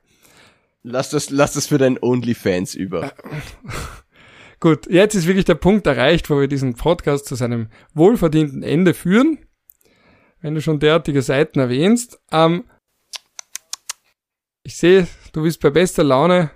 Lass 0.84 1.10
das, 1.10 1.30
lass 1.30 1.52
das 1.52 1.68
für 1.68 1.78
deinen 1.78 1.96
OnlyFans 2.00 2.74
über. 2.74 3.12
gut, 4.62 4.86
jetzt 4.88 5.16
ist 5.16 5.26
wirklich 5.26 5.44
der 5.44 5.56
Punkt 5.56 5.86
erreicht, 5.88 6.30
wo 6.30 6.40
wir 6.40 6.46
diesen 6.46 6.74
Podcast 6.74 7.26
zu 7.26 7.34
seinem 7.34 7.68
wohlverdienten 7.94 8.62
Ende 8.62 8.94
führen. 8.94 9.38
Wenn 10.40 10.54
du 10.54 10.62
schon 10.62 10.78
derartige 10.78 11.20
Seiten 11.20 11.58
erwähnst. 11.58 12.20
Ähm, 12.30 12.64
ich 14.62 14.76
sehe, 14.76 15.08
du 15.32 15.42
bist 15.42 15.60
bei 15.60 15.70
bester 15.70 16.04
Laune. 16.04 16.52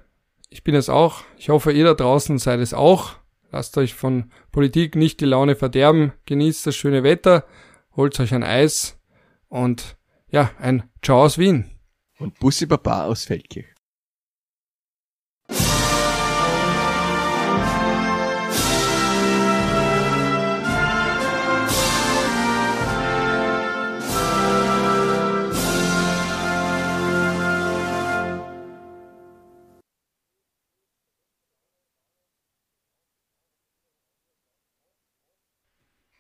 Ich 0.49 0.63
bin 0.63 0.77
es 0.77 0.89
auch. 0.89 1.25
Ich 1.37 1.49
hoffe, 1.49 1.73
ihr 1.73 1.85
da 1.85 1.95
draußen 1.95 2.39
seid 2.39 2.61
es 2.61 2.73
auch. 2.73 3.17
Lasst 3.51 3.77
euch 3.77 3.95
von 3.95 4.31
Politik 4.53 4.95
nicht 4.95 5.21
die 5.21 5.25
Laune 5.25 5.57
verderben. 5.57 6.13
Genießt 6.27 6.67
das 6.67 6.77
schöne 6.77 7.03
Wetter. 7.03 7.45
Holt 7.97 8.19
euch 8.21 8.33
ein 8.33 8.45
Eis. 8.45 9.01
Und 9.49 9.97
ja, 10.29 10.53
ein 10.59 10.89
Ciao 11.03 11.25
aus 11.25 11.39
Wien. 11.39 11.71
Und 12.19 12.39
Bussi 12.39 12.67
Baba 12.67 13.05
aus 13.07 13.25
Feldkirch. 13.25 13.76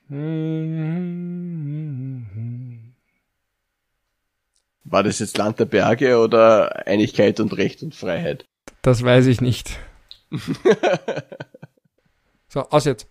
War 0.09 0.23
das 5.03 5.19
jetzt 5.19 5.37
Land 5.37 5.59
der 5.59 5.65
Berge 5.65 6.19
oder 6.19 6.87
Einigkeit 6.87 7.41
und 7.41 7.57
Recht 7.57 7.83
und 7.83 7.95
Freiheit? 7.95 8.47
Das 8.83 9.03
weiß 9.03 9.27
ich 9.27 9.41
nicht. 9.41 9.79
So, 12.49 12.61
aus 12.71 12.85
jetzt. 12.87 13.07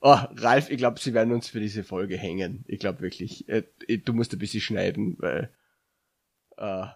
Oh, 0.00 0.16
Ralf, 0.36 0.70
ich 0.70 0.78
glaube, 0.78 1.00
sie 1.00 1.14
werden 1.14 1.32
uns 1.32 1.48
für 1.48 1.60
diese 1.60 1.82
Folge 1.84 2.16
hängen. 2.16 2.64
Ich 2.68 2.78
glaube 2.80 3.00
wirklich. 3.00 3.48
Äh, 3.48 3.64
Du 4.04 4.12
musst 4.12 4.32
ein 4.32 4.38
bisschen 4.38 4.60
schneiden, 4.60 5.16
weil 5.18 5.50
äh, 6.58 6.86